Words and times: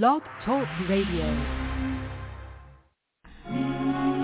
Blog 0.00 0.22
Talk 0.46 0.66
Radio. 0.88 1.26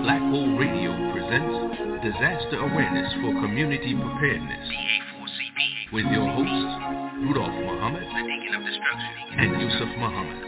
Black 0.01 0.19
Hole 0.19 0.57
Radio 0.57 0.89
presents 1.13 2.01
Disaster 2.01 2.57
Awareness 2.57 3.13
for 3.21 3.39
Community 3.39 3.93
Preparedness 3.93 4.67
with 5.93 6.05
your 6.07 6.27
hosts, 6.27 7.21
Rudolph 7.21 7.53
Muhammad 7.53 8.01
and 9.37 9.61
Yusef 9.61 9.89
Muhammad. 9.99 10.39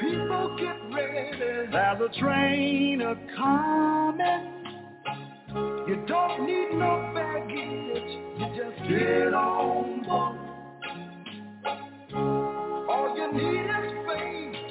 People 0.00 0.56
get 0.60 0.78
ready, 0.94 1.70
there's 1.72 2.00
a 2.00 2.20
train 2.20 3.00
a 3.02 3.16
coming. 3.36 4.42
You 5.88 6.04
don't 6.06 6.46
need 6.46 6.70
no 6.78 7.10
baggage, 7.12 8.12
you 8.38 8.46
just 8.54 8.78
get 8.88 9.34
on 9.34 9.99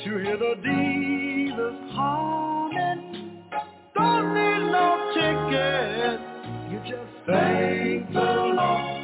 to 0.10 0.18
hear 0.18 0.38
the 0.38 0.56
Jesus 0.64 1.76
humming. 1.94 3.44
Don't 3.96 4.34
need 4.34 4.72
no 4.72 4.88
ticket, 5.14 6.20
you 6.72 6.80
just 6.80 7.12
thank 7.28 8.12
the 8.12 8.20
Lord. 8.58 8.96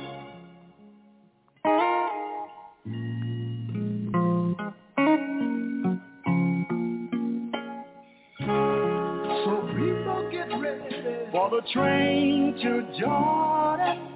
So 9.43 9.51
people 9.75 10.29
get 10.31 10.49
ready 10.59 11.29
for 11.31 11.49
the 11.51 11.61
train 11.71 12.55
to 12.63 12.99
Jordan. 12.99 14.14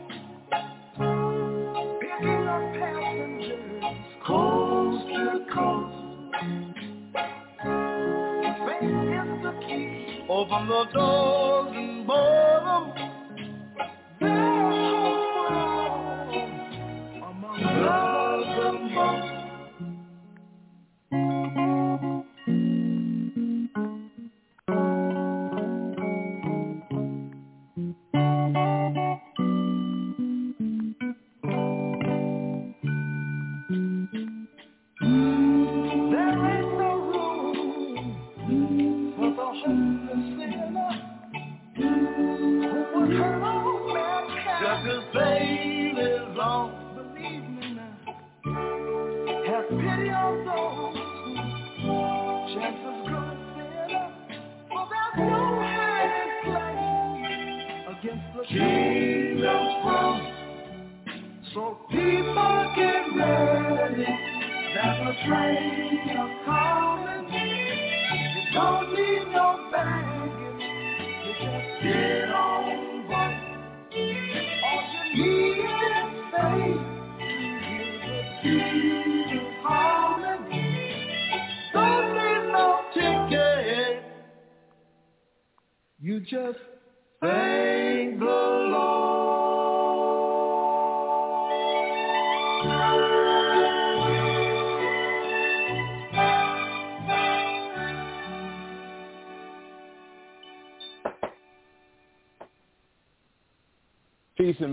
Open 10.40 10.70
the 10.70 10.86
doors 10.94 11.76
and 11.76 12.08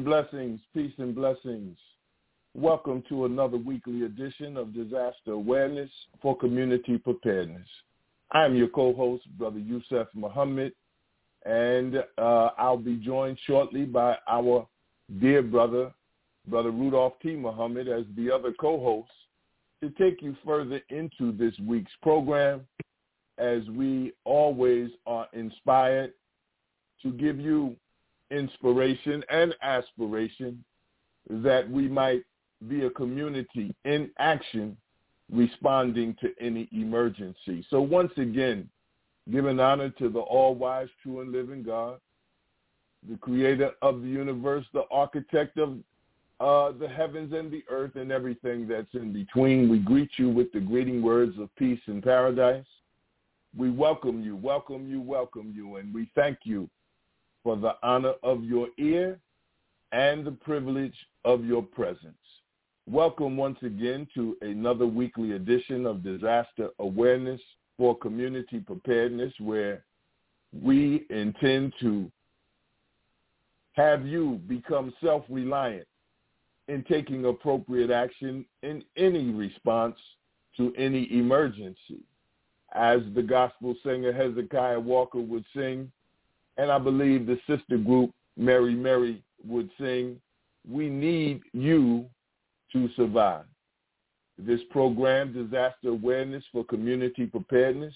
blessings, 0.06 0.60
peace 0.72 0.92
and 0.98 1.16
blessings. 1.16 1.76
Welcome 2.54 3.02
to 3.08 3.24
another 3.24 3.56
weekly 3.56 4.04
edition 4.04 4.56
of 4.56 4.72
Disaster 4.72 5.32
Awareness 5.32 5.90
for 6.22 6.38
Community 6.38 6.96
Preparedness. 6.96 7.66
I'm 8.30 8.54
your 8.54 8.68
co-host, 8.68 9.24
Brother 9.36 9.58
Yusef 9.58 10.06
Muhammad, 10.14 10.74
and 11.44 11.96
uh, 12.18 12.50
I'll 12.56 12.76
be 12.76 12.94
joined 12.98 13.36
shortly 13.48 13.84
by 13.84 14.16
our 14.28 14.68
dear 15.20 15.42
brother, 15.42 15.92
Brother 16.46 16.70
Rudolph 16.70 17.14
T. 17.20 17.34
Muhammad, 17.34 17.88
as 17.88 18.04
the 18.16 18.30
other 18.30 18.52
co-host, 18.60 19.10
to 19.82 19.90
take 19.90 20.22
you 20.22 20.36
further 20.46 20.80
into 20.88 21.32
this 21.32 21.54
week's 21.66 21.90
program 22.00 22.60
as 23.38 23.62
we 23.70 24.12
always 24.22 24.88
are 25.04 25.26
inspired 25.32 26.12
to 27.02 27.10
give 27.10 27.40
you 27.40 27.74
inspiration 28.30 29.22
and 29.30 29.54
aspiration 29.62 30.64
that 31.28 31.68
we 31.70 31.88
might 31.88 32.22
be 32.68 32.84
a 32.84 32.90
community 32.90 33.74
in 33.84 34.10
action 34.18 34.76
responding 35.32 36.16
to 36.20 36.32
any 36.40 36.68
emergency. 36.72 37.64
So 37.68 37.80
once 37.80 38.12
again, 38.16 38.68
giving 39.30 39.58
honor 39.58 39.90
to 39.90 40.08
the 40.08 40.20
all-wise, 40.20 40.88
true 41.02 41.20
and 41.20 41.32
living 41.32 41.62
God, 41.62 41.98
the 43.08 43.16
creator 43.18 43.72
of 43.82 44.02
the 44.02 44.08
universe, 44.08 44.64
the 44.72 44.84
architect 44.90 45.58
of 45.58 45.78
uh, 46.38 46.76
the 46.78 46.88
heavens 46.88 47.32
and 47.32 47.50
the 47.50 47.64
earth 47.68 47.96
and 47.96 48.12
everything 48.12 48.68
that's 48.68 48.94
in 48.94 49.12
between. 49.12 49.68
We 49.68 49.78
greet 49.78 50.10
you 50.16 50.28
with 50.28 50.52
the 50.52 50.60
greeting 50.60 51.02
words 51.02 51.38
of 51.38 51.54
peace 51.56 51.80
and 51.86 52.02
paradise. 52.02 52.66
We 53.56 53.70
welcome 53.70 54.22
you, 54.22 54.36
welcome 54.36 54.86
you, 54.86 55.00
welcome 55.00 55.52
you, 55.56 55.76
and 55.76 55.94
we 55.94 56.10
thank 56.14 56.38
you 56.44 56.68
for 57.46 57.54
the 57.54 57.76
honor 57.80 58.14
of 58.24 58.42
your 58.42 58.66
ear 58.76 59.20
and 59.92 60.26
the 60.26 60.32
privilege 60.32 60.96
of 61.24 61.44
your 61.44 61.62
presence. 61.62 62.16
Welcome 62.90 63.36
once 63.36 63.58
again 63.62 64.08
to 64.16 64.36
another 64.42 64.84
weekly 64.84 65.30
edition 65.36 65.86
of 65.86 66.02
Disaster 66.02 66.70
Awareness 66.80 67.40
for 67.78 67.96
Community 67.96 68.58
Preparedness, 68.58 69.32
where 69.38 69.84
we 70.60 71.06
intend 71.08 71.72
to 71.78 72.10
have 73.74 74.04
you 74.04 74.40
become 74.48 74.92
self-reliant 75.00 75.86
in 76.66 76.82
taking 76.82 77.26
appropriate 77.26 77.92
action 77.92 78.44
in 78.64 78.82
any 78.96 79.30
response 79.30 79.94
to 80.56 80.74
any 80.76 81.08
emergency. 81.16 82.00
As 82.74 83.02
the 83.14 83.22
gospel 83.22 83.76
singer 83.84 84.12
Hezekiah 84.12 84.80
Walker 84.80 85.20
would 85.20 85.44
sing, 85.54 85.92
and 86.56 86.70
I 86.70 86.78
believe 86.78 87.26
the 87.26 87.38
sister 87.46 87.78
group 87.78 88.12
Mary 88.36 88.74
Mary 88.74 89.22
would 89.46 89.70
sing, 89.78 90.20
we 90.68 90.88
need 90.88 91.40
you 91.52 92.06
to 92.72 92.88
survive. 92.96 93.44
This 94.38 94.60
program, 94.70 95.32
Disaster 95.32 95.88
Awareness 95.88 96.44
for 96.52 96.64
Community 96.64 97.26
Preparedness, 97.26 97.94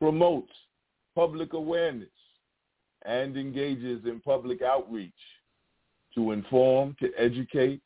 promotes 0.00 0.52
public 1.14 1.52
awareness 1.52 2.08
and 3.04 3.36
engages 3.36 4.04
in 4.04 4.20
public 4.20 4.62
outreach 4.62 5.12
to 6.14 6.32
inform, 6.32 6.96
to 7.00 7.10
educate, 7.16 7.80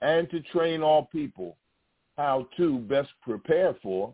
and 0.00 0.28
to 0.30 0.40
train 0.40 0.82
all 0.82 1.04
people 1.06 1.56
how 2.16 2.46
to 2.56 2.78
best 2.78 3.10
prepare 3.22 3.74
for, 3.82 4.12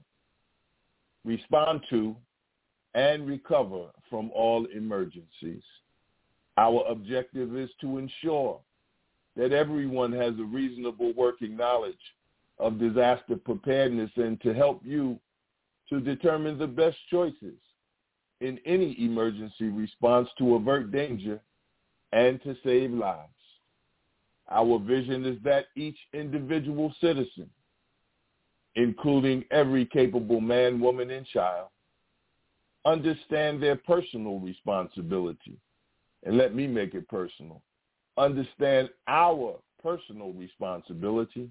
respond 1.25 1.81
to, 1.91 2.17
and 2.95 3.27
recover 3.27 3.87
from 4.09 4.31
all 4.35 4.67
emergencies. 4.67 5.63
Our 6.57 6.85
objective 6.89 7.57
is 7.57 7.71
to 7.81 7.99
ensure 7.99 8.61
that 9.37 9.53
everyone 9.53 10.13
has 10.13 10.35
a 10.39 10.45
reasonable 10.45 11.13
working 11.15 11.57
knowledge 11.57 11.95
of 12.59 12.79
disaster 12.79 13.37
preparedness 13.37 14.11
and 14.17 14.41
to 14.43 14.53
help 14.53 14.81
you 14.85 15.19
to 15.89 16.01
determine 16.01 16.59
the 16.59 16.67
best 16.67 16.97
choices 17.11 17.57
in 18.41 18.59
any 18.67 18.97
emergency 19.03 19.69
response 19.69 20.29
to 20.39 20.57
avert 20.57 20.91
danger 20.91 21.41
and 22.13 22.43
to 22.43 22.57
save 22.65 22.91
lives. 22.91 23.29
Our 24.51 24.79
vision 24.81 25.25
is 25.25 25.39
that 25.45 25.67
each 25.77 25.97
individual 26.13 26.93
citizen 27.01 27.49
including 28.77 29.45
every 29.51 29.85
capable 29.87 30.41
man, 30.41 30.81
woman, 30.81 31.11
and 31.11 31.27
child, 31.27 31.69
understand 32.85 33.63
their 33.63 33.77
personal 33.77 34.39
responsibility. 34.39 35.57
And 36.25 36.37
let 36.37 36.55
me 36.55 36.67
make 36.67 36.95
it 36.95 37.09
personal. 37.09 37.63
Understand 38.17 38.91
our 39.07 39.57
personal 39.83 40.33
responsibility 40.33 41.51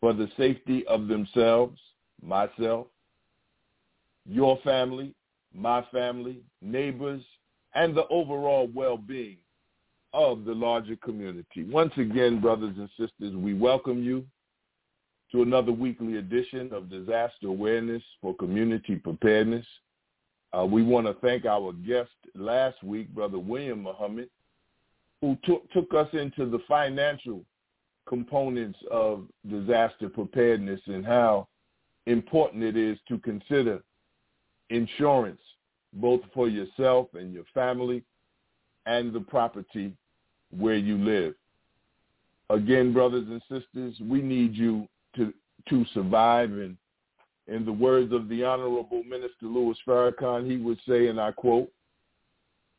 for 0.00 0.12
the 0.12 0.28
safety 0.36 0.84
of 0.86 1.06
themselves, 1.06 1.78
myself, 2.20 2.88
your 4.26 4.58
family, 4.64 5.14
my 5.54 5.84
family, 5.92 6.38
neighbors, 6.60 7.22
and 7.74 7.96
the 7.96 8.06
overall 8.08 8.68
well-being 8.74 9.38
of 10.12 10.44
the 10.44 10.52
larger 10.52 10.96
community. 10.96 11.64
Once 11.64 11.92
again, 11.96 12.40
brothers 12.40 12.74
and 12.76 12.88
sisters, 12.90 13.34
we 13.34 13.54
welcome 13.54 14.02
you 14.02 14.24
to 15.30 15.42
another 15.42 15.72
weekly 15.72 16.18
edition 16.18 16.70
of 16.72 16.90
Disaster 16.90 17.46
Awareness 17.46 18.02
for 18.20 18.34
Community 18.34 18.96
Preparedness. 18.96 19.66
Uh, 20.56 20.64
we 20.64 20.82
want 20.82 21.06
to 21.06 21.14
thank 21.14 21.44
our 21.46 21.72
guest 21.72 22.10
last 22.34 22.82
week, 22.82 23.08
Brother 23.14 23.38
William 23.38 23.82
Muhammad, 23.82 24.28
who 25.20 25.36
took, 25.44 25.70
took 25.72 25.94
us 25.94 26.08
into 26.12 26.48
the 26.50 26.58
financial 26.68 27.42
components 28.06 28.78
of 28.90 29.24
disaster 29.48 30.08
preparedness 30.08 30.80
and 30.86 31.06
how 31.06 31.46
important 32.06 32.62
it 32.62 32.76
is 32.76 32.98
to 33.08 33.18
consider 33.18 33.82
insurance 34.70 35.40
both 35.94 36.20
for 36.34 36.48
yourself 36.48 37.08
and 37.14 37.32
your 37.32 37.44
family 37.54 38.02
and 38.86 39.12
the 39.12 39.20
property 39.20 39.92
where 40.50 40.76
you 40.76 40.98
live. 40.98 41.34
Again, 42.50 42.92
brothers 42.92 43.26
and 43.28 43.40
sisters, 43.42 43.94
we 44.00 44.20
need 44.20 44.54
you 44.54 44.88
to 45.16 45.32
to 45.68 45.84
survive 45.94 46.50
and 46.50 46.76
in 47.52 47.66
the 47.66 47.72
words 47.72 48.12
of 48.12 48.28
the 48.28 48.42
Honorable 48.42 49.02
Minister 49.04 49.46
Louis 49.46 49.76
Farrakhan, 49.86 50.50
he 50.50 50.56
would 50.56 50.78
say, 50.88 51.08
and 51.08 51.20
I 51.20 51.32
quote, 51.32 51.70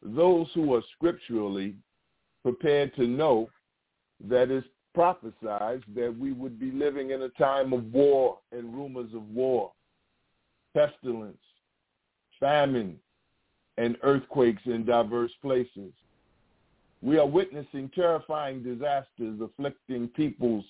those 0.02 0.48
who 0.54 0.74
are 0.74 0.82
scripturally 0.96 1.76
prepared 2.42 2.94
to 2.96 3.06
know 3.06 3.50
that 4.28 4.50
it's 4.50 4.68
prophesied 4.94 5.84
that 5.96 6.16
we 6.20 6.34
would 6.34 6.60
be 6.60 6.72
living 6.72 7.12
in 7.12 7.22
a 7.22 7.30
time 7.30 7.72
of 7.72 7.92
war 7.94 8.40
and 8.52 8.74
rumors 8.74 9.14
of 9.14 9.28
war, 9.30 9.72
pestilence, 10.74 11.38
famine, 12.40 12.98
and 13.78 13.96
earthquakes 14.02 14.62
in 14.66 14.86
diverse 14.86 15.32
places. 15.42 15.92
We 17.02 17.18
are 17.18 17.28
witnessing 17.28 17.92
terrifying 17.94 18.64
disasters 18.64 19.40
afflicting 19.42 20.08
peoples 20.10 20.66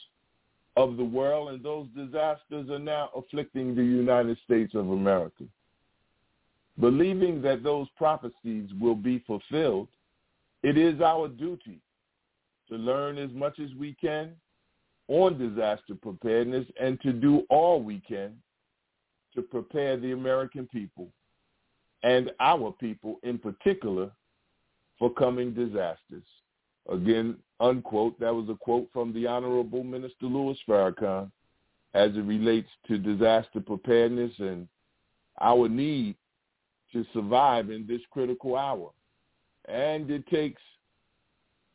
of 0.75 0.97
the 0.97 1.03
world, 1.03 1.49
and 1.49 1.63
those 1.63 1.87
disasters 1.95 2.69
are 2.69 2.79
now 2.79 3.09
afflicting 3.15 3.75
the 3.75 3.83
United 3.83 4.37
States 4.43 4.73
of 4.73 4.89
America. 4.89 5.43
Believing 6.79 7.41
that 7.43 7.63
those 7.63 7.87
prophecies 7.95 8.69
will 8.79 8.95
be 8.95 9.19
fulfilled, 9.27 9.87
it 10.63 10.77
is 10.77 11.01
our 11.01 11.27
duty 11.27 11.79
to 12.69 12.75
learn 12.75 13.17
as 13.17 13.29
much 13.31 13.59
as 13.59 13.69
we 13.77 13.95
can 14.01 14.31
on 15.07 15.37
disaster 15.37 15.93
preparedness 16.01 16.65
and 16.79 16.99
to 17.01 17.11
do 17.11 17.43
all 17.49 17.81
we 17.81 17.99
can 18.07 18.33
to 19.35 19.41
prepare 19.41 19.97
the 19.97 20.13
American 20.13 20.67
people 20.67 21.09
and 22.03 22.31
our 22.39 22.71
people 22.71 23.19
in 23.23 23.37
particular 23.37 24.09
for 24.97 25.11
coming 25.13 25.53
disasters. 25.53 26.23
Again, 26.91 27.37
unquote, 27.59 28.19
that 28.19 28.33
was 28.33 28.49
a 28.49 28.55
quote 28.55 28.87
from 28.91 29.13
the 29.13 29.27
Honorable 29.27 29.83
Minister 29.83 30.25
Louis 30.25 30.57
Farrakhan 30.67 31.31
as 31.93 32.11
it 32.15 32.25
relates 32.25 32.69
to 32.87 32.97
disaster 32.97 33.59
preparedness 33.59 34.31
and 34.39 34.67
our 35.41 35.69
need 35.69 36.15
to 36.91 37.05
survive 37.13 37.69
in 37.69 37.85
this 37.87 38.01
critical 38.11 38.55
hour. 38.55 38.89
And 39.67 40.09
it 40.09 40.27
takes 40.27 40.61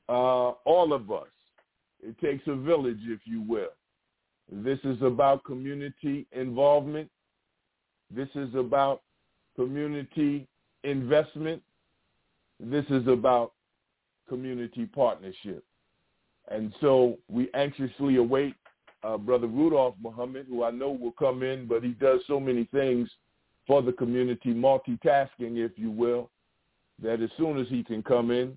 uh, 0.08 0.50
all 0.64 0.92
of 0.92 1.10
us. 1.10 1.28
It 2.02 2.18
takes 2.20 2.46
a 2.46 2.54
village, 2.54 3.00
if 3.02 3.20
you 3.24 3.42
will. 3.42 3.72
This 4.50 4.78
is 4.84 5.02
about 5.02 5.44
community 5.44 6.26
involvement. 6.32 7.10
This 8.10 8.28
is 8.34 8.54
about 8.54 9.02
community 9.56 10.46
investment. 10.84 11.62
This 12.60 12.84
is 12.88 13.06
about 13.06 13.52
community 14.28 14.86
partnership. 14.86 15.64
And 16.50 16.72
so 16.80 17.18
we 17.28 17.48
anxiously 17.54 18.16
await 18.16 18.54
uh, 19.04 19.16
Brother 19.16 19.46
Rudolph 19.46 19.94
Muhammad, 20.02 20.46
who 20.48 20.64
I 20.64 20.70
know 20.70 20.90
will 20.90 21.12
come 21.12 21.42
in, 21.42 21.66
but 21.66 21.82
he 21.84 21.90
does 21.90 22.20
so 22.26 22.40
many 22.40 22.64
things 22.72 23.08
for 23.66 23.82
the 23.82 23.92
community, 23.92 24.54
multitasking, 24.54 25.56
if 25.56 25.72
you 25.76 25.90
will, 25.90 26.30
that 27.02 27.20
as 27.20 27.30
soon 27.36 27.58
as 27.58 27.68
he 27.68 27.84
can 27.84 28.02
come 28.02 28.30
in, 28.30 28.56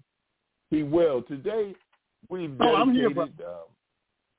he 0.69 0.83
will. 0.83 1.21
Today, 1.23 1.75
we've 2.29 2.57
dedicated... 2.57 2.61
Oh, 2.61 2.81
I'm 2.81 2.93
here. 2.93 3.11
Uh, 3.19 3.53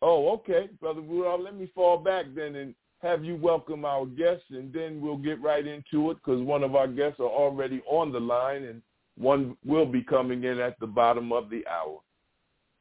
oh, 0.01 0.33
okay, 0.33 0.71
Brother 0.81 1.03
Rudolph. 1.03 1.43
Let 1.45 1.57
me 1.57 1.71
fall 1.75 1.99
back 1.99 2.27
then 2.35 2.57
and 2.57 2.75
have 3.03 3.25
you 3.25 3.37
welcome 3.37 3.85
our 3.85 4.07
guests, 4.07 4.47
and 4.51 4.73
then 4.73 5.01
we'll 5.01 5.17
get 5.19 5.43
right 5.43 5.67
into 5.67 6.11
it 6.11 6.17
because 6.25 6.41
one 6.41 6.63
of 6.63 6.75
our 6.75 6.89
guests 6.89 7.21
are 7.21 7.25
already 7.25 7.83
on 7.87 8.13
the 8.13 8.21
line, 8.21 8.65
and 8.65 8.81
one 9.19 9.57
will 9.67 9.87
be 9.87 10.03
coming 10.03 10.45
in 10.45 10.59
at 10.59 10.81
the 10.81 10.87
bottom 10.87 11.33
of 11.33 11.51
the 11.51 11.67
hour. 11.67 11.99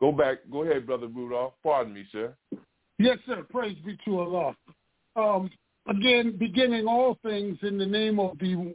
Go 0.02 0.12
back. 0.12 0.40
Go 0.52 0.64
ahead, 0.64 0.88
Brother 0.88 1.08
Rudolph. 1.08 1.54
Pardon 1.64 1.94
me, 1.94 2.06
sir. 2.12 2.34
Yes, 2.98 3.20
sir. 3.28 3.46
Praise 3.50 3.78
be 3.86 3.98
to 4.06 4.20
Allah. 4.20 4.56
Um, 5.16 5.50
again, 5.88 6.36
beginning 6.38 6.88
all 6.88 7.18
things 7.24 7.58
in 7.62 7.78
the 7.78 7.86
name 7.86 8.20
of 8.20 8.38
the 8.40 8.74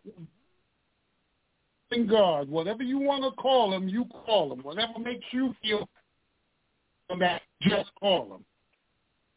one 1.90 2.06
God. 2.06 2.48
Whatever 2.48 2.84
you 2.84 2.98
want 2.98 3.24
to 3.24 3.30
call 3.42 3.72
him, 3.72 3.88
you 3.88 4.04
call 4.24 4.52
him. 4.52 4.60
Whatever 4.60 4.98
makes 5.00 5.24
you 5.32 5.54
feel 5.62 5.88
that, 7.18 7.42
just 7.62 7.90
call 7.98 8.36
him. 8.36 8.44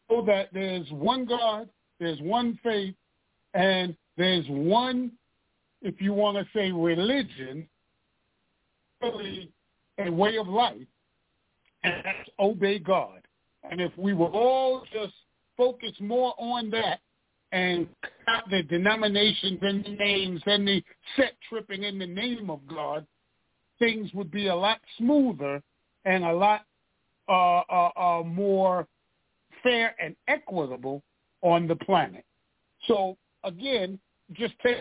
So 0.09 0.23
that 0.25 0.49
there's 0.53 0.89
one 0.91 1.25
God, 1.25 1.69
there's 1.99 2.19
one 2.21 2.59
faith, 2.63 2.95
and 3.53 3.95
there's 4.17 4.45
one, 4.47 5.11
if 5.81 6.01
you 6.01 6.13
want 6.13 6.37
to 6.37 6.45
say 6.53 6.71
religion, 6.71 7.67
really 9.01 9.51
a 9.99 10.11
way 10.11 10.37
of 10.37 10.47
life, 10.47 10.87
and 11.83 11.93
that's 12.03 12.29
obey 12.39 12.79
God. 12.79 13.21
And 13.69 13.81
if 13.81 13.91
we 13.97 14.13
were 14.13 14.27
all 14.27 14.83
just 14.91 15.13
focus 15.57 15.91
more 15.99 16.33
on 16.37 16.69
that 16.71 16.99
and 17.51 17.87
cut 18.25 18.43
the 18.49 18.63
denominations 18.63 19.59
and 19.61 19.83
the 19.83 19.89
names 19.91 20.41
and 20.45 20.67
the 20.67 20.83
set 21.15 21.33
tripping 21.49 21.83
in 21.83 21.99
the 21.99 22.07
name 22.07 22.49
of 22.49 22.59
God, 22.67 23.05
things 23.79 24.09
would 24.13 24.31
be 24.31 24.47
a 24.47 24.55
lot 24.55 24.79
smoother 24.97 25.61
and 26.05 26.23
a 26.23 26.33
lot 26.33 26.65
uh, 27.27 27.59
uh, 27.69 27.89
uh, 27.95 28.23
more 28.23 28.87
fair 29.63 29.95
and 30.01 30.15
equitable 30.27 31.01
on 31.41 31.67
the 31.67 31.75
planet. 31.75 32.25
So 32.87 33.17
again, 33.43 33.99
just 34.33 34.53
take 34.63 34.77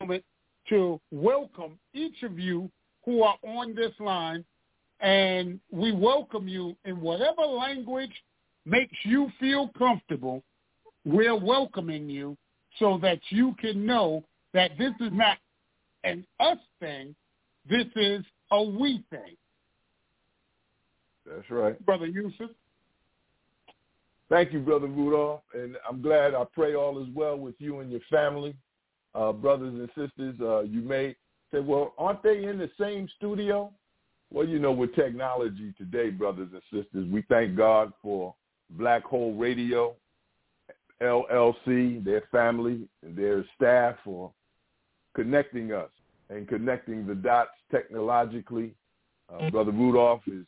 a 0.00 0.04
moment 0.04 0.24
to 0.68 1.00
welcome 1.10 1.78
each 1.94 2.22
of 2.22 2.38
you 2.38 2.70
who 3.04 3.22
are 3.22 3.36
on 3.42 3.74
this 3.74 3.92
line, 4.00 4.44
and 5.00 5.60
we 5.70 5.92
welcome 5.92 6.48
you 6.48 6.76
in 6.84 7.00
whatever 7.00 7.42
language 7.42 8.12
makes 8.66 8.96
you 9.04 9.30
feel 9.38 9.70
comfortable. 9.78 10.42
We're 11.04 11.38
welcoming 11.38 12.08
you 12.08 12.36
so 12.78 12.98
that 13.02 13.20
you 13.30 13.54
can 13.60 13.86
know 13.86 14.24
that 14.52 14.72
this 14.78 14.92
is 15.00 15.10
not 15.12 15.38
an 16.04 16.26
us 16.40 16.58
thing. 16.80 17.14
This 17.68 17.86
is 17.96 18.24
a 18.50 18.62
we 18.62 19.04
thing. 19.10 19.36
That's 21.26 21.50
right. 21.50 21.84
Brother 21.84 22.06
Yusef. 22.06 22.50
Thank 24.28 24.52
you, 24.52 24.60
Brother 24.60 24.86
Rudolph. 24.86 25.42
And 25.54 25.76
I'm 25.88 26.02
glad 26.02 26.34
I 26.34 26.44
pray 26.54 26.74
all 26.74 27.02
is 27.02 27.08
well 27.14 27.36
with 27.38 27.54
you 27.58 27.80
and 27.80 27.90
your 27.90 28.00
family. 28.10 28.54
Uh, 29.14 29.32
brothers 29.32 29.74
and 29.74 29.88
sisters, 29.88 30.34
uh, 30.40 30.60
you 30.60 30.82
may 30.82 31.16
say, 31.52 31.60
well, 31.60 31.94
aren't 31.98 32.22
they 32.22 32.44
in 32.44 32.58
the 32.58 32.70
same 32.78 33.08
studio? 33.16 33.72
Well, 34.30 34.46
you 34.46 34.58
know, 34.58 34.72
with 34.72 34.94
technology 34.94 35.72
today, 35.78 36.10
brothers 36.10 36.50
and 36.52 36.62
sisters, 36.70 37.08
we 37.10 37.22
thank 37.28 37.56
God 37.56 37.92
for 38.02 38.34
Black 38.70 39.04
Hole 39.04 39.34
Radio, 39.34 39.94
LLC, 41.00 42.04
their 42.04 42.22
family, 42.30 42.88
their 43.02 43.44
staff 43.56 43.96
for 44.04 44.32
connecting 45.14 45.72
us 45.72 45.90
and 46.28 46.46
connecting 46.46 47.06
the 47.06 47.14
dots 47.14 47.50
technologically. 47.70 48.74
Uh, 49.32 49.50
Brother 49.50 49.72
Rudolph 49.72 50.22
is, 50.26 50.44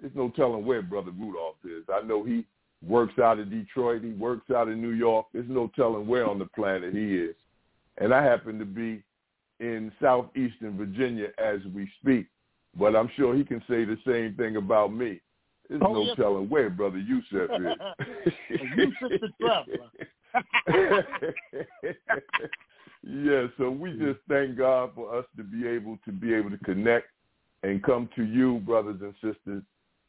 there's 0.00 0.14
no 0.14 0.30
telling 0.30 0.66
where 0.66 0.82
Brother 0.82 1.12
Rudolph 1.12 1.56
is. 1.64 1.84
I 1.92 2.02
know 2.02 2.24
he 2.24 2.44
works 2.86 3.18
out 3.18 3.38
of 3.38 3.50
Detroit. 3.50 4.02
He 4.02 4.12
works 4.12 4.50
out 4.50 4.68
in 4.68 4.82
New 4.82 4.90
York. 4.90 5.26
There's 5.32 5.48
no 5.48 5.70
telling 5.74 6.06
where 6.06 6.28
on 6.28 6.38
the 6.38 6.46
planet 6.46 6.94
he 6.94 7.14
is. 7.14 7.36
And 7.98 8.12
I 8.12 8.22
happen 8.22 8.58
to 8.58 8.64
be 8.64 9.02
in 9.60 9.92
southeastern 10.02 10.76
Virginia 10.76 11.28
as 11.38 11.60
we 11.74 11.90
speak. 12.00 12.26
But 12.78 12.96
I'm 12.96 13.10
sure 13.16 13.34
he 13.34 13.44
can 13.44 13.60
say 13.68 13.84
the 13.84 13.98
same 14.06 14.34
thing 14.34 14.56
about 14.56 14.92
me. 14.92 15.20
There's 15.68 15.80
oh, 15.84 15.92
no 15.92 16.02
yes. 16.02 16.16
telling 16.16 16.48
where 16.48 16.68
Brother 16.70 16.98
Yusef 16.98 17.50
is. 17.50 17.66
Yusef 18.76 19.20
the 19.20 19.28
traveler. 19.40 19.90
yeah, 23.02 23.46
so 23.56 23.70
we 23.70 23.92
just 23.92 24.18
thank 24.28 24.58
God 24.58 24.90
for 24.94 25.16
us 25.16 25.24
to 25.36 25.44
be 25.44 25.66
able 25.66 25.98
to 26.04 26.12
be 26.12 26.34
able 26.34 26.50
to 26.50 26.58
connect 26.58 27.06
and 27.62 27.82
come 27.82 28.10
to 28.16 28.24
you, 28.24 28.58
brothers 28.58 29.00
and 29.00 29.14
sisters, 29.14 29.62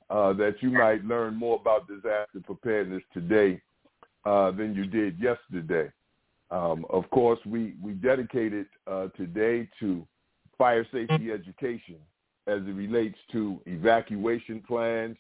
uh, 0.10 0.34
that 0.34 0.56
you 0.62 0.72
might 0.72 1.06
learn 1.06 1.36
more 1.36 1.58
about 1.60 1.88
disaster 1.88 2.42
preparedness 2.44 3.04
today 3.14 3.62
uh, 4.26 4.52
than 4.52 4.76
you 4.76 4.86
did 4.86 5.18
yesterday. 5.20 5.90
Um, 6.52 6.86
of 6.90 7.10
course, 7.12 7.40
we, 7.46 7.76
we 7.82 7.94
dedicated 7.94 8.68
uh, 8.88 9.08
today 9.16 9.70
to 9.80 10.06
fire 10.58 10.86
safety 10.92 11.32
education 11.32 11.98
as 12.48 12.62
it 12.62 12.76
relates 12.76 13.18
to 13.32 13.60
evacuation 13.66 14.62
plans, 14.68 15.18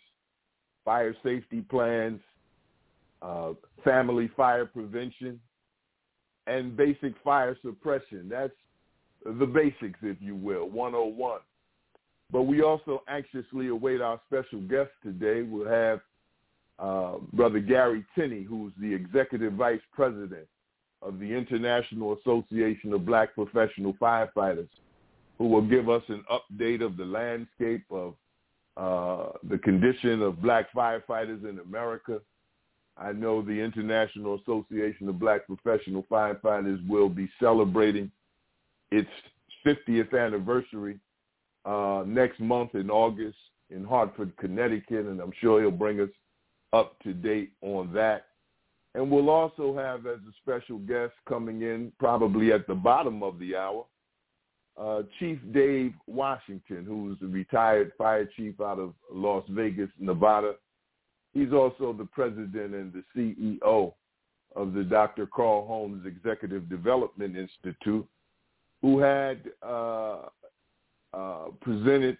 fire 0.83 1.15
safety 1.23 1.61
plans, 1.61 2.19
uh, 3.21 3.53
family 3.83 4.29
fire 4.35 4.65
prevention, 4.65 5.39
and 6.47 6.77
basic 6.77 7.13
fire 7.23 7.57
suppression. 7.63 8.27
That's 8.29 8.53
the 9.25 9.45
basics, 9.45 9.99
if 10.03 10.17
you 10.19 10.35
will, 10.35 10.69
101. 10.69 11.39
But 12.31 12.43
we 12.43 12.61
also 12.61 13.03
anxiously 13.07 13.67
await 13.67 14.01
our 14.01 14.19
special 14.27 14.59
guest 14.61 14.91
today. 15.03 15.41
We'll 15.41 15.67
have 15.67 16.01
uh, 16.77 17.17
Brother 17.33 17.59
Gary 17.59 18.05
Tenney, 18.15 18.43
who's 18.43 18.73
the 18.79 18.93
Executive 18.93 19.53
Vice 19.53 19.81
President 19.93 20.47
of 21.01 21.19
the 21.19 21.33
International 21.33 22.17
Association 22.17 22.93
of 22.93 23.05
Black 23.05 23.33
Professional 23.35 23.93
Firefighters, 23.93 24.69
who 25.37 25.47
will 25.47 25.61
give 25.61 25.89
us 25.89 26.03
an 26.07 26.23
update 26.31 26.83
of 26.83 26.97
the 26.97 27.05
landscape 27.05 27.83
of 27.91 28.15
uh, 28.77 29.31
the 29.49 29.57
condition 29.57 30.21
of 30.21 30.41
black 30.41 30.71
firefighters 30.73 31.47
in 31.47 31.59
America. 31.59 32.19
I 32.97 33.11
know 33.11 33.41
the 33.41 33.51
International 33.51 34.35
Association 34.35 35.09
of 35.09 35.19
Black 35.19 35.45
Professional 35.47 36.03
Firefighters 36.09 36.85
will 36.87 37.09
be 37.09 37.29
celebrating 37.39 38.09
its 38.91 39.09
50th 39.65 40.17
anniversary 40.17 40.99
uh, 41.65 42.03
next 42.05 42.39
month 42.39 42.75
in 42.75 42.89
August 42.89 43.37
in 43.69 43.83
Hartford, 43.83 44.35
Connecticut, 44.37 45.05
and 45.05 45.19
I'm 45.19 45.33
sure 45.41 45.61
he'll 45.61 45.71
bring 45.71 45.99
us 45.99 46.09
up 46.71 46.99
to 47.03 47.13
date 47.13 47.51
on 47.61 47.91
that. 47.93 48.27
And 48.93 49.11
we'll 49.11 49.29
also 49.29 49.75
have 49.75 50.05
as 50.05 50.19
a 50.19 50.33
special 50.41 50.77
guest 50.79 51.13
coming 51.27 51.63
in 51.63 51.91
probably 51.99 52.53
at 52.53 52.67
the 52.67 52.75
bottom 52.75 53.23
of 53.23 53.39
the 53.39 53.55
hour, 53.55 53.85
uh, 54.77 55.03
Chief 55.19 55.39
Dave 55.53 55.93
Washington, 56.07 56.85
who's 56.85 57.17
a 57.21 57.31
retired 57.31 57.91
fire 57.97 58.27
chief 58.35 58.59
out 58.59 58.79
of 58.79 58.93
Las 59.11 59.43
Vegas, 59.49 59.89
Nevada. 59.99 60.55
He's 61.33 61.53
also 61.53 61.93
the 61.93 62.05
president 62.05 62.73
and 62.73 62.93
the 62.93 63.03
CEO 63.15 63.93
of 64.55 64.73
the 64.73 64.83
Dr. 64.83 65.27
Carl 65.27 65.65
Holmes 65.65 66.05
Executive 66.05 66.69
Development 66.69 67.35
Institute, 67.35 68.07
who 68.81 68.99
had 68.99 69.39
uh, 69.61 70.17
uh, 71.13 71.45
presented 71.61 72.17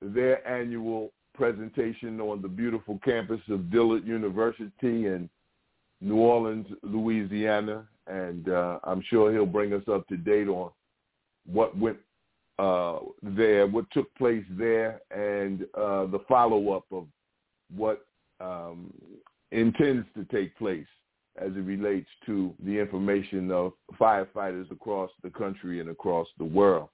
their 0.00 0.46
annual 0.46 1.12
presentation 1.34 2.20
on 2.20 2.40
the 2.40 2.48
beautiful 2.48 2.98
campus 3.04 3.40
of 3.50 3.70
Dillard 3.70 4.06
University 4.06 5.06
in 5.06 5.28
New 6.00 6.16
Orleans, 6.16 6.66
Louisiana, 6.82 7.86
and 8.06 8.48
uh, 8.48 8.78
I'm 8.84 9.02
sure 9.08 9.32
he'll 9.32 9.46
bring 9.46 9.72
us 9.72 9.82
up 9.90 10.06
to 10.08 10.16
date 10.16 10.48
on 10.48 10.70
what 11.46 11.76
went 11.76 11.98
uh, 12.58 12.98
there, 13.22 13.66
what 13.66 13.84
took 13.92 14.12
place 14.14 14.44
there, 14.50 15.00
and 15.10 15.62
uh, 15.76 16.06
the 16.06 16.20
follow-up 16.28 16.84
of 16.90 17.06
what 17.74 18.06
um, 18.40 18.92
intends 19.52 20.06
to 20.14 20.24
take 20.24 20.56
place 20.56 20.86
as 21.38 21.52
it 21.52 21.64
relates 21.64 22.08
to 22.24 22.54
the 22.64 22.78
information 22.78 23.50
of 23.50 23.72
firefighters 24.00 24.70
across 24.70 25.10
the 25.22 25.30
country 25.30 25.80
and 25.80 25.90
across 25.90 26.26
the 26.38 26.44
world. 26.44 26.88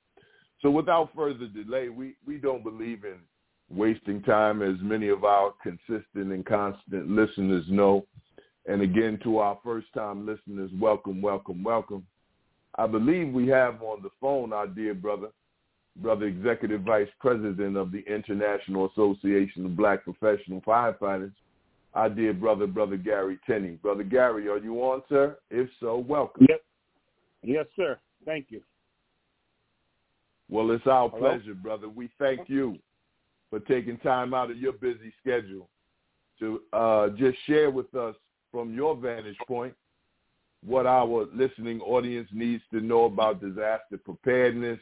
So 0.61 0.71
without 0.71 1.11
further 1.14 1.47
delay, 1.47 1.88
we, 1.88 2.16
we 2.26 2.38
don't 2.38 2.64
believe 2.64 3.04
in 3.04 3.18
wasting 3.71 4.23
time, 4.23 4.62
as 4.62 4.76
many 4.80 5.09
of 5.09 5.25
our 5.25 5.54
consistent 5.62 6.32
and 6.32 6.44
constant 6.44 7.09
listeners 7.09 7.64
know. 7.68 8.04
And 8.66 8.82
again, 8.82 9.18
to 9.25 9.38
our 9.38 9.59
first-time 9.64 10.26
listeners, 10.26 10.71
welcome, 10.78 11.23
welcome, 11.23 11.64
welcome. 11.64 12.06
I 12.76 12.86
believe 12.86 13.32
we 13.32 13.48
have 13.48 13.82
on 13.82 14.02
the 14.02 14.10
phone 14.20 14.52
our 14.52 14.66
dear 14.66 14.94
brother, 14.94 15.28
brother 15.96 16.26
Executive 16.26 16.82
Vice 16.82 17.08
President 17.20 17.76
of 17.76 17.92
the 17.92 18.02
International 18.06 18.90
Association 18.90 19.66
of 19.66 19.76
Black 19.76 20.04
Professional 20.04 20.60
Firefighters, 20.62 21.32
our 21.94 22.08
dear 22.08 22.32
brother, 22.32 22.66
brother 22.66 22.96
Gary 22.96 23.38
Tenney. 23.46 23.78
Brother 23.82 24.02
Gary, 24.02 24.48
are 24.48 24.58
you 24.58 24.76
on, 24.78 25.02
sir? 25.08 25.36
If 25.50 25.68
so, 25.80 25.98
welcome. 25.98 26.46
Yep. 26.48 26.62
Yes, 27.42 27.66
sir. 27.76 27.98
Thank 28.24 28.46
you. 28.48 28.62
Well, 30.48 30.70
it's 30.70 30.86
our 30.86 31.10
Hello? 31.10 31.20
pleasure, 31.20 31.54
brother. 31.54 31.88
We 31.88 32.10
thank 32.18 32.48
you 32.48 32.78
for 33.50 33.60
taking 33.60 33.98
time 33.98 34.32
out 34.32 34.50
of 34.50 34.56
your 34.56 34.72
busy 34.72 35.12
schedule 35.20 35.68
to 36.38 36.60
uh, 36.72 37.08
just 37.10 37.36
share 37.46 37.70
with 37.70 37.94
us 37.94 38.14
from 38.50 38.74
your 38.74 38.96
vantage 38.96 39.36
point 39.46 39.74
what 40.64 40.87
our 40.87 41.26
listening 41.35 41.81
audience 41.81 42.28
needs 42.33 42.62
to 42.73 42.81
know 42.81 43.04
about 43.04 43.40
disaster 43.40 43.99
preparedness, 44.02 44.78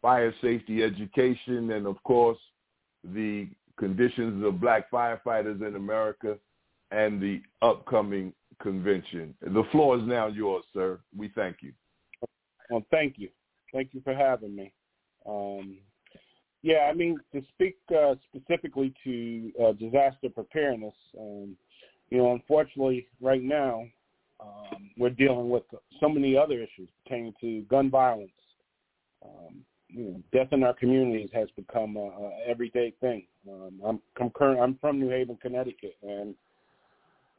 fire 0.00 0.32
safety 0.40 0.82
education, 0.82 1.72
and 1.72 1.86
of 1.86 2.02
course, 2.04 2.38
the 3.02 3.48
conditions 3.78 4.44
of 4.44 4.60
black 4.60 4.90
firefighters 4.90 5.66
in 5.66 5.74
America 5.74 6.36
and 6.90 7.20
the 7.20 7.40
upcoming 7.62 8.32
convention. 8.60 9.34
The 9.42 9.64
floor 9.72 9.96
is 9.96 10.06
now 10.06 10.26
yours, 10.26 10.64
sir. 10.72 11.00
We 11.16 11.28
thank 11.34 11.56
you. 11.62 11.72
Well, 12.70 12.84
thank 12.90 13.14
you. 13.18 13.30
Thank 13.72 13.94
you 13.94 14.00
for 14.02 14.14
having 14.14 14.54
me. 14.54 14.72
Um, 15.26 15.78
yeah, 16.62 16.88
I 16.90 16.94
mean, 16.94 17.18
to 17.32 17.42
speak 17.54 17.76
uh, 17.96 18.14
specifically 18.28 18.92
to 19.04 19.52
uh, 19.62 19.72
disaster 19.72 20.28
preparedness, 20.28 20.94
um, 21.18 21.56
you 22.10 22.18
know, 22.18 22.32
unfortunately, 22.32 23.06
right 23.20 23.42
now, 23.42 23.84
um, 24.42 24.90
we're 24.96 25.10
dealing 25.10 25.50
with 25.50 25.64
so 26.00 26.08
many 26.08 26.36
other 26.36 26.54
issues 26.54 26.88
pertaining 27.04 27.34
to 27.40 27.62
gun 27.62 27.90
violence. 27.90 28.30
Um, 29.24 29.60
you 29.88 30.04
know, 30.04 30.22
death 30.32 30.48
in 30.52 30.62
our 30.62 30.74
communities 30.74 31.30
has 31.32 31.48
become 31.56 31.96
a, 31.96 32.00
a 32.00 32.30
everyday 32.48 32.92
thing. 33.00 33.24
Um, 33.48 33.80
I'm, 33.84 34.00
I'm, 34.20 34.30
current, 34.30 34.60
I'm 34.60 34.78
from 34.80 35.00
New 35.00 35.10
Haven, 35.10 35.36
Connecticut, 35.42 35.96
and 36.02 36.34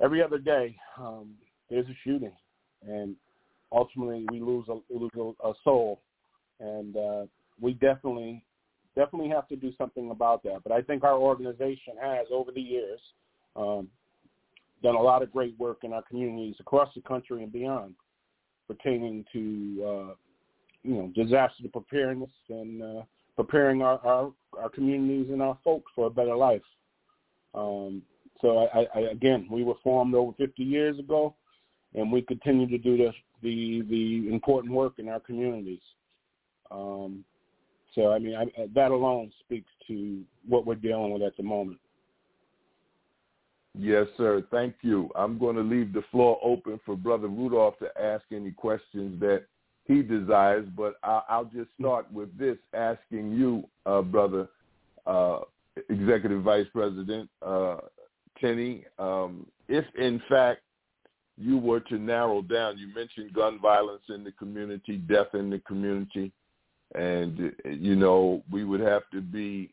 every 0.04 0.22
other 0.22 0.38
day 0.38 0.76
um, 1.00 1.34
there's 1.70 1.88
a 1.88 1.96
shooting, 2.04 2.34
and 2.86 3.16
ultimately 3.72 4.26
we 4.30 4.42
lose 4.42 4.66
a, 4.68 4.80
lose 4.94 5.36
a 5.44 5.54
soul. 5.64 6.02
And 6.60 6.96
uh, 6.96 7.26
we 7.60 7.74
definitely 7.74 8.44
definitely 8.96 9.30
have 9.30 9.48
to 9.48 9.56
do 9.56 9.72
something 9.78 10.12
about 10.12 10.44
that. 10.44 10.62
But 10.64 10.74
I 10.74 10.82
think 10.82 11.04
our 11.04 11.18
organization 11.18 11.94
has, 12.02 12.28
over 12.32 12.52
the 12.52 12.62
years, 12.62 13.00
um, 13.56 13.88
done 14.84 14.96
a 14.96 15.02
lot 15.02 15.22
of 15.22 15.32
great 15.32 15.58
work 15.60 15.80
in 15.84 15.94
our 15.94 16.02
communities 16.04 16.56
across 16.60 16.90
the 16.96 17.02
country 17.02 17.44
and 17.44 17.52
beyond, 17.52 17.96
pertaining 18.68 19.26
to 19.32 19.84
uh, 19.84 20.14
you 20.84 20.96
know 20.96 21.12
disaster 21.16 21.64
preparedness 21.72 22.30
and 22.50 22.82
uh, 22.82 23.02
preparing 23.36 23.82
our, 23.82 24.00
our 24.06 24.32
our 24.60 24.70
communities 24.70 25.32
and 25.32 25.42
our 25.42 25.58
folks 25.64 25.92
for 25.96 26.08
a 26.08 26.10
better 26.10 26.36
life. 26.36 26.62
Um, 27.54 28.02
so 28.42 28.68
I, 28.74 28.88
I, 28.96 29.00
again, 29.12 29.48
we 29.52 29.64
were 29.64 29.76
formed 29.84 30.16
over 30.16 30.32
50 30.38 30.64
years 30.64 30.98
ago, 30.98 31.36
and 31.94 32.12
we 32.12 32.22
continue 32.22 32.68
to 32.68 32.78
do 32.78 32.98
the 32.98 33.12
the, 33.44 33.82
the 33.90 34.32
important 34.32 34.74
work 34.74 34.94
in 35.00 35.10
our 35.10 35.20
communities. 35.20 35.82
Um, 36.70 37.24
so 37.94 38.12
I 38.12 38.20
mean, 38.20 38.36
I, 38.36 38.46
that 38.74 38.92
alone 38.92 39.32
speaks 39.44 39.70
to 39.88 40.22
what 40.48 40.66
we're 40.66 40.76
dealing 40.76 41.12
with 41.12 41.22
at 41.22 41.36
the 41.38 41.44
moment. 41.44 41.80
Yes, 43.78 44.08
sir. 44.18 44.44
Thank 44.52 44.76
you. 44.82 45.10
I'm 45.16 45.38
going 45.38 45.56
to 45.56 45.62
leave 45.62 45.94
the 45.94 46.04
floor 46.12 46.40
open 46.44 46.80
for 46.86 46.96
Brother 46.96 47.28
Rudolph 47.28 47.80
to 47.80 47.90
ask 48.02 48.24
any 48.32 48.52
questions 48.52 49.20
that 49.22 49.46
he 49.86 50.02
desires, 50.02 50.68
but 50.76 50.96
I'll, 51.04 51.50
just 51.54 51.70
start 51.80 52.12
with 52.12 52.38
this, 52.38 52.58
asking 52.74 53.32
you, 53.32 53.64
uh, 53.86 54.02
Brother 54.02 54.48
uh, 55.06 55.40
Executive 55.90 56.44
Vice 56.44 56.68
President 56.74 57.30
uh, 57.46 57.78
Tenney, 58.40 58.86
um, 59.00 59.48
if 59.68 59.86
in 59.98 60.22
fact 60.30 60.62
you 61.38 61.58
were 61.58 61.80
to 61.80 61.98
narrow 61.98 62.42
down, 62.42 62.78
you 62.78 62.94
mentioned 62.94 63.34
gun 63.34 63.60
violence 63.60 64.04
in 64.10 64.24
the 64.24 64.32
community, 64.34 64.98
death 64.98 65.34
in 65.34 65.50
the 65.50 65.60
community 65.60 66.32
and 66.96 67.54
you 67.66 67.96
know 67.96 68.44
we 68.52 68.64
would 68.64 68.82
have 68.82 69.04
to 69.12 69.22
be 69.22 69.70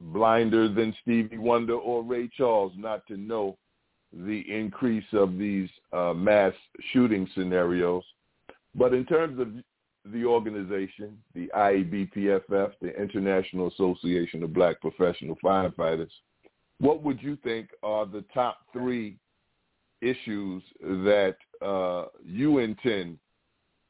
blinder 0.00 0.68
than 0.68 0.94
Stevie 1.02 1.38
Wonder 1.38 1.74
or 1.74 2.02
Ray 2.02 2.28
Charles 2.36 2.72
not 2.76 3.06
to 3.08 3.16
know 3.16 3.56
the 4.12 4.44
increase 4.48 5.04
of 5.12 5.38
these 5.38 5.68
uh, 5.92 6.14
mass 6.14 6.52
shooting 6.92 7.28
scenarios. 7.34 8.04
But 8.74 8.94
in 8.94 9.04
terms 9.04 9.38
of 9.40 9.48
the 10.12 10.24
organization, 10.24 11.18
the 11.34 11.50
IABPFF, 11.54 12.72
the 12.80 13.00
International 13.00 13.68
Association 13.68 14.42
of 14.42 14.54
Black 14.54 14.80
Professional 14.80 15.36
Firefighters, 15.44 16.10
what 16.80 17.02
would 17.02 17.22
you 17.22 17.36
think 17.42 17.70
are 17.82 18.06
the 18.06 18.24
top 18.32 18.58
three 18.72 19.18
issues 20.00 20.62
that 20.80 21.36
uh, 21.60 22.06
you 22.24 22.58
intend 22.58 23.18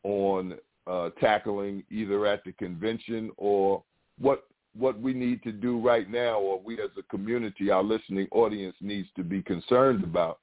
on 0.02 0.56
uh, 0.86 1.10
tackling 1.20 1.84
either 1.90 2.26
at 2.26 2.42
the 2.44 2.52
convention 2.52 3.30
or 3.36 3.82
what 4.18 4.47
what 4.78 5.00
we 5.00 5.12
need 5.12 5.42
to 5.42 5.52
do 5.52 5.78
right 5.80 6.08
now 6.10 6.38
or 6.38 6.60
we 6.60 6.74
as 6.74 6.90
a 6.98 7.02
community, 7.04 7.70
our 7.70 7.82
listening 7.82 8.28
audience 8.30 8.76
needs 8.80 9.08
to 9.16 9.24
be 9.24 9.42
concerned 9.42 10.04
about 10.04 10.38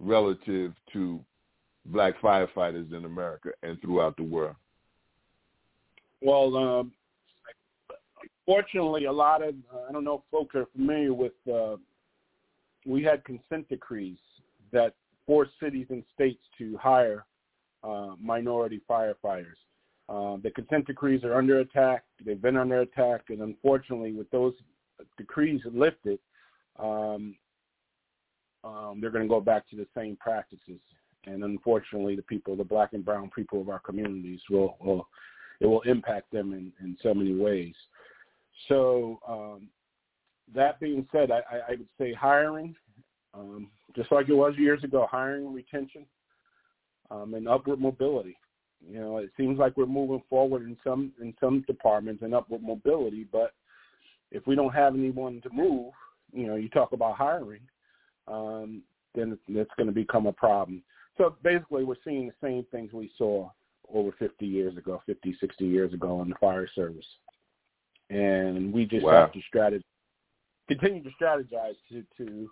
relative 0.00 0.72
to 0.92 1.20
black 1.86 2.20
firefighters 2.20 2.92
in 2.92 3.04
America 3.04 3.50
and 3.62 3.80
throughout 3.80 4.16
the 4.16 4.22
world? 4.22 4.56
Well, 6.20 6.56
um, 6.56 6.92
fortunately, 8.44 9.04
a 9.04 9.12
lot 9.12 9.42
of 9.42 9.54
uh, 9.72 9.80
I 9.88 9.92
don't 9.92 10.04
know 10.04 10.16
if 10.16 10.20
folks 10.30 10.54
are 10.54 10.66
familiar 10.74 11.14
with. 11.14 11.32
Uh, 11.52 11.76
we 12.84 13.02
had 13.02 13.24
consent 13.24 13.68
decrees 13.68 14.18
that 14.72 14.94
forced 15.26 15.52
cities 15.60 15.86
and 15.90 16.04
states 16.14 16.42
to 16.58 16.76
hire 16.76 17.24
uh, 17.82 18.14
minority 18.20 18.80
firefighters. 18.88 19.58
Uh, 20.08 20.36
the 20.42 20.50
consent 20.50 20.86
decrees 20.86 21.24
are 21.24 21.34
under 21.34 21.60
attack. 21.60 22.04
They've 22.24 22.40
been 22.40 22.56
under 22.56 22.80
attack, 22.80 23.22
and 23.28 23.40
unfortunately, 23.40 24.12
with 24.12 24.30
those 24.30 24.54
decrees 25.18 25.60
lifted, 25.64 26.18
um, 26.78 27.34
um, 28.62 28.98
they're 29.00 29.10
going 29.10 29.24
to 29.24 29.28
go 29.28 29.40
back 29.40 29.68
to 29.70 29.76
the 29.76 29.86
same 29.96 30.16
practices. 30.16 30.80
And 31.24 31.42
unfortunately, 31.42 32.14
the 32.14 32.22
people, 32.22 32.54
the 32.54 32.64
black 32.64 32.92
and 32.92 33.04
brown 33.04 33.30
people 33.34 33.60
of 33.60 33.68
our 33.68 33.80
communities, 33.80 34.40
will, 34.48 34.76
will 34.80 35.08
it 35.60 35.66
will 35.66 35.80
impact 35.82 36.30
them 36.30 36.52
in, 36.52 36.72
in 36.80 36.96
so 37.02 37.14
many 37.14 37.34
ways. 37.34 37.74
So 38.68 39.18
um, 39.26 39.68
that 40.54 40.78
being 40.78 41.06
said, 41.10 41.30
I, 41.30 41.40
I 41.50 41.70
would 41.70 41.88
say 41.98 42.12
hiring, 42.12 42.76
um, 43.34 43.68
just 43.94 44.12
like 44.12 44.28
it 44.28 44.34
was 44.34 44.54
years 44.56 44.84
ago, 44.84 45.08
hiring, 45.10 45.46
and 45.46 45.54
retention, 45.54 46.06
um, 47.10 47.34
and 47.34 47.48
upward 47.48 47.80
mobility. 47.80 48.36
You 48.80 49.00
know, 49.00 49.16
it 49.18 49.30
seems 49.36 49.58
like 49.58 49.76
we're 49.76 49.86
moving 49.86 50.22
forward 50.28 50.62
in 50.62 50.76
some 50.84 51.12
in 51.20 51.34
some 51.40 51.64
departments 51.66 52.22
and 52.22 52.34
upward 52.34 52.62
mobility, 52.62 53.26
but 53.30 53.52
if 54.30 54.46
we 54.46 54.54
don't 54.54 54.74
have 54.74 54.94
anyone 54.94 55.40
to 55.42 55.50
move, 55.50 55.92
you 56.32 56.46
know, 56.46 56.56
you 56.56 56.68
talk 56.68 56.92
about 56.92 57.16
hiring, 57.16 57.62
um, 58.28 58.82
then 59.14 59.38
it's 59.48 59.70
going 59.76 59.86
to 59.86 59.92
become 59.92 60.26
a 60.26 60.32
problem. 60.32 60.82
So 61.16 61.36
basically, 61.42 61.84
we're 61.84 61.94
seeing 62.04 62.26
the 62.26 62.46
same 62.46 62.66
things 62.70 62.92
we 62.92 63.10
saw 63.16 63.50
over 63.92 64.10
50 64.18 64.44
years 64.44 64.76
ago, 64.76 65.00
50, 65.06 65.36
60 65.40 65.64
years 65.64 65.94
ago 65.94 66.20
in 66.22 66.28
the 66.28 66.34
fire 66.40 66.68
service 66.74 67.06
and 68.10 68.72
we 68.72 68.84
just 68.84 69.04
wow. 69.04 69.12
have 69.12 69.32
to 69.32 69.40
strategize, 69.52 69.82
continue 70.68 71.02
to 71.02 71.10
strategize 71.20 71.76
to, 71.90 72.04
to 72.16 72.48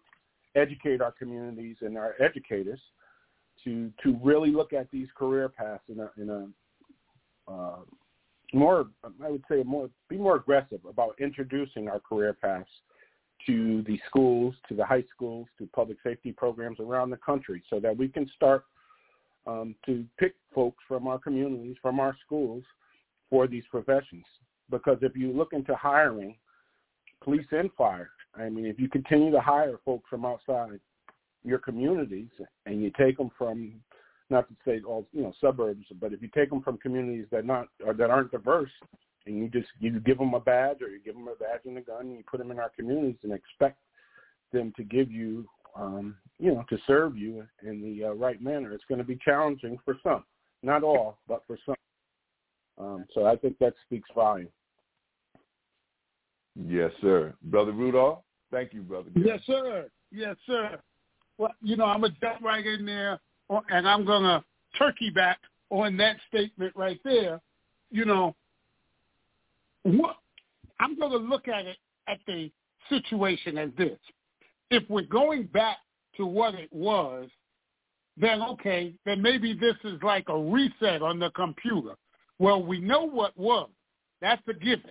educate 0.54 1.00
our 1.00 1.12
communities 1.12 1.76
and 1.80 1.96
our 1.96 2.14
educators 2.20 2.80
to 3.64 3.90
to 4.02 4.18
really 4.22 4.50
look 4.50 4.72
at 4.72 4.90
these 4.90 5.08
career 5.16 5.48
paths 5.48 5.82
in 5.88 6.00
a, 6.00 6.10
in 6.20 6.30
a 6.30 7.50
uh, 7.50 7.78
more 8.52 8.86
I 9.24 9.30
would 9.30 9.44
say 9.50 9.62
more 9.64 9.90
be 10.08 10.16
more 10.16 10.36
aggressive 10.36 10.80
about 10.88 11.16
introducing 11.18 11.88
our 11.88 12.00
career 12.00 12.32
paths 12.32 12.68
to 13.46 13.82
the 13.82 13.98
schools, 14.08 14.54
to 14.68 14.74
the 14.74 14.84
high 14.84 15.04
schools, 15.14 15.46
to 15.58 15.68
public 15.74 15.98
safety 16.02 16.32
programs 16.32 16.80
around 16.80 17.10
the 17.10 17.16
country, 17.18 17.62
so 17.68 17.78
that 17.80 17.96
we 17.96 18.08
can 18.08 18.30
start 18.34 18.64
um, 19.46 19.74
to 19.84 20.04
pick 20.18 20.34
folks 20.54 20.82
from 20.88 21.06
our 21.06 21.18
communities, 21.18 21.76
from 21.82 22.00
our 22.00 22.16
schools, 22.24 22.64
for 23.28 23.46
these 23.46 23.64
professions. 23.70 24.24
Because 24.70 24.98
if 25.02 25.14
you 25.14 25.32
look 25.32 25.52
into 25.52 25.74
hiring 25.74 26.36
police 27.22 27.46
and 27.50 27.70
fire, 27.76 28.10
I 28.34 28.48
mean, 28.48 28.66
if 28.66 28.78
you 28.78 28.88
continue 28.88 29.30
to 29.30 29.40
hire 29.40 29.78
folks 29.84 30.08
from 30.08 30.24
outside 30.24 30.80
your 31.44 31.58
communities 31.58 32.30
and 32.66 32.82
you 32.82 32.90
take 32.96 33.18
them 33.18 33.30
from 33.36 33.74
not 34.30 34.48
to 34.48 34.54
say 34.66 34.80
all 34.86 35.06
you 35.12 35.22
know 35.22 35.32
suburbs, 35.40 35.86
but 36.00 36.12
if 36.12 36.22
you 36.22 36.28
take 36.34 36.50
them 36.50 36.62
from 36.62 36.78
communities 36.78 37.26
that 37.30 37.44
not 37.44 37.68
or 37.84 37.92
that 37.94 38.10
aren't 38.10 38.32
diverse, 38.32 38.70
and 39.26 39.38
you 39.38 39.48
just 39.48 39.68
you 39.78 40.00
give 40.00 40.18
them 40.18 40.34
a 40.34 40.40
badge 40.40 40.82
or 40.82 40.88
you 40.88 41.00
give 41.04 41.14
them 41.14 41.28
a 41.28 41.34
badge 41.34 41.60
and 41.66 41.78
a 41.78 41.82
gun, 41.82 42.00
and 42.00 42.16
you 42.16 42.24
put 42.28 42.38
them 42.38 42.50
in 42.50 42.58
our 42.58 42.70
communities 42.70 43.18
and 43.22 43.32
expect 43.32 43.78
them 44.52 44.72
to 44.76 44.84
give 44.84 45.10
you, 45.10 45.46
um, 45.76 46.16
you 46.38 46.54
know, 46.54 46.64
to 46.70 46.78
serve 46.86 47.16
you 47.16 47.46
in 47.62 47.82
the 47.82 48.06
uh, 48.06 48.12
right 48.12 48.40
manner, 48.40 48.72
it's 48.72 48.84
going 48.88 48.98
to 48.98 49.04
be 49.04 49.18
challenging 49.22 49.78
for 49.84 49.98
some, 50.02 50.24
not 50.62 50.82
all, 50.82 51.18
but 51.28 51.42
for 51.46 51.58
some. 51.66 51.74
Um, 52.78 53.04
so 53.12 53.26
I 53.26 53.36
think 53.36 53.58
that 53.58 53.74
speaks 53.86 54.08
volume. 54.14 54.48
Yes, 56.56 56.92
sir. 57.00 57.34
Brother 57.42 57.72
Rudolph, 57.72 58.20
thank 58.50 58.72
you, 58.72 58.82
brother. 58.82 59.10
Yes, 59.16 59.40
sir. 59.46 59.88
Yes, 60.10 60.36
sir. 60.46 60.78
Well, 61.38 61.54
you 61.62 61.76
know, 61.76 61.84
I'm 61.84 62.00
going 62.00 62.12
to 62.12 62.20
jump 62.20 62.42
right 62.42 62.64
in 62.64 62.86
there, 62.86 63.18
uh, 63.50 63.60
and 63.70 63.88
I'm 63.88 64.04
going 64.04 64.22
to 64.22 64.44
turkey 64.78 65.10
back 65.10 65.38
on 65.70 65.96
that 65.96 66.16
statement 66.28 66.72
right 66.76 67.00
there. 67.04 67.40
You 67.90 68.04
know, 68.04 68.34
what 69.82 70.16
I'm 70.80 70.98
going 70.98 71.12
to 71.12 71.18
look 71.18 71.48
at 71.48 71.66
it 71.66 71.76
at 72.08 72.18
the 72.26 72.50
situation 72.88 73.58
as 73.58 73.70
this. 73.76 73.98
If 74.70 74.88
we're 74.88 75.02
going 75.02 75.44
back 75.44 75.78
to 76.16 76.26
what 76.26 76.54
it 76.54 76.72
was, 76.72 77.28
then 78.16 78.42
okay, 78.42 78.94
then 79.04 79.20
maybe 79.20 79.54
this 79.54 79.74
is 79.84 80.00
like 80.02 80.28
a 80.28 80.38
reset 80.38 81.02
on 81.02 81.18
the 81.18 81.30
computer. 81.30 81.94
Well, 82.38 82.62
we 82.62 82.80
know 82.80 83.04
what 83.08 83.36
was. 83.36 83.70
That's 84.20 84.42
a 84.48 84.54
given 84.54 84.90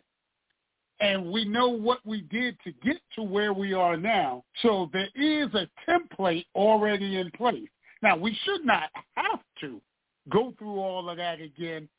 and 0.99 1.31
we 1.31 1.45
know 1.45 1.69
what 1.69 1.99
we 2.05 2.21
did 2.21 2.57
to 2.63 2.71
get 2.83 2.97
to 3.15 3.23
where 3.23 3.53
we 3.53 3.73
are 3.73 3.97
now. 3.97 4.43
So 4.61 4.89
there 4.93 5.09
is 5.15 5.49
a 5.53 5.67
template 5.89 6.45
already 6.55 7.17
in 7.17 7.31
place. 7.31 7.67
Now, 8.01 8.17
we 8.17 8.37
should 8.43 8.65
not 8.65 8.89
have 9.15 9.39
to 9.61 9.81
go 10.29 10.53
through 10.57 10.79
all 10.79 11.09
of 11.09 11.17
that 11.17 11.41
again, 11.41 11.89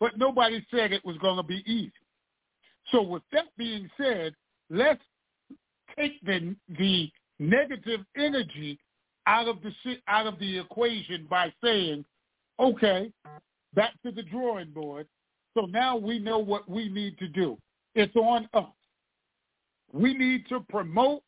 but 0.00 0.18
nobody 0.18 0.64
said 0.70 0.92
it 0.92 1.04
was 1.04 1.16
going 1.18 1.36
to 1.36 1.42
be 1.42 1.62
easy. 1.66 1.92
So 2.90 3.02
with 3.02 3.22
that 3.32 3.46
being 3.56 3.88
said, 3.96 4.34
let's 4.70 5.02
take 5.96 6.20
the, 6.24 6.56
the 6.78 7.10
negative 7.38 8.00
energy 8.16 8.78
out 9.26 9.46
of 9.46 9.58
the 9.62 9.72
out 10.08 10.26
of 10.26 10.38
the 10.40 10.58
equation 10.58 11.26
by 11.30 11.52
saying, 11.62 12.04
okay, 12.58 13.12
back 13.74 13.92
to 14.04 14.10
the 14.10 14.22
drawing 14.24 14.70
board. 14.70 15.06
So 15.54 15.66
now 15.66 15.96
we 15.96 16.18
know 16.18 16.38
what 16.38 16.68
we 16.68 16.88
need 16.88 17.18
to 17.18 17.28
do. 17.28 17.56
It's 17.94 18.14
on 18.16 18.48
us. 18.54 18.64
We 19.92 20.14
need 20.14 20.48
to 20.48 20.60
promote 20.60 21.22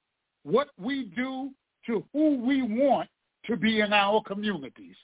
what 0.44 0.68
we 0.79 1.05
do 1.16 1.50
to 1.87 2.05
who 2.12 2.38
we 2.38 2.62
want 2.62 3.09
to 3.46 3.57
be 3.57 3.81
in 3.81 3.92
our 3.92 4.22
communities. 4.22 4.96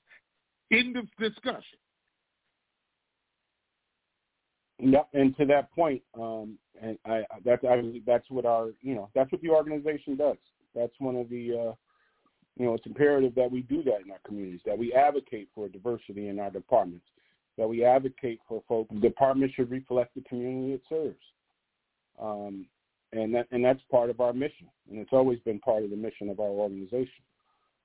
End 0.73 0.97
of 0.97 1.05
discussion. 1.19 1.79
Yeah, 4.79 5.03
and 5.13 5.37
to 5.37 5.45
that 5.47 5.71
point, 5.73 6.03
um, 6.19 6.57
and 6.81 6.97
I, 7.05 7.23
that's 7.45 7.63
I, 7.65 8.01
that's 8.07 8.25
what 8.31 8.47
our 8.47 8.71
you 8.81 8.95
know 8.95 9.11
that's 9.15 9.31
what 9.31 9.43
the 9.43 9.51
organization 9.51 10.17
does. 10.17 10.39
That's 10.75 10.93
one 10.99 11.17
of 11.17 11.29
the 11.29 11.51
uh, 11.53 11.75
you 12.57 12.65
know 12.65 12.75
it's 12.75 12.87
imperative 12.87 13.35
that 13.35 13.51
we 13.51 13.61
do 13.63 13.83
that 13.83 14.01
in 14.05 14.11
our 14.11 14.21
communities, 14.27 14.61
that 14.65 14.79
we 14.79 14.95
advocate 14.95 15.49
for 15.55 15.69
diversity 15.69 16.29
in 16.29 16.39
our 16.39 16.51
departments, 16.51 17.05
that 17.59 17.69
we 17.69 17.85
advocate 17.85 18.41
for 18.49 18.63
folks. 18.67 18.95
The 18.95 19.01
department 19.01 19.53
should 19.55 19.71
reflect 19.71 20.15
the 20.15 20.23
community 20.23 20.73
it 20.75 20.83
serves. 20.89 21.19
Um, 22.21 22.67
and 23.13 23.35
that 23.35 23.47
and 23.51 23.65
that's 23.65 23.81
part 23.91 24.11
of 24.11 24.21
our 24.21 24.33
mission, 24.33 24.69
and 24.89 25.01
it's 25.01 25.13
always 25.13 25.41
been 25.41 25.59
part 25.59 25.83
of 25.83 25.91
the 25.91 25.97
mission 25.97 26.29
of 26.29 26.39
our 26.39 26.47
organization. 26.47 27.25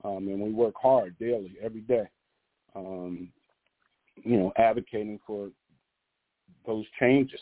Um, 0.04 0.28
and 0.28 0.40
we 0.40 0.52
work 0.52 0.76
hard 0.80 1.18
daily, 1.20 1.56
every 1.64 1.82
day, 1.82 2.08
um, 2.76 3.30
you 4.18 4.38
know, 4.38 4.52
advocating 4.58 5.20
for 5.26 5.50
those 6.68 6.86
changes. 7.00 7.40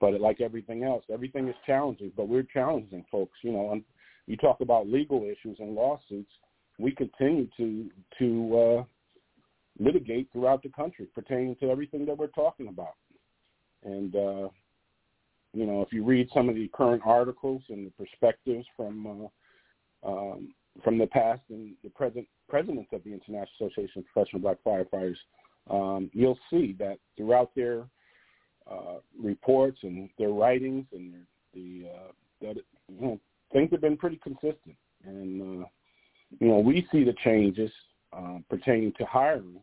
But 0.00 0.18
like 0.18 0.40
everything 0.40 0.82
else, 0.82 1.04
everything 1.12 1.48
is 1.48 1.54
challenging, 1.66 2.10
but 2.16 2.26
we're 2.26 2.46
challenging 2.54 3.04
folks. 3.10 3.36
You 3.42 3.52
know, 3.52 3.72
and 3.72 3.82
you 4.26 4.36
talk 4.36 4.60
about 4.60 4.88
legal 4.88 5.24
issues 5.24 5.58
and 5.58 5.74
lawsuits. 5.74 6.32
We 6.78 6.92
continue 6.92 7.48
to 7.58 7.90
to 8.18 8.58
uh, 8.58 8.84
litigate 9.78 10.28
throughout 10.32 10.62
the 10.62 10.70
country 10.70 11.06
pertaining 11.14 11.56
to 11.56 11.70
everything 11.70 12.06
that 12.06 12.16
we're 12.16 12.28
talking 12.28 12.68
about. 12.68 12.94
And 13.84 14.14
uh, 14.14 14.48
you 15.52 15.66
know, 15.66 15.82
if 15.82 15.92
you 15.92 16.04
read 16.04 16.28
some 16.32 16.48
of 16.48 16.54
the 16.54 16.68
current 16.68 17.02
articles 17.04 17.62
and 17.68 17.86
the 17.86 17.90
perspectives 17.90 18.66
from 18.76 19.30
uh, 20.04 20.08
um, 20.08 20.54
from 20.84 20.98
the 20.98 21.06
past 21.06 21.42
and 21.50 21.74
the 21.82 21.90
present 21.90 22.26
presidents 22.48 22.88
of 22.92 23.02
the 23.04 23.12
International 23.12 23.68
Association 23.68 24.00
of 24.00 24.04
Professional 24.12 24.40
Black 24.40 24.58
Firefighters, 24.64 25.16
um, 25.68 26.10
you'll 26.12 26.38
see 26.48 26.74
that 26.78 26.98
throughout 27.16 27.50
their 27.54 27.84
uh, 28.70 28.98
reports 29.20 29.78
and 29.82 30.08
their 30.18 30.30
writings 30.30 30.86
and 30.92 31.12
their, 31.12 31.20
the 31.54 31.88
uh, 31.88 32.12
that 32.40 32.56
you 32.88 33.00
know, 33.00 33.20
things 33.52 33.70
have 33.72 33.80
been 33.80 33.96
pretty 33.96 34.20
consistent, 34.22 34.76
and 35.04 35.64
uh, 35.64 35.66
you 36.38 36.48
know 36.48 36.60
we 36.60 36.86
see 36.92 37.02
the 37.02 37.14
changes 37.24 37.70
uh, 38.12 38.38
pertaining 38.48 38.92
to 38.98 39.04
hiring 39.04 39.60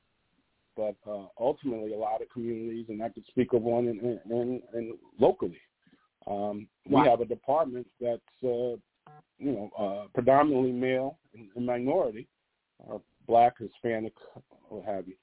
but 0.78 0.96
uh, 1.10 1.26
ultimately 1.40 1.94
a 1.94 1.98
lot 1.98 2.22
of 2.22 2.30
communities, 2.30 2.86
and 2.88 3.02
I 3.02 3.10
could 3.10 3.26
speak 3.26 3.54
of 3.54 3.64
one 3.64 3.88
in 3.88 4.94
locally, 5.20 5.58
um, 6.30 6.68
wow. 6.88 7.04
We 7.04 7.10
have 7.10 7.22
a 7.22 7.26
department 7.26 7.88
that's 8.02 8.22
uh, 8.44 8.76
you 9.38 9.52
know 9.52 9.72
uh, 9.78 10.08
predominantly 10.14 10.72
male 10.72 11.18
and, 11.34 11.48
and 11.56 11.66
minority, 11.66 12.28
uh, 12.90 12.98
black, 13.28 13.58
Hispanic, 13.60 14.14
what 14.70 14.86
have 14.86 15.08
you. 15.08 15.16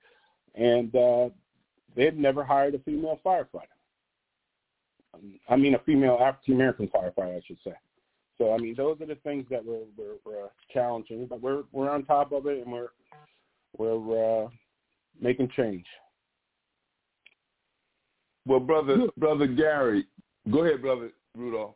and 0.55 0.95
uh, 0.95 1.29
they 1.97 2.05
had 2.05 2.19
never 2.19 2.45
hired 2.45 2.75
a 2.75 2.79
female 2.81 3.21
firefighter. 3.25 3.69
I 5.49 5.57
mean, 5.57 5.75
a 5.75 5.79
female 5.81 6.19
African 6.21 6.55
American 6.55 6.89
firefighter, 6.89 7.37
I 7.37 7.43
should 7.47 7.59
say. 7.65 7.75
So, 8.37 8.53
I 8.53 8.59
mean, 8.59 8.75
those 8.77 9.01
are 9.01 9.07
the 9.07 9.15
things 9.17 9.47
that 9.51 9.65
we're 9.65 9.85
we're, 9.97 10.17
we're 10.25 10.49
challenging, 10.73 11.27
but 11.27 11.41
we're 11.41 11.63
we're 11.73 11.91
on 11.91 12.05
top 12.05 12.33
of 12.33 12.47
it, 12.47 12.63
and 12.65 12.73
we're 12.73 12.89
we're 13.77 14.45
uh, 14.45 14.49
making 15.21 15.51
change. 15.57 15.85
Well, 18.47 18.61
brother, 18.61 19.07
brother 19.17 19.47
Gary, 19.47 20.07
go 20.51 20.65
ahead, 20.65 20.83
brother 20.83 21.11
Rudolph. 21.37 21.75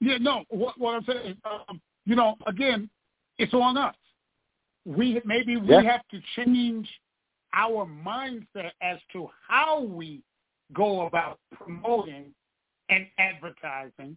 Yeah, 0.00 0.18
no. 0.18 0.44
What, 0.48 0.78
what 0.78 0.94
I'm 0.96 1.04
saying, 1.04 1.36
um, 1.44 1.80
you 2.04 2.16
know, 2.16 2.36
again, 2.46 2.90
it's 3.38 3.54
on 3.54 3.76
us. 3.76 3.94
We 4.84 5.20
maybe 5.24 5.56
we 5.56 5.68
Yeah. 5.68 5.82
have 5.82 6.02
to 6.08 6.20
change 6.36 6.88
our 7.54 7.86
mindset 7.86 8.72
as 8.80 8.98
to 9.12 9.28
how 9.46 9.80
we 9.82 10.22
go 10.72 11.06
about 11.06 11.38
promoting 11.52 12.34
and 12.88 13.06
advertising 13.18 14.16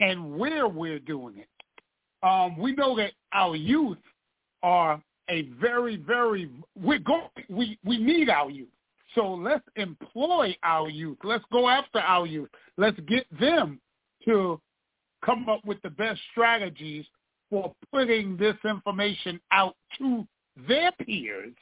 and 0.00 0.36
where 0.38 0.68
we're 0.68 0.98
doing 0.98 1.38
it. 1.38 1.48
Um, 2.22 2.56
we 2.58 2.72
know 2.72 2.96
that 2.96 3.12
our 3.32 3.56
youth 3.56 3.98
are 4.62 5.00
a 5.30 5.42
very, 5.60 5.96
very 5.96 6.50
we're 6.76 6.98
going 6.98 7.28
we 7.48 7.78
we 7.84 7.98
need 7.98 8.28
our 8.28 8.50
youth. 8.50 8.68
So 9.14 9.34
let's 9.34 9.64
employ 9.76 10.56
our 10.62 10.88
youth. 10.88 11.18
Let's 11.22 11.44
go 11.52 11.68
after 11.68 12.00
our 12.00 12.26
youth. 12.26 12.48
Let's 12.76 12.98
get 13.00 13.26
them 13.38 13.80
to 14.24 14.60
come 15.24 15.48
up 15.48 15.64
with 15.64 15.80
the 15.82 15.90
best 15.90 16.20
strategies 16.32 17.04
for 17.50 17.74
putting 17.92 18.36
this 18.36 18.56
information 18.64 19.40
out 19.52 19.76
to 19.98 20.26
their 20.68 20.92
peers 20.92 21.54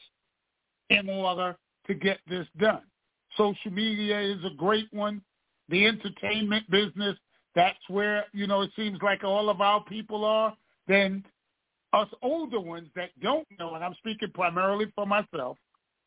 in 0.91 1.09
order 1.09 1.57
to 1.87 1.95
get 1.95 2.19
this 2.29 2.47
done. 2.59 2.83
Social 3.37 3.71
media 3.71 4.21
is 4.21 4.45
a 4.45 4.55
great 4.57 4.89
one. 4.93 5.23
The 5.69 5.87
entertainment 5.87 6.69
business, 6.71 7.17
that's 7.55 7.79
where, 7.89 8.25
you 8.33 8.47
know, 8.47 8.63
it 8.63 8.71
seems 8.77 8.99
like 9.03 9.25
all 9.25 9.49
of 9.49 9.61
our 9.61 9.83
people 9.85 10.25
are. 10.25 10.55
Then 10.87 11.25
us 11.93 12.09
older 12.23 12.61
ones 12.61 12.89
that 12.97 13.11
don't 13.21 13.47
know, 13.59 13.75
and 13.75 13.85
I'm 13.85 13.95
speaking 13.95 14.31
primarily 14.33 14.87
for 14.95 15.07
myself, 15.07 15.59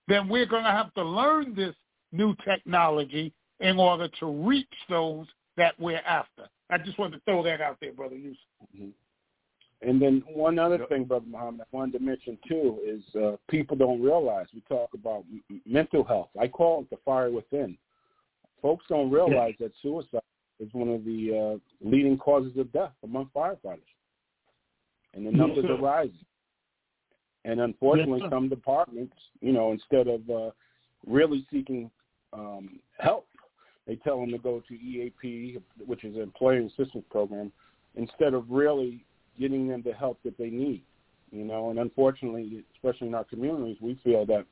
then 0.08 0.28
we're 0.28 0.46
going 0.46 0.64
to 0.64 0.72
have 0.72 0.94
to 0.94 1.04
learn 1.04 1.56
this 1.56 1.76
new 2.12 2.36
technology 2.46 3.34
in 3.60 3.80
order 3.80 4.08
to 4.20 4.26
reach 4.26 4.68
those 4.90 5.26
that 5.58 5.80
we're 5.80 5.98
after. 6.06 6.48
I 6.70 6.78
just 6.78 6.98
wanted 6.98 7.18
to 7.18 7.22
throw 7.26 7.44
that 7.44 7.62
out 7.62 7.78
there, 7.80 7.94
Brother 7.94 8.16
Yusuf. 8.16 8.40
Mm-hmm. 8.76 8.90
And 9.88 10.02
then 10.02 10.24
one 10.34 10.58
other 10.58 10.78
Yep. 10.80 10.90
thing, 10.90 11.04
Brother 11.04 11.26
Muhammad, 11.30 11.62
I 11.62 11.76
wanted 11.76 12.00
to 12.00 12.04
mention 12.04 12.38
too 12.48 12.80
is 12.86 13.04
uh, 13.16 13.36
people 13.50 13.78
don't 13.78 14.02
realize 14.02 14.48
we 14.54 14.62
talk 14.62 14.90
about 14.94 15.26
m- 15.50 15.62
mental 15.66 16.04
health. 16.04 16.30
I 16.40 16.48
call 16.48 16.82
it 16.82 16.90
the 16.90 16.98
fire 17.06 17.30
within. 17.30 17.78
Folks 18.62 18.86
don't 18.90 19.12
realize 19.12 19.54
that 19.60 19.72
suicide 19.82 20.22
is 20.60 20.70
one 20.74 20.88
of 20.90 21.06
the 21.06 21.60
uh, 21.84 21.88
leading 21.88 22.18
causes 22.18 22.58
of 22.58 22.72
death 22.72 22.94
among 23.04 23.30
firefighters, 23.36 23.82
and 25.14 25.28
the 25.28 25.32
numbers 25.32 25.66
are 25.66 25.78
rising. 25.78 26.26
And 27.46 27.62
unfortunately, 27.62 28.22
Yes, 28.24 28.32
some 28.32 28.50
departments, 28.50 29.16
you 29.40 29.54
know, 29.54 29.72
instead 29.72 30.08
of 30.08 30.28
uh, 30.30 30.50
really 31.06 31.46
seeking 31.52 31.92
um, 32.34 32.80
help, 32.98 33.28
they 33.86 33.96
tell 33.98 34.20
them 34.20 34.32
to 34.32 34.40
go 34.40 34.64
to 34.68 34.74
EAP, 34.74 35.60
which 35.86 36.04
is 36.04 36.16
an 36.16 36.22
Employee 36.22 36.66
Assistance 36.66 37.06
Program, 37.12 37.52
instead 37.96 38.34
of 38.34 38.50
really 38.50 39.06
getting 39.40 39.68
them 39.68 39.84
the 39.86 39.94
help 39.94 40.18
that 40.24 40.38
they 40.40 40.50
need. 40.50 40.82
You 41.32 41.44
know, 41.44 41.70
and 41.70 41.78
unfortunately, 41.78 42.64
especially 42.76 43.08
in 43.08 43.16
our 43.16 43.26
communities, 43.26 43.78
we 43.80 44.00
feel 44.04 44.26
that 44.26 44.46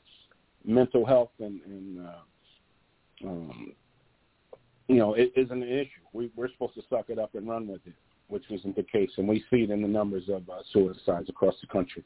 mental 0.63 1.05
health 1.05 1.31
and, 1.39 1.61
and 1.65 2.07
uh, 2.07 3.27
um, 3.27 3.73
you 4.87 4.97
know, 4.97 5.15
it 5.15 5.31
isn't 5.35 5.63
an 5.63 5.69
issue. 5.69 6.01
We, 6.11 6.29
we're 6.35 6.49
supposed 6.49 6.75
to 6.75 6.83
suck 6.89 7.05
it 7.09 7.17
up 7.17 7.33
and 7.33 7.47
run 7.47 7.67
with 7.67 7.81
it, 7.87 7.93
which 8.27 8.43
isn't 8.51 8.75
the 8.75 8.83
case, 8.83 9.09
and 9.17 9.27
we 9.27 9.43
see 9.49 9.63
it 9.63 9.71
in 9.71 9.81
the 9.81 9.87
numbers 9.87 10.25
of 10.29 10.47
uh, 10.47 10.61
suicides 10.71 11.29
across 11.29 11.55
the 11.61 11.67
country. 11.67 12.03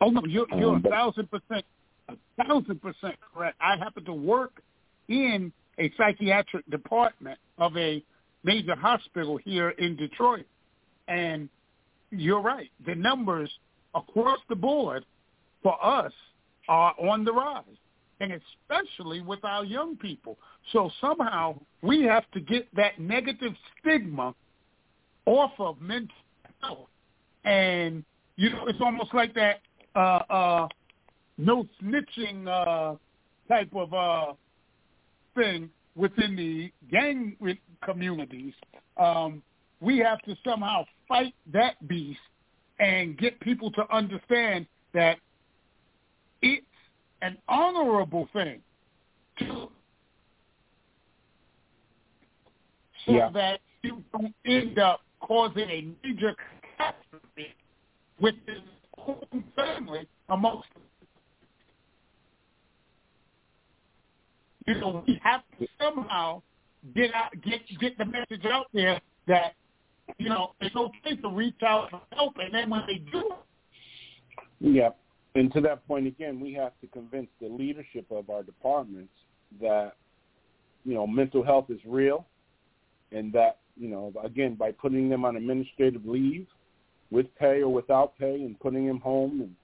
Oh 0.00 0.10
no, 0.10 0.24
you're 0.26 0.46
you're 0.56 0.76
Um, 0.76 0.84
a 0.84 0.88
thousand 0.88 1.28
percent, 1.30 1.64
a 2.08 2.44
thousand 2.44 2.80
percent 2.80 3.16
correct. 3.34 3.56
I 3.60 3.76
happen 3.76 4.04
to 4.04 4.12
work 4.12 4.62
in 5.08 5.52
a 5.78 5.90
psychiatric 5.96 6.68
department 6.70 7.38
of 7.58 7.76
a 7.76 8.02
major 8.44 8.76
hospital 8.76 9.36
here 9.36 9.70
in 9.70 9.96
Detroit, 9.96 10.46
and 11.08 11.48
you're 12.10 12.40
right. 12.40 12.70
The 12.86 12.94
numbers 12.94 13.50
across 13.94 14.38
the 14.48 14.54
board 14.56 15.04
for 15.62 15.82
us 15.84 16.12
are 16.68 16.94
on 17.00 17.24
the 17.24 17.32
rise, 17.32 17.64
and 18.20 18.32
especially 18.32 19.20
with 19.20 19.44
our 19.44 19.64
young 19.64 19.96
people. 19.96 20.38
So 20.72 20.90
somehow 21.00 21.58
we 21.82 22.02
have 22.04 22.24
to 22.32 22.40
get 22.40 22.68
that 22.76 23.00
negative 23.00 23.54
stigma 23.80 24.34
off 25.26 25.52
of 25.58 25.80
mental 25.80 26.14
health, 26.60 26.88
and 27.44 28.04
you 28.36 28.50
know 28.50 28.66
it's 28.66 28.80
almost 28.80 29.12
like 29.14 29.34
that 29.34 29.60
uh, 29.94 29.98
uh, 30.30 30.68
no 31.36 31.66
snitching 31.82 32.46
uh, 32.46 32.96
type 33.48 33.70
of 33.74 33.94
uh, 33.94 34.32
thing 35.34 35.70
within 35.96 36.36
the 36.36 36.72
gang 36.90 37.36
communities. 37.84 38.54
Um, 38.96 39.42
we 39.80 39.98
have 39.98 40.20
to 40.22 40.36
somehow 40.44 40.84
fight 41.06 41.34
that 41.52 41.86
beast 41.88 42.20
and 42.80 43.16
get 43.16 43.38
people 43.40 43.70
to 43.72 43.82
understand 43.94 44.66
that 44.94 45.18
it's 46.42 46.64
an 47.22 47.36
honorable 47.48 48.28
thing 48.32 48.60
to 49.40 49.68
so 53.06 53.12
Yeah. 53.12 53.30
that 53.30 53.60
you 53.82 54.02
don't 54.12 54.34
end 54.44 54.78
up 54.78 55.00
causing 55.20 55.68
a 55.70 55.88
major 56.02 56.34
catastrophe 56.76 57.54
within 58.20 58.62
the 58.66 58.77
whole 59.14 59.42
family 59.56 60.06
amongst 60.28 60.68
you 64.66 64.78
know, 64.80 65.02
we 65.06 65.18
have 65.22 65.40
to 65.58 65.66
somehow 65.80 66.42
get 66.94 67.14
out 67.14 67.32
get 67.42 67.60
get 67.80 67.96
the 67.98 68.04
message 68.04 68.44
out 68.44 68.66
there 68.72 69.00
that, 69.26 69.54
you 70.18 70.28
know, 70.28 70.52
it's 70.60 70.76
okay 70.76 71.16
to 71.16 71.28
reach 71.28 71.62
out 71.66 71.90
for 71.90 72.00
help 72.12 72.34
and 72.38 72.54
then 72.54 72.70
when 72.70 72.82
they 72.86 72.98
do 73.10 73.32
Yeah. 74.60 74.90
And 75.34 75.52
to 75.52 75.60
that 75.62 75.86
point 75.86 76.06
again, 76.06 76.40
we 76.40 76.52
have 76.54 76.72
to 76.80 76.86
convince 76.88 77.28
the 77.40 77.48
leadership 77.48 78.06
of 78.10 78.28
our 78.28 78.42
departments 78.42 79.12
that, 79.60 79.92
you 80.84 80.94
know, 80.94 81.06
mental 81.06 81.44
health 81.44 81.66
is 81.68 81.80
real 81.86 82.26
and 83.12 83.32
that, 83.32 83.58
you 83.76 83.88
know, 83.88 84.12
again, 84.22 84.54
by 84.54 84.72
putting 84.72 85.08
them 85.08 85.24
on 85.24 85.36
administrative 85.36 86.04
leave 86.04 86.46
with 87.10 87.26
pay 87.36 87.62
or 87.62 87.72
without 87.72 88.18
pay 88.18 88.34
and 88.34 88.58
putting 88.60 88.86
them 88.86 89.00
home 89.00 89.40
and, 89.40 89.54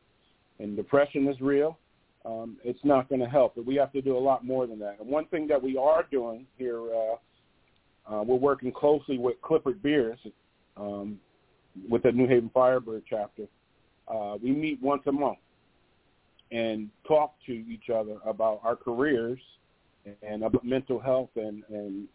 and 0.59 0.77
depression 0.77 1.29
is 1.29 1.41
real, 1.41 1.79
um, 2.25 2.57
it's 2.65 2.81
not 2.85 3.09
going 3.09 3.21
to 3.21 3.29
help. 3.29 3.55
But 3.55 3.67
we 3.67 3.75
have 3.77 3.93
to 3.93 4.01
do 4.01 4.17
a 4.17 4.19
lot 4.19 4.45
more 4.45 4.67
than 4.67 4.79
that. 4.79 4.97
And 5.01 5.09
one 5.09 5.27
thing 5.27 5.47
that 5.49 5.63
we 5.63 5.77
are 5.77 6.05
doing 6.11 6.47
here, 6.57 6.81
uh, 6.81 8.15
uh, 8.15 8.23
we're 8.23 8.37
working 8.37 8.73
closely 8.73 9.19
with 9.19 9.41
Clifford 9.43 9.83
Beers 9.83 10.19
um, 10.77 11.19
with 11.89 12.03
the 12.03 12.13
New 12.13 12.27
Haven 12.27 12.51
Firebird 12.53 13.03
chapter. 13.09 13.45
Uh, 14.09 14.37
we 14.43 14.53
meet 14.53 14.81
once 14.83 15.03
a 15.07 15.13
month 15.13 15.39
and 16.51 16.89
talk 17.07 17.35
to 17.47 17.53
each 17.53 17.91
other 17.95 18.17
about 18.27 18.61
our 18.63 18.77
careers 18.77 19.41
and 20.23 20.45
about 20.45 20.65
mental 20.65 21.01
health 21.01 21.31
and, 21.37 21.63
and 21.71 22.07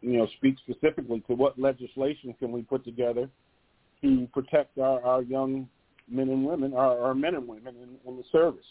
you 0.00 0.18
know 0.18 0.26
speak 0.36 0.56
specifically 0.58 1.20
to 1.26 1.34
what 1.34 1.58
legislation 1.58 2.34
can 2.38 2.50
we 2.50 2.62
put 2.62 2.84
together 2.84 3.28
to 4.02 4.28
protect 4.32 4.78
our, 4.78 5.02
our 5.04 5.22
young 5.22 5.68
men 6.08 6.28
and 6.28 6.44
women, 6.44 6.74
our, 6.74 6.98
our 7.00 7.14
men 7.14 7.34
and 7.34 7.46
women 7.46 7.74
in, 7.76 8.10
in 8.10 8.16
the 8.16 8.24
service, 8.32 8.64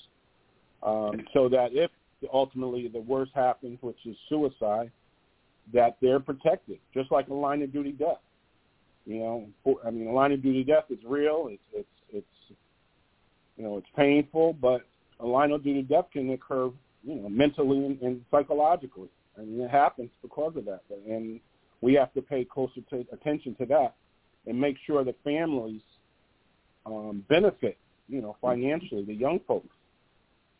um, 0.83 1.11
so 1.33 1.49
that 1.49 1.69
if 1.71 1.91
ultimately 2.33 2.87
the 2.87 2.99
worst 2.99 3.31
happens, 3.33 3.77
which 3.81 3.97
is 4.05 4.15
suicide, 4.27 4.91
that 5.73 5.97
they're 6.01 6.19
protected, 6.19 6.79
just 6.93 7.11
like 7.11 7.27
a 7.27 7.33
line 7.33 7.61
of 7.61 7.71
duty 7.71 7.91
death. 7.91 8.19
You 9.05 9.19
know, 9.19 9.47
for, 9.63 9.75
I 9.85 9.91
mean, 9.91 10.07
a 10.07 10.11
line 10.11 10.31
of 10.31 10.43
duty 10.43 10.63
death 10.63 10.85
is 10.89 10.99
real. 11.05 11.47
It's 11.49 11.63
it's 11.73 11.87
it's 12.11 12.57
you 13.57 13.63
know 13.63 13.77
it's 13.77 13.87
painful, 13.95 14.53
but 14.53 14.81
a 15.19 15.25
line 15.25 15.51
of 15.51 15.63
duty 15.63 15.81
death 15.81 16.05
can 16.11 16.29
occur, 16.31 16.69
you 17.03 17.15
know, 17.15 17.29
mentally 17.29 17.85
and, 17.85 18.01
and 18.01 18.21
psychologically, 18.29 19.09
and 19.37 19.61
it 19.61 19.69
happens 19.69 20.09
because 20.21 20.53
of 20.55 20.65
that. 20.65 20.81
And 21.07 21.39
we 21.81 21.93
have 21.93 22.13
to 22.13 22.21
pay 22.21 22.45
closer 22.45 22.81
to, 22.89 23.05
attention 23.11 23.55
to 23.55 23.65
that 23.67 23.95
and 24.49 24.59
make 24.59 24.75
sure 24.85 25.03
that 25.05 25.15
families 25.23 25.81
um, 26.85 27.23
benefit, 27.29 27.77
you 28.07 28.21
know, 28.21 28.35
financially. 28.41 29.05
The 29.05 29.13
young 29.13 29.39
folks, 29.47 29.75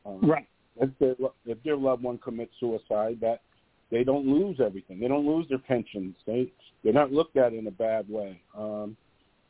um, 0.06 0.20
Right. 0.22 0.48
if 0.78 0.90
their 1.00 1.16
if 1.46 1.62
their 1.64 1.76
loved 1.76 2.04
one 2.04 2.20
commits 2.20 2.54
suicide, 2.60 3.18
that 3.22 3.42
they 3.90 4.04
don't 4.04 4.28
lose 4.28 4.60
everything. 4.62 5.00
They 5.00 5.08
don't 5.08 5.26
lose 5.26 5.48
their 5.50 5.58
pensions. 5.58 6.16
They 6.26 6.52
they're 6.84 6.94
not 6.94 7.12
looked 7.12 7.36
at 7.36 7.54
in 7.54 7.68
a 7.68 7.72
bad 7.72 8.08
way. 8.08 8.40
Um, 8.56 8.96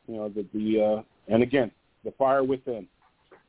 you 0.08 0.16
know, 0.16 0.28
the 0.30 0.46
the 0.54 0.82
uh, 0.82 1.02
and 1.32 1.42
again, 1.42 1.70
the 2.04 2.12
fire 2.12 2.42
within. 2.42 2.88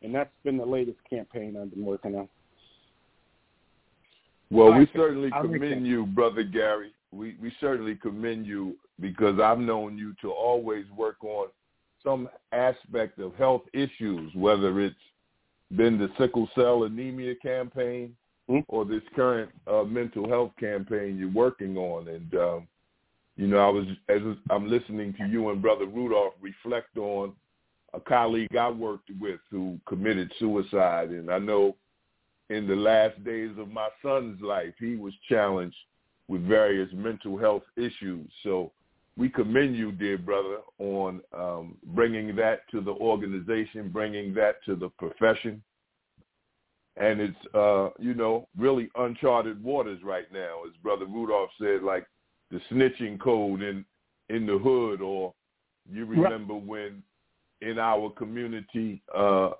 and 0.04 0.13
that's 0.13 0.34
been 0.43 0.58
the 0.58 0.65
latest 0.65 0.97
campaign 1.10 1.56
I've 1.60 1.71
been 1.73 1.86
working 1.86 2.15
on. 2.15 2.27
Well, 4.49 4.77
we 4.77 4.88
certainly 4.93 5.32
commend 5.32 5.88
you, 5.88 6.06
brother 6.06 6.43
Gary. 6.43 6.91
We 7.12 7.36
we 7.41 7.52
certainly 7.60 7.95
commend 7.95 8.45
you 8.45 8.76
because 9.00 9.39
I've 9.39 9.60
known 9.60 9.97
you 9.97 10.13
to 10.21 10.32
always 10.32 10.86
work 10.95 11.24
on 11.24 11.47
some 12.04 12.30
aspect 12.52 13.19
of 13.19 13.36
health 13.36 13.63
issues, 13.74 14.34
whether 14.34 14.80
it's 14.80 14.95
been 15.76 15.97
the 15.97 16.10
sickle 16.17 16.50
cell 16.56 16.84
anemia 16.84 17.36
campaign 17.36 18.15
mm-hmm. 18.50 18.60
or 18.67 18.86
this 18.86 19.04
current 19.15 19.52
uh, 19.67 19.84
mental 19.84 20.28
health 20.28 20.52
campaign 20.60 21.17
you're 21.17 21.30
working 21.30 21.78
on. 21.78 22.08
And 22.08 22.34
um, 22.36 22.67
you 23.38 23.47
know, 23.47 23.58
I 23.58 23.69
was 23.69 23.86
as 24.10 24.21
I'm 24.50 24.69
listening 24.69 25.13
to 25.19 25.28
you 25.28 25.50
and 25.50 25.62
Brother 25.62 25.86
Rudolph 25.86 26.34
reflect 26.41 26.97
on 26.97 27.34
a 27.93 28.00
colleague 28.00 28.56
I 28.56 28.69
worked 28.69 29.10
with 29.19 29.39
who 29.50 29.78
committed 29.88 30.32
suicide, 30.39 31.10
and 31.10 31.30
I 31.30 31.39
know 31.39 31.76
in 32.50 32.67
the 32.67 32.76
last 32.76 33.21
days 33.24 33.52
of 33.58 33.69
my 33.69 33.88
son's 34.02 34.41
life, 34.41 34.74
he 34.78 34.95
was 34.95 35.13
challenged 35.28 35.76
with 36.27 36.47
various 36.47 36.89
mental 36.93 37.38
health 37.38 37.63
issues. 37.77 38.29
So 38.43 38.71
we 39.17 39.29
commend 39.29 39.75
you, 39.75 39.91
dear 39.91 40.17
brother, 40.17 40.57
on 40.79 41.21
um, 41.38 41.77
bringing 41.88 42.36
that 42.38 42.69
to 42.71 42.81
the 42.81 42.91
organization, 42.91 43.89
bringing 43.89 44.34
that 44.36 44.63
to 44.65 44.75
the 44.75 44.89
profession. 44.89 45.62
And 46.97 47.21
it's, 47.21 47.38
uh, 47.53 47.89
you 47.99 48.13
know, 48.13 48.47
really 48.57 48.89
uncharted 48.95 49.63
waters 49.63 49.99
right 50.03 50.31
now, 50.31 50.63
as 50.65 50.75
Brother 50.84 51.05
Rudolph 51.05 51.49
said, 51.60 51.84
like 51.84 52.05
the 52.51 52.60
snitching 52.69 53.19
code 53.19 53.62
in 53.62 53.86
in 54.29 54.45
the 54.45 54.57
hood, 54.57 55.01
or 55.01 55.34
you 55.91 56.05
remember 56.05 56.53
right. 56.53 56.65
when 56.65 57.03
in 57.62 57.79
our 57.79 58.10
community 58.12 59.01
uh, 59.15 59.51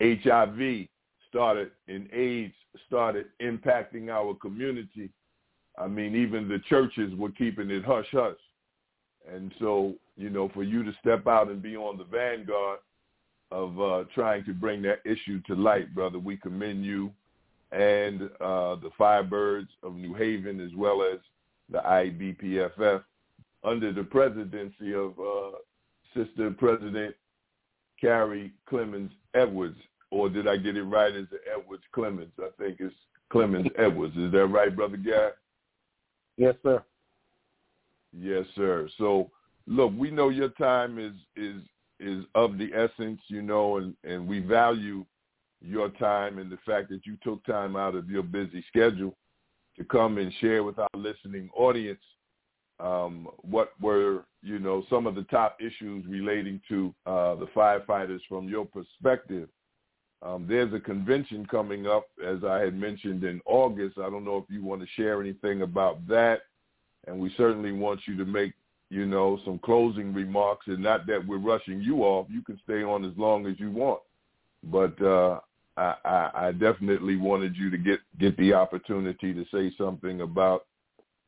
HIV 0.00 0.86
started 1.28 1.70
and 1.88 2.08
AIDS 2.12 2.54
started 2.86 3.26
impacting 3.42 4.08
our 4.08 4.34
community. 4.34 5.10
I 5.76 5.88
mean, 5.88 6.14
even 6.14 6.48
the 6.48 6.60
churches 6.68 7.12
were 7.16 7.30
keeping 7.30 7.70
it 7.70 7.84
hush 7.84 8.06
hush. 8.12 8.36
And 9.30 9.52
so, 9.58 9.94
you 10.16 10.30
know, 10.30 10.48
for 10.50 10.62
you 10.62 10.82
to 10.84 10.92
step 11.00 11.26
out 11.26 11.48
and 11.48 11.62
be 11.62 11.76
on 11.76 11.98
the 11.98 12.04
vanguard 12.04 12.78
of 13.50 13.80
uh, 13.80 14.04
trying 14.14 14.44
to 14.44 14.52
bring 14.52 14.82
that 14.82 15.00
issue 15.04 15.40
to 15.46 15.54
light, 15.54 15.94
brother, 15.94 16.18
we 16.18 16.36
commend 16.36 16.84
you 16.84 17.10
and 17.72 18.22
uh, 18.40 18.76
the 18.76 18.90
Firebirds 18.98 19.68
of 19.82 19.96
New 19.96 20.14
Haven 20.14 20.60
as 20.60 20.70
well 20.76 21.02
as 21.02 21.18
the 21.70 21.78
IBPFF 21.78 23.02
under 23.64 23.92
the 23.92 24.04
presidency 24.04 24.94
of 24.94 25.18
uh, 25.18 25.56
Sister 26.14 26.50
President 26.50 27.14
Carrie 28.00 28.52
Clemons 28.70 29.10
Edwards. 29.34 29.78
Or 30.10 30.28
did 30.28 30.46
I 30.46 30.56
get 30.56 30.76
it 30.76 30.84
right? 30.84 31.14
Is 31.14 31.26
it 31.32 31.40
Edwards 31.52 31.82
Clemons? 31.94 32.30
I 32.38 32.50
think 32.58 32.76
it's 32.78 32.94
Clemons 33.32 33.70
Edwards. 33.78 34.16
Is 34.16 34.30
that 34.32 34.46
right, 34.46 34.74
Brother 34.74 34.98
Guy? 34.98 35.30
Yes, 36.36 36.54
sir. 36.62 36.82
Yes, 38.12 38.44
sir. 38.54 38.88
So 38.98 39.30
look, 39.66 39.92
we 39.96 40.10
know 40.10 40.28
your 40.28 40.50
time 40.50 40.98
is 40.98 41.14
is 41.36 41.62
is 42.00 42.24
of 42.34 42.58
the 42.58 42.70
essence, 42.74 43.20
you 43.28 43.42
know, 43.42 43.78
and 43.78 43.94
and 44.04 44.26
we 44.26 44.40
value 44.40 45.04
your 45.60 45.88
time 45.90 46.38
and 46.38 46.50
the 46.50 46.58
fact 46.66 46.90
that 46.90 47.06
you 47.06 47.16
took 47.22 47.44
time 47.44 47.74
out 47.76 47.94
of 47.94 48.10
your 48.10 48.22
busy 48.22 48.62
schedule 48.68 49.16
to 49.78 49.84
come 49.84 50.18
and 50.18 50.32
share 50.40 50.62
with 50.62 50.78
our 50.78 50.88
listening 50.94 51.48
audience 51.56 52.00
um, 52.80 53.28
what 53.38 53.72
were 53.80 54.24
you 54.42 54.58
know 54.58 54.84
some 54.90 55.06
of 55.06 55.14
the 55.14 55.22
top 55.24 55.56
issues 55.60 56.04
relating 56.06 56.60
to 56.68 56.94
uh, 57.06 57.34
the 57.36 57.46
firefighters 57.54 58.20
from 58.28 58.48
your 58.48 58.64
perspective. 58.66 59.48
Um, 60.22 60.46
there's 60.48 60.72
a 60.72 60.80
convention 60.80 61.46
coming 61.46 61.86
up, 61.86 62.06
as 62.24 62.44
I 62.44 62.60
had 62.60 62.74
mentioned 62.74 63.24
in 63.24 63.40
August. 63.44 63.98
I 63.98 64.08
don't 64.08 64.24
know 64.24 64.38
if 64.38 64.44
you 64.48 64.64
want 64.64 64.80
to 64.80 64.86
share 64.96 65.20
anything 65.20 65.62
about 65.62 66.06
that. 66.08 66.42
And 67.06 67.18
we 67.18 67.32
certainly 67.36 67.72
want 67.72 68.00
you 68.06 68.16
to 68.16 68.24
make 68.24 68.54
you 68.90 69.04
know 69.04 69.38
some 69.44 69.58
closing 69.58 70.14
remarks. 70.14 70.66
And 70.66 70.82
not 70.82 71.06
that 71.06 71.26
we're 71.26 71.38
rushing 71.38 71.80
you 71.80 72.04
off. 72.04 72.26
You 72.30 72.42
can 72.42 72.58
stay 72.64 72.82
on 72.82 73.04
as 73.04 73.12
long 73.16 73.46
as 73.46 73.60
you 73.60 73.70
want. 73.70 74.00
But 74.62 75.00
uh 75.02 75.40
I, 75.76 75.94
I, 76.04 76.30
I 76.34 76.52
definitely 76.52 77.16
wanted 77.16 77.56
you 77.56 77.70
to 77.70 77.78
get 77.78 77.98
get 78.18 78.36
the 78.36 78.52
opportunity 78.54 79.34
to 79.34 79.44
say 79.52 79.74
something 79.76 80.20
about 80.20 80.66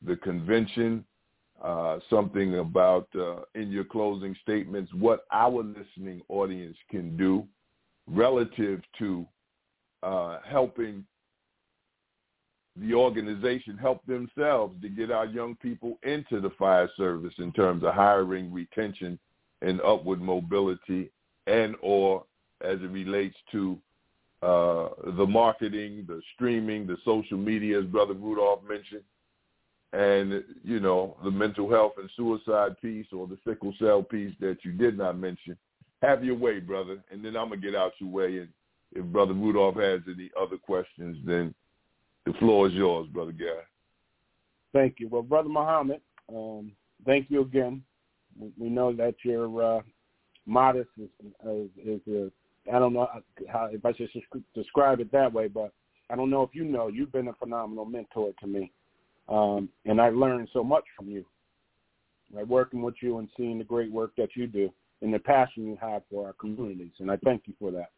the 0.03 0.17
convention 0.17 1.05
uh, 1.63 1.99
something 2.11 2.59
about 2.59 3.09
uh, 3.19 3.41
in 3.55 3.71
your 3.71 3.85
closing 3.85 4.37
statements 4.43 4.93
what 4.95 5.25
our 5.33 5.63
listening 5.63 6.21
audience 6.29 6.77
can 6.91 7.17
do 7.17 7.45
relative 8.07 8.81
to 8.99 9.27
uh, 10.03 10.39
helping 10.49 11.05
the 12.77 12.95
organization 12.95 13.79
help 13.79 14.05
themselves 14.07 14.75
to 14.83 14.89
get 14.89 15.11
our 15.11 15.27
young 15.27 15.57
people 15.57 15.99
into 16.03 16.41
the 16.41 16.51
fire 16.59 16.91
service 16.97 17.33
in 17.39 17.51
terms 17.53 17.83
of 17.83 17.95
hiring, 17.95 18.53
retention, 18.53 19.19
and 19.63 19.81
upward 19.81 20.21
mobility, 20.21 21.11
and 21.47 21.75
or 21.81 22.25
as 22.61 22.79
it 22.81 22.91
relates 22.91 23.37
to 23.51 23.79
uh, 24.43 24.89
the 25.17 25.27
marketing, 25.27 26.05
the 26.07 26.21
streaming, 26.35 26.87
the 26.87 26.99
social 27.05 27.39
media, 27.39 27.81
as 27.81 27.87
Brother 27.87 28.13
Rudolph 28.13 28.61
mentioned, 28.69 29.03
and 29.93 30.45
you 30.63 30.79
know 30.79 31.17
the 31.25 31.31
mental 31.31 31.71
health 31.71 31.93
and 31.99 32.11
suicide 32.17 32.79
piece 32.83 33.07
or 33.13 33.27
the 33.27 33.39
sickle 33.47 33.73
cell 33.79 34.03
piece 34.03 34.35
that 34.41 34.59
you 34.63 34.73
did 34.73 34.99
not 34.99 35.19
mention. 35.19 35.57
Have 36.03 36.25
your 36.25 36.37
way, 36.37 36.61
brother, 36.61 37.03
and 37.11 37.25
then 37.25 37.37
I'm 37.37 37.49
gonna 37.49 37.61
get 37.61 37.75
out 37.75 37.93
your 37.99 38.11
way. 38.11 38.39
And 38.39 38.49
if 38.93 39.05
Brother 39.07 39.33
Rudolph 39.33 39.77
has 39.77 40.01
any 40.07 40.31
other 40.41 40.57
questions, 40.57 41.17
then 41.25 41.55
the 42.27 42.33
floor 42.35 42.69
is 42.69 42.75
yours, 42.75 43.09
Brother 43.09 43.33
Gary. 43.33 43.63
Thank 44.73 44.97
you. 44.99 45.09
Well, 45.09 45.23
Brother 45.23 45.49
Muhammad, 45.49 46.01
um, 46.29 46.73
thank 47.05 47.31
you 47.31 47.41
again. 47.41 47.83
We, 48.59 48.69
know 48.69 48.93
that 48.93 49.15
you're 49.25 49.79
uh, 49.79 49.81
modest 50.45 50.91
is, 50.99 51.09
is, 51.83 52.01
is 52.07 52.31
don't 52.67 52.93
know 52.93 53.09
how 53.49 53.69
if 53.73 53.85
I 53.85 53.93
should 53.95 54.11
describe 54.55 55.01
it 55.01 55.11
that 55.13 55.33
way, 55.33 55.49
but 55.49 55.73
I 56.11 56.17
don't 56.17 56.29
know 56.29 56.43
if 56.43 56.51
you 56.53 56.65
know 56.65 56.89
you've 56.89 57.13
been 57.13 57.29
a 57.29 57.33
phenomenal 57.35 57.87
mentor 57.87 58.33
to 58.41 58.47
me, 58.47 58.71
um, 59.31 59.71
and 59.87 59.99
I 60.01 60.11
learned 60.11 60.51
so 60.53 60.63
much 60.63 60.85
from 60.95 61.09
you. 61.09 61.25
Right, 62.35 62.47
working 62.47 62.83
with 62.83 62.97
you 63.01 63.19
and 63.19 63.29
seeing 63.37 63.57
the 63.57 63.65
great 63.65 63.91
work 63.91 64.11
that 64.17 64.31
you 64.35 64.49
do 64.49 64.73
and 65.03 65.13
the 65.13 65.19
passion 65.19 65.67
you 65.67 65.77
have 65.81 66.03
for 66.11 66.27
our 66.27 66.33
communities, 66.35 66.93
and 66.99 67.11
I 67.11 67.17
thank 67.19 67.43
you 67.47 67.55
for 67.59 67.71
that. 67.73 67.91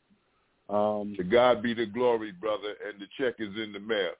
Um, 0.73 1.15
to 1.17 1.25
God 1.25 1.63
be 1.63 1.73
the 1.73 1.87
glory, 1.87 2.33
brother, 2.33 2.75
and 2.87 3.01
the 3.01 3.07
check 3.19 3.37
is 3.39 3.55
in 3.57 3.73
the 3.73 3.81
mail. 3.81 4.11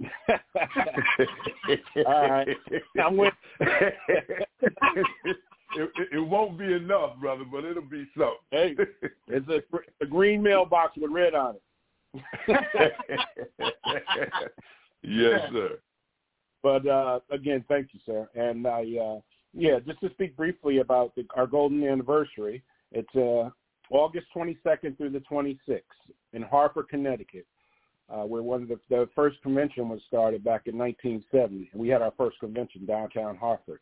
All 2.06 2.28
right, 2.28 2.48
I'm 3.00 3.16
with. 3.16 3.32
it, 3.60 3.94
it, 5.76 5.90
it, 6.12 6.18
won't 6.18 6.58
be 6.58 6.72
enough, 6.72 7.16
brother, 7.20 7.44
but 7.50 7.64
it'll 7.64 7.82
be 7.82 8.06
something. 8.16 8.36
Hey, 8.50 8.74
it's 9.28 9.48
a, 9.48 9.62
a 10.02 10.06
green 10.06 10.42
mailbox 10.42 10.96
with 10.96 11.12
red 11.12 11.34
on 11.34 11.54
it. 11.54 11.62
yes, 15.02 15.40
sir. 15.52 15.78
But 16.62 16.86
uh, 16.86 17.20
again, 17.30 17.64
thank 17.68 17.88
you, 17.92 18.00
sir. 18.04 18.28
And 18.34 18.66
I, 18.66 18.82
uh, 19.00 19.20
yeah, 19.54 19.78
just 19.86 20.00
to 20.00 20.10
speak 20.10 20.36
briefly 20.36 20.78
about 20.78 21.14
the, 21.14 21.26
our 21.36 21.46
golden 21.46 21.84
anniversary. 21.84 22.62
It's 22.90 23.14
uh, 23.14 23.50
August 23.90 24.26
22nd 24.34 24.96
through 24.96 25.10
the 25.10 25.22
26th 25.30 25.80
in 26.32 26.42
Hartford, 26.42 26.88
Connecticut, 26.88 27.46
uh, 28.08 28.22
where 28.22 28.42
one 28.42 28.62
of 28.62 28.68
the, 28.68 28.78
the 28.88 29.08
first 29.14 29.40
convention 29.42 29.88
was 29.88 30.00
started 30.08 30.42
back 30.42 30.62
in 30.66 30.76
1970. 30.78 31.70
We 31.74 31.88
had 31.88 32.02
our 32.02 32.12
first 32.16 32.38
convention 32.40 32.86
downtown 32.86 33.36
Hartford. 33.36 33.80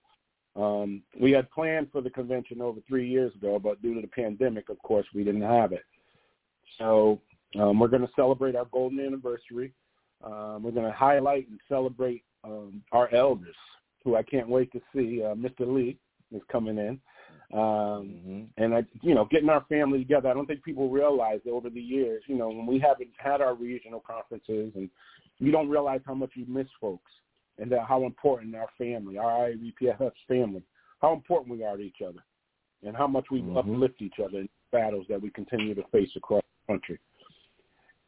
Um, 0.57 1.03
we 1.19 1.31
had 1.31 1.51
planned 1.51 1.89
for 1.93 2.01
the 2.01 2.11
convention 2.11 2.61
over 2.61 2.81
three 2.89 3.09
years 3.09 3.35
ago, 3.37 3.59
but 3.59 3.81
due 3.83 3.95
to 3.95 4.01
the 4.01 4.09
pandemic, 4.09 4.69
of 4.69 4.81
course, 4.83 5.07
we 5.15 5.23
didn't 5.23 5.43
have 5.43 5.73
it. 5.73 5.85
So 6.79 7.21
um, 7.59 7.79
we're 7.79 7.89
going 7.89 8.03
to 8.03 8.13
celebrate 8.17 8.57
our 8.57 8.67
golden 8.67 9.01
anniversary. 9.01 9.73
Um, 10.25 10.63
we're 10.63 10.73
going 10.73 10.87
to 10.87 10.93
highlight 10.93 11.49
and 11.49 11.61
celebrate 11.69 12.25
um, 12.43 12.83
our 12.93 13.13
elders, 13.15 13.55
who 14.05 14.17
I 14.17 14.23
can't 14.23 14.49
wait 14.49 14.73
to 14.73 14.81
see. 14.95 15.23
Uh, 15.23 15.35
Mr. 15.35 15.61
Lee 15.61 15.99
is 16.33 16.43
coming 16.51 16.79
in. 16.79 17.01
Um, 17.53 17.59
mm-hmm. 17.59 18.63
And 18.63 18.75
I, 18.75 18.85
you 19.03 19.15
know, 19.15 19.27
getting 19.31 19.49
our 19.49 19.65
family 19.69 19.99
together. 19.99 20.29
I 20.29 20.35
don't 20.35 20.47
think 20.47 20.63
people 20.63 20.89
realize 20.89 21.41
that 21.45 21.51
over 21.51 21.69
the 21.69 21.81
years, 21.81 22.23
you 22.27 22.37
know, 22.37 22.49
when 22.49 22.67
we 22.67 22.79
haven't 22.79 23.11
had 23.19 23.41
our 23.41 23.55
regional 23.55 24.01
conferences, 24.01 24.73
and 24.77 24.89
you 25.39 25.51
don't 25.51 25.69
realize 25.69 26.01
how 26.07 26.15
much 26.15 26.31
you 26.35 26.47
miss 26.47 26.69
folks, 26.81 27.11
and 27.59 27.71
that 27.73 27.87
how 27.89 28.05
important 28.05 28.55
our 28.55 28.69
family, 28.79 29.19
our 29.19 29.51
IABPF's 29.51 30.15
family, 30.29 30.63
how 31.01 31.13
important 31.13 31.51
we 31.51 31.65
are 31.65 31.77
to 31.77 31.83
each 31.83 32.03
other, 32.07 32.21
and 32.85 32.97
how 32.97 33.09
much 33.09 33.27
we 33.33 33.41
mm-hmm. 33.41 33.57
uplift 33.57 34.01
each 34.01 34.21
other 34.25 34.39
in 34.39 34.49
battles 34.71 35.07
that 35.09 35.21
we 35.21 35.31
continue 35.31 35.75
to 35.75 35.83
face 35.91 36.11
across 36.17 36.45
the 36.69 36.73
country. 36.73 36.99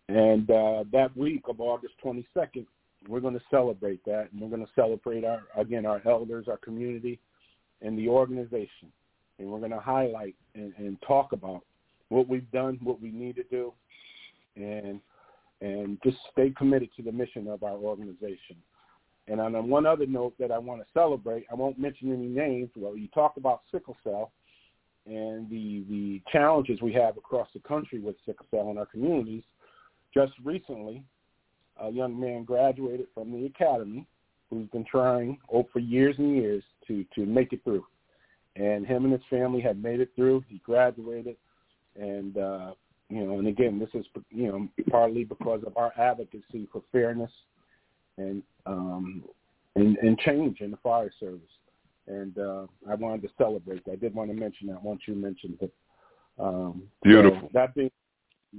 And 0.09 0.49
uh, 0.51 0.85
that 0.93 1.17
week 1.17 1.43
of 1.49 1.61
August 1.61 1.95
22nd, 2.05 2.67
we're 3.09 3.21
going 3.21 3.35
to 3.35 3.45
celebrate 3.51 4.05
that, 4.05 4.29
and 4.33 4.41
we're 4.41 4.49
going 4.49 4.65
to 4.65 4.73
celebrate 4.75 5.25
our 5.25 5.43
again 5.57 5.87
our 5.87 6.01
elders, 6.07 6.47
our 6.49 6.59
community, 6.59 7.19
and 7.81 7.99
the 7.99 8.09
organization 8.09 8.93
and 9.43 9.51
we're 9.51 9.59
going 9.59 9.73
to 9.73 9.81
highlight 9.81 10.35
and, 10.55 10.73
and 10.79 10.97
talk 11.07 11.33
about 11.33 11.62
what 12.09 12.29
we've 12.29 12.51
done, 12.53 12.79
what 12.83 13.01
we 13.01 13.11
need 13.11 13.37
to 13.37 13.45
do, 13.45 13.73
and 14.57 15.01
and 15.61 15.99
just 16.03 16.17
stay 16.33 16.53
committed 16.57 16.91
to 16.97 17.03
the 17.03 17.12
mission 17.12 17.47
of 17.47 17.62
our 17.62 17.77
organization. 17.77 18.57
And 19.29 19.41
on 19.41 19.69
one 19.69 19.87
other 19.87 20.07
note 20.07 20.35
that 20.41 20.51
I 20.51 20.59
want 20.59 20.81
to 20.81 20.87
celebrate, 20.93 21.47
I 21.51 21.55
won't 21.55 21.79
mention 21.79 22.12
any 22.12 22.27
names. 22.27 22.71
Well, 22.75 22.97
you 22.97 23.07
talk 23.09 23.37
about 23.37 23.62
sickle 23.71 23.97
cell 24.03 24.33
and 25.07 25.49
the 25.49 25.85
the 25.88 26.23
challenges 26.31 26.81
we 26.83 26.93
have 26.95 27.17
across 27.17 27.49
the 27.55 27.61
country 27.61 28.01
with 28.01 28.17
sickle 28.27 28.47
cell 28.51 28.71
in 28.71 28.79
our 28.79 28.87
communities. 28.87 29.45
Just 30.15 30.33
recently, 30.45 31.03
a 31.81 31.91
young 31.91 32.19
man 32.19 32.45
graduated 32.45 33.07
from 33.15 33.33
the 33.33 33.47
academy 33.47 34.07
who's 34.51 34.69
been 34.69 34.85
trying 34.85 35.39
oh, 35.53 35.67
for 35.73 35.79
years 35.79 36.17
and 36.19 36.37
years 36.37 36.63
to 36.87 37.05
to 37.15 37.25
make 37.27 37.53
it 37.53 37.65
through. 37.65 37.85
And 38.55 38.87
him 38.87 39.05
and 39.05 39.13
his 39.13 39.23
family 39.31 39.61
have 39.63 39.79
made 39.79 40.01
it 40.01 40.11
through. 40.15 40.45
He 40.47 40.59
graduated, 40.59 41.37
and 41.99 42.37
uh, 42.37 42.73
you 43.09 43.25
know, 43.25 43.39
and 43.39 43.49
again, 43.49 43.79
this 43.79 43.89
is 43.95 44.07
you 44.31 44.49
know 44.49 44.69
partly 44.91 45.25
because 45.25 45.63
of 45.67 45.77
our 45.77 45.93
advocacy 45.99 46.69
for 46.71 46.83
fairness 46.93 47.31
and 48.19 48.43
um, 48.67 49.25
and, 49.75 49.97
and 49.99 50.19
change 50.19 50.61
in 50.61 50.71
the 50.71 50.77
fire 50.79 51.13
service. 51.19 51.41
And 52.07 52.37
uh, 52.39 52.67
I 52.91 52.95
wanted 52.95 53.23
to 53.23 53.29
celebrate. 53.39 53.85
That. 53.85 53.93
I 53.93 53.97
did 53.97 54.15
want 54.15 54.31
to 54.31 54.37
mention 54.37 54.67
that 54.69 54.83
once 54.83 55.03
you 55.07 55.15
mentioned 55.15 55.59
it. 55.61 55.73
Um, 56.39 56.83
Beautiful. 57.03 57.41
So 57.43 57.51
that 57.55 57.75
being 57.75 57.91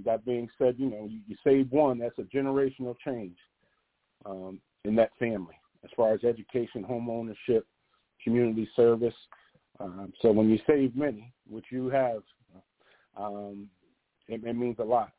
that 0.05 0.25
being 0.25 0.49
said, 0.57 0.75
you 0.77 0.89
know, 0.89 1.07
you, 1.09 1.19
you 1.27 1.35
save 1.43 1.71
one. 1.71 1.99
That's 1.99 2.17
a 2.17 2.23
generational 2.23 2.95
change 3.05 3.37
um, 4.25 4.59
in 4.85 4.95
that 4.95 5.11
family 5.19 5.55
as 5.83 5.89
far 5.95 6.13
as 6.13 6.23
education, 6.23 6.83
home 6.83 7.09
ownership, 7.09 7.67
community 8.23 8.69
service. 8.75 9.13
Um, 9.79 10.13
so 10.21 10.31
when 10.31 10.49
you 10.49 10.59
save 10.65 10.95
many, 10.95 11.33
which 11.49 11.65
you 11.71 11.89
have, 11.89 12.23
um, 13.17 13.67
it, 14.27 14.43
it 14.43 14.53
means 14.53 14.77
a 14.79 14.83
lot, 14.83 15.11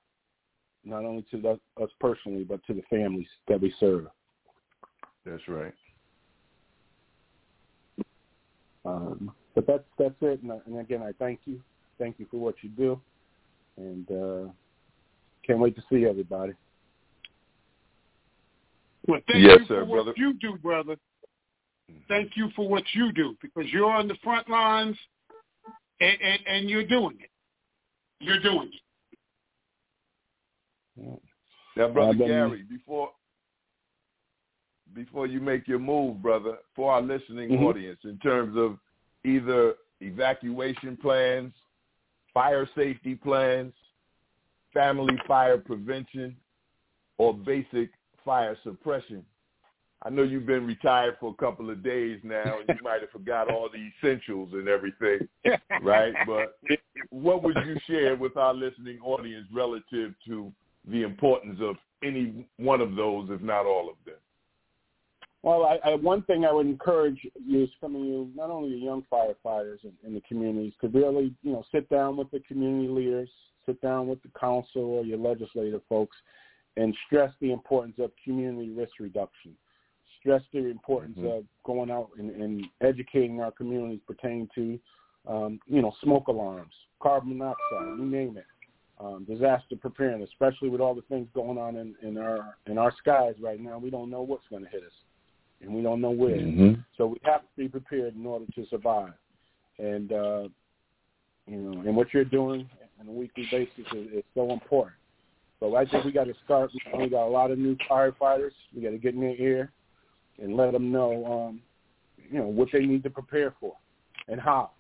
not 0.85 1.05
only 1.05 1.25
to 1.31 1.41
the, 1.41 1.83
us 1.83 1.91
personally, 2.01 2.45
but 2.45 2.65
to 2.67 2.75
the 2.75 2.83
families 2.91 3.27
that 3.49 3.61
we 3.61 3.75
serve. 3.79 4.07
That's 5.25 5.47
right. 5.49 5.75
Um, 8.85 9.33
but 9.55 9.67
that's 9.67 9.85
that's 9.99 10.15
it. 10.21 10.43
And, 10.43 10.53
and, 10.67 10.79
again, 10.79 11.03
I 11.03 11.13
thank 11.19 11.41
you. 11.47 11.61
Thank 11.99 12.19
you 12.19 12.27
for 12.31 12.37
what 12.37 12.57
you 12.63 12.69
do, 12.71 13.01
and 13.79 14.11
uh, 14.11 14.51
can't 15.47 15.59
wait 15.59 15.77
to 15.77 15.83
see 15.91 16.07
everybody. 16.07 16.53
Well, 19.07 19.21
thank 19.31 19.45
yes, 19.45 19.59
you 19.61 19.67
sir, 19.67 19.81
for 19.81 19.87
brother. 19.87 20.11
what 20.11 20.19
you 20.19 20.35
do, 20.35 20.57
brother. 20.57 20.97
Thank 22.09 22.37
you 22.37 22.49
for 22.57 22.67
what 22.67 22.85
you 22.95 23.13
do 23.13 23.37
because 23.43 23.71
you're 23.71 23.91
on 23.91 24.09
the 24.09 24.17
front 24.23 24.49
lines 24.49 24.97
and, 26.01 26.17
and, 26.23 26.41
and 26.47 26.71
you're 26.71 26.87
doing 26.87 27.19
it. 27.21 27.31
You're 28.21 28.41
doing 28.41 28.71
it. 28.73 28.81
Now, 31.77 31.89
brother 31.89 32.15
been, 32.15 32.29
Gary, 32.29 32.65
before 32.69 33.11
before 34.95 35.27
you 35.27 35.41
make 35.41 35.67
your 35.67 35.81
move, 35.81 36.23
brother, 36.23 36.59
for 36.77 36.93
our 36.93 37.03
listening 37.03 37.51
mm-hmm. 37.51 37.65
audience, 37.65 37.99
in 38.05 38.17
terms 38.19 38.57
of 38.57 38.79
either 39.25 39.75
evacuation 40.01 40.97
plans, 40.97 41.53
fire 42.33 42.69
safety 42.77 43.17
plans, 43.17 43.73
family 44.75 45.17
fire 45.27 45.57
prevention, 45.57 46.37
or 47.17 47.33
basic 47.33 47.91
fire 48.25 48.57
suppression. 48.63 49.25
I 50.03 50.11
know 50.11 50.23
you've 50.23 50.45
been 50.45 50.67
retired 50.67 51.17
for 51.19 51.31
a 51.31 51.43
couple 51.43 51.71
of 51.71 51.83
days 51.83 52.21
now, 52.23 52.59
and 52.59 52.69
you 52.69 52.85
might 52.85 53.01
have 53.01 53.11
forgot 53.11 53.51
all 53.51 53.71
the 53.73 53.91
essentials 54.07 54.51
and 54.53 54.69
everything, 54.69 55.27
right? 55.83 56.13
But 56.27 56.59
what 57.09 57.43
would 57.43 57.57
you 57.65 57.77
share 57.87 58.15
with 58.15 58.37
our 58.37 58.53
listening 58.53 58.99
audience 59.03 59.47
relative 59.51 60.13
to 60.27 60.53
the 60.91 61.03
importance 61.03 61.59
of 61.63 61.77
any 62.03 62.47
one 62.59 62.83
of 62.83 62.97
those, 62.97 63.29
if 63.31 63.41
not 63.41 63.65
all 63.65 63.89
of 63.89 63.97
them? 64.05 64.17
Well, 65.43 65.65
I, 65.65 65.91
I, 65.91 65.95
one 65.95 66.23
thing 66.23 66.45
I 66.45 66.53
would 66.53 66.67
encourage 66.67 67.19
you, 67.47 67.69
some 67.81 67.95
of 67.95 68.03
you, 68.03 68.31
not 68.35 68.51
only 68.51 68.71
the 68.71 68.85
young 68.85 69.05
firefighters 69.13 69.85
in, 69.85 69.93
in 70.03 70.15
the 70.15 70.23
communities, 70.27 70.73
to 70.81 70.89
really, 70.89 71.35
you 71.43 71.53
know, 71.53 71.65
sit 71.73 71.89
down 71.89 72.17
with 72.17 72.31
the 72.31 72.41
community 72.41 72.89
leaders, 72.89 73.29
sit 73.67 73.81
down 73.81 74.09
with 74.09 74.23
the 74.23 74.31
council 74.39 74.83
or 74.83 75.05
your 75.05 75.19
legislative 75.19 75.83
folks, 75.89 76.17
and 76.77 76.95
stress 77.07 77.33
the 77.41 77.53
importance 77.53 77.97
of 77.99 78.11
community 78.25 78.71
risk 78.71 78.93
reduction. 78.99 79.53
Stress 80.21 80.43
the 80.53 80.67
importance 80.67 81.19
mm-hmm. 81.19 81.39
of 81.39 81.45
going 81.65 81.91
out 81.91 82.11
and, 82.19 82.31
and, 82.31 82.65
educating 82.81 83.41
our 83.41 83.51
communities 83.51 84.01
pertaining 84.07 84.49
to, 84.55 84.79
um, 85.29 85.61
you 85.67 85.83
know, 85.83 85.93
smoke 86.03 86.29
alarms, 86.29 86.73
carbon 87.03 87.37
monoxide, 87.37 87.99
you 87.99 88.07
name 88.07 88.39
it, 88.39 88.47
um, 88.99 89.27
disaster 89.29 89.77
preparedness, 89.77 90.31
especially 90.33 90.71
with 90.71 90.81
all 90.81 90.95
the 90.95 91.03
things 91.03 91.29
going 91.35 91.59
on 91.59 91.77
in, 91.77 91.95
in 92.03 92.17
our 92.17 92.57
in 92.67 92.79
our 92.79 92.93
skies 92.99 93.35
right 93.41 93.61
now. 93.61 93.79
We 93.79 93.91
don't 93.91 94.11
know 94.11 94.23
what's 94.23 94.49
going 94.49 94.65
to 94.65 94.71
hit 94.71 94.83
us 94.83 94.93
and 95.65 95.75
we 95.75 95.83
don't 95.83 96.01
know 96.01 96.11
where. 96.11 96.37
Mm-hmm. 96.37 96.81
So 96.97 97.07
we 97.07 97.19
have 97.25 97.41
to 97.41 97.47
be 97.57 97.69
prepared 97.69 98.15
in 98.15 98.25
order 98.27 98.47
to 98.55 98.67
survive. 98.69 99.13
And 99.79 100.13
uh, 100.13 100.49
you 101.47 101.57
know, 101.57 101.81
and 101.81 101.97
what 101.97 102.15
you're 102.15 102.25
doing 102.25 102.69
on 103.01 103.09
a 103.09 103.13
weekly 103.13 103.47
basis 103.51 103.85
is, 103.95 104.19
is 104.19 104.25
so 104.35 104.51
important. 104.53 104.97
So 105.61 105.77
I 105.77 105.85
think 105.87 106.05
we 106.05 106.13
got 106.13 106.25
to 106.25 106.35
start. 106.45 106.71
We 106.99 107.09
got 107.09 107.27
a 107.27 107.29
lot 107.31 107.51
of 107.51 107.59
new 107.59 107.77
firefighters. 107.91 108.53
We 108.75 108.83
got 108.83 108.91
to 108.91 108.99
get 108.99 109.15
in 109.15 109.21
their 109.21 109.37
ear 109.37 109.73
and 110.41 110.57
let 110.57 110.73
them 110.73 110.91
know, 110.91 111.49
um, 111.49 111.61
you 112.31 112.39
know, 112.39 112.47
what 112.47 112.69
they 112.73 112.81
need 112.81 113.03
to 113.05 113.11
prepare 113.11 113.55
for 113.61 113.75
and 114.29 114.41
how. 114.41 114.71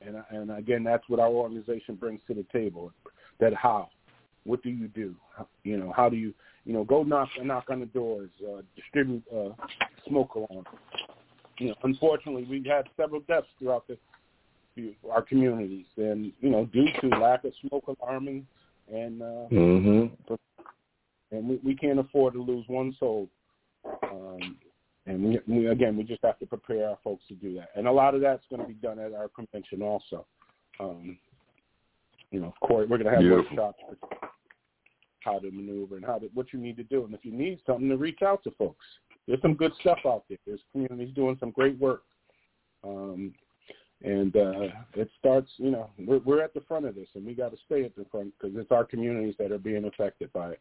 And 0.00 0.16
and 0.30 0.50
again, 0.50 0.84
that's 0.84 1.04
what 1.08 1.20
our 1.20 1.28
organization 1.28 1.94
brings 1.94 2.20
to 2.26 2.34
the 2.34 2.46
table. 2.52 2.92
That 3.38 3.54
how. 3.54 3.88
What 4.44 4.62
do 4.62 4.70
you 4.70 4.88
do? 4.88 5.14
You 5.64 5.76
know, 5.76 5.92
how 5.94 6.08
do 6.08 6.16
you 6.16 6.32
you 6.64 6.72
know, 6.72 6.84
go 6.84 7.02
knock 7.02 7.28
knock 7.42 7.64
on 7.70 7.80
the 7.80 7.86
doors, 7.86 8.30
uh, 8.46 8.62
distribute 8.76 9.22
uh, 9.34 9.50
smoke 10.06 10.34
alarms. 10.34 10.68
You 11.58 11.68
know, 11.68 11.74
unfortunately, 11.82 12.46
we've 12.48 12.64
had 12.64 12.84
several 12.96 13.20
deaths 13.22 13.46
throughout 13.58 13.86
the 13.88 13.96
our 15.10 15.22
communities, 15.22 15.86
and 15.96 16.32
you 16.40 16.50
know, 16.50 16.66
due 16.66 16.86
to 17.00 17.08
lack 17.18 17.44
of 17.44 17.52
smoke 17.66 17.84
alarming, 18.00 18.46
and 18.92 19.22
uh, 19.22 19.46
mm-hmm. 19.50 20.34
and 21.32 21.48
we, 21.48 21.60
we 21.64 21.74
can't 21.74 21.98
afford 21.98 22.34
to 22.34 22.42
lose 22.42 22.64
one 22.68 22.94
soul. 22.98 23.28
Um, 24.02 24.56
and 25.06 25.24
we, 25.24 25.40
we, 25.48 25.66
again, 25.68 25.96
we 25.96 26.04
just 26.04 26.22
have 26.22 26.38
to 26.38 26.46
prepare 26.46 26.90
our 26.90 26.98
folks 27.02 27.24
to 27.28 27.34
do 27.34 27.54
that. 27.54 27.70
And 27.74 27.86
a 27.86 27.92
lot 27.92 28.14
of 28.14 28.20
that's 28.20 28.44
going 28.50 28.62
to 28.62 28.68
be 28.68 28.74
done 28.74 28.98
at 28.98 29.14
our 29.14 29.28
convention 29.28 29.82
also. 29.82 30.26
Um, 30.78 31.18
you 32.30 32.40
know, 32.40 32.48
of 32.48 32.68
course, 32.68 32.86
we're 32.88 32.98
going 32.98 33.06
to 33.06 33.12
have 33.12 33.20
Beautiful. 33.20 33.56
workshops 33.56 33.78
for 33.88 34.18
how 35.20 35.38
to 35.38 35.50
maneuver 35.50 35.96
and 35.96 36.04
how 36.04 36.18
to 36.18 36.26
what 36.34 36.52
you 36.52 36.58
need 36.58 36.76
to 36.76 36.84
do. 36.84 37.04
And 37.04 37.14
if 37.14 37.24
you 37.24 37.32
need 37.32 37.60
something, 37.66 37.88
to 37.88 37.96
reach 37.96 38.22
out 38.22 38.42
to 38.44 38.50
folks. 38.52 38.84
There's 39.26 39.42
some 39.42 39.54
good 39.54 39.72
stuff 39.80 39.98
out 40.06 40.24
there. 40.28 40.38
There's 40.46 40.60
communities 40.72 41.14
doing 41.14 41.36
some 41.40 41.50
great 41.50 41.78
work. 41.78 42.02
Um, 42.82 43.32
and 44.02 44.34
uh, 44.36 44.68
it 44.94 45.10
starts, 45.18 45.50
you 45.56 45.70
know, 45.70 45.90
we're, 45.98 46.18
we're 46.18 46.42
at 46.42 46.54
the 46.54 46.62
front 46.62 46.86
of 46.86 46.94
this, 46.94 47.08
and 47.14 47.24
we 47.26 47.34
got 47.34 47.50
to 47.50 47.58
stay 47.66 47.84
at 47.84 47.94
the 47.96 48.06
front 48.10 48.32
because 48.38 48.56
it's 48.56 48.72
our 48.72 48.84
communities 48.84 49.34
that 49.38 49.52
are 49.52 49.58
being 49.58 49.84
affected 49.84 50.32
by 50.32 50.52
it. 50.52 50.60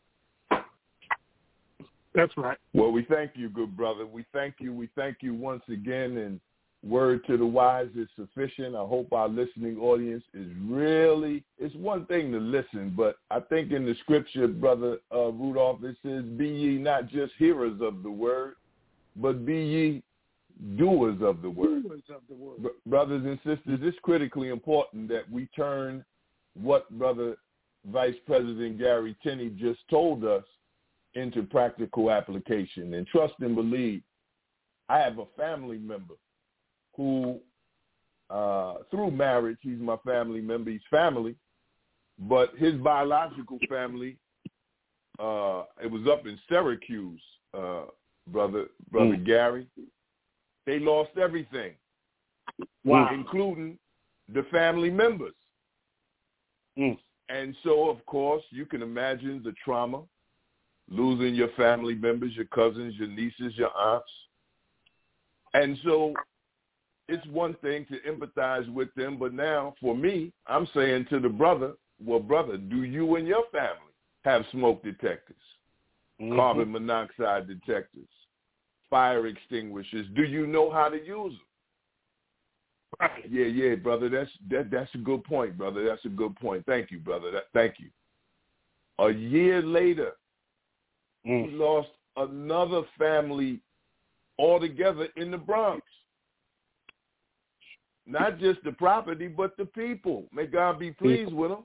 That's 2.14 2.36
right. 2.38 2.58
Well, 2.74 2.92
we 2.92 3.06
thank 3.06 3.32
you, 3.36 3.50
good 3.50 3.78
brother. 3.78 4.06
We 4.06 4.26
thank 4.34 4.56
you. 4.60 4.74
We 4.74 4.90
thank 4.96 5.18
you 5.22 5.34
once 5.34 5.64
again, 5.70 6.18
and 6.18 6.40
word 6.84 7.26
to 7.28 7.38
the 7.38 7.46
wise 7.46 7.90
is 7.96 8.08
sufficient. 8.16 8.76
I 8.76 8.80
hope 8.80 9.14
our 9.14 9.30
listening 9.30 9.78
audience 9.78 10.24
is 10.34 10.48
really, 10.62 11.44
it's 11.60 11.76
one 11.76 12.06
thing 12.08 12.32
to 12.32 12.40
listen, 12.40 12.94
but 12.96 13.18
I 13.30 13.42
think 13.42 13.72
in 13.72 13.86
the 13.86 13.96
scripture, 14.02 14.48
Brother 14.48 14.98
uh, 15.14 15.30
Rudolph, 15.32 15.84
it 15.84 15.98
says, 16.04 16.24
be 16.24 16.48
ye 16.48 16.78
not 16.78 17.08
just 17.08 17.34
hearers 17.38 17.80
of 17.82 18.02
the 18.02 18.12
word, 18.12 18.56
but 19.16 19.46
be 19.46 19.56
ye 19.56 20.04
doers 20.78 21.22
of 21.22 21.42
the 21.42 21.50
word. 21.50 21.84
Doers 21.84 22.02
of 22.10 22.22
the 22.30 22.36
word. 22.36 22.72
brothers 22.86 23.24
and 23.26 23.38
sisters, 23.38 23.80
it's 23.82 23.98
critically 24.04 24.50
important 24.50 25.08
that 25.10 25.30
we 25.32 25.48
turn 25.56 26.04
what 26.54 26.90
Brother 26.92 27.38
Vice 27.86 28.16
President 28.26 28.78
Gary 28.78 29.16
Tenney 29.24 29.50
just 29.50 29.80
told 29.90 30.26
us 30.26 30.44
into 31.16 31.44
practical 31.44 32.12
application. 32.12 32.94
And 32.94 33.08
trust 33.08 33.36
and 33.40 33.56
believe, 33.56 34.02
I 34.90 35.00
have 35.00 35.20
a 35.20 35.26
family 35.38 35.78
member 35.78 36.16
who, 36.96 37.40
uh, 38.30 38.76
through 38.92 39.12
marriage, 39.12 39.58
he's 39.62 39.80
my 39.80 39.98
family 40.06 40.42
member. 40.42 40.72
He's 40.72 40.82
family, 40.90 41.36
but 42.18 42.54
his 42.58 42.76
biological 42.76 43.60
family, 43.70 44.18
uh, 45.20 45.64
it 45.82 45.90
was 45.90 46.08
up 46.12 46.28
in 46.28 46.38
Syracuse, 46.50 47.22
uh, 47.54 47.84
brother, 48.28 48.66
brother 48.92 49.16
mm. 49.16 49.26
Gary. 49.26 49.68
They 50.70 50.78
lost 50.78 51.18
everything, 51.20 51.72
wow. 52.86 53.10
including 53.12 53.80
the 54.32 54.44
family 54.52 54.92
members. 54.92 55.34
Mm. 56.78 56.96
And 57.28 57.56
so, 57.64 57.90
of 57.90 58.06
course, 58.06 58.44
you 58.52 58.68
can 58.68 58.84
imagine 58.84 59.42
the 59.44 59.56
trauma, 59.66 60.04
losing 60.88 61.34
your 61.34 61.48
family 61.58 61.96
members, 61.96 62.36
your 62.36 62.46
cousins, 62.46 62.94
your 63.00 63.08
nieces, 63.08 63.58
your 63.58 63.76
aunts. 63.76 64.12
And 65.56 65.76
so 65.84 66.14
it's 67.08 67.26
one 67.26 67.56
thing 67.64 67.88
to 67.88 67.98
empathize 68.08 68.72
with 68.72 68.94
them, 68.94 69.18
but 69.18 69.34
now 69.34 69.74
for 69.82 69.96
me, 69.96 70.32
I'm 70.46 70.68
saying 70.76 71.08
to 71.10 71.20
the 71.20 71.30
brother, 71.30 71.74
well, 72.00 72.20
brother, 72.20 72.58
do 72.58 72.84
you 72.84 73.16
and 73.16 73.28
your 73.28 73.46
family 73.52 73.96
have 74.24 74.44
smoke 74.52 74.84
detectors, 74.84 75.36
mm-hmm. 76.22 76.36
carbon 76.36 76.72
monoxide 76.72 77.48
detectors, 77.48 78.06
fire 78.90 79.28
extinguishers? 79.28 80.08
Do 80.16 80.24
you 80.24 80.48
know 80.48 80.72
how 80.72 80.90
to 80.90 80.98
use 80.98 81.34
them? 81.34 81.42
Right. 83.00 83.30
Yeah, 83.30 83.46
yeah, 83.46 83.76
brother. 83.76 84.10
That's 84.10 84.32
that. 84.50 84.72
That's 84.72 84.94
a 84.96 84.98
good 84.98 85.24
point, 85.24 85.58
brother. 85.58 85.86
That's 85.86 86.04
a 86.06 86.10
good 86.10 86.36
point. 86.36 86.66
Thank 86.66 86.92
you, 86.92 87.00
brother. 87.00 87.32
That, 87.32 87.44
thank 87.54 87.76
you. 87.78 87.90
A 89.00 89.12
year 89.12 89.62
later, 89.62 90.14
mm. 91.26 91.48
we 91.48 91.52
lost 91.54 91.90
another 92.18 92.82
family 92.98 93.62
altogether 94.38 95.08
in 95.16 95.32
the 95.32 95.38
Bronx. 95.38 95.84
Not 98.06 98.40
just 98.40 98.64
the 98.64 98.72
property, 98.72 99.28
but 99.28 99.56
the 99.56 99.66
people. 99.66 100.26
May 100.34 100.48
God 100.48 100.80
be 100.80 100.92
pleased 100.92 101.32
with 101.32 101.52
them. 101.52 101.64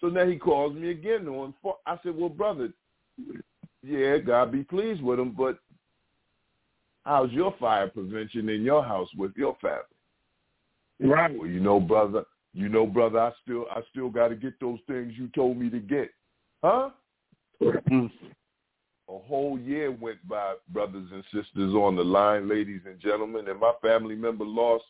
So 0.00 0.08
now 0.08 0.26
he 0.26 0.36
calls 0.36 0.74
me 0.74 0.90
again 0.90 1.28
on. 1.28 1.52
I 1.86 1.98
said, 2.02 2.16
"Well, 2.16 2.30
brother, 2.30 2.70
yeah, 3.82 4.18
God 4.18 4.52
be 4.52 4.62
pleased 4.62 5.02
with 5.02 5.18
them, 5.18 5.34
but 5.36 5.58
how's 7.04 7.30
your 7.32 7.54
fire 7.58 7.88
prevention 7.88 8.48
in 8.48 8.62
your 8.62 8.84
house 8.84 9.08
with 9.16 9.32
your 9.36 9.56
family?" 9.60 11.12
Right. 11.12 11.36
Well, 11.36 11.48
you 11.48 11.60
know, 11.60 11.80
brother, 11.80 12.24
you 12.52 12.68
know, 12.68 12.86
brother, 12.86 13.18
I 13.20 13.32
still, 13.42 13.66
I 13.70 13.80
still 13.90 14.10
got 14.10 14.28
to 14.28 14.36
get 14.36 14.58
those 14.60 14.78
things 14.86 15.14
you 15.16 15.28
told 15.34 15.56
me 15.56 15.70
to 15.70 15.78
get, 15.78 16.10
huh? 16.62 16.90
Mm 17.62 18.10
a 19.10 19.18
whole 19.18 19.58
year 19.58 19.90
went 19.90 20.26
by, 20.28 20.54
brothers 20.68 21.08
and 21.12 21.24
sisters 21.24 21.74
on 21.74 21.96
the 21.96 22.04
line, 22.04 22.48
ladies 22.48 22.82
and 22.86 23.00
gentlemen, 23.00 23.48
and 23.48 23.58
my 23.58 23.72
family 23.82 24.14
member 24.14 24.44
lost 24.44 24.84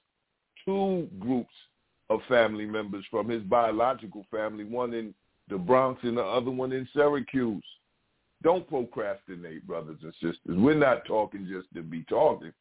two 0.64 1.08
groups 1.18 1.54
of 2.10 2.20
family 2.28 2.66
members 2.66 3.04
from 3.10 3.28
his 3.28 3.42
biological 3.42 4.26
family, 4.30 4.64
one 4.64 4.92
in 4.92 5.14
the 5.48 5.56
Bronx 5.56 6.00
and 6.02 6.18
the 6.18 6.22
other 6.22 6.50
one 6.50 6.72
in 6.72 6.86
Syracuse. 6.92 7.64
Don't 8.42 8.66
procrastinate, 8.68 9.66
brothers 9.66 9.98
and 10.02 10.12
sisters. 10.14 10.38
We're 10.46 10.74
not 10.74 11.04
talking 11.04 11.46
just 11.50 11.72
to 11.74 11.82
be 11.82 12.04
talking. 12.04 12.52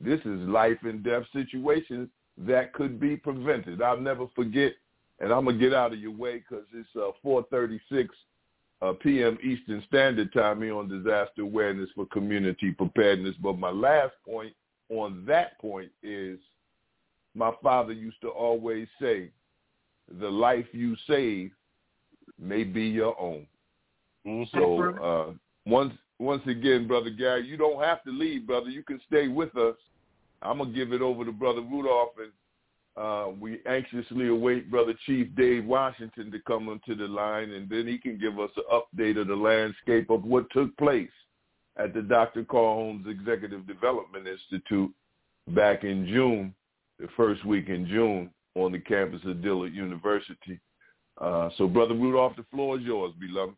This 0.00 0.20
is 0.20 0.40
life 0.48 0.78
and 0.82 1.02
death 1.02 1.24
situations 1.32 2.08
that 2.36 2.72
could 2.72 3.00
be 3.00 3.16
prevented. 3.16 3.82
I'll 3.82 4.00
never 4.00 4.26
forget, 4.34 4.72
and 5.18 5.32
I'm 5.32 5.46
gonna 5.46 5.58
get 5.58 5.74
out 5.74 5.92
of 5.92 5.98
your 5.98 6.12
way 6.12 6.38
because 6.38 6.64
it's 6.72 6.88
uh, 6.94 7.10
4:36 7.24 8.08
uh, 8.80 8.92
p.m. 9.00 9.38
Eastern 9.42 9.82
Standard 9.88 10.32
Time 10.32 10.62
here 10.62 10.76
on 10.76 10.88
disaster 10.88 11.42
awareness 11.42 11.90
for 11.94 12.06
community 12.06 12.70
preparedness. 12.70 13.34
But 13.42 13.58
my 13.58 13.70
last 13.70 14.14
point 14.24 14.54
on 14.90 15.24
that 15.26 15.58
point 15.58 15.90
is 16.02 16.38
my 17.34 17.52
father 17.62 17.92
used 17.92 18.20
to 18.20 18.28
always 18.28 18.88
say, 19.00 19.30
the 20.20 20.28
life 20.28 20.66
you 20.72 20.96
save 21.06 21.50
may 22.40 22.64
be 22.64 22.84
your 22.84 23.18
own. 23.20 23.46
Mm-hmm. 24.28 24.58
So 24.58 25.04
uh, 25.04 25.32
once 25.66 25.94
once 26.18 26.42
again, 26.46 26.86
Brother 26.86 27.10
Gary, 27.10 27.46
you 27.46 27.56
don't 27.56 27.82
have 27.82 28.02
to 28.04 28.10
leave, 28.10 28.46
brother. 28.46 28.68
You 28.68 28.82
can 28.82 29.00
stay 29.06 29.28
with 29.28 29.56
us. 29.56 29.76
I'm 30.42 30.58
going 30.58 30.72
to 30.72 30.76
give 30.76 30.92
it 30.92 31.02
over 31.02 31.24
to 31.24 31.32
Brother 31.32 31.60
Rudolph 31.60 32.10
and 32.18 32.32
uh, 32.98 33.28
we 33.40 33.60
anxiously 33.66 34.26
await 34.26 34.70
Brother 34.70 34.92
Chief 35.06 35.28
Dave 35.36 35.64
Washington 35.64 36.32
to 36.32 36.40
come 36.40 36.68
onto 36.68 36.96
the 36.96 37.06
line, 37.06 37.50
and 37.52 37.70
then 37.70 37.86
he 37.86 37.96
can 37.96 38.18
give 38.18 38.40
us 38.40 38.50
an 38.56 38.64
update 38.72 39.20
of 39.20 39.28
the 39.28 39.36
landscape 39.36 40.10
of 40.10 40.24
what 40.24 40.50
took 40.50 40.76
place 40.76 41.10
at 41.76 41.94
the 41.94 42.02
Dr. 42.02 42.44
Carl 42.44 42.74
Holmes 42.74 43.06
Executive 43.08 43.68
Development 43.68 44.26
Institute 44.26 44.92
back 45.54 45.84
in 45.84 46.08
June, 46.08 46.52
the 46.98 47.06
first 47.16 47.44
week 47.44 47.68
in 47.68 47.86
June, 47.86 48.30
on 48.56 48.72
the 48.72 48.80
campus 48.80 49.20
of 49.24 49.42
Dillard 49.42 49.74
University. 49.74 50.58
Uh, 51.20 51.50
so, 51.56 51.68
Brother 51.68 51.94
Rudolph, 51.94 52.34
the 52.36 52.44
floor 52.50 52.78
is 52.78 52.84
yours, 52.84 53.12
beloved. 53.20 53.54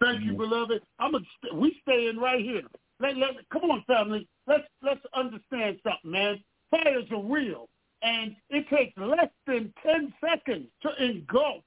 Thank 0.00 0.22
you, 0.22 0.32
mm-hmm. 0.32 0.38
beloved. 0.38 0.82
I'm 0.98 1.14
a, 1.14 1.20
we 1.54 1.76
staying 1.82 2.18
right 2.18 2.40
here. 2.40 2.62
Let, 3.00 3.16
let, 3.16 3.30
come 3.52 3.70
on, 3.70 3.84
family. 3.86 4.28
Let's 4.46 4.64
let's 4.82 5.00
understand 5.14 5.78
something, 5.82 6.10
man. 6.10 6.42
Fires 6.70 7.06
are 7.10 7.22
real 7.22 7.68
and 8.02 8.34
it 8.48 8.68
takes 8.68 8.96
less 8.96 9.28
than 9.46 9.72
10 9.84 10.12
seconds 10.24 10.66
to 10.82 11.04
engulf 11.04 11.62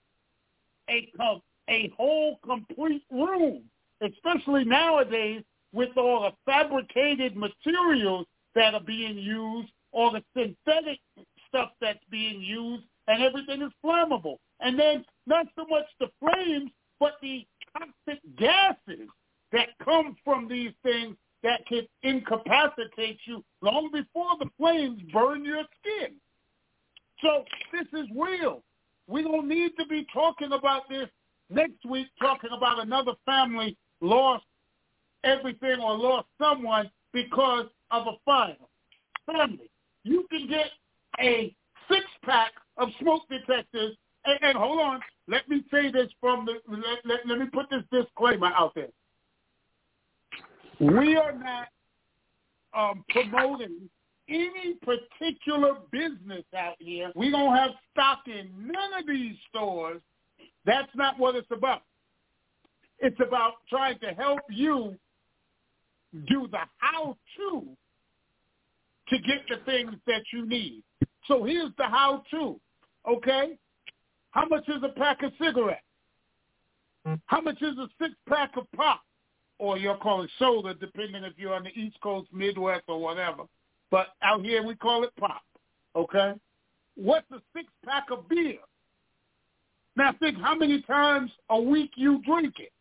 a, 0.89 1.11
a 1.69 1.93
whole 1.95 2.39
complete 2.43 3.03
room, 3.11 3.63
especially 4.01 4.63
nowadays 4.63 5.43
with 5.71 5.95
all 5.97 6.23
the 6.23 6.51
fabricated 6.51 7.35
materials 7.35 8.25
that 8.55 8.73
are 8.73 8.83
being 8.83 9.17
used, 9.17 9.69
all 9.91 10.11
the 10.11 10.23
synthetic 10.35 10.99
stuff 11.47 11.71
that's 11.81 12.03
being 12.09 12.41
used, 12.41 12.83
and 13.07 13.21
everything 13.21 13.61
is 13.61 13.71
flammable. 13.83 14.37
And 14.59 14.79
then 14.79 15.05
not 15.27 15.47
so 15.55 15.65
much 15.65 15.85
the 15.99 16.09
flames, 16.19 16.71
but 16.99 17.13
the 17.21 17.45
toxic 17.77 18.21
gases 18.37 19.07
that 19.51 19.69
come 19.83 20.15
from 20.23 20.47
these 20.47 20.71
things 20.83 21.15
that 21.43 21.65
can 21.67 21.87
incapacitate 22.03 23.19
you 23.25 23.43
long 23.61 23.89
before 23.91 24.31
the 24.39 24.49
flames 24.57 25.01
burn 25.11 25.43
your 25.43 25.63
skin. 25.79 26.15
So 27.21 27.43
this 27.71 27.87
is 27.93 28.07
real. 28.15 28.63
We 29.07 29.23
don't 29.23 29.47
need 29.47 29.71
to 29.77 29.85
be 29.85 30.05
talking 30.13 30.53
about 30.53 30.89
this 30.89 31.09
next 31.49 31.85
week, 31.85 32.07
talking 32.19 32.51
about 32.55 32.81
another 32.81 33.13
family 33.25 33.77
lost 34.01 34.45
everything 35.23 35.79
or 35.79 35.97
lost 35.97 36.27
someone 36.39 36.89
because 37.13 37.65
of 37.91 38.07
a 38.07 38.13
fire. 38.25 38.55
Family, 39.25 39.69
you 40.03 40.25
can 40.29 40.47
get 40.47 40.67
a 41.19 41.55
six-pack 41.89 42.51
of 42.77 42.89
smoke 42.99 43.23
detectors. 43.29 43.95
And, 44.25 44.39
and 44.41 44.57
hold 44.57 44.79
on, 44.79 44.99
let 45.27 45.47
me 45.49 45.63
say 45.71 45.91
this 45.91 46.09
from 46.19 46.45
the, 46.45 46.53
let, 46.69 47.05
let, 47.05 47.19
let 47.25 47.39
me 47.39 47.45
put 47.51 47.67
this 47.69 47.83
disclaimer 47.91 48.47
out 48.47 48.73
there. 48.75 48.89
We 50.79 51.15
are 51.15 51.33
not 51.33 51.67
um, 52.75 53.03
promoting 53.09 53.89
any 54.29 54.75
particular 54.81 55.75
business 55.91 56.43
out 56.57 56.75
here. 56.79 57.11
We 57.15 57.29
don't 57.29 57.55
have 57.55 57.71
stock 57.91 58.19
in 58.27 58.49
none 58.57 58.99
of 58.99 59.07
these 59.07 59.35
stores. 59.49 60.01
That's 60.65 60.89
not 60.95 61.19
what 61.19 61.35
it's 61.35 61.51
about. 61.51 61.83
It's 62.99 63.19
about 63.25 63.53
trying 63.69 63.99
to 63.99 64.07
help 64.07 64.39
you 64.49 64.95
do 66.27 66.47
the 66.51 66.59
how-to 66.77 67.67
to 69.09 69.17
get 69.19 69.41
the 69.49 69.57
things 69.65 69.93
that 70.07 70.21
you 70.31 70.47
need. 70.47 70.83
So 71.27 71.43
here's 71.43 71.71
the 71.77 71.85
how-to, 71.85 72.59
okay? 73.09 73.57
How 74.33 74.45
much 74.47 74.67
is 74.67 74.81
a 74.83 74.89
pack 74.89 75.21
of 75.21 75.31
cigarettes? 75.39 75.81
How 77.25 77.39
much 77.39 77.61
is 77.61 77.77
a 77.77 77.87
six-pack 78.01 78.57
of 78.57 78.65
pop? 78.75 79.01
Or 79.59 79.77
you'll 79.77 79.97
call 79.97 80.23
it 80.23 80.31
soda, 80.39 80.73
depending 80.73 81.23
if 81.23 81.33
you're 81.37 81.53
on 81.53 81.63
the 81.63 81.79
East 81.79 81.97
Coast, 82.01 82.27
Midwest, 82.33 82.83
or 82.87 82.99
whatever. 82.99 83.43
But 83.91 84.07
out 84.23 84.43
here 84.43 84.63
we 84.63 84.75
call 84.75 85.03
it 85.03 85.11
pop. 85.19 85.43
Okay? 85.95 86.33
What's 86.95 87.29
a 87.31 87.41
six 87.55 87.67
pack 87.85 88.05
of 88.11 88.27
beer? 88.27 88.57
Now 89.95 90.15
think 90.19 90.37
how 90.39 90.55
many 90.55 90.81
times 90.81 91.29
a 91.51 91.61
week 91.61 91.91
you 91.95 92.19
drink 92.25 92.55
it. 92.57 92.71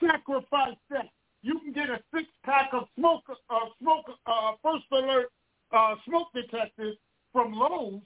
Sacrifice 0.00 0.76
that. 0.90 1.06
You 1.42 1.60
can 1.60 1.72
get 1.72 1.88
a 1.88 2.00
six 2.12 2.26
pack 2.44 2.70
of 2.72 2.88
smoke 2.98 3.22
uh, 3.28 3.58
smoke 3.80 4.06
uh, 4.26 4.52
first 4.60 4.84
alert 4.90 5.30
uh, 5.72 5.94
smoke 6.04 6.28
detectors 6.34 6.96
from 7.32 7.52
Lowe's 7.52 8.00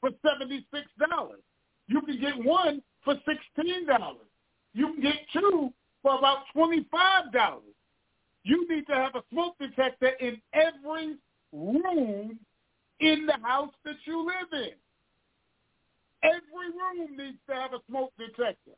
for 0.00 0.10
seventy 0.22 0.66
six 0.72 0.86
dollars. 1.10 1.40
You 1.88 2.00
can 2.02 2.20
get 2.20 2.44
one 2.44 2.82
for 3.04 3.14
sixteen 3.26 3.86
dollars. 3.86 4.26
You 4.74 4.92
can 4.94 5.02
get 5.02 5.16
two 5.32 5.72
for 6.02 6.18
about 6.18 6.38
twenty 6.52 6.86
five 6.90 7.32
dollars. 7.32 7.62
You 8.42 8.66
need 8.68 8.86
to 8.86 8.94
have 8.94 9.14
a 9.14 9.22
smoke 9.32 9.54
detector 9.58 10.10
in 10.20 10.40
every 10.52 11.16
room 11.52 12.38
in 13.00 13.26
the 13.26 13.36
house 13.42 13.72
that 13.84 13.96
you 14.04 14.24
live 14.24 14.52
in. 14.52 14.74
Every 16.22 16.70
room 16.72 17.16
needs 17.16 17.38
to 17.48 17.54
have 17.54 17.72
a 17.72 17.80
smoke 17.88 18.12
detector. 18.18 18.76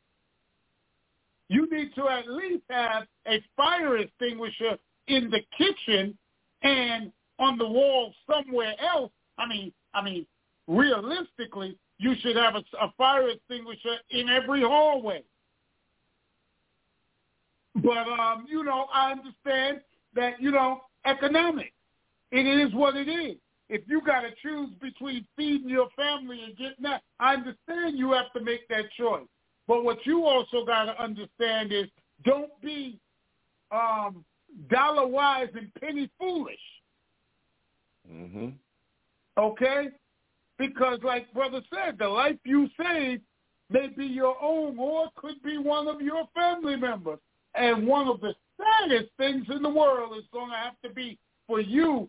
You 1.49 1.67
need 1.71 1.95
to 1.95 2.07
at 2.09 2.27
least 2.27 2.63
have 2.69 3.07
a 3.27 3.43
fire 3.57 3.97
extinguisher 3.97 4.77
in 5.07 5.31
the 5.31 5.41
kitchen 5.57 6.17
and 6.61 7.11
on 7.39 7.57
the 7.57 7.67
wall 7.67 8.13
somewhere 8.29 8.73
else. 8.79 9.11
I 9.37 9.47
mean, 9.47 9.71
I 9.93 10.03
mean, 10.03 10.25
realistically, 10.67 11.77
you 11.99 12.15
should 12.21 12.35
have 12.37 12.55
a, 12.55 12.63
a 12.81 12.91
fire 12.97 13.29
extinguisher 13.29 13.97
in 14.09 14.29
every 14.29 14.61
hallway. 14.61 15.21
But 17.75 18.07
um, 18.07 18.45
you 18.49 18.63
know, 18.63 18.87
I 18.91 19.11
understand 19.11 19.81
that 20.15 20.41
you 20.41 20.51
know 20.51 20.81
economics. 21.05 21.71
It 22.31 22.45
is 22.45 22.73
what 22.73 22.95
it 22.95 23.07
is. 23.07 23.37
If 23.69 23.81
you 23.87 24.01
got 24.01 24.21
to 24.21 24.29
choose 24.41 24.69
between 24.81 25.25
feeding 25.35 25.69
your 25.69 25.89
family 25.95 26.43
and 26.43 26.57
getting 26.57 26.83
that, 26.83 27.03
I 27.19 27.35
understand 27.35 27.97
you 27.97 28.11
have 28.13 28.33
to 28.33 28.43
make 28.43 28.67
that 28.69 28.85
choice. 28.97 29.27
But 29.67 29.83
what 29.83 30.03
you 30.05 30.25
also 30.25 30.65
got 30.65 30.85
to 30.85 31.01
understand 31.01 31.71
is 31.71 31.85
don't 32.23 32.49
be 32.61 32.99
um, 33.71 34.25
dollar 34.71 35.05
wise 35.05 35.49
and 35.55 35.71
penny 35.79 36.09
foolish. 36.19 36.57
Mm-hmm. 38.11 38.49
Okay? 39.37 39.89
Because 40.59 40.99
like 41.03 41.33
brother 41.33 41.61
said, 41.73 41.97
the 41.97 42.07
life 42.07 42.37
you 42.43 42.69
save 42.77 43.21
may 43.71 43.87
be 43.87 44.05
your 44.05 44.35
own 44.41 44.77
or 44.77 45.09
could 45.15 45.41
be 45.41 45.57
one 45.57 45.87
of 45.87 46.01
your 46.01 46.27
family 46.35 46.75
members. 46.75 47.19
And 47.55 47.87
one 47.87 48.07
of 48.07 48.19
the 48.21 48.35
saddest 48.57 49.09
things 49.17 49.45
in 49.49 49.63
the 49.63 49.69
world 49.69 50.15
is 50.17 50.25
going 50.31 50.49
to 50.51 50.55
have 50.55 50.79
to 50.83 50.89
be 50.89 51.17
for 51.47 51.59
you 51.59 52.07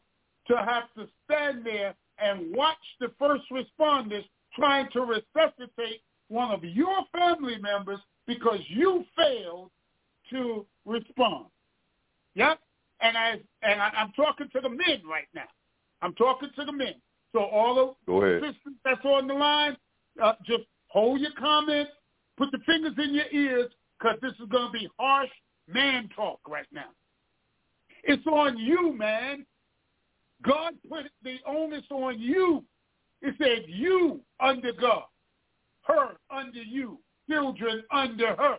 to 0.48 0.56
have 0.56 0.92
to 0.96 1.08
stand 1.24 1.64
there 1.64 1.94
and 2.18 2.54
watch 2.54 2.76
the 3.00 3.10
first 3.18 3.44
responders 3.50 4.24
trying 4.54 4.88
to 4.92 5.00
resuscitate 5.00 6.02
one 6.28 6.50
of 6.50 6.62
your 6.64 7.04
family 7.12 7.56
members 7.58 7.98
because 8.26 8.60
you 8.68 9.04
failed 9.16 9.70
to 10.30 10.66
respond. 10.84 11.46
Yep. 12.34 12.58
And 13.00 13.16
I 13.16 13.40
and 13.62 13.80
I, 13.80 13.88
I'm 13.96 14.12
talking 14.12 14.48
to 14.52 14.60
the 14.60 14.68
men 14.68 15.02
right 15.08 15.28
now. 15.34 15.48
I'm 16.02 16.14
talking 16.14 16.50
to 16.56 16.64
the 16.64 16.72
men. 16.72 16.94
So 17.32 17.40
all 17.40 17.96
the 18.06 18.12
assistants 18.36 18.80
that's 18.84 19.04
on 19.04 19.28
the 19.28 19.34
line, 19.34 19.76
uh, 20.22 20.32
just 20.44 20.64
hold 20.88 21.20
your 21.20 21.30
comments, 21.38 21.92
put 22.36 22.50
the 22.50 22.58
fingers 22.66 22.94
in 22.98 23.14
your 23.14 23.30
ears, 23.32 23.70
because 23.98 24.18
this 24.20 24.32
is 24.32 24.48
going 24.50 24.66
to 24.66 24.72
be 24.72 24.88
harsh 24.98 25.30
man 25.68 26.08
talk 26.14 26.40
right 26.48 26.66
now. 26.72 26.88
It's 28.02 28.26
on 28.26 28.58
you, 28.58 28.96
man. 28.96 29.46
God 30.42 30.74
put 30.88 31.04
the 31.22 31.36
onus 31.46 31.84
on 31.90 32.18
you. 32.18 32.64
It 33.22 33.34
said 33.38 33.64
you 33.68 34.20
under 34.40 34.72
God, 34.72 35.04
her 35.82 36.16
under 36.30 36.62
you, 36.62 36.98
children 37.28 37.82
under 37.92 38.34
her. 38.34 38.56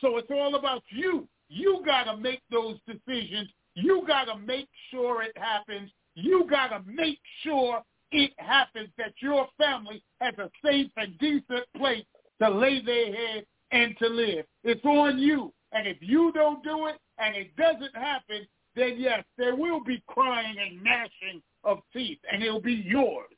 So 0.00 0.16
it's 0.16 0.30
all 0.30 0.54
about 0.54 0.82
you. 0.88 1.28
You 1.48 1.82
got 1.84 2.04
to 2.04 2.16
make 2.16 2.40
those 2.50 2.76
decisions. 2.86 3.48
You 3.74 4.04
got 4.06 4.24
to 4.24 4.38
make 4.38 4.68
sure 4.90 5.22
it 5.22 5.36
happens. 5.36 5.90
You 6.14 6.46
got 6.48 6.68
to 6.68 6.80
make 6.86 7.18
sure 7.42 7.82
it 8.12 8.32
happens 8.38 8.88
that 8.98 9.12
your 9.20 9.48
family 9.58 10.02
has 10.20 10.34
a 10.38 10.50
safe 10.64 10.90
and 10.96 11.18
decent 11.18 11.64
place 11.76 12.04
to 12.40 12.48
lay 12.48 12.82
their 12.84 13.12
head 13.12 13.46
and 13.72 13.96
to 13.98 14.08
live. 14.08 14.44
It's 14.64 14.84
on 14.84 15.18
you. 15.18 15.52
And 15.72 15.86
if 15.86 15.98
you 16.00 16.32
don't 16.32 16.62
do 16.64 16.86
it 16.86 16.96
and 17.18 17.36
it 17.36 17.54
doesn't 17.56 17.94
happen, 17.94 18.46
then 18.74 18.94
yes, 18.98 19.24
there 19.36 19.56
will 19.56 19.82
be 19.82 20.02
crying 20.06 20.56
and 20.58 20.82
gnashing 20.82 21.42
of 21.64 21.80
teeth, 21.92 22.18
and 22.32 22.42
it'll 22.42 22.60
be 22.60 22.74
yours. 22.86 23.28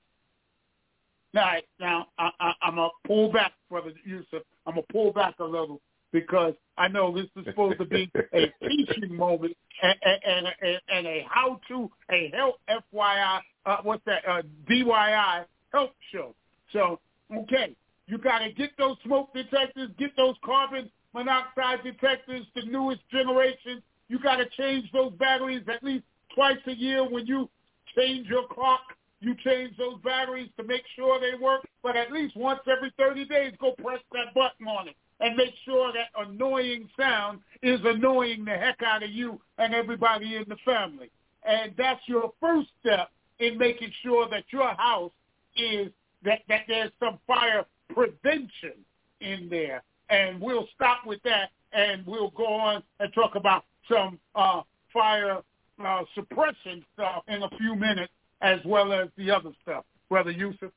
Now, 1.34 1.54
now 1.80 2.06
I, 2.18 2.30
I, 2.40 2.52
I'm 2.62 2.76
gonna 2.76 2.90
pull 3.06 3.32
back, 3.32 3.52
brother 3.70 3.92
Yusef. 4.04 4.42
I'm 4.66 4.74
gonna 4.74 4.86
pull 4.92 5.12
back 5.12 5.34
a 5.40 5.44
little 5.44 5.80
because 6.12 6.54
I 6.76 6.88
know 6.88 7.14
this 7.14 7.26
is 7.36 7.46
supposed 7.46 7.78
to 7.78 7.86
be 7.86 8.10
a 8.34 8.52
teaching 8.68 9.16
moment 9.16 9.56
and, 9.82 9.96
and, 10.02 10.46
and, 10.60 10.80
and 10.94 11.06
a 11.06 11.26
how-to, 11.28 11.90
a 12.10 12.30
help 12.34 12.56
FYI, 12.68 13.40
uh, 13.66 13.78
what's 13.82 14.04
that, 14.06 14.22
uh, 14.28 14.42
DYI 14.70 15.44
help 15.72 15.92
show. 16.12 16.34
So, 16.72 17.00
okay, 17.34 17.74
you 18.06 18.18
got 18.18 18.40
to 18.40 18.52
get 18.52 18.70
those 18.78 18.96
smoke 19.04 19.32
detectors, 19.34 19.90
get 19.98 20.16
those 20.16 20.34
carbon 20.44 20.90
monoxide 21.14 21.82
detectors, 21.84 22.46
the 22.54 22.62
newest 22.62 23.00
generation. 23.10 23.82
You 24.08 24.18
got 24.18 24.36
to 24.36 24.46
change 24.56 24.90
those 24.92 25.12
batteries 25.14 25.62
at 25.72 25.82
least 25.82 26.04
twice 26.34 26.58
a 26.66 26.72
year 26.72 27.08
when 27.08 27.26
you 27.26 27.48
change 27.96 28.28
your 28.28 28.46
clock. 28.48 28.80
You 29.20 29.36
change 29.44 29.76
those 29.78 30.00
batteries 30.02 30.48
to 30.56 30.64
make 30.64 30.82
sure 30.96 31.20
they 31.20 31.40
work, 31.40 31.62
but 31.82 31.96
at 31.96 32.10
least 32.10 32.36
once 32.36 32.60
every 32.66 32.92
30 32.98 33.24
days, 33.26 33.52
go 33.60 33.72
press 33.82 34.00
that 34.12 34.34
button 34.34 34.66
on 34.66 34.88
it 34.88 34.96
and 35.20 35.36
make 35.36 35.54
sure 35.64 35.92
that 35.92 36.08
annoying 36.26 36.88
sound 36.98 37.38
is 37.62 37.78
annoying 37.84 38.44
the 38.44 38.50
heck 38.50 38.82
out 38.84 39.04
of 39.04 39.10
you 39.10 39.40
and 39.58 39.72
everybody 39.72 40.34
in 40.34 40.44
the 40.48 40.56
family. 40.64 41.08
And 41.44 41.72
that's 41.78 42.00
your 42.06 42.32
first 42.40 42.68
step 42.80 43.10
in 43.42 43.58
making 43.58 43.90
sure 44.02 44.28
that 44.30 44.44
your 44.50 44.72
house 44.74 45.10
is 45.56 45.88
that, 46.24 46.40
that 46.48 46.62
there's 46.68 46.92
some 47.00 47.18
fire 47.26 47.64
prevention 47.92 48.74
in 49.20 49.48
there. 49.50 49.82
And 50.10 50.40
we'll 50.40 50.68
stop 50.74 51.00
with 51.04 51.20
that 51.24 51.50
and 51.72 52.06
we'll 52.06 52.30
go 52.30 52.46
on 52.46 52.82
and 53.00 53.12
talk 53.12 53.34
about 53.34 53.64
some 53.90 54.18
uh, 54.34 54.62
fire 54.92 55.40
uh, 55.84 56.02
suppression 56.14 56.84
stuff 56.94 57.24
in 57.26 57.42
a 57.42 57.48
few 57.58 57.74
minutes 57.74 58.12
as 58.42 58.60
well 58.64 58.92
as 58.92 59.08
the 59.16 59.30
other 59.30 59.50
stuff. 59.62 59.84
Brother 60.08 60.30
Yusef? 60.30 60.70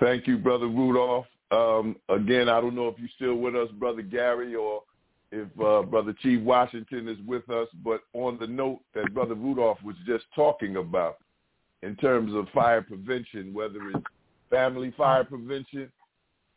Thank 0.00 0.26
you, 0.26 0.36
Brother 0.36 0.66
Rudolph. 0.66 1.26
Um, 1.50 1.96
again, 2.08 2.48
I 2.48 2.60
don't 2.60 2.74
know 2.74 2.88
if 2.88 2.98
you're 2.98 3.08
still 3.16 3.36
with 3.36 3.54
us, 3.54 3.68
Brother 3.78 4.02
Gary, 4.02 4.54
or 4.54 4.82
if 5.32 5.48
uh, 5.60 5.82
Brother 5.82 6.14
Chief 6.22 6.40
Washington 6.40 7.08
is 7.08 7.18
with 7.26 7.48
us, 7.50 7.66
but 7.82 8.02
on 8.12 8.38
the 8.38 8.46
note 8.46 8.80
that 8.94 9.12
Brother 9.14 9.34
Rudolph 9.34 9.82
was 9.82 9.96
just 10.06 10.24
talking 10.34 10.76
about 10.76 11.16
in 11.82 11.96
terms 11.96 12.34
of 12.34 12.46
fire 12.54 12.82
prevention, 12.82 13.52
whether 13.52 13.88
it's 13.90 14.04
family 14.50 14.92
fire 14.96 15.24
prevention 15.24 15.90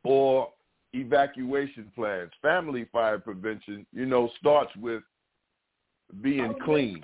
or 0.03 0.49
evacuation 0.93 1.91
plans. 1.95 2.31
Family 2.41 2.87
fire 2.91 3.17
prevention, 3.17 3.87
you 3.93 4.05
know, 4.05 4.29
starts 4.39 4.75
with 4.75 5.01
being 6.21 6.53
clean. 6.63 7.01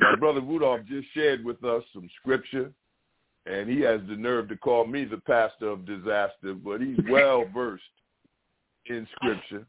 My 0.00 0.16
brother 0.16 0.40
Rudolph 0.40 0.80
just 0.88 1.08
shared 1.12 1.44
with 1.44 1.62
us 1.64 1.82
some 1.92 2.08
scripture 2.20 2.72
and 3.46 3.68
he 3.68 3.80
has 3.80 4.00
the 4.08 4.16
nerve 4.16 4.48
to 4.48 4.56
call 4.56 4.86
me 4.86 5.04
the 5.04 5.18
pastor 5.18 5.68
of 5.68 5.84
disaster, 5.84 6.54
but 6.54 6.80
he's 6.80 6.98
well 7.10 7.44
versed 7.52 7.82
in 8.86 9.06
scripture. 9.16 9.66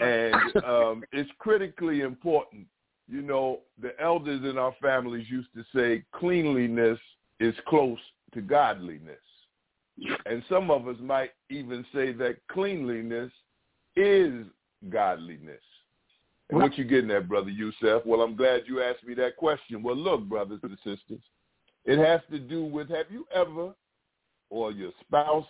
And 0.00 0.34
um, 0.64 1.04
it's 1.12 1.30
critically 1.38 2.00
important. 2.00 2.66
You 3.08 3.22
know, 3.22 3.60
the 3.80 3.92
elders 4.00 4.42
in 4.44 4.58
our 4.58 4.74
families 4.82 5.26
used 5.30 5.48
to 5.54 5.64
say 5.74 6.04
cleanliness 6.12 6.98
is 7.38 7.54
close 7.68 7.98
to 8.34 8.40
godliness. 8.40 9.16
And 10.26 10.42
some 10.48 10.70
of 10.70 10.88
us 10.88 10.96
might 11.00 11.30
even 11.48 11.84
say 11.94 12.12
that 12.12 12.36
cleanliness 12.50 13.30
is 13.94 14.44
godliness. 14.90 15.62
And 16.50 16.60
what 16.60 16.76
you 16.76 16.84
getting 16.84 17.10
at, 17.10 17.28
Brother 17.28 17.50
Yusef? 17.50 18.04
Well, 18.04 18.20
I'm 18.20 18.36
glad 18.36 18.62
you 18.66 18.82
asked 18.82 19.04
me 19.04 19.14
that 19.14 19.36
question. 19.36 19.82
Well, 19.82 19.96
look, 19.96 20.24
brothers 20.28 20.60
and 20.62 20.76
sisters, 20.84 21.20
it 21.84 21.98
has 21.98 22.20
to 22.30 22.38
do 22.38 22.64
with 22.64 22.88
have 22.90 23.06
you 23.10 23.26
ever 23.34 23.72
or 24.50 24.70
your 24.70 24.92
spouse 25.00 25.46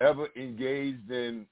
ever 0.00 0.28
engaged 0.36 1.10
in, 1.10 1.46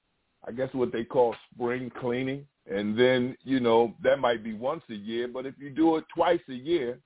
I 0.46 0.52
guess, 0.52 0.68
what 0.72 0.92
they 0.92 1.04
call 1.04 1.34
spring 1.54 1.90
cleaning? 2.00 2.46
And 2.70 2.98
then, 2.98 3.36
you 3.42 3.60
know, 3.60 3.94
that 4.02 4.18
might 4.18 4.44
be 4.44 4.52
once 4.52 4.82
a 4.90 4.94
year, 4.94 5.28
but 5.28 5.46
if 5.46 5.54
you 5.58 5.70
do 5.70 5.96
it 5.96 6.04
twice 6.14 6.40
a 6.48 6.54
year 6.54 6.98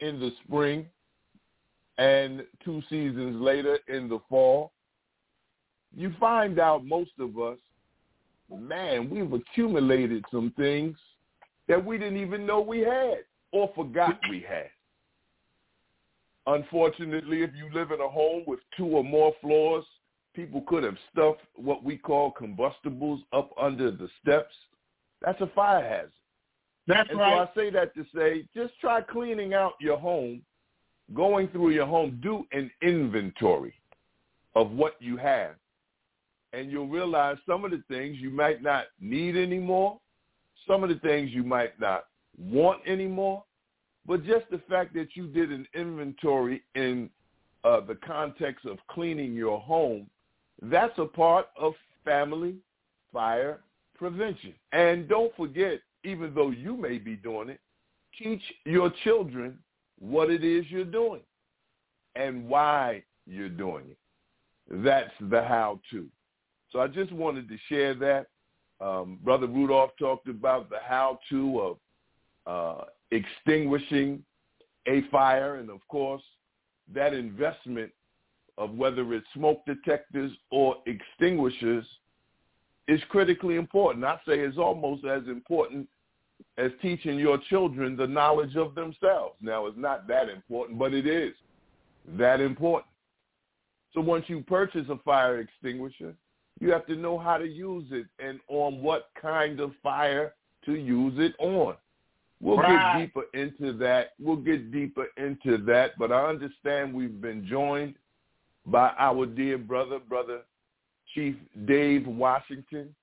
in 0.00 0.20
the 0.20 0.30
spring 0.44 0.86
and 1.98 2.44
two 2.64 2.82
seasons 2.88 3.40
later 3.40 3.78
in 3.88 4.08
the 4.08 4.18
fall, 4.28 4.72
you 5.94 6.12
find 6.20 6.58
out 6.58 6.84
most 6.84 7.10
of 7.18 7.38
us, 7.38 7.58
man, 8.54 9.10
we've 9.10 9.32
accumulated 9.32 10.24
some 10.30 10.52
things 10.56 10.96
that 11.68 11.84
we 11.84 11.98
didn't 11.98 12.20
even 12.20 12.46
know 12.46 12.60
we 12.60 12.80
had 12.80 13.18
or 13.52 13.70
forgot 13.74 14.18
we 14.28 14.44
had. 14.46 14.70
Unfortunately, 16.46 17.42
if 17.42 17.50
you 17.54 17.70
live 17.72 17.90
in 17.90 18.00
a 18.00 18.08
home 18.08 18.44
with 18.46 18.60
two 18.76 18.86
or 18.86 19.04
more 19.04 19.32
floors, 19.40 19.84
people 20.34 20.62
could 20.66 20.84
have 20.84 20.96
stuffed 21.12 21.40
what 21.56 21.82
we 21.82 21.96
call 21.96 22.30
combustibles 22.30 23.20
up 23.32 23.50
under 23.60 23.90
the 23.90 24.08
steps. 24.22 24.54
That's 25.22 25.40
a 25.40 25.48
fire 25.48 25.82
hazard. 25.82 26.12
That's 26.86 27.10
and 27.10 27.18
right. 27.18 27.48
so 27.54 27.60
I 27.60 27.64
say 27.64 27.70
that 27.70 27.94
to 27.94 28.04
say, 28.14 28.46
just 28.54 28.78
try 28.80 29.00
cleaning 29.00 29.54
out 29.54 29.74
your 29.80 29.98
home, 29.98 30.42
going 31.14 31.48
through 31.48 31.70
your 31.70 31.86
home, 31.86 32.18
do 32.22 32.44
an 32.52 32.70
inventory 32.82 33.74
of 34.54 34.70
what 34.72 34.94
you 35.00 35.16
have. 35.16 35.54
And 36.52 36.70
you'll 36.70 36.88
realize 36.88 37.36
some 37.46 37.64
of 37.64 37.70
the 37.70 37.82
things 37.88 38.16
you 38.18 38.30
might 38.30 38.62
not 38.62 38.86
need 39.00 39.36
anymore, 39.36 40.00
some 40.66 40.82
of 40.82 40.88
the 40.88 40.98
things 40.98 41.30
you 41.30 41.44
might 41.44 41.78
not 41.78 42.06
want 42.38 42.80
anymore, 42.86 43.44
but 44.06 44.24
just 44.24 44.50
the 44.50 44.60
fact 44.68 44.94
that 44.94 45.14
you 45.14 45.28
did 45.28 45.52
an 45.52 45.66
inventory 45.74 46.62
in 46.74 47.08
uh, 47.62 47.80
the 47.80 47.94
context 47.94 48.64
of 48.64 48.78
cleaning 48.88 49.34
your 49.34 49.60
home, 49.60 50.08
that's 50.62 50.98
a 50.98 51.06
part 51.06 51.46
of 51.58 51.74
family 52.04 52.54
fire 53.12 53.60
prevention. 53.96 54.54
And 54.72 55.08
don't 55.08 55.34
forget, 55.36 55.80
even 56.04 56.34
though 56.34 56.50
you 56.50 56.76
may 56.76 56.98
be 56.98 57.16
doing 57.16 57.50
it, 57.50 57.60
teach 58.18 58.42
your 58.64 58.92
children 59.04 59.58
what 59.98 60.30
it 60.30 60.44
is 60.44 60.64
you're 60.68 60.84
doing 60.84 61.20
and 62.16 62.48
why 62.48 63.02
you're 63.26 63.48
doing 63.48 63.84
it. 63.90 63.98
That's 64.70 65.12
the 65.20 65.42
how-to. 65.42 66.06
So 66.70 66.80
I 66.80 66.88
just 66.88 67.12
wanted 67.12 67.48
to 67.48 67.56
share 67.68 67.94
that. 67.94 68.26
Um, 68.80 69.18
Brother 69.22 69.46
Rudolph 69.46 69.90
talked 69.98 70.28
about 70.28 70.70
the 70.70 70.78
how-to 70.82 71.60
of 71.60 71.76
uh, 72.46 72.84
extinguishing 73.10 74.22
a 74.86 75.02
fire, 75.10 75.56
and 75.56 75.68
of 75.68 75.86
course, 75.88 76.22
that 76.94 77.12
investment 77.12 77.92
of 78.60 78.74
whether 78.74 79.14
it's 79.14 79.26
smoke 79.34 79.62
detectors 79.66 80.30
or 80.50 80.76
extinguishers 80.86 81.84
is 82.86 83.00
critically 83.08 83.56
important. 83.56 84.04
I 84.04 84.16
say 84.26 84.38
it's 84.38 84.58
almost 84.58 85.04
as 85.06 85.22
important 85.28 85.88
as 86.58 86.70
teaching 86.82 87.18
your 87.18 87.38
children 87.48 87.96
the 87.96 88.06
knowledge 88.06 88.56
of 88.56 88.74
themselves. 88.74 89.36
Now, 89.40 89.66
it's 89.66 89.78
not 89.78 90.06
that 90.08 90.28
important, 90.28 90.78
but 90.78 90.92
it 90.92 91.06
is. 91.06 91.34
that 92.18 92.40
important. 92.40 92.90
So 93.94 94.00
once 94.00 94.24
you 94.28 94.42
purchase 94.42 94.86
a 94.90 94.96
fire 94.98 95.40
extinguisher, 95.40 96.14
you 96.60 96.70
have 96.70 96.86
to 96.86 96.96
know 96.96 97.18
how 97.18 97.38
to 97.38 97.46
use 97.46 97.86
it 97.90 98.06
and 98.18 98.40
on 98.48 98.82
what 98.82 99.08
kind 99.20 99.60
of 99.60 99.72
fire 99.82 100.34
to 100.66 100.74
use 100.74 101.14
it 101.18 101.34
on. 101.38 101.74
We'll 102.40 102.56
right. 102.56 102.98
get 102.98 103.06
deeper 103.06 103.22
into 103.34 103.76
that. 103.78 104.12
We'll 104.18 104.36
get 104.36 104.72
deeper 104.72 105.06
into 105.16 105.58
that, 105.64 105.92
but 105.98 106.12
I 106.12 106.26
understand 106.28 106.92
we've 106.92 107.20
been 107.20 107.46
joined 107.46 107.94
by 108.66 108.92
our 108.98 109.26
dear 109.26 109.58
brother, 109.58 109.98
brother 109.98 110.40
Chief 111.14 111.34
Dave 111.66 112.06
Washington, 112.06 112.94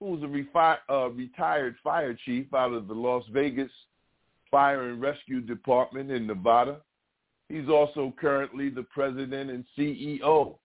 who's 0.00 0.22
a 0.22 0.26
refi- 0.26 0.78
uh, 0.90 1.08
retired 1.10 1.76
fire 1.82 2.16
chief 2.24 2.52
out 2.54 2.72
of 2.72 2.88
the 2.88 2.94
Las 2.94 3.24
Vegas 3.32 3.70
Fire 4.50 4.90
and 4.90 5.00
Rescue 5.00 5.40
Department 5.40 6.10
in 6.10 6.26
Nevada. 6.26 6.78
He's 7.48 7.68
also 7.68 8.12
currently 8.20 8.68
the 8.68 8.82
president 8.82 9.50
and 9.50 9.64
CEO 9.78 10.56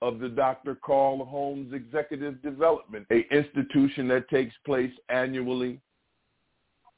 of 0.00 0.20
the 0.20 0.28
Dr. 0.28 0.76
Carl 0.76 1.24
Holmes 1.24 1.72
Executive 1.72 2.40
Development, 2.42 3.06
a 3.10 3.26
institution 3.34 4.06
that 4.08 4.28
takes 4.28 4.54
place 4.64 4.92
annually 5.08 5.80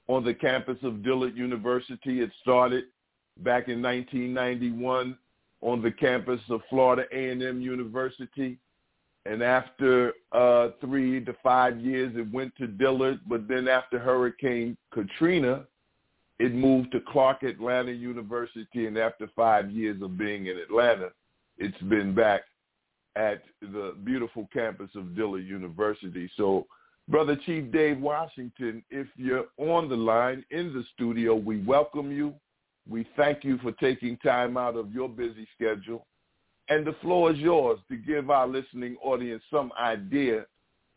on 0.08 0.24
the 0.24 0.34
campus 0.34 0.76
of 0.82 1.02
Dillard 1.02 1.36
University. 1.36 2.20
It 2.20 2.30
started 2.42 2.84
back 3.38 3.68
in 3.68 3.80
1991 3.80 5.16
on 5.62 5.82
the 5.82 5.90
campus 5.90 6.40
of 6.48 6.60
Florida 6.70 7.04
A&M 7.12 7.60
University. 7.60 8.58
And 9.26 9.42
after 9.42 10.14
uh, 10.32 10.68
three 10.80 11.22
to 11.24 11.34
five 11.42 11.78
years, 11.78 12.12
it 12.16 12.32
went 12.32 12.56
to 12.56 12.66
Dillard. 12.66 13.20
But 13.28 13.46
then 13.48 13.68
after 13.68 13.98
Hurricane 13.98 14.76
Katrina, 14.92 15.64
it 16.38 16.54
moved 16.54 16.92
to 16.92 17.00
Clark 17.00 17.42
Atlanta 17.42 17.92
University. 17.92 18.86
And 18.86 18.96
after 18.96 19.28
five 19.36 19.70
years 19.70 20.00
of 20.02 20.16
being 20.16 20.46
in 20.46 20.56
Atlanta, 20.56 21.10
it's 21.58 21.80
been 21.82 22.14
back 22.14 22.42
at 23.16 23.42
the 23.60 23.94
beautiful 24.04 24.48
campus 24.52 24.90
of 24.94 25.14
Dillard 25.14 25.44
University. 25.44 26.30
So, 26.36 26.66
Brother 27.08 27.36
Chief 27.44 27.70
Dave 27.72 27.98
Washington, 27.98 28.84
if 28.88 29.08
you're 29.16 29.46
on 29.58 29.88
the 29.88 29.96
line 29.96 30.44
in 30.50 30.72
the 30.72 30.84
studio, 30.94 31.34
we 31.34 31.60
welcome 31.64 32.12
you. 32.12 32.32
We 32.88 33.06
thank 33.16 33.44
you 33.44 33.58
for 33.58 33.72
taking 33.72 34.16
time 34.18 34.56
out 34.56 34.76
of 34.76 34.92
your 34.92 35.08
busy 35.08 35.46
schedule. 35.54 36.06
And 36.68 36.86
the 36.86 36.94
floor 37.02 37.32
is 37.32 37.38
yours 37.38 37.80
to 37.88 37.96
give 37.96 38.30
our 38.30 38.46
listening 38.46 38.96
audience 39.02 39.42
some 39.50 39.72
idea 39.78 40.46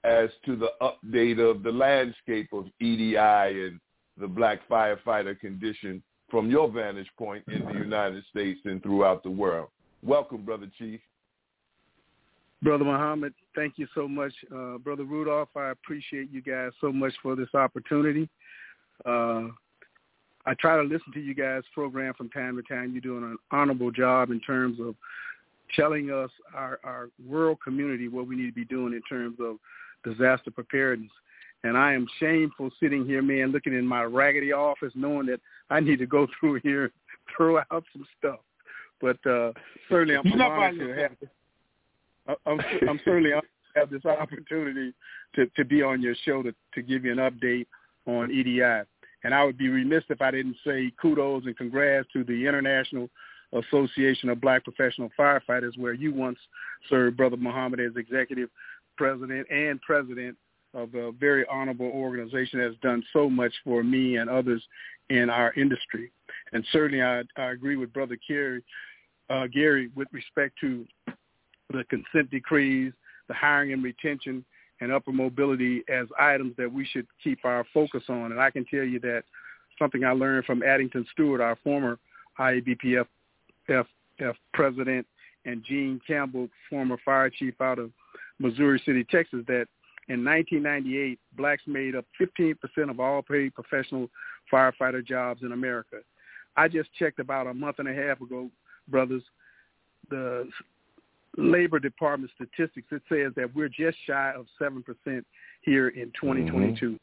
as 0.04 0.30
to 0.46 0.56
the 0.56 0.70
update 0.82 1.40
of 1.40 1.64
the 1.64 1.72
landscape 1.72 2.50
of 2.52 2.66
EDI 2.80 3.18
and 3.18 3.80
the 4.18 4.28
black 4.28 4.60
firefighter 4.70 5.40
condition 5.40 6.04
from 6.30 6.50
your 6.50 6.70
vantage 6.70 7.10
point 7.18 7.44
in 7.48 7.66
the 7.66 7.74
United 7.74 8.24
States 8.30 8.60
and 8.66 8.82
throughout 8.84 9.24
the 9.24 9.30
world. 9.30 9.70
Welcome, 10.04 10.44
Brother 10.44 10.70
Chief. 10.78 11.00
Brother 12.62 12.86
Muhammad, 12.86 13.34
thank 13.56 13.74
you 13.78 13.88
so 13.94 14.08
much. 14.08 14.34
Uh, 14.54 14.78
Brother 14.78 15.04
Rudolph, 15.04 15.50
I 15.56 15.72
appreciate 15.72 16.32
you 16.32 16.42
guys 16.42 16.72
so 16.80 16.92
much 16.94 17.14
for 17.22 17.36
this 17.36 17.54
opportunity. 17.54 18.30
Uh, 19.06 19.48
I 20.46 20.54
try 20.56 20.76
to 20.76 20.84
listen 20.84 21.14
to 21.14 21.22
you 21.22 21.34
guys' 21.34 21.64
program 21.74 22.14
from 22.16 22.30
time 22.30 22.56
to 22.58 22.64
time. 22.64 22.92
You're 22.92 23.02
doing 23.02 23.24
an 23.24 23.38
honorable 23.52 23.92
job 23.92 24.30
in 24.30 24.40
terms 24.42 24.80
of 24.80 24.96
telling 25.76 26.12
us, 26.12 26.30
our, 26.54 26.80
our 26.84 27.10
rural 27.28 27.56
community, 27.56 28.08
what 28.08 28.28
we 28.28 28.36
need 28.36 28.48
to 28.48 28.54
be 28.54 28.66
doing 28.66 28.94
in 28.94 29.02
terms 29.04 29.38
of 29.40 29.58
disaster 30.04 30.52
preparedness. 30.52 31.12
And 31.64 31.78
I 31.78 31.94
am 31.94 32.06
shameful 32.20 32.70
sitting 32.80 33.06
here, 33.06 33.22
man, 33.22 33.52
looking 33.52 33.74
in 33.74 33.86
my 33.86 34.04
raggedy 34.04 34.52
office, 34.52 34.92
knowing 34.96 35.28
that 35.28 35.40
I 35.70 35.80
need 35.80 36.00
to 36.00 36.06
go 36.06 36.28
through 36.40 36.60
here, 36.62 36.92
throw 37.36 37.60
out 37.60 37.84
some 37.94 38.06
stuff. 38.20 38.40
But 39.02 39.18
uh, 39.26 39.52
certainly, 39.90 40.16
I'm, 40.16 40.42
honored 40.42 40.80
to 40.80 41.02
have. 41.02 42.38
I'm, 42.46 42.60
I'm 42.88 43.00
certainly 43.04 43.32
have 43.76 43.90
this 43.90 44.06
opportunity 44.06 44.94
to, 45.36 45.48
to 45.48 45.66
be 45.66 45.82
on 45.82 46.02
your 46.02 46.16
show 46.24 46.44
to, 46.44 46.54
to 46.74 46.82
give 46.82 47.04
you 47.06 47.12
an 47.12 47.18
update 47.18 47.66
on 48.06 48.32
EDI. 48.32 48.84
And 49.24 49.34
I 49.34 49.44
would 49.44 49.58
be 49.58 49.70
remiss 49.70 50.04
if 50.10 50.22
I 50.22 50.32
didn't 50.32 50.58
say 50.66 50.92
kudos 51.02 51.46
and 51.46 51.58
congrats 51.58 52.08
to 52.14 52.24
the 52.24 52.46
International 52.48 53.10
Association 53.54 54.30
of 54.30 54.42
Black 54.42 54.64
Professional 54.64 55.10
Firefighters, 55.18 55.78
where 55.78 55.94
you 55.94 56.14
once 56.14 56.40
served 56.90 57.18
Brother 57.18 57.38
Muhammad 57.38 57.80
as 57.80 57.96
executive 57.96 58.50
president 58.98 59.48
and 59.50 59.82
president 59.82 60.38
of 60.74 60.94
a 60.96 61.12
very 61.12 61.46
honorable 61.48 61.88
organization 61.88 62.60
that 62.60 62.66
has 62.66 62.78
done 62.82 63.04
so 63.14 63.30
much 63.30 63.54
for 63.64 63.84
me 63.84 64.18
and 64.18 64.30
others 64.30 64.64
in 65.10 65.30
our 65.30 65.54
industry. 65.54 66.12
And 66.52 66.66
certainly 66.72 67.04
I, 67.04 67.22
I 67.38 67.52
agree 67.52 67.76
with 67.76 67.94
Brother 67.94 68.18
Gary, 68.28 68.64
uh, 69.30 69.48
Gary 69.48 69.90
with 69.96 70.08
respect 70.12 70.56
to 70.62 70.86
the 71.70 71.84
consent 71.90 72.30
decrees, 72.32 72.92
the 73.28 73.34
hiring 73.34 73.74
and 73.74 73.84
retention, 73.84 74.44
and 74.84 74.92
upper 74.92 75.14
mobility 75.14 75.82
as 75.88 76.08
items 76.20 76.54
that 76.58 76.72
we 76.72 76.86
should 76.86 77.08
keep 77.24 77.40
our 77.46 77.66
focus 77.74 78.04
on. 78.10 78.32
And 78.32 78.40
I 78.40 78.52
can 78.52 78.66
tell 78.66 78.84
you 78.84 79.00
that 79.00 79.24
something 79.80 80.04
I 80.04 80.12
learned 80.12 80.46
from 80.46 80.62
Addington 80.62 81.06
Stewart, 81.14 81.40
our 81.42 81.58
former 81.64 81.98
IABPF 82.38 83.06
F, 83.70 83.86
F 84.20 84.36
president, 84.54 85.08
and 85.46 85.64
Gene 85.64 86.02
Campbell, 86.06 86.50
former 86.70 86.98
fire 87.06 87.30
chief 87.30 87.60
out 87.62 87.80
of 87.80 87.92
Missouri 88.40 88.82
City, 88.86 89.06
Texas, 89.06 89.44
that 89.48 89.68
in 90.10 90.26
1998, 90.26 91.18
blacks 91.38 91.64
made 91.66 91.96
up 91.96 92.06
15% 92.20 92.58
of 92.90 93.00
all 93.00 93.22
paid 93.22 93.56
professional 93.56 94.10
firefighter 94.52 95.06
jobs 95.06 95.44
in 95.44 95.54
America. 95.54 95.98
I 96.58 96.68
just 96.68 96.94
checked 97.00 97.20
about 97.20 97.48
a 97.48 97.54
month 97.54 97.80
and 97.80 97.88
a 97.88 97.94
half 97.94 98.20
ago, 98.20 98.50
brothers, 98.90 99.24
the 100.10 100.50
Labor 101.38 101.80
Department 101.80 102.32
statistics, 102.36 102.88
it 102.92 103.02
says 103.10 103.34
that 103.36 103.54
we're 103.56 103.70
just 103.70 103.98
shy 104.06 104.34
of 104.36 104.46
7% 104.62 104.84
here 105.62 105.90
in 105.90 106.12
2022. 106.20 106.86
Mm-hmm. 106.86 106.96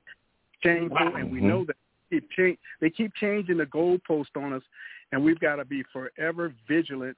Shameful, 0.62 0.96
wow. 0.96 1.14
and 1.16 1.32
we 1.32 1.40
know 1.40 1.64
that 1.64 1.76
keep 2.10 2.30
change, 2.30 2.58
they 2.80 2.90
keep 2.90 3.12
changing 3.14 3.56
the 3.56 3.66
goalpost 3.66 4.36
on 4.36 4.52
us, 4.52 4.62
and 5.12 5.24
we've 5.24 5.40
got 5.40 5.56
to 5.56 5.64
be 5.64 5.82
forever 5.92 6.52
vigilant 6.68 7.16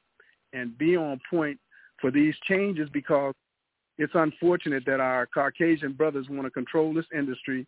and 0.52 0.76
be 0.78 0.96
on 0.96 1.20
point 1.28 1.58
for 2.00 2.10
these 2.10 2.34
changes 2.48 2.88
because 2.92 3.34
it's 3.98 4.12
unfortunate 4.14 4.84
that 4.86 5.00
our 5.00 5.26
Caucasian 5.26 5.92
brothers 5.92 6.26
want 6.30 6.44
to 6.44 6.50
control 6.50 6.94
this 6.94 7.06
industry, 7.14 7.66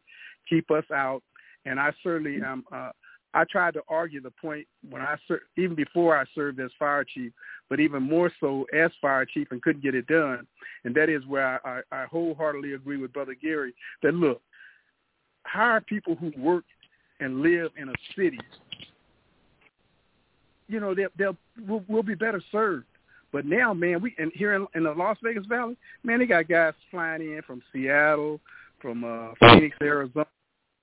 keep 0.48 0.70
us 0.70 0.84
out, 0.92 1.22
and 1.66 1.78
I 1.78 1.92
certainly 2.02 2.40
am 2.42 2.64
uh, 2.72 2.90
I 3.34 3.44
tried 3.44 3.74
to 3.74 3.82
argue 3.88 4.20
the 4.20 4.30
point 4.30 4.66
when 4.88 5.02
I 5.02 5.16
ser- 5.26 5.42
even 5.56 5.74
before 5.74 6.16
I 6.16 6.24
served 6.34 6.60
as 6.60 6.70
fire 6.78 7.04
chief, 7.04 7.32
but 7.68 7.80
even 7.80 8.02
more 8.02 8.30
so 8.38 8.64
as 8.72 8.92
fire 9.02 9.26
chief 9.26 9.48
and 9.50 9.60
couldn't 9.60 9.82
get 9.82 9.96
it 9.96 10.06
done. 10.06 10.46
And 10.84 10.94
that 10.94 11.08
is 11.08 11.26
where 11.26 11.60
I, 11.66 11.80
I, 11.90 12.02
I 12.02 12.04
wholeheartedly 12.06 12.74
agree 12.74 12.96
with 12.96 13.12
Brother 13.12 13.34
Gary 13.34 13.74
that 14.02 14.14
look, 14.14 14.40
hire 15.44 15.80
people 15.80 16.14
who 16.14 16.32
work 16.38 16.64
and 17.18 17.42
live 17.42 17.72
in 17.76 17.88
a 17.88 17.94
city. 18.16 18.38
You 20.68 20.78
know, 20.78 20.94
they'll, 20.94 21.08
they'll 21.18 21.36
we'll, 21.66 21.84
we'll 21.88 22.02
be 22.02 22.14
better 22.14 22.42
served. 22.52 22.86
But 23.32 23.46
now, 23.46 23.74
man, 23.74 24.00
we 24.00 24.14
and 24.18 24.30
here 24.32 24.54
in, 24.54 24.66
in 24.76 24.84
the 24.84 24.92
Las 24.92 25.18
Vegas 25.20 25.44
Valley, 25.46 25.76
man, 26.04 26.20
they 26.20 26.26
got 26.26 26.48
guys 26.48 26.72
flying 26.88 27.20
in 27.20 27.42
from 27.44 27.62
Seattle, 27.72 28.40
from 28.80 29.02
uh, 29.02 29.34
Phoenix, 29.40 29.76
Arizona. 29.82 30.26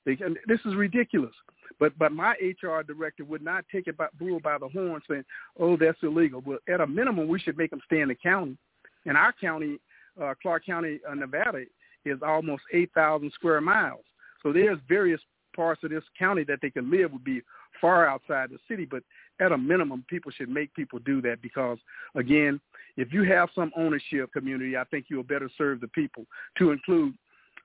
They, 0.06 0.16
this 0.48 0.60
is 0.66 0.76
ridiculous. 0.76 1.34
But 1.80 1.98
but 1.98 2.12
my 2.12 2.36
HR 2.42 2.82
director 2.84 3.24
would 3.26 3.42
not 3.42 3.66
take 3.72 3.88
it 3.88 3.98
by 3.98 4.08
bull 4.20 4.40
by 4.40 4.58
the 4.58 4.68
horn 4.68 5.02
saying, 5.10 5.26
"Oh, 5.60 5.78
that's 5.78 5.98
illegal." 6.04 6.42
Well, 6.46 6.60
at 6.70 6.82
a 6.82 6.88
minimum, 6.88 7.28
we 7.28 7.40
should 7.40 7.58
make 7.58 7.72
them 7.72 7.82
stay 7.86 8.02
in 8.02 8.10
the 8.10 8.16
county. 8.16 8.58
And 9.06 9.18
our 9.18 9.34
county, 9.34 9.80
uh, 10.22 10.36
Clark 10.42 10.66
County, 10.66 11.00
uh, 11.10 11.16
Nevada, 11.16 11.64
is 12.06 12.20
almost 12.22 12.64
8,000 12.74 13.32
square 13.34 13.62
miles. 13.62 14.04
So 14.44 14.54
there's 14.54 14.78
various 14.88 15.22
parts 15.56 15.84
of 15.84 15.90
this 15.90 16.04
county 16.18 16.44
that 16.46 16.60
they 16.62 16.70
can 16.70 16.90
live 16.90 17.12
would 17.12 17.24
be 17.24 17.42
far 17.80 18.08
outside 18.08 18.50
the 18.50 18.60
city. 18.68 18.86
But 18.86 19.04
at 19.40 19.52
a 19.52 19.58
minimum, 19.58 20.06
people 20.08 20.32
should 20.32 20.50
make 20.50 20.74
people 20.74 21.00
do 21.00 21.22
that 21.22 21.42
because, 21.42 21.78
again, 22.16 22.60
if 22.98 23.12
you 23.12 23.24
have 23.24 23.50
some 23.56 23.72
ownership 23.76 24.32
community, 24.34 24.78
I 24.78 24.84
think 24.86 25.06
you'll 25.10 25.24
better 25.24 25.50
serve 25.58 25.82
the 25.82 25.88
people. 25.90 26.26
To 26.60 26.72
include, 26.72 27.16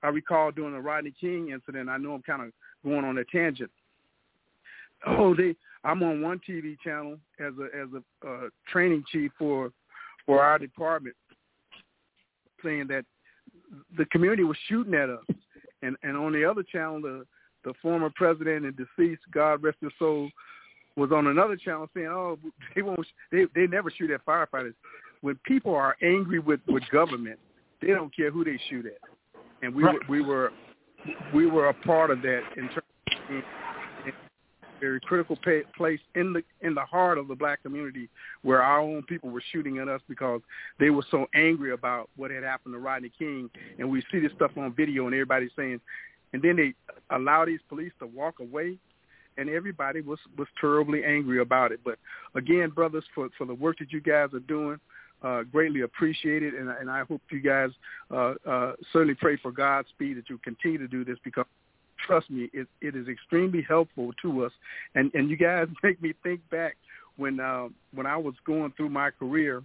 I 0.03 0.09
recall 0.09 0.51
during 0.51 0.73
the 0.73 0.81
Rodney 0.81 1.13
King 1.19 1.49
incident, 1.51 1.89
I 1.89 1.97
know 1.97 2.13
I'm 2.13 2.21
kind 2.21 2.43
of 2.43 2.51
going 2.83 3.05
on 3.05 3.17
a 3.17 3.25
tangent. 3.25 3.71
Oh, 5.05 5.35
they 5.35 5.55
I'm 5.83 6.01
on 6.01 6.23
one 6.23 6.41
TV 6.49 6.75
channel 6.83 7.19
as 7.39 7.53
a 7.61 7.65
as 7.65 7.87
a 7.93 8.27
uh, 8.27 8.49
training 8.67 9.03
chief 9.11 9.31
for 9.37 9.71
for 10.25 10.41
our 10.41 10.57
department, 10.57 11.15
saying 12.63 12.87
that 12.87 13.05
the 13.95 14.05
community 14.05 14.43
was 14.43 14.57
shooting 14.67 14.95
at 14.95 15.09
us, 15.09 15.23
and 15.83 15.95
and 16.01 16.17
on 16.17 16.33
the 16.33 16.43
other 16.43 16.63
channel, 16.63 16.99
the 16.99 17.25
the 17.63 17.73
former 17.81 18.09
president 18.15 18.65
and 18.65 18.75
deceased, 18.75 19.21
God 19.31 19.61
rest 19.61 19.77
his 19.81 19.91
soul, 19.99 20.29
was 20.95 21.11
on 21.11 21.27
another 21.27 21.55
channel 21.55 21.87
saying, 21.93 22.07
"Oh, 22.07 22.39
they 22.75 22.81
won't, 22.81 22.99
they 23.31 23.45
they 23.55 23.67
never 23.67 23.91
shoot 23.91 24.11
at 24.11 24.25
firefighters." 24.25 24.73
When 25.21 25.39
people 25.45 25.75
are 25.75 25.95
angry 26.01 26.39
with 26.39 26.59
with 26.67 26.83
government, 26.91 27.39
they 27.81 27.89
don't 27.89 28.15
care 28.15 28.31
who 28.31 28.43
they 28.43 28.59
shoot 28.69 28.85
at, 28.85 28.97
and 29.61 29.73
we 29.73 29.83
right. 29.83 29.95
were 29.95 30.01
we 30.09 30.21
were 30.21 30.51
we 31.33 31.45
were 31.47 31.69
a 31.69 31.73
part 31.73 32.11
of 32.11 32.21
that 32.21 32.41
in 32.55 32.67
terms 32.69 32.83
very 34.79 34.99
critical 34.99 35.35
pay, 35.37 35.63
place 35.75 35.99
in 36.15 36.33
the 36.33 36.43
in 36.61 36.73
the 36.73 36.81
heart 36.81 37.17
of 37.17 37.27
the 37.27 37.35
black 37.35 37.61
community 37.63 38.09
where 38.41 38.61
our 38.61 38.79
own 38.79 39.03
people 39.03 39.29
were 39.29 39.43
shooting 39.51 39.79
at 39.79 39.87
us 39.87 40.01
because 40.07 40.41
they 40.79 40.89
were 40.89 41.05
so 41.09 41.25
angry 41.35 41.73
about 41.73 42.09
what 42.15 42.31
had 42.31 42.43
happened 42.43 42.73
to 42.73 42.79
Rodney 42.79 43.11
King, 43.17 43.49
and 43.79 43.89
we 43.89 44.03
see 44.11 44.19
this 44.19 44.31
stuff 44.35 44.51
on 44.57 44.73
video 44.73 45.05
and 45.05 45.13
everybody's 45.13 45.51
saying, 45.55 45.79
and 46.33 46.41
then 46.41 46.55
they 46.55 46.73
allow 47.15 47.45
these 47.45 47.59
police 47.69 47.91
to 47.99 48.07
walk 48.07 48.39
away, 48.39 48.77
and 49.37 49.49
everybody 49.49 50.01
was 50.01 50.19
was 50.37 50.47
terribly 50.59 51.03
angry 51.03 51.41
about 51.41 51.71
it. 51.71 51.79
But 51.83 51.97
again, 52.35 52.69
brothers, 52.69 53.05
for 53.15 53.29
for 53.37 53.45
the 53.45 53.55
work 53.55 53.79
that 53.79 53.91
you 53.91 54.01
guys 54.01 54.29
are 54.33 54.39
doing. 54.39 54.79
Uh, 55.23 55.41
greatly 55.41 55.81
appreciated, 55.81 56.53
and, 56.53 56.69
and 56.69 56.91
I 56.91 57.03
hope 57.03 57.21
you 57.31 57.39
guys 57.39 57.71
uh, 58.11 58.35
uh, 58.47 58.73
certainly 58.93 59.15
pray 59.15 59.35
for 59.37 59.51
Godspeed 59.51 60.15
that 60.15 60.29
you 60.29 60.37
continue 60.43 60.77
to 60.77 60.87
do 60.87 61.03
this 61.03 61.17
because 61.23 61.45
trust 62.05 62.29
me, 62.29 62.49
it, 62.53 62.67
it 62.81 62.95
is 62.95 63.07
extremely 63.07 63.65
helpful 63.67 64.11
to 64.21 64.45
us. 64.45 64.51
And 64.95 65.11
and 65.13 65.29
you 65.29 65.37
guys 65.37 65.67
make 65.83 66.01
me 66.01 66.13
think 66.23 66.41
back 66.49 66.77
when 67.17 67.39
uh, 67.39 67.67
when 67.93 68.05
I 68.05 68.17
was 68.17 68.35
going 68.45 68.73
through 68.77 68.89
my 68.89 69.09
career. 69.11 69.63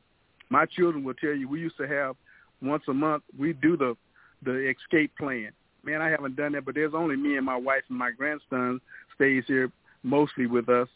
My 0.49 0.67
children 0.67 1.03
will 1.03 1.15
tell 1.15 1.35
you 1.35 1.49
we 1.49 1.61
used 1.61 1.79
to 1.79 1.89
have 1.89 2.17
once 2.61 2.83
a 2.89 2.93
month 2.93 3.23
we 3.39 3.53
do 3.53 3.77
the 3.77 3.97
the 4.45 4.71
escape 4.71 5.13
plan. 5.19 5.51
Man, 5.85 6.01
I 6.01 6.11
haven't 6.11 6.37
done 6.37 6.53
that, 6.53 6.65
but 6.65 6.75
there's 6.75 6.95
only 6.95 7.17
me 7.17 7.37
and 7.37 7.47
my 7.47 7.57
wife 7.57 7.83
and 7.89 7.99
my 7.99 8.11
grandson 8.11 8.81
stays 9.15 9.45
here 9.47 9.71
mostly 10.03 10.47
with 10.47 10.69
us. 10.69 10.89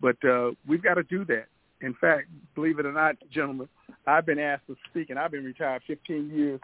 But 0.00 0.16
uh, 0.24 0.50
we've 0.66 0.82
got 0.82 0.94
to 0.94 1.02
do 1.04 1.24
that. 1.26 1.46
In 1.80 1.94
fact, 2.00 2.28
believe 2.54 2.78
it 2.78 2.86
or 2.86 2.92
not, 2.92 3.16
gentlemen, 3.30 3.68
I've 4.06 4.26
been 4.26 4.38
asked 4.38 4.66
to 4.68 4.76
speak, 4.90 5.10
and 5.10 5.18
I've 5.18 5.30
been 5.30 5.44
retired 5.44 5.82
15 5.86 6.30
years. 6.30 6.60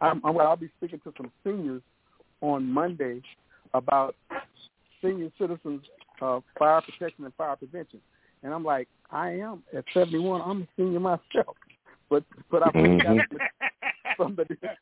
I'm, 0.00 0.20
I'm, 0.24 0.38
I'll 0.38 0.56
be 0.56 0.70
speaking 0.76 1.00
to 1.04 1.12
some 1.16 1.30
seniors 1.44 1.82
on 2.40 2.70
Monday 2.70 3.22
about 3.74 4.14
senior 5.02 5.30
citizens 5.38 5.82
uh, 6.20 6.40
fire 6.58 6.82
protection 6.82 7.24
and 7.24 7.34
fire 7.34 7.56
prevention. 7.56 8.00
And 8.42 8.52
I'm 8.52 8.64
like, 8.64 8.88
I 9.10 9.30
am 9.30 9.62
at 9.76 9.84
71. 9.94 10.42
I'm 10.44 10.62
a 10.62 10.68
senior 10.76 11.00
myself. 11.00 11.56
But 12.10 12.24
but 12.50 12.62
I 12.62 12.70
mm-hmm. 12.70 13.18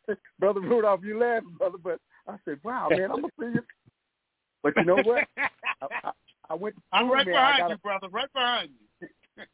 the 0.07 0.16
brother 0.39 0.61
Rudolph, 0.61 1.01
you 1.03 1.18
laugh, 1.18 1.43
brother. 1.59 1.78
But 1.82 2.01
I 2.28 2.37
said, 2.45 2.61
wow, 2.62 2.89
man, 2.91 3.11
I'm 3.11 3.24
a 3.24 3.28
senior. 3.39 3.64
But 4.62 4.74
you 4.76 4.84
know 4.84 4.97
what? 5.03 5.24
I, 5.37 5.87
I, 6.05 6.11
I 6.51 6.55
went. 6.55 6.76
I'm 6.93 7.11
right 7.11 7.26
behind 7.26 7.70
you, 7.70 7.76
brother. 7.78 8.09
Right 8.09 8.32
behind 8.32 8.70
you. 8.70 9.09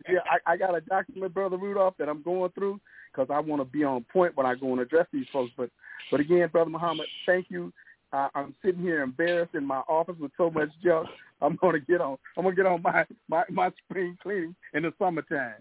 Yeah, 0.08 0.20
I, 0.30 0.52
I 0.52 0.56
got 0.56 0.76
a 0.76 0.80
document, 0.80 1.34
brother 1.34 1.56
Rudolph, 1.56 1.94
that 1.98 2.08
I'm 2.08 2.22
going 2.22 2.50
through 2.52 2.80
because 3.12 3.28
I 3.32 3.40
want 3.40 3.60
to 3.60 3.64
be 3.64 3.84
on 3.84 4.04
point 4.12 4.36
when 4.36 4.46
I 4.46 4.54
go 4.54 4.72
and 4.72 4.80
address 4.80 5.06
these 5.12 5.26
folks. 5.32 5.52
But 5.56 5.70
but 6.10 6.20
again, 6.20 6.48
brother 6.48 6.70
Muhammad, 6.70 7.06
thank 7.26 7.46
you 7.48 7.72
I, 8.12 8.28
I'm 8.34 8.54
sitting 8.64 8.82
here 8.82 9.02
embarrassed 9.02 9.54
in 9.54 9.64
my 9.64 9.80
office 9.88 10.16
with 10.20 10.32
so 10.36 10.50
much 10.50 10.68
junk. 10.84 11.08
I'm 11.40 11.56
gonna 11.56 11.80
get 11.80 12.00
on. 12.00 12.18
I'm 12.36 12.44
gonna 12.44 12.54
get 12.54 12.66
on 12.66 12.82
my 12.82 13.04
my 13.28 13.44
my 13.50 13.70
spring 13.84 14.16
cleaning 14.22 14.54
in 14.74 14.82
the 14.82 14.92
summertime. 14.98 15.54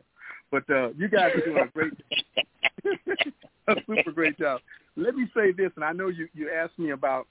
But 0.52 0.70
uh, 0.70 0.90
you 0.98 1.08
guys 1.08 1.32
are 1.36 1.46
doing 1.46 1.64
a 1.64 1.68
great, 1.68 1.94
a 3.68 3.76
super 3.88 4.12
great 4.12 4.38
job. 4.38 4.60
Let 4.98 5.16
me 5.16 5.28
say 5.34 5.54
this, 5.54 5.72
and 5.76 5.86
I 5.86 5.94
know 5.94 6.10
you 6.10 6.28
you 6.34 6.50
asked 6.52 6.78
me 6.78 6.92
about 6.92 7.28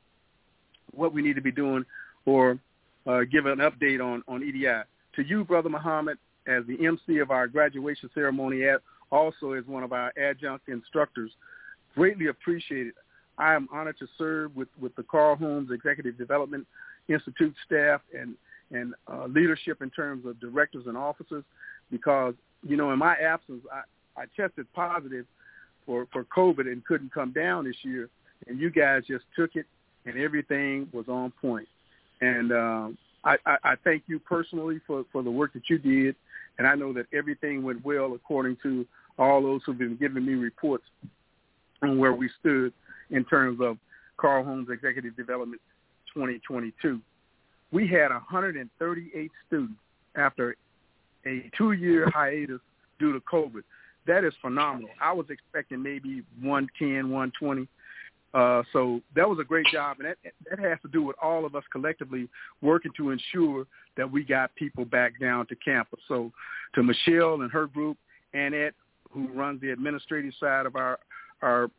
what 0.93 1.12
we 1.12 1.22
need 1.22 1.34
to 1.34 1.43
be 1.43 1.53
doing 1.53 1.84
or 2.24 2.59
uh, 3.07 3.20
give 3.30 3.47
an 3.47 3.59
update 3.59 4.03
on 4.03 4.22
on 4.26 4.43
EDI. 4.43 4.82
To 5.16 5.22
you, 5.22 5.45
brother 5.45 5.68
Muhammad, 5.68 6.18
as 6.47 6.64
the 6.66 6.86
MC 6.86 7.18
of 7.18 7.30
our 7.30 7.47
graduation 7.47 8.11
ceremony, 8.14 8.64
at 8.64 8.80
also 9.11 9.53
as 9.53 9.66
one 9.66 9.82
of 9.82 9.93
our 9.93 10.12
adjunct 10.18 10.68
instructors, 10.68 11.30
greatly 11.95 12.28
appreciated. 12.28 12.95
I 13.38 13.55
am 13.55 13.68
honored 13.72 13.99
to 13.99 14.07
serve 14.18 14.55
with, 14.55 14.68
with 14.80 14.95
the 14.97 15.03
Carl 15.03 15.36
Holmes 15.36 15.70
Executive 15.72 16.18
Development 16.18 16.66
Institute 17.09 17.55
staff 17.66 18.01
and, 18.16 18.34
and 18.70 18.95
uh, 19.11 19.26
leadership 19.26 19.82
in 19.82 19.91
terms 19.91 20.26
of 20.26 20.38
directors 20.41 20.84
and 20.86 20.97
officers 20.97 21.45
because, 21.91 22.34
you 22.62 22.76
know, 22.76 22.93
in 22.93 22.99
my 22.99 23.14
absence, 23.14 23.62
I, 23.72 24.22
I 24.22 24.24
tested 24.36 24.66
positive 24.74 25.26
for, 25.86 26.07
for 26.12 26.24
COVID 26.24 26.70
and 26.70 26.84
couldn't 26.84 27.12
come 27.12 27.32
down 27.32 27.64
this 27.64 27.76
year. 27.82 28.09
And 28.47 28.61
you 28.61 28.70
guys 28.70 29.03
just 29.09 29.24
took 29.36 29.57
it 29.57 29.66
and 30.07 30.16
everything 30.16 30.88
was 30.93 31.09
on 31.09 31.32
point. 31.41 31.68
And 32.20 32.53
um, 32.53 32.99
I, 33.24 33.36
I, 33.47 33.57
I 33.64 33.74
thank 33.84 34.05
you 34.07 34.18
personally 34.18 34.80
for, 34.86 35.05
for 35.12 35.22
the 35.22 35.30
work 35.30 35.53
that 35.55 35.68
you 35.68 35.78
did. 35.78 36.16
And 36.61 36.69
I 36.69 36.75
know 36.75 36.93
that 36.93 37.07
everything 37.15 37.63
went 37.63 37.83
well 37.87 38.13
according 38.13 38.59
to 38.65 38.87
all 39.19 39.43
those 39.43 39.63
who've 39.65 39.79
been 39.79 39.97
giving 39.97 40.27
me 40.27 40.35
reports 40.35 40.85
on 41.81 41.97
where 41.97 42.13
we 42.13 42.29
stood 42.39 42.75
in 43.09 43.25
terms 43.25 43.61
of 43.63 43.79
Carl 44.19 44.45
Holmes 44.45 44.69
Executive 44.71 45.17
Development 45.17 45.59
2022. 46.13 47.01
We 47.73 47.89
had 47.89 48.11
138 48.11 49.31
students 49.47 49.81
after 50.17 50.55
a 51.25 51.51
two-year 51.57 52.11
hiatus 52.11 52.61
due 52.99 53.15
to 53.15 53.21
COVID. 53.21 53.63
That 54.07 54.25
is 54.25 54.35
phenomenal. 54.43 54.91
I 55.01 55.15
was 55.15 55.31
expecting 55.31 55.83
maybe 55.83 56.23
110, 56.43 57.09
120. 57.09 57.67
Uh, 58.33 58.62
so 58.72 59.01
that 59.16 59.28
was 59.28 59.39
a 59.41 59.45
great 59.45 59.66
job, 59.72 59.97
and 59.99 60.09
that 60.09 60.16
that 60.49 60.59
has 60.61 60.78
to 60.83 60.89
do 60.89 61.03
with 61.03 61.16
all 61.20 61.45
of 61.45 61.57
us 61.57 61.64
collectively 61.72 62.28
working 62.62 62.93
to 62.97 63.11
ensure 63.11 63.66
that 63.97 64.11
we 64.11 64.22
got 64.22 64.55
people 64.55 64.85
back 64.85 65.18
down 65.20 65.47
to 65.47 65.57
campus. 65.57 65.99
So, 66.07 66.31
to 66.76 66.83
Michelle 66.83 67.43
and 67.43 67.51
her 67.51 67.66
group, 67.66 67.97
Annette, 68.33 68.74
who 69.11 69.26
runs 69.28 69.61
the 69.61 69.70
administrative 69.70 70.33
side 70.39 70.66
of 70.66 70.76
our 70.76 71.01
our 71.43 71.70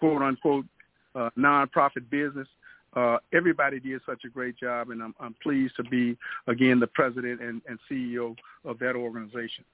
quote 0.00 0.22
unquote 0.22 0.66
uh, 1.14 1.30
nonprofit 1.38 2.10
business. 2.10 2.48
Uh, 2.96 3.18
everybody 3.32 3.78
did 3.78 4.00
such 4.04 4.24
a 4.24 4.28
great 4.28 4.58
job, 4.58 4.90
and 4.90 5.00
I'm, 5.00 5.14
I'm 5.20 5.36
pleased 5.40 5.76
to 5.76 5.84
be 5.84 6.16
again 6.48 6.80
the 6.80 6.88
president 6.88 7.40
and, 7.40 7.62
and 7.68 7.78
CEO 7.88 8.34
of 8.64 8.80
that 8.80 8.96
organization. 8.96 9.64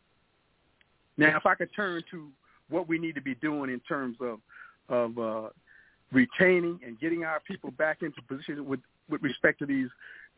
Now, 1.17 1.35
if 1.39 1.47
I 1.47 1.55
could 1.55 1.71
turn 1.75 2.03
to 2.11 2.29
what 2.69 2.89
we 2.89 2.99
need 2.99 3.15
to 3.15 3.23
be 3.23 3.35
doing 3.37 3.71
in 3.71 3.81
terms 3.81 4.19
of 4.21 4.41
of 4.89 5.19
uh, 5.19 5.49
retaining 6.13 6.81
and 6.85 6.99
getting 7.01 7.25
our 7.25 7.41
people 7.41 7.71
back 7.73 8.03
into 8.03 8.23
position 8.23 8.67
with 8.67 8.81
with 9.09 9.23
respect 9.23 9.59
to 9.61 9.67
these 9.67 9.89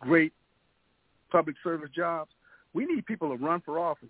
great 0.01 0.33
public 1.31 1.57
service 1.62 1.91
jobs, 1.95 2.31
we 2.75 2.87
need 2.87 3.07
people 3.07 3.31
to 3.31 3.43
run 3.43 3.61
for 3.64 3.79
office, 3.79 4.09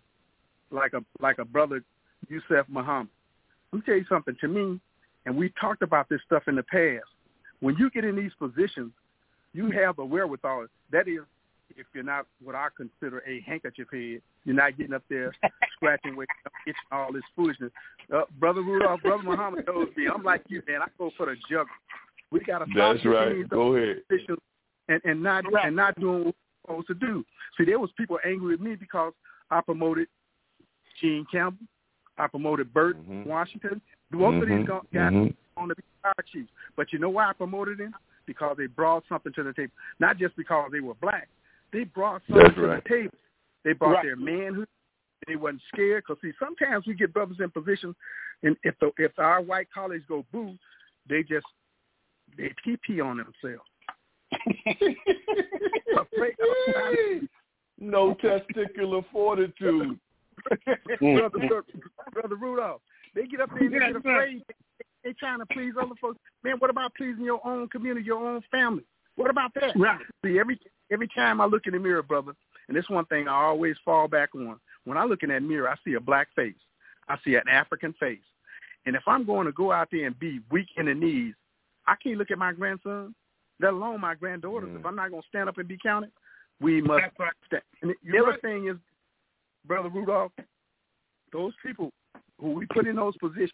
like 0.71 0.93
a 0.93 1.05
like 1.21 1.39
a 1.39 1.45
brother 1.45 1.83
Yusef 2.29 2.67
Muhammad. 2.69 3.09
Let 3.73 3.79
me 3.79 3.83
tell 3.85 3.97
you 3.97 4.07
something. 4.09 4.37
To 4.41 4.49
me, 4.49 4.81
and 5.27 5.37
we 5.37 5.53
talked 5.61 5.83
about 5.83 6.09
this 6.09 6.21
stuff 6.27 6.45
in 6.47 6.57
the 6.57 6.63
past. 6.63 7.07
When 7.61 7.77
you 7.77 7.91
get 7.91 8.05
in 8.05 8.17
these 8.17 8.33
positions, 8.39 8.93
you 9.53 9.71
have 9.71 9.97
the 9.97 10.05
wherewithal. 10.05 10.67
That 10.93 11.09
is, 11.09 11.21
if 11.77 11.87
you're 11.95 12.05
not 12.05 12.27
what 12.43 12.55
I 12.55 12.69
consider 12.77 13.23
a 13.27 13.41
handkerchief 13.41 13.89
head, 13.93 14.21
you're 14.45 14.57
not 14.57 14.77
getting 14.77 14.95
up 14.95 15.03
there 15.09 15.33
scratching 15.77 16.17
with 16.17 16.29
itching 16.67 16.75
all 16.93 17.13
this 17.13 17.23
foolishness. 17.37 17.71
Uh, 18.15 18.23
brother 18.39 18.63
Rudolph, 18.63 19.03
brother 19.03 19.23
Muhammad 19.23 19.67
knows 19.67 19.89
me. 19.97 20.07
I'm 20.13 20.23
like 20.23 20.43
you, 20.49 20.63
man. 20.67 20.83
I 20.83 20.87
go 20.99 21.11
for 21.17 21.27
the 21.27 21.37
juggle. 21.51 21.67
We 22.31 22.41
got 22.41 22.59
to 22.59 22.67
stop 22.73 22.95
That's 22.95 23.07
right. 23.07 23.49
Go 23.49 23.75
ahead. 23.77 24.03
And 24.89 25.01
and 25.05 25.23
not 25.23 25.45
right. 25.53 25.67
and 25.67 25.77
not 25.77 25.99
doing 26.01 26.25
what 26.25 26.35
we're 26.77 26.83
supposed 26.83 26.87
to 26.89 27.07
do. 27.07 27.25
See, 27.57 27.65
there 27.65 27.79
was 27.79 27.91
people 27.97 28.19
angry 28.25 28.53
with 28.53 28.61
me 28.61 28.75
because 28.75 29.13
I 29.51 29.61
promoted 29.61 30.09
Gene 31.01 31.27
Campbell, 31.31 31.67
I 32.19 32.27
promoted 32.27 32.73
Bert 32.73 32.97
mm-hmm. 32.97 33.29
Washington, 33.29 33.81
most 34.11 34.35
mm-hmm. 34.35 34.43
of 34.43 34.49
these 34.49 34.67
guys 34.67 35.13
mm-hmm. 35.13 35.61
on 35.61 35.69
the 35.69 35.75
fire 36.03 36.15
chiefs. 36.33 36.51
But 36.77 36.93
you 36.93 36.99
know 36.99 37.11
why 37.11 37.31
I 37.31 37.33
promoted 37.33 37.79
them? 37.79 37.95
Because 38.27 38.57
they 38.59 38.67
brought 38.67 39.05
something 39.09 39.33
to 39.35 39.43
the 39.43 39.53
table. 39.53 39.73
Not 40.01 40.19
just 40.19 40.37
because 40.37 40.71
they 40.73 40.81
were 40.81 40.95
black. 40.95 41.29
They 41.73 41.85
brought 41.85 42.23
something 42.27 42.45
That's 42.45 42.55
to 42.57 42.67
right. 42.67 42.83
the 42.83 42.89
table. 42.89 43.19
They 43.65 43.73
brought 43.73 43.93
right. 43.93 44.05
their 44.05 44.17
manhood. 44.17 44.69
They 45.27 45.37
wasn't 45.37 45.63
scared. 45.73 46.05
Because, 46.07 46.21
see, 46.23 46.33
sometimes 46.39 46.87
we 46.87 46.95
get 46.95 47.13
brothers 47.13 47.39
in 47.41 47.51
positions, 47.51 47.95
and 48.43 48.57
if 48.63 48.75
the, 48.81 48.91
if 48.99 49.13
our 49.19 49.43
white 49.43 49.69
colleagues 49.73 50.05
go 50.09 50.25
boo, 50.33 50.55
they 51.09 51.23
just, 51.23 51.47
they 52.37 52.53
TP 52.67 53.05
on 53.05 53.19
themselves. 53.19 53.63
no 57.79 58.15
testicular 58.15 59.05
fortitude. 59.13 59.99
brother, 61.01 61.31
brother, 61.31 61.65
brother 62.13 62.37
Rudolph, 62.37 62.81
they 63.15 63.27
get 63.27 63.41
up 63.41 63.51
there 63.51 63.65
and 63.65 63.75
they 63.75 63.79
get 63.79 63.97
afraid. 63.97 64.43
They 65.05 65.13
trying 65.15 65.39
to 65.39 65.47
please 65.47 65.73
other 65.81 65.95
folks. 66.01 66.19
Man, 66.45 66.57
what 66.59 66.71
about 66.71 66.95
pleasing 66.95 67.25
your 67.25 67.45
own 67.47 67.69
community, 67.69 68.07
your 68.07 68.27
own 68.27 68.43
family? 68.51 68.85
What 69.17 69.31
about 69.31 69.53
that? 69.55 69.77
Right. 69.77 70.01
See, 70.25 70.39
every 70.39 70.61
every 70.91 71.09
time 71.09 71.41
I 71.41 71.47
look 71.47 71.67
in 71.67 71.73
the 71.73 71.79
mirror, 71.79 72.03
brother, 72.03 72.33
and 72.69 72.77
this 72.77 72.89
one 72.89 73.07
thing 73.07 73.29
I 73.29 73.45
always 73.45 73.77
fall 73.85 74.09
back 74.09 74.35
on. 74.35 74.59
When 74.85 74.99
I 74.99 75.05
look 75.05 75.23
in 75.23 75.31
that 75.31 75.43
mirror, 75.43 75.69
I 75.69 75.77
see 75.85 75.95
a 75.95 76.01
black 76.01 76.29
face. 76.35 76.55
I 77.09 77.17
see 77.25 77.35
an 77.35 77.49
African 77.51 77.95
face. 77.95 78.19
And 78.87 78.95
if 78.95 79.03
I'm 79.07 79.25
going 79.25 79.47
to 79.47 79.53
go 79.53 79.73
out 79.73 79.89
there 79.91 80.07
and 80.07 80.19
be 80.19 80.41
weak 80.51 80.69
in 80.77 80.87
the 80.87 80.95
knees, 80.95 81.35
I 81.87 81.95
can't 82.03 82.19
look 82.19 82.31
at 82.31 82.39
my 82.39 82.53
grandson, 82.53 83.15
let 83.61 83.73
alone 83.73 84.01
my 84.01 84.15
granddaughters. 84.15 84.71
Mm. 84.71 84.81
If 84.81 84.87
I'm 84.87 84.97
not 84.97 85.11
going 85.11 85.23
to 85.23 85.29
stand 85.29 85.49
up 85.49 85.59
and 85.59 85.69
be 85.69 85.79
counted, 85.83 86.11
we 86.61 86.81
must 86.83 87.05
right. 87.19 87.33
stand. 87.47 87.63
And 87.83 87.95
the 88.05 88.19
other 88.19 88.39
thing 88.41 88.69
is, 88.69 88.77
Brother 89.67 89.89
Rudolph, 89.89 90.33
those 91.33 91.53
people 91.65 91.91
who 92.41 92.53
we 92.53 92.67
put 92.67 92.87
in 92.87 92.97
those 92.97 93.17
positions, 93.17 93.53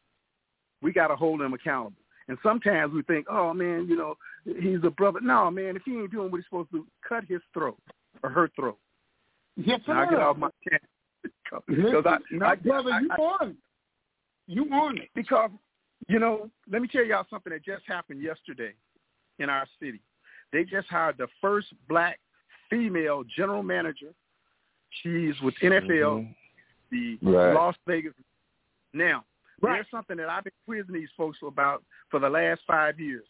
we 0.83 0.93
got 0.93 1.09
to 1.09 1.17
hold 1.17 1.41
them 1.41 1.55
accountable. 1.55 1.97
And 2.29 2.39
sometimes 2.43 2.93
we 2.93 3.03
think, 3.03 3.27
oh 3.31 3.53
man, 3.53 3.87
you 3.89 3.97
know, 3.97 4.15
he's 4.45 4.79
a 4.85 4.91
brother. 4.91 5.21
No, 5.21 5.51
man, 5.51 5.77
if 5.77 5.83
he 5.85 5.93
ain't 5.93 6.13
doing 6.13 6.31
what 6.31 6.39
he's 6.39 6.47
supposed 6.47 6.71
to, 6.73 6.87
cut 7.07 7.25
his 7.29 7.41
throat 7.53 7.77
or 8.23 8.31
her 8.31 8.51
throat. 8.57 8.79
Yes, 9.57 9.81
sir. 9.87 9.93
I'll 9.93 10.11
get 10.11 10.21
off 10.21 10.37
my 10.37 10.51
chance. 10.69 10.83
Because 11.69 12.05
I, 12.05 12.17
I, 12.45 12.51
I, 12.51 12.55
brother, 12.57 12.91
I, 12.91 13.01
you 13.01 13.09
I, 13.11 13.15
on 13.23 13.51
it. 13.51 13.57
You 14.47 14.65
on 14.73 14.99
it. 14.99 15.09
Because, 15.15 15.51
you 16.09 16.19
know, 16.19 16.51
let 16.71 16.83
me 16.83 16.89
tell 16.89 17.05
y'all 17.05 17.27
something 17.31 17.53
that 17.53 17.65
just 17.65 17.85
happened 17.87 18.21
yesterday 18.21 18.73
in 19.39 19.49
our 19.49 19.67
city. 19.81 20.01
They 20.53 20.65
just 20.65 20.89
hired 20.89 21.17
the 21.17 21.29
first 21.41 21.69
black 21.89 22.19
female 22.69 23.23
general 23.37 23.63
manager. 23.63 24.13
She's 25.03 25.35
with 25.43 25.55
NFL, 25.63 26.27
mm-hmm. 26.27 26.31
the 26.91 27.19
Right. 27.23 27.55
Las 27.55 27.77
Vegas. 27.87 28.13
Now, 28.93 29.25
Right. 29.61 29.75
there's 29.77 29.87
something 29.91 30.17
that 30.17 30.29
I've 30.29 30.45
been 30.45 30.53
quizzing 30.67 30.95
these 30.95 31.09
folks 31.17 31.39
about 31.47 31.83
for 32.11 32.21
the 32.21 32.29
last 32.29 32.63
five 32.67 32.99
years. 32.99 33.25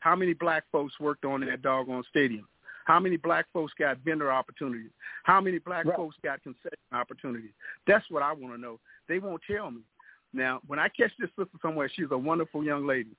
How 0.00 0.16
many 0.16 0.32
black 0.32 0.64
folks 0.72 0.98
worked 0.98 1.24
on 1.24 1.40
that 1.46 1.62
doggone 1.62 2.04
stadium? 2.08 2.48
How 2.86 2.98
many 2.98 3.16
black 3.16 3.46
folks 3.52 3.72
got 3.78 3.98
vendor 3.98 4.32
opportunities? 4.32 4.90
How 5.24 5.40
many 5.40 5.58
black 5.58 5.84
Right. 5.84 5.96
folks 5.96 6.16
got 6.24 6.42
concession 6.42 6.78
opportunities? 6.92 7.52
That's 7.86 8.08
what 8.10 8.22
I 8.22 8.32
want 8.32 8.54
to 8.54 8.60
know. 8.60 8.80
They 9.06 9.18
won't 9.18 9.42
tell 9.46 9.70
me. 9.70 9.82
Now, 10.32 10.60
when 10.66 10.78
I 10.78 10.88
catch 10.88 11.12
this 11.18 11.30
sister 11.36 11.58
somewhere, 11.62 11.88
she's 11.88 12.10
a 12.10 12.18
wonderful 12.18 12.64
young 12.64 12.86
lady. 12.86 13.10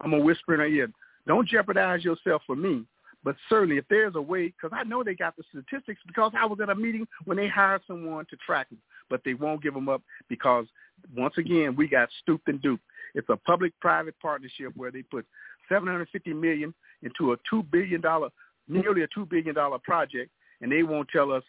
I'm 0.00 0.10
going 0.10 0.22
to 0.22 0.26
whisper 0.26 0.54
in 0.54 0.60
her 0.60 0.66
ear, 0.66 0.90
don't 1.26 1.46
jeopardize 1.46 2.04
yourself 2.04 2.42
for 2.46 2.56
me. 2.56 2.86
But 3.22 3.36
certainly, 3.50 3.76
if 3.76 3.84
there's 3.88 4.14
a 4.14 4.22
way, 4.22 4.46
because 4.46 4.70
I 4.72 4.82
know 4.84 5.04
they 5.04 5.14
got 5.14 5.36
the 5.36 5.42
statistics 5.50 6.00
because 6.06 6.32
I 6.34 6.46
was 6.46 6.58
at 6.60 6.70
a 6.70 6.74
meeting 6.74 7.06
when 7.26 7.36
they 7.36 7.48
hired 7.48 7.82
someone 7.86 8.24
to 8.30 8.36
track 8.36 8.70
them, 8.70 8.78
but 9.10 9.20
they 9.24 9.34
won't 9.34 9.62
give 9.62 9.74
them 9.74 9.88
up 9.88 10.02
because, 10.28 10.66
once 11.14 11.34
again, 11.36 11.76
we 11.76 11.88
got 11.88 12.08
stooped 12.22 12.48
and 12.48 12.62
duped. 12.62 12.84
It's 13.14 13.28
a 13.28 13.36
public-private 13.36 14.14
partnership 14.22 14.72
where 14.76 14.90
they 14.90 15.02
put 15.02 15.26
750 15.68 16.32
million 16.32 16.72
into 17.02 17.32
a 17.32 17.36
two 17.48 17.62
billion 17.64 18.00
dollar, 18.00 18.28
nearly 18.68 19.02
a 19.02 19.08
two 19.12 19.26
billion 19.26 19.54
dollar 19.54 19.78
project, 19.78 20.30
and 20.62 20.70
they 20.70 20.82
won't 20.82 21.08
tell 21.08 21.32
us 21.32 21.42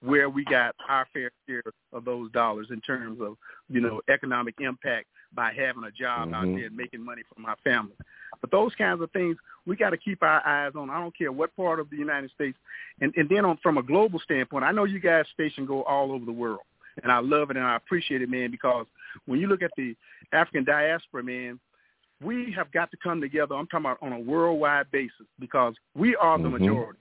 where 0.00 0.28
we 0.28 0.44
got 0.44 0.74
our 0.88 1.06
fair 1.14 1.30
share 1.48 1.62
of 1.92 2.04
those 2.04 2.30
dollars 2.32 2.66
in 2.70 2.80
terms 2.82 3.20
of, 3.22 3.36
you 3.70 3.80
know, 3.80 4.02
economic 4.10 4.54
impact 4.60 5.06
by 5.32 5.52
having 5.52 5.84
a 5.84 5.90
job 5.90 6.32
out 6.34 6.44
Mhm. 6.44 6.56
there 6.56 6.66
and 6.66 6.76
making 6.76 7.02
money 7.02 7.22
for 7.22 7.40
my 7.40 7.54
family. 7.56 7.96
But 8.40 8.50
those 8.50 8.74
kinds 8.74 9.00
of 9.00 9.10
things 9.12 9.38
we 9.66 9.76
got 9.76 9.90
to 9.90 9.96
keep 9.96 10.22
our 10.22 10.46
eyes 10.46 10.74
on. 10.74 10.90
I 10.90 11.00
don't 11.00 11.16
care 11.16 11.32
what 11.32 11.56
part 11.56 11.80
of 11.80 11.88
the 11.88 11.96
United 11.96 12.30
States, 12.32 12.58
and 13.00 13.14
and 13.16 13.28
then 13.28 13.44
on 13.44 13.56
from 13.58 13.78
a 13.78 13.82
global 13.82 14.20
standpoint, 14.20 14.64
I 14.64 14.72
know 14.72 14.84
you 14.84 15.00
guys 15.00 15.26
station 15.28 15.64
go 15.64 15.82
all 15.84 16.12
over 16.12 16.24
the 16.24 16.32
world, 16.32 16.60
and 17.02 17.10
I 17.10 17.18
love 17.18 17.50
it 17.50 17.56
and 17.56 17.66
I 17.66 17.76
appreciate 17.76 18.22
it, 18.22 18.28
man. 18.28 18.50
Because 18.50 18.86
when 19.26 19.40
you 19.40 19.46
look 19.46 19.62
at 19.62 19.72
the 19.76 19.96
African 20.32 20.64
diaspora, 20.64 21.22
man, 21.22 21.58
we 22.22 22.52
have 22.56 22.70
got 22.72 22.90
to 22.90 22.96
come 23.02 23.20
together. 23.20 23.54
I'm 23.54 23.66
talking 23.66 23.86
about 23.86 23.98
on 24.02 24.12
a 24.12 24.18
worldwide 24.18 24.90
basis 24.90 25.26
because 25.38 25.74
we 25.94 26.16
are 26.16 26.38
the 26.38 26.48
Mhm. 26.48 26.60
majority. 26.60 27.00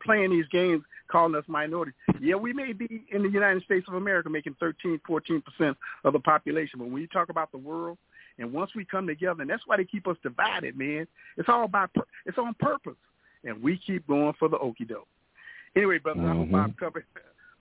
Playing 0.00 0.30
these 0.30 0.48
games, 0.48 0.82
calling 1.08 1.34
us 1.34 1.46
minorities. 1.46 1.94
Yeah, 2.20 2.36
we 2.36 2.54
may 2.54 2.72
be 2.72 3.04
in 3.10 3.22
the 3.22 3.28
United 3.28 3.62
States 3.64 3.86
of 3.86 3.94
America 3.94 4.30
making 4.30 4.54
13, 4.54 4.98
14 5.00 5.42
percent 5.42 5.76
of 6.04 6.14
the 6.14 6.20
population, 6.20 6.78
but 6.78 6.88
when 6.88 7.02
you 7.02 7.08
talk 7.08 7.28
about 7.28 7.50
the 7.50 7.58
world, 7.58 7.98
and 8.38 8.52
once 8.52 8.74
we 8.74 8.84
come 8.84 9.06
together, 9.06 9.42
and 9.42 9.50
that's 9.50 9.66
why 9.66 9.76
they 9.76 9.84
keep 9.84 10.06
us 10.06 10.16
divided, 10.22 10.78
man. 10.78 11.06
It's 11.36 11.48
all 11.48 11.64
about 11.64 11.90
it's 12.24 12.38
on 12.38 12.54
purpose, 12.54 12.96
and 13.44 13.60
we 13.62 13.76
keep 13.76 14.06
going 14.06 14.32
for 14.34 14.48
the 14.48 14.58
okie 14.58 14.88
doke. 14.88 15.08
Anyway, 15.76 15.98
brother, 15.98 16.22
I 16.22 16.34
hope 16.34 16.48
Mhm. 16.48 16.64
I've 16.64 16.76
covered 16.76 17.04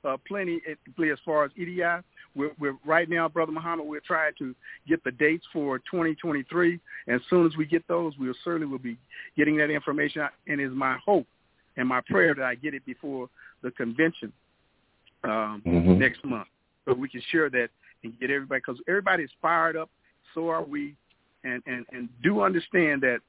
uh, 0.08 0.18
plenty 0.28 0.62
as 0.68 1.20
far 1.26 1.46
as 1.46 1.52
EDI. 1.58 1.82
We're, 2.36 2.52
we're 2.60 2.78
right 2.86 3.10
now, 3.10 3.28
brother 3.28 3.52
Muhammad. 3.52 3.88
We're 3.88 4.00
trying 4.00 4.34
to 4.40 4.56
get 4.88 5.04
the 5.04 5.12
dates 5.12 5.46
for 5.52 5.80
2023. 5.80 6.80
As 7.08 7.22
soon 7.30 7.46
as 7.46 7.58
we 7.58 7.66
get 7.66 7.88
those, 7.88 8.14
we'll 8.20 8.34
certainly 8.44 8.68
will 8.68 8.78
be 8.78 8.98
getting 9.36 9.58
that 9.58 9.70
information. 9.70 10.22
out. 10.22 10.32
And 10.48 10.62
it's 10.62 10.74
my 10.74 10.98
hope 11.04 11.28
and 11.78 11.88
my 11.88 12.02
prayer 12.10 12.34
that 12.36 12.44
I 12.44 12.56
get 12.56 12.74
it 12.74 12.86
before 12.86 13.30
the 13.64 13.72
convention 13.72 14.32
um, 15.24 15.62
Mhm. 15.66 15.98
next 15.98 16.24
month, 16.24 16.48
so 16.86 16.94
we 16.94 17.10
can 17.10 17.22
share 17.32 17.50
that 17.50 17.70
and 18.04 18.18
get 18.20 18.30
everybody 18.30 18.62
because 18.66 18.80
everybody 18.88 19.24
is 19.24 19.32
fired 19.42 19.76
up. 19.76 19.90
So 20.34 20.50
are 20.50 20.64
we, 20.64 20.96
and 21.44 21.62
and 21.66 21.86
and 21.92 22.08
do 22.22 22.42
understand 22.42 23.02
that 23.02 23.20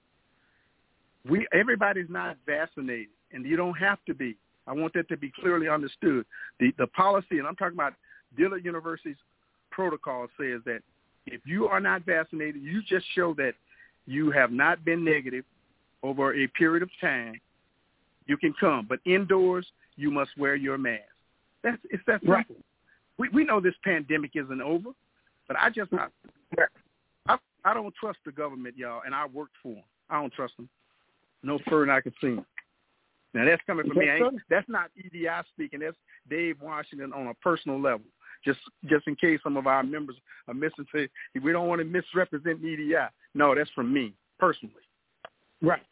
we 1.24 1.46
everybody's 1.52 2.10
not 2.10 2.36
vaccinated, 2.46 3.08
and 3.32 3.44
you 3.46 3.56
don't 3.56 3.74
have 3.78 4.04
to 4.04 4.14
be. 4.14 4.36
I 4.68 4.72
want 4.74 4.92
that 4.94 5.08
to 5.08 5.16
be 5.16 5.32
clearly 5.40 5.68
understood. 5.68 6.26
The 6.60 6.72
the 6.78 6.86
policy, 6.88 7.38
and 7.38 7.46
I'm 7.46 7.56
talking 7.56 7.76
about 7.76 7.94
Dillard 8.36 8.64
University's 8.64 9.16
protocol 9.70 10.26
says 10.38 10.60
that 10.66 10.80
if 11.26 11.40
you 11.44 11.66
are 11.66 11.80
not 11.80 12.04
vaccinated, 12.04 12.62
you 12.62 12.82
just 12.82 13.06
show 13.14 13.34
that 13.34 13.54
you 14.06 14.30
have 14.30 14.52
not 14.52 14.84
been 14.84 15.04
negative 15.04 15.44
over 16.02 16.34
a 16.34 16.46
period 16.48 16.82
of 16.82 16.90
time. 17.00 17.40
You 18.26 18.36
can 18.36 18.54
come, 18.60 18.86
but 18.88 19.00
indoors 19.06 19.66
you 19.96 20.10
must 20.10 20.30
wear 20.36 20.54
your 20.54 20.78
mask. 20.78 21.02
That's 21.62 21.78
it's 21.90 22.02
that 22.06 22.20
simple. 22.20 22.34
Right. 22.34 22.46
We 23.18 23.28
we 23.30 23.44
know 23.44 23.60
this 23.60 23.74
pandemic 23.82 24.32
isn't 24.34 24.60
over, 24.60 24.90
but 25.46 25.56
I 25.58 25.70
just 25.70 25.90
I, 25.94 26.08
I 27.26 27.38
I 27.64 27.74
don't 27.74 27.94
trust 27.98 28.18
the 28.26 28.32
government, 28.32 28.76
y'all, 28.76 29.02
and 29.04 29.14
I 29.14 29.26
worked 29.26 29.56
for 29.62 29.74
them. 29.74 29.84
I 30.10 30.20
don't 30.20 30.32
trust 30.32 30.56
them. 30.56 30.68
No 31.42 31.58
further 31.68 31.86
than 31.86 31.90
I 31.90 32.00
can 32.00 32.12
see. 32.20 32.36
Now 33.34 33.44
that's 33.44 33.62
coming 33.66 33.86
from 33.86 33.98
me. 33.98 34.10
I 34.10 34.20
that's 34.48 34.68
not 34.68 34.90
EDI 34.96 35.28
speaking. 35.52 35.80
That's 35.80 35.96
Dave 36.30 36.56
Washington 36.60 37.12
on 37.12 37.28
a 37.28 37.34
personal 37.34 37.80
level. 37.80 38.06
Just 38.44 38.60
just 38.86 39.06
in 39.06 39.16
case 39.16 39.40
some 39.42 39.56
of 39.56 39.66
our 39.66 39.82
members 39.82 40.16
are 40.46 40.54
missing, 40.54 40.86
say 40.94 41.08
we 41.42 41.52
don't 41.52 41.68
want 41.68 41.80
to 41.80 41.84
misrepresent 41.84 42.64
EDI. 42.64 42.94
No, 43.34 43.54
that's 43.54 43.70
from 43.70 43.92
me 43.92 44.14
personally. 44.38 44.74
Right. 45.60 45.82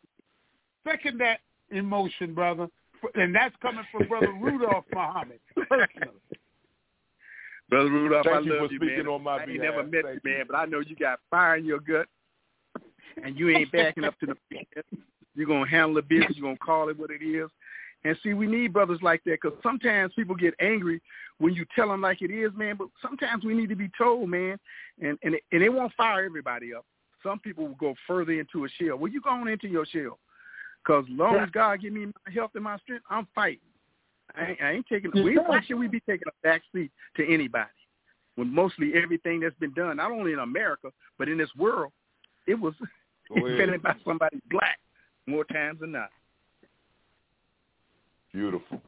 Second 0.86 1.20
that 1.20 1.40
emotion, 1.70 2.34
brother. 2.34 2.68
And 3.14 3.34
that's 3.34 3.54
coming 3.60 3.84
from 3.92 4.08
Brother 4.08 4.32
Rudolph 4.40 4.84
Muhammad, 4.92 5.38
personally. 5.54 6.20
Brother 7.68 7.90
Rudolph, 7.90 8.24
Thank 8.24 8.36
I 8.36 8.40
you 8.40 8.52
love 8.52 8.68
for 8.68 8.72
you, 8.72 8.78
speaking 8.78 8.96
man. 9.04 9.08
on 9.08 9.22
my 9.22 9.36
I 9.36 9.42
ain't 9.42 9.46
behalf. 9.48 9.74
never 9.74 9.82
met 9.82 10.04
Thank 10.04 10.20
you, 10.24 10.30
man, 10.30 10.44
but 10.48 10.56
I 10.56 10.64
know 10.66 10.80
you 10.80 10.96
got 10.96 11.20
fire 11.30 11.56
in 11.56 11.64
your 11.64 11.80
gut, 11.80 12.06
and 13.22 13.38
you 13.38 13.50
ain't 13.50 13.70
backing 13.72 14.04
up 14.04 14.18
to 14.20 14.26
the. 14.26 14.36
You're 15.36 15.46
gonna 15.46 15.68
handle 15.68 15.94
the 15.94 16.02
business. 16.02 16.36
You're 16.36 16.46
gonna 16.46 16.58
call 16.58 16.88
it 16.88 16.98
what 16.98 17.10
it 17.10 17.24
is. 17.24 17.50
And 18.04 18.16
see, 18.22 18.34
we 18.34 18.46
need 18.46 18.72
brothers 18.72 19.00
like 19.02 19.22
that 19.24 19.38
because 19.42 19.58
sometimes 19.62 20.12
people 20.14 20.36
get 20.36 20.54
angry 20.60 21.02
when 21.38 21.54
you 21.54 21.66
tell 21.74 21.88
them 21.88 22.02
like 22.02 22.22
it 22.22 22.30
is, 22.30 22.52
man. 22.54 22.76
But 22.76 22.88
sometimes 23.02 23.44
we 23.44 23.54
need 23.54 23.68
to 23.68 23.76
be 23.76 23.90
told, 23.98 24.28
man, 24.28 24.58
and 25.00 25.18
and 25.22 25.34
it, 25.34 25.42
and 25.52 25.62
it 25.62 25.68
won't 25.68 25.92
fire 25.94 26.24
everybody 26.24 26.72
up. 26.74 26.84
Some 27.22 27.38
people 27.40 27.66
will 27.66 27.74
go 27.74 27.94
further 28.06 28.32
into 28.32 28.64
a 28.64 28.68
shell. 28.80 28.96
Well, 28.96 29.10
you 29.10 29.20
going 29.20 29.48
into 29.48 29.66
your 29.68 29.86
shell 29.86 30.18
because 30.84 31.04
long 31.08 31.36
as 31.36 31.50
God 31.50 31.80
give 31.80 31.92
me 31.92 32.06
my 32.06 32.32
health 32.32 32.52
and 32.54 32.64
my 32.64 32.78
strength, 32.78 33.04
I'm 33.10 33.26
fighting. 33.34 33.60
I 34.36 34.50
ain't, 34.50 34.62
I 34.62 34.72
ain't 34.72 34.86
taking. 34.86 35.10
Yes, 35.14 35.24
We, 35.24 35.36
why 35.38 35.60
should 35.66 35.78
we 35.78 35.88
be 35.88 36.00
taking 36.00 36.28
a 36.28 36.46
back 36.46 36.62
seat 36.72 36.90
to 37.16 37.26
anybody? 37.32 37.70
When 38.36 38.54
mostly 38.54 38.92
everything 38.94 39.40
that's 39.40 39.56
been 39.56 39.72
done, 39.72 39.96
not 39.96 40.12
only 40.12 40.32
in 40.32 40.38
America 40.38 40.90
but 41.18 41.28
in 41.28 41.38
this 41.38 41.50
world, 41.56 41.92
it 42.46 42.54
was 42.54 42.74
Go 43.28 43.36
ahead. 43.46 43.52
invented 43.52 43.82
by 43.82 43.94
somebody 44.04 44.40
black 44.50 44.78
more 45.26 45.44
times 45.44 45.80
than 45.80 45.92
not. 45.92 46.10
Beautiful. 48.32 48.80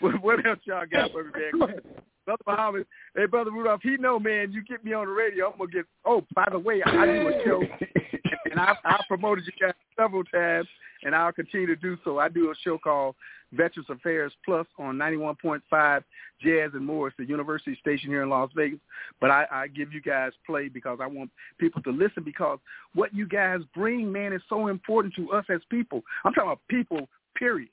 What, 0.00 0.22
what 0.22 0.46
else 0.46 0.58
y'all 0.64 0.84
got 0.90 1.12
for 1.12 1.24
me, 1.24 1.30
man? 1.54 1.80
Brother 2.24 2.42
Muhammad, 2.46 2.86
hey, 3.16 3.26
Brother 3.26 3.50
Rudolph, 3.50 3.80
he 3.82 3.96
know, 3.96 4.20
man, 4.20 4.52
you 4.52 4.62
get 4.62 4.84
me 4.84 4.92
on 4.92 5.06
the 5.06 5.12
radio, 5.12 5.50
I'm 5.50 5.58
going 5.58 5.70
to 5.70 5.76
get, 5.78 5.86
oh, 6.04 6.24
by 6.34 6.46
the 6.52 6.58
way, 6.58 6.80
I 6.86 7.06
do 7.06 7.28
a 7.28 7.42
show, 7.44 7.62
and 8.50 8.60
I, 8.60 8.76
I 8.84 9.00
promoted 9.08 9.44
you 9.44 9.52
guys 9.60 9.74
several 9.98 10.22
times, 10.24 10.68
and 11.02 11.16
I'll 11.16 11.32
continue 11.32 11.66
to 11.66 11.74
do 11.74 11.96
so. 12.04 12.20
I 12.20 12.28
do 12.28 12.52
a 12.52 12.54
show 12.62 12.78
called 12.78 13.16
Veterans 13.52 13.88
Affairs 13.90 14.32
Plus 14.44 14.66
on 14.78 14.96
91.5 14.96 16.02
Jazz 16.40 16.70
and 16.74 16.86
More. 16.86 17.08
It's 17.08 17.16
the 17.16 17.24
university 17.24 17.76
station 17.80 18.08
here 18.08 18.22
in 18.22 18.30
Las 18.30 18.50
Vegas. 18.56 18.80
But 19.20 19.30
I, 19.30 19.46
I 19.50 19.66
give 19.68 19.92
you 19.92 20.00
guys 20.00 20.32
play 20.46 20.68
because 20.68 20.98
I 21.02 21.06
want 21.06 21.30
people 21.58 21.82
to 21.82 21.90
listen 21.90 22.22
because 22.24 22.58
what 22.94 23.14
you 23.14 23.26
guys 23.26 23.60
bring, 23.74 24.10
man, 24.10 24.32
is 24.32 24.42
so 24.48 24.68
important 24.68 25.14
to 25.16 25.32
us 25.32 25.44
as 25.48 25.60
people. 25.70 26.02
I'm 26.24 26.32
talking 26.32 26.48
about 26.48 26.60
people, 26.68 27.08
period. 27.36 27.68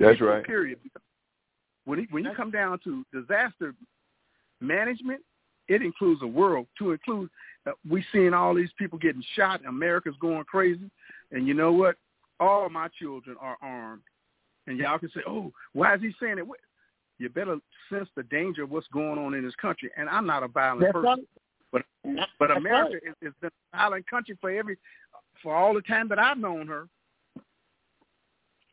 That's 0.00 0.14
People, 0.14 0.28
right. 0.28 0.44
Period. 0.44 0.78
When 1.84 2.06
when 2.10 2.24
you 2.24 2.32
come 2.34 2.50
down 2.50 2.78
to 2.84 3.04
disaster 3.12 3.74
management, 4.60 5.20
it 5.68 5.82
includes 5.82 6.20
the 6.20 6.26
world. 6.26 6.66
To 6.78 6.92
include, 6.92 7.30
uh, 7.66 7.72
we 7.88 8.04
seeing 8.12 8.32
all 8.32 8.54
these 8.54 8.70
people 8.78 8.98
getting 8.98 9.22
shot. 9.36 9.64
America's 9.66 10.14
going 10.20 10.44
crazy, 10.44 10.90
and 11.32 11.46
you 11.46 11.54
know 11.54 11.72
what? 11.72 11.96
All 12.38 12.68
my 12.70 12.88
children 12.98 13.36
are 13.40 13.58
armed, 13.60 14.02
and 14.70 14.78
y'all 14.78 14.98
can 14.98 15.10
say, 15.10 15.20
"Oh, 15.26 15.52
why 15.72 15.94
is 15.94 16.00
he 16.00 16.12
saying 16.20 16.38
it?" 16.38 16.46
You 17.18 17.28
better 17.28 17.58
sense 17.92 18.08
the 18.16 18.22
danger 18.24 18.62
of 18.62 18.70
what's 18.70 18.86
going 18.88 19.18
on 19.18 19.34
in 19.34 19.44
this 19.44 19.54
country. 19.56 19.90
And 19.96 20.08
I'm 20.08 20.26
not 20.26 20.42
a 20.42 20.48
violent 20.48 20.80
That's 20.80 20.92
person, 20.92 21.04
right. 21.04 21.18
but 21.72 21.82
but 22.38 22.48
That's 22.48 22.58
America 22.58 22.94
right. 23.04 23.14
is, 23.20 23.28
is 23.28 23.34
been 23.40 23.50
a 23.72 23.76
violent 23.76 24.08
country 24.08 24.38
for 24.40 24.50
every 24.50 24.78
for 25.42 25.54
all 25.54 25.74
the 25.74 25.82
time 25.82 26.08
that 26.08 26.18
I've 26.18 26.38
known 26.38 26.66
her. 26.66 26.88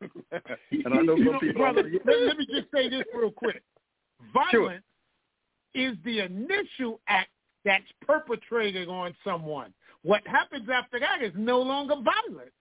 and 0.00 0.86
I 0.86 1.02
know 1.02 1.16
some 1.16 1.24
know, 1.24 1.40
people. 1.40 1.60
brother, 1.60 1.90
let, 2.06 2.20
let 2.20 2.38
me 2.38 2.46
just 2.46 2.68
say 2.72 2.88
this 2.88 3.02
real 3.14 3.32
quick. 3.32 3.62
Sure. 4.50 4.62
Violence 4.62 4.84
is 5.74 5.96
the 6.04 6.20
initial 6.20 7.00
act 7.08 7.30
that's 7.64 7.84
perpetrated 8.06 8.88
on 8.88 9.14
someone. 9.24 9.74
What 10.02 10.26
happens 10.26 10.68
after 10.72 11.00
that 11.00 11.22
is 11.22 11.32
no 11.36 11.60
longer 11.60 11.96
violence. 11.96 12.52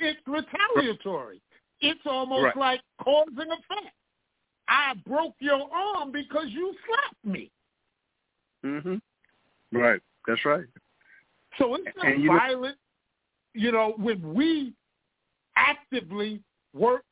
It's 0.00 0.20
retaliatory. 0.26 1.40
It's 1.80 2.00
almost 2.06 2.44
Right. 2.44 2.56
like 2.56 2.80
cause 2.98 3.28
and 3.36 3.52
effect. 3.52 3.94
I 4.68 4.94
broke 5.06 5.34
your 5.38 5.72
arm 5.72 6.12
because 6.12 6.48
you 6.50 6.74
slapped 6.86 7.24
me. 7.24 7.50
Mhm. 8.64 9.00
Right. 9.72 10.02
That's 10.26 10.44
right. 10.44 10.66
So 11.56 11.74
it's 11.74 11.96
not 11.96 12.06
And 12.06 12.22
you 12.22 12.28
know- 12.30 12.38
violent. 12.38 12.78
You 13.54 13.72
know, 13.72 13.92
when 13.92 14.34
we 14.34 14.74
actively 15.56 16.42
work 16.74 17.04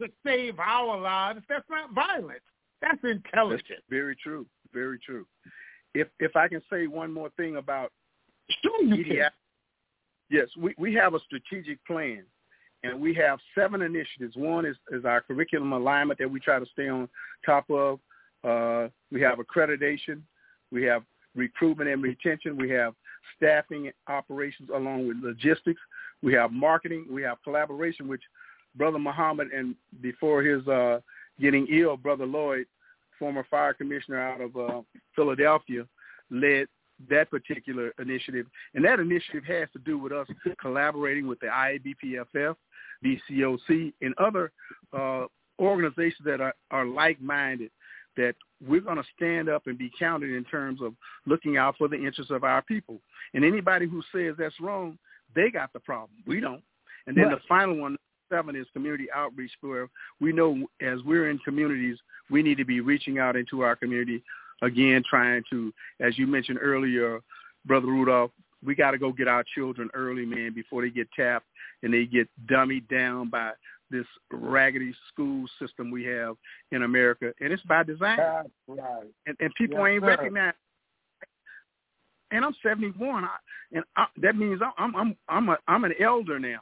to 0.00 0.10
save 0.24 0.58
our 0.58 0.98
lives, 0.98 1.44
that's 1.48 1.68
not 1.70 1.90
violence. 1.92 2.42
That's 2.80 3.00
That's 3.00 3.14
intelligent. 3.14 3.84
very 3.88 4.16
true. 4.16 4.46
Very 4.72 4.98
true. 4.98 5.26
If 5.94 6.08
if 6.18 6.34
I 6.36 6.48
can 6.48 6.62
say 6.68 6.86
one 6.88 7.12
more 7.12 7.30
thing 7.30 7.56
about 7.56 7.92
Sure 8.62 8.82
you 8.82 8.94
EDI, 8.96 9.16
can. 9.20 9.30
yes, 10.28 10.54
we, 10.56 10.74
we 10.76 10.92
have 10.94 11.14
a 11.14 11.20
strategic 11.20 11.82
plan, 11.86 12.26
and 12.84 13.00
we 13.00 13.14
have 13.14 13.38
seven 13.54 13.82
initiatives. 13.82 14.36
One 14.36 14.66
is, 14.66 14.76
is 14.90 15.04
our 15.04 15.22
curriculum 15.22 15.72
alignment 15.72 16.18
that 16.18 16.30
we 16.30 16.38
try 16.38 16.58
to 16.58 16.66
stay 16.72 16.88
on 16.88 17.08
top 17.44 17.68
of. 17.70 17.98
Uh, 18.44 18.88
we 19.10 19.20
have 19.22 19.38
accreditation. 19.38 20.20
We 20.70 20.84
have 20.84 21.02
recruitment 21.34 21.88
and 21.88 22.02
retention. 22.02 22.56
We 22.56 22.70
have 22.70 22.94
staffing 23.36 23.90
operations 24.06 24.68
along 24.74 25.08
with 25.08 25.16
logistics. 25.22 25.80
We 26.22 26.34
have 26.34 26.52
marketing. 26.52 27.06
We 27.10 27.22
have 27.22 27.38
collaboration, 27.42 28.06
which 28.06 28.22
Brother 28.76 28.98
Muhammad 28.98 29.48
and 29.52 29.74
before 30.02 30.42
his 30.42 30.66
uh, 30.68 31.00
getting 31.40 31.66
ill, 31.68 31.96
Brother 31.96 32.26
Lloyd, 32.26 32.66
former 33.18 33.46
fire 33.50 33.72
commissioner 33.72 34.20
out 34.20 34.40
of 34.40 34.56
uh, 34.56 34.82
Philadelphia, 35.16 35.86
led 36.30 36.66
that 37.10 37.30
particular 37.30 37.92
initiative. 37.98 38.46
And 38.74 38.84
that 38.84 39.00
initiative 39.00 39.44
has 39.46 39.68
to 39.72 39.78
do 39.80 39.98
with 39.98 40.12
us 40.12 40.26
collaborating 40.60 41.26
with 41.26 41.40
the 41.40 41.46
IABPFF, 41.46 42.56
BCOC, 43.04 43.92
and 44.00 44.14
other 44.18 44.52
uh, 44.96 45.24
organizations 45.58 46.24
that 46.24 46.40
are, 46.40 46.54
are 46.70 46.86
like-minded, 46.86 47.70
that 48.16 48.34
we're 48.66 48.80
going 48.80 48.96
to 48.96 49.04
stand 49.16 49.48
up 49.48 49.66
and 49.66 49.76
be 49.76 49.90
counted 49.98 50.30
in 50.30 50.44
terms 50.44 50.80
of 50.80 50.94
looking 51.26 51.56
out 51.56 51.76
for 51.76 51.88
the 51.88 51.96
interests 51.96 52.30
of 52.30 52.44
our 52.44 52.62
people. 52.62 53.00
And 53.34 53.44
anybody 53.44 53.86
who 53.86 54.02
says 54.12 54.36
that's 54.38 54.60
wrong, 54.60 54.98
they 55.34 55.50
got 55.50 55.72
the 55.72 55.80
problem. 55.80 56.10
We 56.26 56.40
don't. 56.40 56.62
And 57.06 57.16
then 57.16 57.26
Right. 57.26 57.36
the 57.36 57.42
final 57.48 57.76
one, 57.76 57.96
seven, 58.30 58.56
is 58.56 58.66
community 58.72 59.10
outreach, 59.12 59.52
where 59.60 59.88
we 60.20 60.32
know 60.32 60.66
as 60.80 61.02
we're 61.04 61.28
in 61.28 61.38
communities, 61.40 61.98
we 62.30 62.42
need 62.42 62.56
to 62.56 62.64
be 62.64 62.80
reaching 62.80 63.18
out 63.18 63.36
into 63.36 63.62
our 63.62 63.76
community, 63.76 64.22
again, 64.62 65.02
trying 65.08 65.42
to, 65.50 65.72
as 66.00 66.18
you 66.18 66.26
mentioned 66.26 66.58
earlier, 66.60 67.20
Brother 67.64 67.86
Rudolph, 67.86 68.30
we 68.64 68.74
got 68.74 68.92
to 68.92 68.98
go 68.98 69.12
get 69.12 69.28
our 69.28 69.44
children 69.54 69.90
early, 69.94 70.24
man, 70.24 70.52
before 70.54 70.82
they 70.82 70.90
get 70.90 71.08
tapped 71.16 71.46
and 71.82 71.92
they 71.92 72.06
get 72.06 72.28
dummied 72.50 72.88
down 72.88 73.28
by 73.28 73.52
this 73.90 74.06
raggedy 74.32 74.94
school 75.12 75.46
system 75.60 75.90
we 75.90 76.04
have 76.04 76.36
in 76.72 76.82
America. 76.82 77.32
And 77.40 77.52
it's 77.52 77.62
by 77.64 77.82
design. 77.82 78.16
That's 78.16 78.48
right. 78.66 79.06
And, 79.26 79.36
and 79.40 79.54
people 79.56 79.78
Yes, 79.78 79.94
ain't 79.94 80.02
sir. 80.02 80.08
recognize. 80.08 80.54
And 82.30 82.44
I'm 82.44 82.54
71, 82.62 83.24
I, 83.24 83.28
and 83.72 83.84
I, 83.96 84.06
that 84.22 84.34
means 84.34 84.60
I'm 84.78 84.96
I'm 84.96 85.16
I'm 85.28 85.48
a 85.50 85.58
I'm 85.68 85.84
an 85.84 85.94
elder 86.00 86.40
now. 86.40 86.60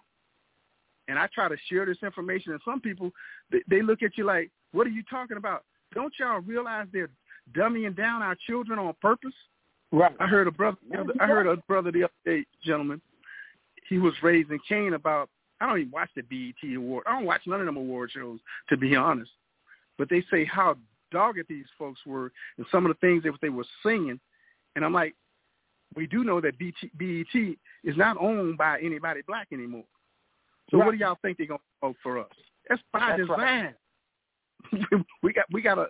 And 1.09 1.19
I 1.19 1.29
try 1.35 1.49
to 1.49 1.57
share 1.71 1.87
this 1.87 1.99
information, 2.03 2.53
and 2.53 2.61
some 2.65 2.81
people 2.81 3.11
they, 3.51 3.63
they 3.69 3.81
look 3.83 4.03
at 4.03 4.19
you 4.19 4.25
like, 4.25 4.51
"What 4.73 4.87
are 4.87 4.91
you 4.91 5.03
talking 5.09 5.37
about? 5.39 5.65
Don't 5.95 6.13
y'all 6.19 6.41
realize 6.41 6.89
they're 6.93 7.11
dumbing 7.53 7.97
down 7.97 8.23
our 8.23 8.37
children 8.47 8.79
on 8.79 8.95
purpose?" 9.01 9.35
Right. 9.91 10.15
I 10.21 10.27
heard 10.27 10.49
a 10.49 10.51
brother. 10.51 10.79
I 11.21 11.27
heard 11.27 11.47
a 11.47 11.57
brother 11.69 11.93
the 11.93 12.05
other 12.05 12.13
day, 12.25 12.47
gentlemen. 12.65 13.01
He 13.89 13.99
was 13.99 14.15
raising 14.23 14.59
Cain 14.69 14.95
about. 14.95 15.29
I 15.61 15.67
don't 15.67 15.79
even 15.79 15.93
watch 15.93 16.11
the 16.17 16.23
BET 16.23 16.77
award. 16.77 17.05
I 17.07 17.13
don't 17.13 17.27
watch 17.27 17.43
none 17.47 17.61
of 17.61 17.67
them 17.67 17.77
award 17.77 18.11
shows, 18.11 18.41
to 18.69 18.77
be 18.77 18.97
honest. 18.97 19.31
But 19.97 20.09
they 20.09 20.25
say 20.29 20.45
how 20.45 20.77
dogged 21.13 21.45
these 21.49 21.67
folks 21.79 22.01
were 22.05 22.33
and 22.57 22.67
some 22.73 22.85
of 22.85 22.91
the 22.91 23.07
things 23.07 23.23
that 23.23 23.33
they 23.41 23.51
were 23.51 23.67
singing, 23.85 24.19
and 24.75 24.85
I'm 24.85 24.93
like, 24.93 25.15
we 25.95 26.07
do 26.07 26.25
know 26.25 26.41
that 26.41 26.59
BT, 26.59 26.91
BET 26.95 27.57
is 27.85 27.97
not 27.97 28.17
owned 28.19 28.57
by 28.57 28.81
anybody 28.81 29.21
black 29.27 29.49
anymore. 29.53 29.85
So 30.71 30.79
what 30.79 30.93
do 30.93 30.97
y'all 30.97 31.19
think 31.21 31.39
they're 31.39 31.47
gonna 31.47 31.61
vote 31.81 31.97
for 32.03 32.19
us? 32.19 32.31
That's 32.69 32.81
by 32.93 33.15
That's 33.17 33.29
right. 33.29 33.75
design. 34.73 35.05
we 35.23 35.33
got 35.33 35.45
we 35.53 35.61
gotta 35.61 35.89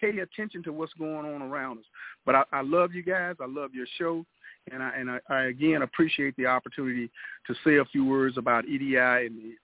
pay 0.00 0.18
attention 0.18 0.62
to 0.64 0.72
what's 0.72 0.92
going 0.94 1.26
on 1.26 1.42
around 1.42 1.78
us. 1.78 1.84
But 2.26 2.34
I, 2.34 2.44
I 2.52 2.60
love 2.62 2.92
you 2.92 3.02
guys. 3.02 3.36
I 3.40 3.46
love 3.46 3.74
your 3.74 3.86
show, 3.98 4.24
and 4.72 4.82
I 4.82 4.90
and 4.96 5.10
I, 5.10 5.18
I 5.28 5.44
again 5.44 5.82
appreciate 5.82 6.36
the 6.36 6.46
opportunity 6.46 7.10
to 7.46 7.54
say 7.64 7.76
a 7.76 7.84
few 7.86 8.04
words 8.04 8.38
about 8.38 8.66
EDI 8.66 8.96
and 8.96 9.38
the, 9.38 9.54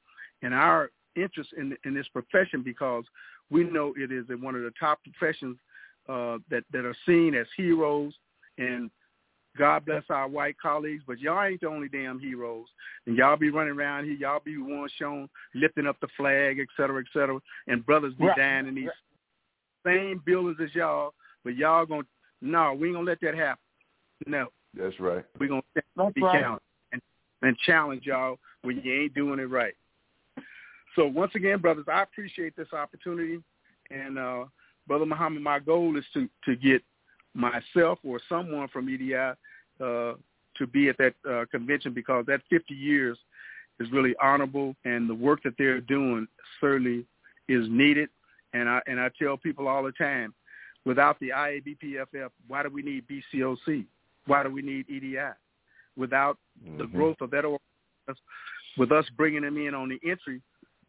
and 0.43 0.55
our 0.55 0.91
interest 1.17 1.51
in 1.57 1.77
in 1.85 1.95
this 1.95 2.09
profession 2.09 2.63
because 2.63 3.05
we 3.51 3.65
know 3.65 3.95
it 3.97 4.11
is 4.11 4.25
one 4.41 4.55
of 4.55 4.63
the 4.63 4.73
top 4.79 5.01
professions 5.03 5.57
uh, 6.09 6.39
that 6.51 6.65
that 6.73 6.85
are 6.85 6.97
seen 7.07 7.35
as 7.35 7.47
heroes 7.57 8.15
and. 8.59 8.91
God 9.57 9.85
bless 9.85 10.03
our 10.11 10.27
white 10.27 10.57
colleagues, 10.61 11.05
but 11.07 11.21
y'all 11.21 11.45
ain't 11.45 11.61
the 11.61 11.69
only 11.69 11.89
damn 11.89 12.19
heroes. 12.19 12.67
And 13.07 13.17
y'all 13.17 13.37
be 13.37 13.51
running 13.51 13.75
around 13.75 14.05
here, 14.05 14.15
y'all 14.15 14.43
be 14.45 14.59
one 14.59 14.89
shown 14.99 15.29
lifting 15.55 15.87
up 15.87 15.97
the 16.01 16.09
flag, 16.17 16.59
et 16.59 16.67
cetera, 16.77 17.01
et 17.01 17.07
cetera, 17.13 17.39
and 17.69 17.87
brothers 17.87 18.15
be 18.15 18.27
Right. 18.27 18.37
dying 18.37 18.67
in 18.67 18.75
these 18.75 18.91
same 19.85 20.21
buildings 20.25 20.59
as 20.63 20.75
y'all, 20.75 21.15
but 21.45 21.57
y'all 21.57 21.87
gonna 21.87 22.03
no, 22.41 22.75
we 22.75 22.89
ain't 22.89 22.97
gonna 22.97 23.07
let 23.07 23.21
that 23.23 23.35
happen. 23.35 23.63
No, 24.27 24.49
That's 24.75 24.99
right. 25.01 25.25
we 25.39 25.49
gonna 25.49 25.63
That's 25.75 26.13
be 26.15 26.23
right. 26.23 26.43
counted 26.43 26.63
and, 26.93 27.03
and 27.43 27.57
challenge 27.59 28.03
y'all 28.05 28.39
when 28.63 28.81
you 28.83 29.03
ain't 29.03 29.15
doing 29.15 29.39
it 29.39 29.51
right. 29.51 29.75
So 30.97 31.07
once 31.07 31.33
again, 31.35 31.59
brothers, 31.59 31.87
I 31.93 32.03
appreciate 32.03 32.55
this 32.57 32.73
opportunity, 32.73 33.39
and 33.91 34.19
uh, 34.19 34.45
brother 34.87 35.07
Muhammad, 35.07 35.43
my 35.43 35.59
goal 35.59 35.97
is 35.97 36.05
to 36.15 36.29
to 36.45 36.57
get 36.57 36.83
myself 37.35 37.99
or 38.05 38.21
someone 38.29 38.69
from 38.69 38.89
EDI 38.89 39.15
uh, 39.17 39.35
to 39.81 40.67
be 40.73 40.89
at 40.89 40.97
that 40.99 41.15
uh, 41.29 41.45
convention 41.51 41.93
because 41.93 42.25
that 42.27 42.41
50 42.49 42.75
years 42.75 43.19
is 43.81 43.91
really 43.91 44.15
honorable, 44.23 44.77
and 44.85 45.11
the 45.11 45.15
work 45.15 45.43
that 45.43 45.55
they're 45.59 45.81
doing 45.81 46.29
certainly 46.61 47.05
is 47.49 47.67
needed. 47.69 48.09
And 48.55 48.69
I 48.69 48.81
and 48.87 48.99
I 48.99 49.11
tell 49.21 49.37
people 49.37 49.69
all 49.69 49.83
the 49.83 49.93
time, 49.93 50.33
without 50.87 51.19
the 51.21 51.31
IABPFF, 51.31 52.31
why 52.49 52.63
do 52.63 52.71
we 52.71 52.83
need 52.83 53.05
BCOC? 53.09 53.85
Why 54.27 54.43
do 54.43 54.51
we 54.51 54.63
need 54.63 54.89
EDI? 54.89 55.35
Without 55.97 56.39
the 56.79 56.85
Mhm. 56.85 56.93
growth 56.93 57.21
of 57.21 57.31
that 57.31 57.45
organization, 57.45 58.25
with 58.77 58.91
us 58.93 59.09
bringing 59.11 59.43
them 59.43 59.59
in 59.59 59.75
on 59.75 59.89
the 59.89 60.01
entry, 60.03 60.41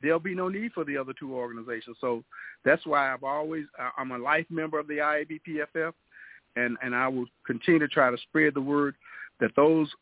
there'll 0.02 0.20
be 0.20 0.36
no 0.36 0.48
need 0.48 0.74
for 0.74 0.84
the 0.84 0.98
other 0.98 1.14
two 1.14 1.34
organizations. 1.36 1.98
So 2.00 2.24
that's 2.64 2.86
why 2.86 3.12
I've 3.12 3.24
always 3.24 3.66
I'm 3.98 4.12
a 4.12 4.18
life 4.18 4.50
member 4.50 4.80
of 4.80 4.88
the 4.88 5.00
IABPFF, 5.00 5.94
and 6.56 6.78
and 6.82 6.96
I 6.96 7.08
will 7.08 7.28
continue 7.46 7.80
to 7.80 7.88
try 7.88 8.12
to 8.12 8.18
spread 8.18 8.54
the 8.54 8.62
word 8.62 8.96
that 9.40 9.56
those 9.56 9.94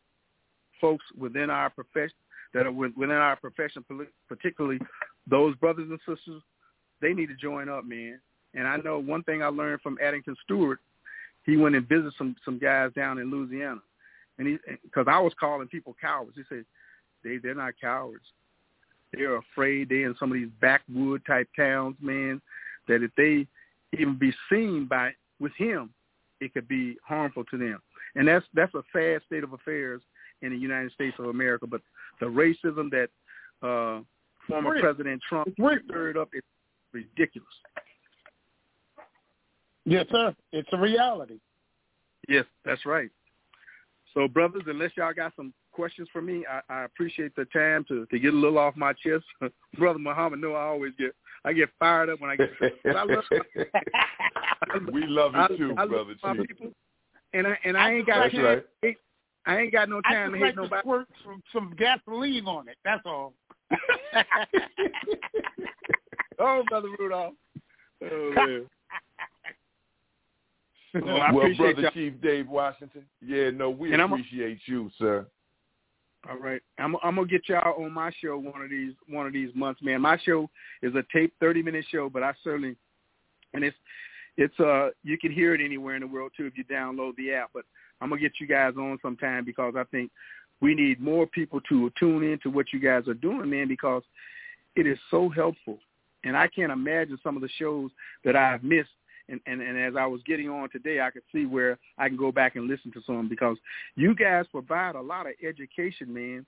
folks 0.80 1.05
within 1.18 1.49
our 1.49 1.70
profession 1.70 2.18
that 2.53 2.68
are 2.68 2.72
within 2.72 3.11
our 3.11 3.36
profession, 3.36 3.84
particularly 4.28 4.80
those 5.28 5.55
brothers 5.55 5.89
and 5.89 5.99
sisters, 6.01 6.43
they 7.04 7.14
need 7.14 7.28
to 7.28 7.36
join 7.36 7.70
up, 7.70 7.86
man. 7.86 8.20
And 8.56 8.68
I 8.68 8.78
know 8.78 8.99
one 8.99 9.24
thing 9.24 9.43
I 9.43 9.47
learned 9.47 9.82
from 9.82 9.97
Addington 10.01 10.36
Stewart, 10.43 10.80
he 11.45 11.58
went 11.58 11.76
and 11.76 11.88
visited 11.88 12.14
some 12.18 12.36
some 12.45 12.58
guys 12.58 12.91
down 12.95 13.20
in 13.20 13.30
Louisiana, 13.30 13.82
and 14.38 14.47
he 14.47 14.58
because 14.84 15.06
I 15.10 15.20
was 15.20 15.34
calling 15.39 15.68
people 15.68 15.95
cowards. 15.99 16.36
He 16.36 16.43
said 16.47 16.66
they 17.24 17.38
they're 17.38 17.56
not 17.56 17.74
cowards. 17.80 18.24
They're 19.12 19.38
afraid. 19.38 19.89
They're 19.89 20.08
in 20.08 20.16
some 20.20 20.32
of 20.32 20.36
these 20.36 20.49
backwood 20.62 21.24
type 21.26 21.49
towns, 21.56 21.97
man. 22.01 22.41
That 22.88 23.04
if 23.04 23.12
they 23.18 23.47
even 23.97 24.18
be 24.18 24.34
seen 24.49 24.86
by 24.86 25.12
with 25.39 25.54
him, 25.58 25.89
it 26.39 26.54
could 26.54 26.68
be 26.68 26.97
harmful 27.06 27.43
to 27.45 27.58
them. 27.58 27.80
And 28.16 28.28
that's 28.28 28.45
that's 28.54 28.74
a 28.76 28.84
sad 28.93 29.22
state 29.26 29.43
of 29.43 29.54
affairs 29.54 30.01
in 30.41 30.51
the 30.51 30.58
United 30.58 30.91
States 30.93 31.16
of 31.20 31.26
America. 31.26 31.68
But 31.68 31.82
the 32.20 32.28
racism 32.28 32.89
that 32.91 33.10
uh, 33.62 34.01
former 34.47 34.80
President 34.80 35.22
Trump 35.28 35.49
stirred 35.86 36.18
up 36.18 36.30
is 36.34 36.43
ridiculous. 36.93 37.49
Yes, 39.85 40.05
sir. 40.11 40.33
It's 40.51 40.69
a 40.71 40.77
reality. 40.77 41.39
Yes, 42.29 42.45
that's 42.63 42.85
right. 42.85 43.09
So, 44.13 44.27
brothers, 44.27 44.63
unless 44.67 44.91
y'all 44.95 45.13
got 45.13 45.33
some 45.35 45.53
questions 45.71 46.07
for 46.13 46.21
me, 46.21 46.45
I, 46.49 46.61
I 46.73 46.83
appreciate 46.83 47.35
the 47.35 47.45
time 47.45 47.83
to, 47.89 48.05
to 48.05 48.19
get 48.19 48.33
a 48.33 48.37
little 48.37 48.59
off 48.59 48.75
my 48.77 48.93
chest. 48.93 49.25
Brother 49.77 49.99
Muhammad, 49.99 50.39
know 50.39 50.53
I 50.53 50.63
always 50.63 50.93
get 50.97 51.13
I 51.45 51.51
get 51.53 51.69
fired 51.79 52.09
up 52.09 52.21
when 52.21 52.29
I 52.29 52.35
get. 52.37 52.51
but 52.83 52.95
I 52.95 53.03
love, 53.03 53.23
we 54.93 55.05
love 55.05 55.35
I, 55.35 55.47
you 55.49 55.57
too, 55.57 55.75
I 55.77 55.81
love 55.81 55.89
brother 55.89 56.15
my 56.23 56.45
people, 56.45 56.71
and 57.33 57.47
I 57.47 57.57
and 57.65 57.77
I 57.77 57.93
ain't 57.93 58.07
got 58.07 58.19
That's 58.19 58.33
time. 58.33 58.61
right. 58.83 58.97
I 59.45 59.57
ain't 59.57 59.73
got 59.73 59.89
no 59.89 59.99
time 60.01 60.31
just 60.31 60.39
to 60.39 60.39
like 60.39 60.47
hate 60.47 60.55
to 60.55 60.61
nobody. 60.61 60.81
squirt 60.81 61.07
some, 61.25 61.43
some 61.51 61.75
gasoline 61.77 62.45
on 62.45 62.69
it. 62.69 62.77
That's 62.85 63.01
all. 63.05 63.33
oh, 66.39 66.64
brother 66.70 66.89
Rudolph. 66.99 67.34
Oh 68.03 68.32
man. 68.36 68.66
Well, 70.95 71.22
I 71.22 71.32
well, 71.32 71.47
brother 71.57 71.82
y'all. 71.82 71.91
Chief 71.91 72.14
Dave 72.22 72.47
Washington. 72.47 73.03
Yeah, 73.20 73.49
no, 73.49 73.72
we 73.72 73.91
And 73.91 73.99
I'm 73.99 74.11
a- 74.11 74.14
appreciate 74.14 74.59
you, 74.68 74.91
sir. 74.99 75.26
All 76.30 76.38
right, 76.38 76.61
I'm 76.78 76.95
I'm 77.03 77.16
gonna 77.16 77.26
get 77.26 77.49
y'all 77.49 77.84
on 77.84 77.91
my 77.91 78.11
show 78.22 78.38
one 78.38 78.61
of 78.61 78.70
these 78.70 78.93
one 79.07 79.26
of 79.26 79.34
these 79.34 79.49
months, 79.55 79.82
man. 79.82 80.01
My 80.01 80.20
show 80.24 80.49
is 80.84 80.93
a 80.93 81.03
tape, 81.11 81.34
thirty 81.39 81.64
minute 81.64 81.86
show, 81.91 82.09
but 82.09 82.22
I 82.22 82.34
certainly 82.43 82.76
and 83.55 83.64
it's 83.64 83.76
it's 84.38 84.57
uh 84.59 84.89
you 85.03 85.18
can 85.18 85.32
hear 85.32 85.55
it 85.55 85.61
anywhere 85.61 85.95
in 85.95 86.01
the 86.01 86.07
world 86.07 86.32
too 86.38 86.45
if 86.45 86.55
you 86.57 86.64
download 86.64 87.16
the 87.16 87.34
app. 87.34 87.49
But 87.55 87.66
I'm 87.99 88.09
gonna 88.09 88.22
get 88.22 88.34
you 88.39 88.45
guys 88.45 88.74
on 88.78 88.99
sometime 89.01 89.43
because 89.45 89.74
I 89.76 89.84
think 89.86 90.11
we 90.61 90.76
need 90.76 91.01
more 91.01 91.26
people 91.26 91.59
to 91.70 91.91
tune 91.99 92.24
in 92.24 92.39
to 92.43 92.49
what 92.49 92.68
you 92.72 92.80
guys 92.80 93.07
are 93.07 93.16
doing, 93.16 93.49
man, 93.49 93.68
because 93.68 94.03
it 94.76 94.88
is 94.88 94.97
so 95.11 95.28
helpful. 95.28 95.80
And 96.24 96.38
I 96.38 96.47
can't 96.47 96.71
imagine 96.71 97.17
some 97.24 97.36
of 97.36 97.41
the 97.41 97.49
shows 97.57 97.91
that 98.24 98.36
I've 98.36 98.63
missed. 98.63 98.89
And, 99.30 99.39
and, 99.45 99.61
and 99.61 99.80
as 99.80 99.93
I 99.97 100.05
was 100.05 100.21
getting 100.26 100.49
on 100.49 100.69
today, 100.69 100.99
I 100.99 101.09
could 101.09 101.21
see 101.32 101.45
where 101.45 101.80
I 101.97 102.09
can 102.09 102.17
go 102.17 102.32
back 102.32 102.55
and 102.57 102.67
listen 102.67 102.91
to 102.91 103.01
some 103.05 103.30
because 103.30 103.57
you 103.95 104.13
guys 104.15 104.45
provide 104.51 104.95
a 104.95 105.01
lot 105.01 105.28
of 105.28 105.34
education, 105.47 106.13
man, 106.13 106.45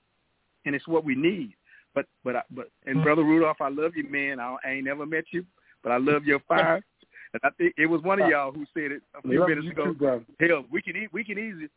and 0.66 0.76
it's 0.76 0.88
what 0.88 1.06
we 1.06 1.16
need. 1.16 1.54
But 1.94 2.06
but 2.26 2.46
but 2.52 2.70
and 2.86 2.98
mm-hmm. 2.98 3.04
brother 3.04 3.24
Rudolph, 3.24 3.62
I 3.62 3.70
love 3.70 3.94
you, 3.96 4.08
man. 4.10 4.42
I, 4.42 4.58
I 4.66 4.72
ain't 4.72 4.86
never 4.86 5.06
met 5.06 5.24
you, 5.32 5.46
but 5.84 5.94
I 5.94 5.98
love 5.98 6.26
your 6.26 6.42
fire. 6.42 6.84
And 7.34 7.42
I 7.44 7.50
think 7.58 7.74
it 7.78 7.86
was 7.86 8.02
one 8.02 8.20
of 8.20 8.26
uh, 8.26 8.30
y'all 8.30 8.52
who 8.52 8.66
said 8.74 8.92
it 8.92 9.02
a 9.18 9.22
few 9.22 9.40
Love 9.40 9.50
minutes 9.50 9.68
ago. 9.68 9.86
too, 9.86 9.94
brother. 9.94 10.26
Hell, 10.40 10.66
we 10.72 10.82
can 10.82 10.98
e- 10.98 11.08
we 11.14 11.24
can 11.24 11.40
easily 11.40 11.70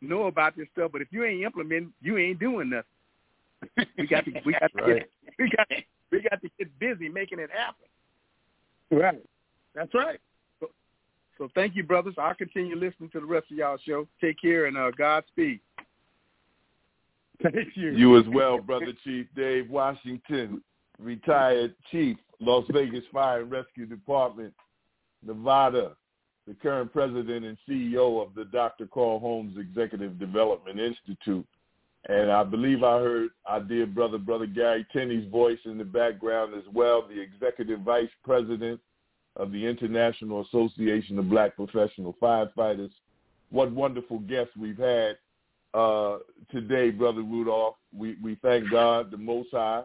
know 0.00 0.26
about 0.26 0.56
this 0.56 0.66
stuff, 0.72 0.90
but 0.92 1.02
if 1.02 1.08
you 1.10 1.24
ain't 1.24 1.42
implementing, 1.42 1.92
you 2.00 2.16
ain't 2.18 2.38
doing 2.38 2.70
nothing. 2.70 3.86
We 3.98 4.06
got 4.06 4.24
to 4.24 4.32
we 4.44 4.52
got 4.52 4.70
to 4.76 4.82
Right. 4.82 4.96
get 4.98 5.10
we 5.38 5.50
got 5.56 5.68
we 6.10 6.22
got 6.22 6.40
to 6.42 6.48
get 6.58 6.78
busy 6.78 7.08
making 7.08 7.38
it 7.38 7.50
happen. 7.50 7.86
Right. 8.90 9.22
That's 9.74 9.92
right. 9.94 10.20
So 11.38 11.48
thank 11.54 11.76
you, 11.76 11.82
brothers. 11.82 12.14
I'll 12.18 12.34
continue 12.34 12.76
listening 12.76 13.10
to 13.10 13.20
the 13.20 13.26
rest 13.26 13.50
of 13.50 13.58
y'all 13.58 13.76
show. 13.84 14.08
Take 14.20 14.40
care 14.40 14.66
and 14.66 14.76
uh, 14.76 14.90
Godspeed. 14.96 15.60
Thank 17.42 17.76
you. 17.76 17.90
You 17.90 18.18
as 18.18 18.24
well, 18.28 18.58
brother 18.58 18.92
Chief 19.04 19.26
Dave 19.36 19.68
Washington, 19.68 20.62
retired 20.98 21.74
chief, 21.90 22.16
Las 22.40 22.64
Vegas 22.70 23.04
Fire 23.12 23.42
and 23.42 23.50
Rescue 23.50 23.84
Department, 23.84 24.54
Nevada, 25.22 25.92
the 26.46 26.54
current 26.54 26.92
president 26.92 27.44
and 27.44 27.58
CEO 27.68 28.22
of 28.22 28.34
the 28.34 28.46
Dr. 28.46 28.86
Carl 28.86 29.18
Holmes 29.18 29.58
Executive 29.58 30.18
Development 30.18 30.80
Institute. 30.80 31.46
And 32.08 32.30
I 32.30 32.44
believe 32.44 32.84
I 32.84 33.00
heard 33.00 33.30
our 33.46 33.60
dear 33.60 33.86
brother, 33.86 34.18
brother 34.18 34.46
Gary 34.46 34.86
Tenney's 34.92 35.28
voice 35.30 35.58
in 35.64 35.76
the 35.76 35.84
background 35.84 36.54
as 36.54 36.62
well, 36.72 37.06
the 37.06 37.20
executive 37.20 37.80
vice 37.80 38.08
president 38.24 38.80
of 39.34 39.50
the 39.50 39.66
International 39.66 40.42
Association 40.42 41.18
of 41.18 41.28
Black 41.28 41.56
Professional 41.56 42.14
Firefighters. 42.22 42.90
What 43.50 43.72
wonderful 43.72 44.20
guests 44.20 44.52
we've 44.56 44.78
had 44.78 45.18
uh, 45.74 46.18
today, 46.50 46.90
Brother 46.90 47.22
Rudolph. 47.22 47.76
We, 47.96 48.16
we 48.22 48.36
thank 48.40 48.70
God, 48.70 49.10
the 49.10 49.16
Most 49.16 49.50
High, 49.50 49.82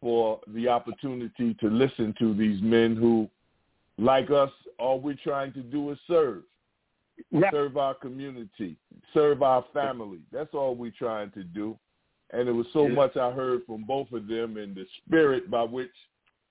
for 0.00 0.40
the 0.48 0.68
opportunity 0.68 1.54
to 1.54 1.68
listen 1.68 2.14
to 2.18 2.34
these 2.34 2.60
men 2.62 2.96
who, 2.96 3.28
like 3.96 4.30
us, 4.30 4.50
all 4.78 5.00
we're 5.00 5.16
trying 5.22 5.52
to 5.54 5.62
do 5.62 5.90
is 5.90 5.98
serve. 6.06 6.42
Right. 7.32 7.52
Serve 7.52 7.76
our 7.76 7.94
community, 7.94 8.76
serve 9.12 9.42
our 9.42 9.64
family. 9.72 10.18
That's 10.32 10.52
all 10.54 10.74
we're 10.74 10.92
trying 10.96 11.30
to 11.32 11.44
do. 11.44 11.78
And 12.32 12.48
it 12.48 12.52
was 12.52 12.66
so 12.72 12.86
Yeah. 12.88 12.94
much 12.94 13.16
I 13.16 13.30
heard 13.30 13.64
from 13.64 13.84
both 13.84 14.10
of 14.12 14.26
them 14.26 14.56
and 14.56 14.74
the 14.74 14.86
spirit 14.98 15.50
by 15.50 15.62
which 15.62 15.92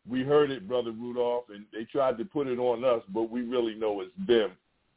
we 0.07 0.24
heard 0.24 0.51
it, 0.51 0.68
Brother 0.68 0.91
Rudolph, 0.91 1.49
and 1.49 1.66
they 1.72 1.86
tried 1.86 2.18
to 2.18 2.26
put 2.26 2.47
it 2.47 2.59
on 2.59 2.84
us, 2.84 3.03
but 3.09 3.24
we 3.24 3.41
really 3.41 3.76
know 3.76 4.01
it's 4.01 4.11
them. 4.28 4.51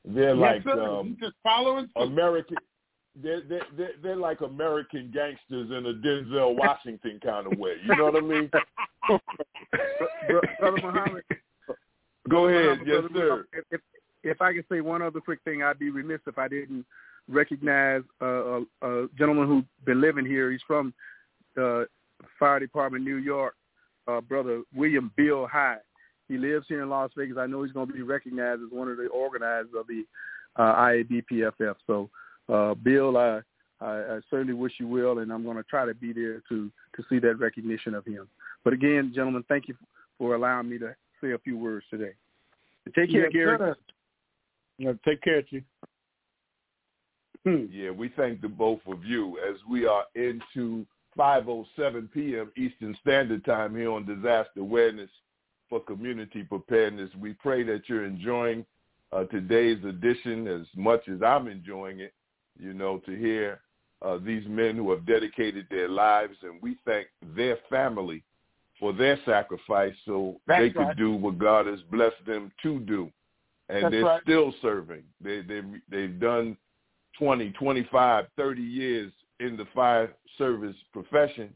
They're 0.04 0.34
Yes, 0.34 0.56
like 0.56 0.62
sir. 0.62 0.80
um, 0.82 1.16
just 1.20 1.34
following. 1.42 1.88
American. 1.96 2.58
They're, 3.16 3.40
they're 3.40 3.66
they're 3.76 3.92
they're 4.02 4.16
like 4.16 4.40
American 4.42 5.10
gangsters 5.12 5.70
in 5.70 5.86
a 5.86 5.94
Denzel 5.94 6.54
Washington 6.54 7.18
kind 7.20 7.46
of 7.46 7.58
way. 7.58 7.76
You 7.84 7.96
know 7.96 8.04
what 8.04 8.16
I 8.16 8.20
mean? 8.20 8.50
Brother 10.60 10.78
Muhammad. 10.82 11.24
Go 12.28 12.48
ahead, 12.48 12.80
Muhammad, 12.80 12.86
yes 12.86 13.00
Brother 13.12 13.46
sir. 13.52 13.62
If, 13.70 13.80
if, 14.26 14.42
I 14.42 14.52
could 14.52 14.64
say 14.70 14.80
one 14.80 15.02
other 15.02 15.20
quick 15.20 15.40
thing, 15.44 15.62
I'd 15.62 15.78
be 15.78 15.90
remiss 15.90 16.20
if 16.26 16.38
I 16.38 16.48
didn't 16.48 16.84
recognize 17.28 18.02
uh, 18.20 18.26
a, 18.26 18.62
a 18.82 19.08
gentleman 19.18 19.46
who's 19.46 19.64
been 19.84 20.00
living 20.00 20.26
here. 20.26 20.50
He's 20.50 20.60
from 20.66 20.92
the 21.54 21.86
fire 22.38 22.60
department, 22.60 23.04
New 23.04 23.16
York. 23.16 23.54
Uh, 24.08 24.20
brother 24.20 24.62
William 24.72 25.10
Bill 25.16 25.48
High. 25.48 25.78
He 26.28 26.38
lives 26.38 26.66
here 26.68 26.82
in 26.82 26.88
Las 26.88 27.10
Vegas. 27.16 27.36
I 27.38 27.46
know 27.46 27.64
he's 27.64 27.72
going 27.72 27.88
to 27.88 27.92
be 27.92 28.02
recognized 28.02 28.62
as 28.62 28.70
one 28.70 28.88
of 28.88 28.98
the 28.98 29.06
organizers 29.08 29.70
of 29.76 29.86
the 29.88 30.04
uh, 30.54 30.74
IABPFF. 30.76 31.74
So, 31.88 32.08
uh, 32.48 32.74
Bill, 32.74 33.16
I, 33.16 33.40
I, 33.80 33.90
I 33.90 34.20
certainly 34.30 34.54
wish 34.54 34.74
you 34.78 34.86
well, 34.86 35.18
and 35.18 35.32
I'm 35.32 35.42
going 35.42 35.56
to 35.56 35.64
try 35.64 35.86
to 35.86 35.94
be 35.94 36.12
there 36.12 36.40
to 36.48 36.70
to 36.94 37.02
see 37.08 37.18
that 37.18 37.40
recognition 37.40 37.94
of 37.94 38.04
him. 38.04 38.28
But 38.64 38.72
again, 38.72 39.12
gentlemen, 39.14 39.44
thank 39.48 39.66
you 39.68 39.74
for 40.18 40.34
allowing 40.36 40.68
me 40.68 40.78
to 40.78 40.94
say 41.20 41.32
a 41.32 41.38
few 41.38 41.58
words 41.58 41.84
today. 41.90 42.12
Take 42.94 43.10
care, 43.10 43.24
Yes, 43.24 43.32
Gary. 43.32 43.58
sir. 43.58 43.76
Take 45.04 45.22
care, 45.22 45.42
Chief. 45.42 45.62
Hmm. 47.44 47.66
Yeah, 47.70 47.90
we 47.90 48.08
thank 48.16 48.40
the 48.40 48.48
both 48.48 48.80
of 48.86 49.04
you 49.04 49.38
as 49.48 49.56
we 49.70 49.86
are 49.86 50.04
into 50.14 50.84
5:07 51.16 52.12
p.m. 52.12 52.50
Eastern 52.56 52.96
Standard 53.00 53.44
Time 53.44 53.74
here 53.74 53.92
on 53.92 54.04
Disaster 54.04 54.60
Awareness 54.60 55.10
for 55.68 55.80
Community 55.80 56.42
Preparedness. 56.42 57.10
We 57.18 57.34
pray 57.34 57.62
that 57.62 57.88
you're 57.88 58.04
enjoying 58.04 58.66
uh, 59.12 59.24
today's 59.24 59.82
edition 59.84 60.46
as 60.48 60.66
much 60.76 61.08
as 61.08 61.22
I'm 61.22 61.48
enjoying 61.48 62.00
it. 62.00 62.12
You 62.58 62.72
know, 62.72 62.98
to 63.06 63.14
hear 63.14 63.60
uh, 64.02 64.18
these 64.18 64.46
men 64.48 64.76
who 64.76 64.90
have 64.90 65.06
dedicated 65.06 65.66
their 65.70 65.88
lives, 65.88 66.36
and 66.42 66.60
we 66.62 66.76
thank 66.84 67.06
their 67.34 67.58
family 67.70 68.22
for 68.78 68.92
their 68.92 69.18
sacrifice 69.24 69.94
so 70.04 70.40
That's 70.46 70.62
they 70.62 70.70
could 70.70 70.80
right. 70.80 70.96
do 70.96 71.12
what 71.12 71.38
God 71.38 71.66
has 71.66 71.80
blessed 71.90 72.24
them 72.26 72.50
to 72.62 72.80
do. 72.80 73.10
And 73.68 73.84
That's 73.84 73.92
they're 73.92 74.04
right. 74.04 74.22
still 74.22 74.54
serving. 74.62 75.02
They 75.20 75.42
they 75.42 75.62
they've 75.90 76.20
done 76.20 76.56
20, 77.18 77.50
25, 77.52 78.26
30 78.36 78.62
years 78.62 79.12
in 79.40 79.56
the 79.56 79.66
fire 79.74 80.12
service 80.38 80.76
profession, 80.92 81.52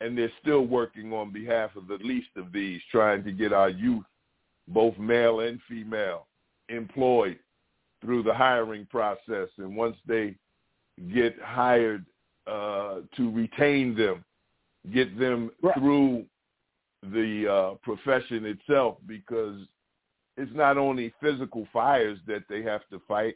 and 0.00 0.16
they're 0.16 0.32
still 0.40 0.62
working 0.62 1.12
on 1.12 1.32
behalf 1.32 1.74
of 1.76 1.88
the 1.88 1.98
least 2.02 2.28
of 2.36 2.52
these, 2.52 2.80
trying 2.90 3.24
to 3.24 3.32
get 3.32 3.52
our 3.52 3.70
youth, 3.70 4.04
both 4.68 4.96
male 4.98 5.40
and 5.40 5.60
female, 5.68 6.26
employed 6.68 7.38
through 8.00 8.22
the 8.22 8.34
hiring 8.34 8.86
process. 8.86 9.48
And 9.58 9.76
once 9.76 9.96
they 10.06 10.36
get 11.12 11.34
hired, 11.40 12.04
uh, 12.46 13.00
to 13.16 13.30
retain 13.30 13.96
them, 13.96 14.24
get 14.92 15.16
them 15.18 15.50
Right. 15.62 15.74
through 15.76 16.26
the 17.02 17.48
uh, 17.48 17.74
profession 17.82 18.44
itself, 18.46 18.98
because 19.06 19.60
it's 20.36 20.52
not 20.54 20.78
only 20.78 21.12
physical 21.20 21.66
fires 21.72 22.18
that 22.26 22.42
they 22.48 22.62
have 22.62 22.82
to 22.90 23.00
fight, 23.06 23.34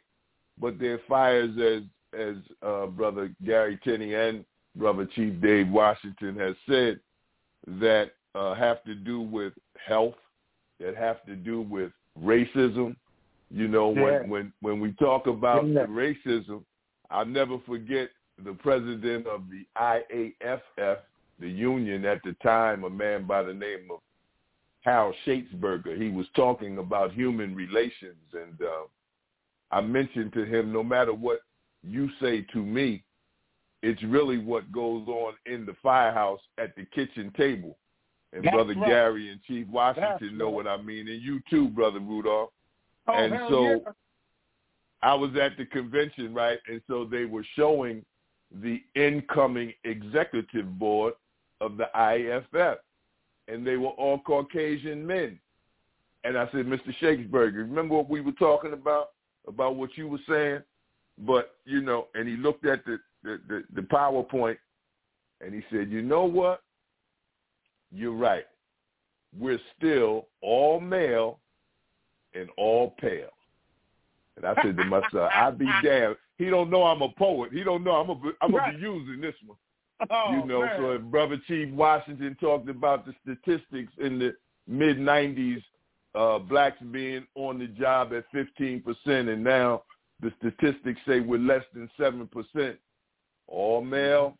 but 0.59 0.78
they're 0.78 1.01
fires 1.09 1.51
as 1.59 1.82
as 2.18 2.36
uh, 2.62 2.86
brother 2.86 3.31
Gary 3.44 3.78
Tenney 3.85 4.14
and 4.14 4.44
brother 4.77 5.06
Chief 5.14 5.40
Dave 5.40 5.68
Washington 5.68 6.36
has 6.39 6.55
said 6.68 7.01
that 7.81 8.12
uh, 8.35 8.55
have 8.55 8.82
to 8.85 8.94
do 8.94 9.20
with 9.20 9.52
health, 9.85 10.14
that 10.81 10.97
have 10.97 11.24
to 11.27 11.35
do 11.35 11.60
with 11.62 11.93
racism. 12.23 12.97
You 13.51 13.68
know, 13.68 13.93
Yeah. 13.94 14.02
when 14.02 14.31
when 14.31 14.52
when 14.60 14.81
we 14.81 14.93
talk 14.93 15.27
about 15.27 15.66
Yeah. 15.66 15.86
racism, 15.86 16.64
I'll 17.10 17.24
never 17.27 17.59
forget 17.60 18.10
the 18.44 18.52
president 18.55 19.27
of 19.27 19.44
the 19.51 19.64
IAFF, 19.77 20.98
the 21.39 21.48
union 21.48 22.05
at 22.05 22.23
the 22.24 22.35
time, 22.43 22.85
a 22.85 22.90
man 22.90 23.24
by 23.27 23.43
the 23.43 23.55
name 23.55 23.90
of 23.90 24.01
Hal 24.86 25.12
Schaitberger. 25.26 26.00
He 26.00 26.10
was 26.10 26.26
talking 26.36 26.78
about 26.78 27.12
human 27.12 27.56
relations, 27.56 28.14
and 28.32 28.56
uh, 28.62 28.86
I 29.72 29.80
mentioned 29.80 30.32
to 30.34 30.44
him, 30.44 30.72
no 30.72 30.84
matter 30.84 31.12
what 31.12 31.40
you 31.82 32.08
say 32.22 32.42
to 32.52 32.58
me, 32.58 33.02
it's 33.82 34.02
really 34.04 34.38
what 34.38 34.70
goes 34.70 35.06
on 35.08 35.34
in 35.44 35.66
the 35.66 35.74
firehouse 35.82 36.40
at 36.56 36.74
the 36.76 36.84
kitchen 36.94 37.32
table. 37.36 37.76
And 38.32 38.44
That's 38.44 38.54
Brother 38.54 38.74
right. 38.74 38.86
Gary 38.86 39.30
and 39.30 39.42
Chief 39.42 39.66
Washington 39.66 40.18
That's 40.20 40.32
know 40.32 40.46
right. 40.46 40.54
what 40.54 40.66
I 40.68 40.80
mean, 40.80 41.08
and 41.08 41.20
you 41.20 41.40
too, 41.50 41.68
Brother 41.68 42.00
Rudolph. 42.00 42.50
Oh, 43.08 43.12
and 43.12 43.34
so 43.48 43.62
yeah. 43.64 43.78
I 45.02 45.14
was 45.14 45.30
at 45.36 45.56
the 45.58 45.66
convention, 45.66 46.32
right? 46.32 46.58
And 46.68 46.80
so 46.86 47.04
they 47.04 47.24
were 47.24 47.44
showing 47.56 48.04
the 48.62 48.80
incoming 48.94 49.72
executive 49.82 50.78
board 50.78 51.14
of 51.60 51.76
the 51.76 51.88
IFF, 51.94 52.78
and 53.48 53.66
they 53.66 53.77
were 53.77 53.89
all 53.89 54.18
Caucasian 54.18 55.06
men. 55.06 55.39
And 56.24 56.36
I 56.36 56.47
said, 56.51 56.66
Mr. 56.66 56.94
Shakespeare, 56.98 57.51
remember 57.51 57.94
what 57.97 58.10
we 58.10 58.20
were 58.20 58.32
talking 58.32 58.73
about, 58.73 59.10
about 59.47 59.77
what 59.77 59.97
you 59.97 60.09
were 60.09 60.18
saying? 60.28 60.60
But, 61.18 61.55
you 61.64 61.81
know, 61.81 62.09
and 62.14 62.28
he 62.28 62.36
looked 62.36 62.66
at 62.66 62.85
the, 62.85 62.98
the, 63.23 63.40
the, 63.48 63.64
the 63.74 63.82
PowerPoint, 63.82 64.59
and 65.40 65.55
he 65.55 65.62
said, 65.70 65.90
you 65.90 66.02
know 66.02 66.24
what? 66.24 66.62
You're 67.93 68.16
right. 68.16 68.44
We're 69.39 69.60
still 69.78 70.27
all 70.43 70.81
male 70.81 71.39
and 72.35 72.48
all 72.56 72.94
pale. 72.98 73.31
And 74.36 74.44
I 74.44 74.55
said 74.62 74.77
to 74.77 74.85
myself, 74.85 75.31
I'd 75.32 75.59
be 75.59 75.68
damned. 75.82 76.16
He 76.36 76.47
don't 76.47 76.70
know 76.70 76.85
I'm 76.85 77.02
a 77.02 77.09
poet. 77.10 77.52
He 77.52 77.64
don't 77.64 77.82
know 77.82 77.93
I'm 77.93 78.06
be, 78.20 78.31
I'm 78.43 78.51
gonna 78.51 78.74
be 78.74 78.81
using 78.81 79.20
this 79.20 79.35
one. 79.47 79.56
Oh, 80.10 80.32
you 80.32 80.44
know, 80.47 80.60
man. 80.60 80.77
so 80.78 80.90
if 80.93 81.02
Brother 81.02 81.40
Chief 81.47 81.70
Washington 81.73 82.36
talked 82.40 82.68
about 82.68 83.06
the 83.06 83.14
statistics 83.23 83.93
in 83.98 84.18
the 84.18 84.35
mid 84.66 84.98
'90s 84.98 85.62
uh, 86.14 86.39
blacks 86.39 86.81
being 86.90 87.27
on 87.35 87.59
the 87.59 87.66
job 87.66 88.12
at 88.12 88.24
15%, 88.32 88.82
and 89.06 89.44
now 89.44 89.82
the 90.20 90.32
statistics 90.39 91.01
say 91.06 91.20
we're 91.20 91.39
less 91.39 91.64
than 91.74 91.90
7%. 91.98 92.77
All 93.48 93.82
male, 93.82 94.36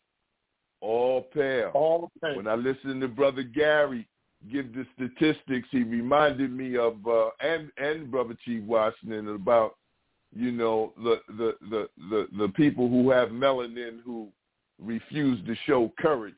all 0.81 1.23
pale. 1.23 1.71
All 1.75 2.11
pale. 2.23 2.37
When 2.37 2.49
I 2.49 2.55
listened 2.55 3.01
to 3.03 3.09
Brother 3.09 3.43
Gary 3.43 4.09
give 4.51 4.73
the 4.75 4.87
statistics, 4.95 5.69
he 5.71 5.83
reminded 5.83 6.51
me 6.53 6.77
of 6.77 6.95
uh, 7.07 7.29
and 7.41 7.71
and 7.79 8.11
Brother 8.11 8.37
Chief 8.45 8.63
Washington 8.65 9.29
about 9.35 9.77
you 10.35 10.51
know 10.51 10.93
the 10.97 11.21
the 11.29 11.55
the 11.71 11.89
the, 12.11 12.27
the 12.37 12.49
people 12.57 12.89
who 12.89 13.11
have 13.11 13.29
melanin 13.29 14.01
who 14.05 14.29
refuse 14.83 15.45
to 15.47 15.55
show 15.67 15.93
courage. 15.99 16.35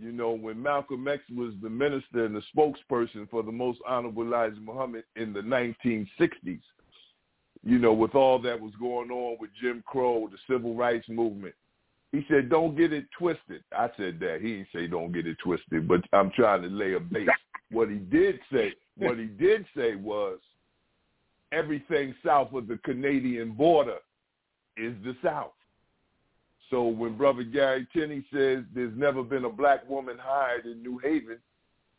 You 0.00 0.12
know, 0.12 0.30
when 0.30 0.62
Malcolm 0.62 1.06
X 1.08 1.22
was 1.34 1.52
the 1.62 1.68
minister 1.68 2.24
and 2.24 2.34
the 2.34 2.42
spokesperson 2.54 3.28
for 3.28 3.42
the 3.42 3.52
most 3.52 3.80
honorable 3.86 4.22
Elijah 4.22 4.60
Muhammad 4.60 5.04
in 5.16 5.32
the 5.32 5.40
1960s, 5.40 6.60
you 7.62 7.78
know, 7.78 7.92
with 7.92 8.14
all 8.14 8.38
that 8.40 8.58
was 8.58 8.72
going 8.80 9.10
on 9.10 9.36
with 9.40 9.50
Jim 9.60 9.82
Crow, 9.86 10.28
the 10.30 10.38
civil 10.48 10.74
rights 10.74 11.08
movement, 11.08 11.54
he 12.12 12.24
said, 12.28 12.48
"Don't 12.48 12.76
get 12.76 12.92
it 12.92 13.06
twisted." 13.16 13.62
I 13.76 13.90
said 13.96 14.18
that. 14.20 14.40
He 14.40 14.54
didn't 14.54 14.68
say, 14.72 14.86
"Don't 14.86 15.12
get 15.12 15.26
it 15.26 15.38
twisted," 15.38 15.86
but 15.86 16.02
I'm 16.12 16.30
trying 16.30 16.62
to 16.62 16.68
lay 16.68 16.94
a 16.94 17.00
base. 17.00 17.28
What 17.70 17.90
he 17.90 17.98
did 17.98 18.40
say, 18.52 18.74
what 18.96 19.18
he 19.18 19.26
did 19.26 19.66
say 19.76 19.94
was, 19.94 20.40
everything 21.52 22.14
south 22.24 22.52
of 22.52 22.66
the 22.66 22.78
Canadian 22.78 23.52
border 23.52 23.98
is 24.76 24.94
the 25.04 25.14
South. 25.22 25.52
So 26.70 26.84
when 26.84 27.16
Brother 27.16 27.42
Gary 27.42 27.86
Tenney 27.92 28.24
says 28.32 28.64
there's 28.74 28.96
never 28.96 29.22
been 29.22 29.44
a 29.44 29.50
black 29.50 29.88
woman 29.88 30.16
hired 30.20 30.66
in 30.66 30.82
New 30.82 30.98
Haven, 30.98 31.38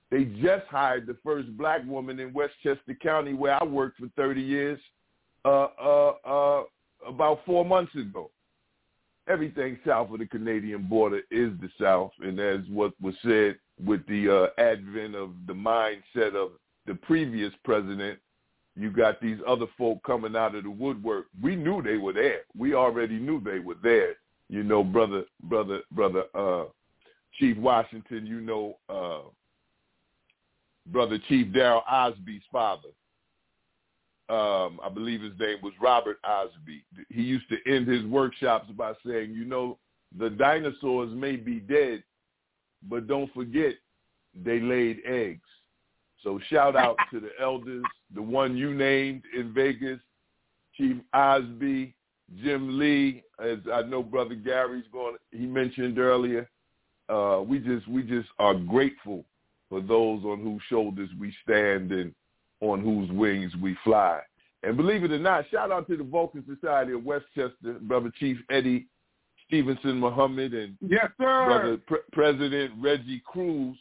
they 0.10 0.26
just 0.26 0.65
hired 0.69 1.07
the 1.07 1.18
first 1.23 1.49
black 1.57 1.81
woman 1.85 2.19
in 2.19 2.34
Westchester 2.34 2.95
County, 3.02 3.34
where 3.34 3.61
I 3.61 3.65
worked 3.65 3.99
for 3.99 4.07
30 4.15 4.41
years, 4.41 4.80
uh, 5.45 5.68
uh, 5.81 6.14
uh, 6.26 6.64
about 7.07 7.41
four 7.45 7.65
months 7.65 7.95
ago 7.95 8.30
everything 9.27 9.77
south 9.85 10.11
of 10.11 10.19
the 10.19 10.26
Canadian 10.26 10.84
border 10.84 11.22
is 11.31 11.52
the 11.61 11.69
South, 11.80 12.11
and 12.22 12.39
as 12.39 12.60
what 12.69 12.93
was 13.02 13.15
said 13.23 13.57
with 13.84 14.06
the 14.07 14.30
uh, 14.30 14.61
advent 14.61 15.15
of 15.15 15.31
the 15.48 15.53
mindset 15.53 16.35
of 16.35 16.52
the 16.85 16.95
previous 16.95 17.53
president, 17.64 18.19
you 18.76 18.89
got 18.89 19.22
these 19.22 19.38
other 19.48 19.68
folk 19.77 20.02
coming 20.03 20.35
out 20.35 20.56
of 20.56 20.64
the 20.64 20.69
woodwork. 20.69 21.27
We 21.41 21.56
knew 21.56 21.81
they 21.81 21.98
were 21.98 22.14
there. 22.14 22.41
We 22.57 22.73
already 22.73 23.19
knew 23.19 23.41
they 23.41 23.60
were 23.60 23.76
there. 23.81 24.15
You 24.52 24.61
know, 24.61 24.84
brother, 24.84 25.23
brother, 25.44 25.82
brother, 25.91 26.26
uh, 26.36 26.65
Chief 27.40 27.57
Washington. 27.57 28.28
You 28.28 28.41
know, 28.41 28.78
uh, 28.88 29.22
brother 30.91 31.18
Chief 31.28 31.48
Daryl 31.48 31.82
Osby's 31.91 32.44
father 32.52 32.90
um, 34.32 34.80
I 34.82 34.88
believe 34.88 35.22
his 35.22 35.38
name 35.38 35.57
was 35.61 35.73
Robert 35.82 36.18
Osby. 36.23 36.86
He 37.10 37.22
used 37.22 37.49
to 37.49 37.57
end 37.69 37.86
his 37.86 38.06
workshops 38.06 38.72
by 38.78 38.94
saying, 39.06 39.32
you 39.34 39.44
know, 39.44 39.78
the 40.18 40.30
dinosaurs 40.30 41.10
may 41.14 41.36
be 41.36 41.60
dead, 41.60 42.02
but 42.88 43.07
don't 43.07 43.32
forget 43.34 43.73
they 44.34 44.61
laid 44.61 45.02
eggs. 45.06 45.41
So 46.23 46.40
shout 46.49 46.78
out 46.78 46.95
to 47.11 47.19
the 47.19 47.32
elders, 47.41 47.84
the 48.15 48.22
one 48.22 48.56
you 48.56 48.73
named 48.73 49.23
in 49.38 49.53
Vegas, 49.53 49.99
Chief 50.78 50.95
Osby, 51.14 51.94
Jim 52.41 52.80
Lee, 52.80 53.23
as 53.41 53.59
I 53.73 53.81
know 53.84 54.03
Brother 54.03 54.35
Gary's 54.35 54.85
going. 54.91 55.15
He 55.31 55.45
mentioned 55.45 55.99
earlier. 55.99 56.49
Uh, 57.09 57.41
we 57.45 57.59
just 57.59 57.88
we 57.88 58.03
just 58.03 58.30
are 58.39 58.55
grateful 58.55 59.26
for 59.69 59.81
those 59.81 60.23
on 60.23 60.41
whose 60.41 60.61
shoulders 60.69 61.09
we 61.19 61.34
stand 61.43 61.91
and 61.91 62.13
on 62.61 62.81
whose 62.81 63.09
wings 63.11 63.51
we 63.61 63.76
fly. 63.84 64.19
And 64.63 64.77
believe 64.77 65.03
it 65.03 65.11
or 65.11 65.19
not, 65.19 65.45
shout 65.49 65.72
out 65.72 65.88
to 65.88 65.97
the 65.97 66.03
Vulcan 66.03 66.45
Society 66.45 66.93
of 66.93 67.03
Westchester, 67.03 67.80
Brother 67.81 68.11
Chief 68.19 68.38
Eddie 68.51 68.88
Stevenson 69.47 69.99
Muhammad 69.99 70.53
and 70.53 70.77
yes, 70.81 71.07
sir. 71.19 71.45
Brother 71.45 71.77
Pre- 71.85 71.99
President 72.13 72.72
Reggie 72.80 73.22
Cruz. 73.26 73.77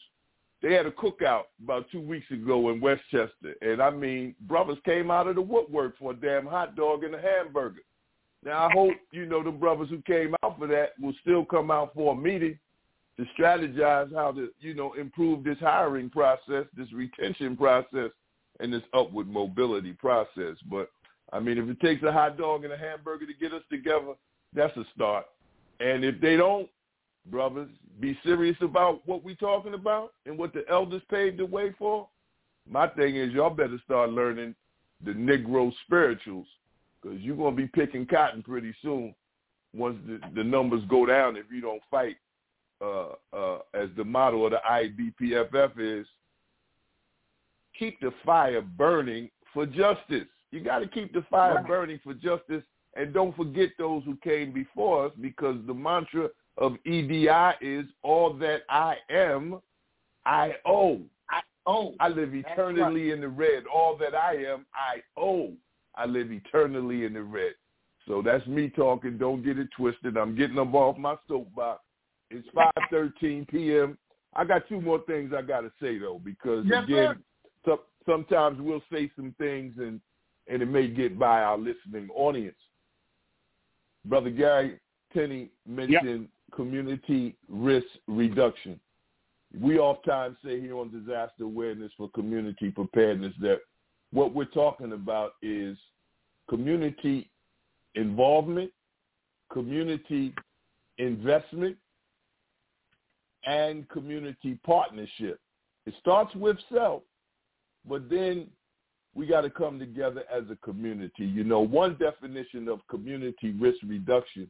They 0.62 0.74
had 0.74 0.86
a 0.86 0.90
cookout 0.90 1.44
about 1.62 1.86
two 1.90 2.00
weeks 2.00 2.30
ago 2.30 2.70
in 2.70 2.80
Westchester. 2.80 3.54
And 3.62 3.80
I 3.80 3.90
mean, 3.90 4.34
brothers 4.42 4.78
came 4.84 5.10
out 5.10 5.26
of 5.26 5.36
the 5.36 5.42
woodwork 5.42 5.96
for 5.98 6.10
a 6.10 6.16
damn 6.16 6.44
hot 6.44 6.76
dog 6.76 7.04
and 7.04 7.14
a 7.14 7.20
hamburger. 7.20 7.80
Now 8.44 8.66
I 8.66 8.72
hope, 8.72 8.94
you 9.12 9.26
know, 9.26 9.42
the 9.42 9.50
brothers 9.50 9.90
who 9.90 10.00
came 10.02 10.34
out 10.42 10.58
for 10.58 10.66
that 10.68 10.92
will 11.00 11.14
still 11.20 11.44
come 11.44 11.70
out 11.70 11.92
for 11.94 12.14
a 12.14 12.16
meeting 12.16 12.58
to 13.16 13.26
strategize 13.38 14.14
how 14.14 14.32
to, 14.32 14.48
you 14.60 14.74
know, 14.74 14.94
improve 14.94 15.44
this 15.44 15.58
hiring 15.58 16.08
process, 16.08 16.64
this 16.76 16.90
retention 16.92 17.56
process 17.56 18.10
and 18.60 18.72
this 18.72 18.82
upward 18.94 19.28
mobility 19.28 19.92
process. 19.92 20.56
But 20.70 20.90
I 21.32 21.40
mean, 21.40 21.58
if 21.58 21.68
it 21.68 21.80
takes 21.80 22.02
a 22.02 22.12
hot 22.12 22.38
dog 22.38 22.64
and 22.64 22.72
a 22.72 22.78
hamburger 22.78 23.26
to 23.26 23.34
get 23.34 23.52
us 23.52 23.62
together, 23.70 24.14
that's 24.54 24.76
a 24.76 24.84
start. 24.94 25.26
And 25.80 26.04
if 26.04 26.20
they 26.20 26.36
don't, 26.36 26.68
brothers, 27.30 27.68
be 28.00 28.18
serious 28.24 28.56
about 28.62 29.06
what 29.06 29.22
we're 29.22 29.34
talking 29.36 29.74
about 29.74 30.14
and 30.26 30.38
what 30.38 30.54
the 30.54 30.64
elders 30.68 31.02
paved 31.10 31.38
the 31.38 31.46
way 31.46 31.74
for. 31.78 32.08
My 32.68 32.88
thing 32.88 33.16
is, 33.16 33.32
y'all 33.32 33.50
better 33.50 33.78
start 33.84 34.10
learning 34.10 34.54
the 35.04 35.12
Negro 35.12 35.72
spirituals 35.84 36.46
because 37.00 37.20
you're 37.20 37.36
going 37.36 37.56
to 37.56 37.62
be 37.62 37.68
picking 37.68 38.06
cotton 38.06 38.42
pretty 38.42 38.74
soon 38.82 39.14
once 39.74 39.98
the, 40.06 40.20
the 40.34 40.44
numbers 40.44 40.82
go 40.88 41.06
down 41.06 41.36
if 41.36 41.46
you 41.52 41.60
don't 41.60 41.82
fight. 41.90 42.16
Uh, 42.82 43.12
uh, 43.34 43.58
as 43.74 43.90
the 43.98 44.04
motto 44.04 44.46
of 44.46 44.52
the 44.52 44.60
IABPFF 44.66 45.72
is, 45.78 46.06
keep 47.78 48.00
the 48.00 48.10
fire 48.24 48.62
burning 48.62 49.28
for 49.52 49.66
justice. 49.66 50.26
You 50.50 50.60
got 50.60 50.78
to 50.78 50.88
keep 50.88 51.12
the 51.12 51.22
fire 51.30 51.56
right. 51.56 51.66
burning 51.66 52.00
for 52.02 52.14
justice, 52.14 52.62
and 52.94 53.12
don't 53.12 53.36
forget 53.36 53.68
those 53.78 54.02
who 54.04 54.16
came 54.24 54.52
before 54.52 55.06
us, 55.06 55.12
because 55.20 55.56
the 55.66 55.74
mantra 55.74 56.28
of 56.56 56.76
EDI 56.86 57.28
is 57.60 57.84
all 58.02 58.32
that 58.34 58.62
I 58.70 58.96
am, 59.10 59.60
I 60.24 60.54
owe. 60.66 61.00
I 61.28 61.40
owe. 61.66 61.94
I 62.00 62.08
live 62.08 62.34
eternally 62.34 63.08
right. 63.08 63.14
in 63.14 63.20
the 63.20 63.28
red. 63.28 63.64
All 63.72 63.96
that 63.98 64.14
I 64.14 64.36
am, 64.36 64.64
I 64.74 65.02
owe. 65.20 65.52
I 65.94 66.06
live 66.06 66.30
eternally 66.30 67.04
in 67.04 67.14
the 67.14 67.22
red. 67.22 67.52
So 68.06 68.22
that's 68.22 68.46
me 68.46 68.68
talking. 68.68 69.18
Don't 69.18 69.44
get 69.44 69.58
it 69.58 69.68
twisted. 69.76 70.16
I'm 70.16 70.34
getting 70.34 70.58
up 70.58 70.74
off 70.74 70.96
my 70.96 71.16
soapbox. 71.28 71.80
It's 72.30 72.48
5:13 72.92 73.48
p.m. 73.48 73.98
I 74.34 74.44
got 74.44 74.68
two 74.68 74.80
more 74.80 75.00
things 75.06 75.32
I 75.36 75.42
got 75.42 75.62
to 75.62 75.72
say 75.80 75.98
though, 75.98 76.20
because 76.24 76.64
yes, 76.66 76.84
again, 76.84 77.16
so, 77.64 77.80
sometimes 78.06 78.60
we'll 78.60 78.82
say 78.92 79.10
some 79.16 79.34
things 79.38 79.74
and 79.78 80.00
and 80.48 80.62
it 80.62 80.66
may 80.66 80.88
get 80.88 81.18
by 81.18 81.42
our 81.42 81.58
listening 81.58 82.08
audience. 82.14 82.56
Brother 84.04 84.30
Gary 84.30 84.80
Tenney 85.14 85.50
mentioned 85.66 86.22
yep. 86.22 86.56
community 86.56 87.36
risk 87.48 87.86
reduction. 88.06 88.80
We 89.58 89.78
oftentimes 89.78 90.36
say 90.44 90.60
here 90.60 90.76
on 90.78 90.90
disaster 90.90 91.44
awareness 91.44 91.92
for 91.96 92.08
community 92.10 92.70
preparedness 92.70 93.34
that 93.40 93.60
what 94.12 94.34
we're 94.34 94.44
talking 94.46 94.92
about 94.92 95.32
is 95.42 95.76
community 96.48 97.30
involvement, 97.94 98.70
community 99.52 100.34
investment, 100.98 101.76
and 103.44 103.88
community 103.88 104.58
partnership. 104.64 105.40
It 105.86 105.94
starts 106.00 106.34
with 106.34 106.58
self, 106.72 107.02
but 107.88 108.10
then 108.10 108.48
we 109.14 109.26
got 109.26 109.40
to 109.42 109.50
come 109.50 109.78
together 109.78 110.24
as 110.32 110.44
a 110.50 110.56
community. 110.56 111.24
You 111.24 111.44
know, 111.44 111.60
one 111.60 111.96
definition 111.98 112.68
of 112.68 112.80
community 112.88 113.52
risk 113.58 113.78
reduction 113.86 114.48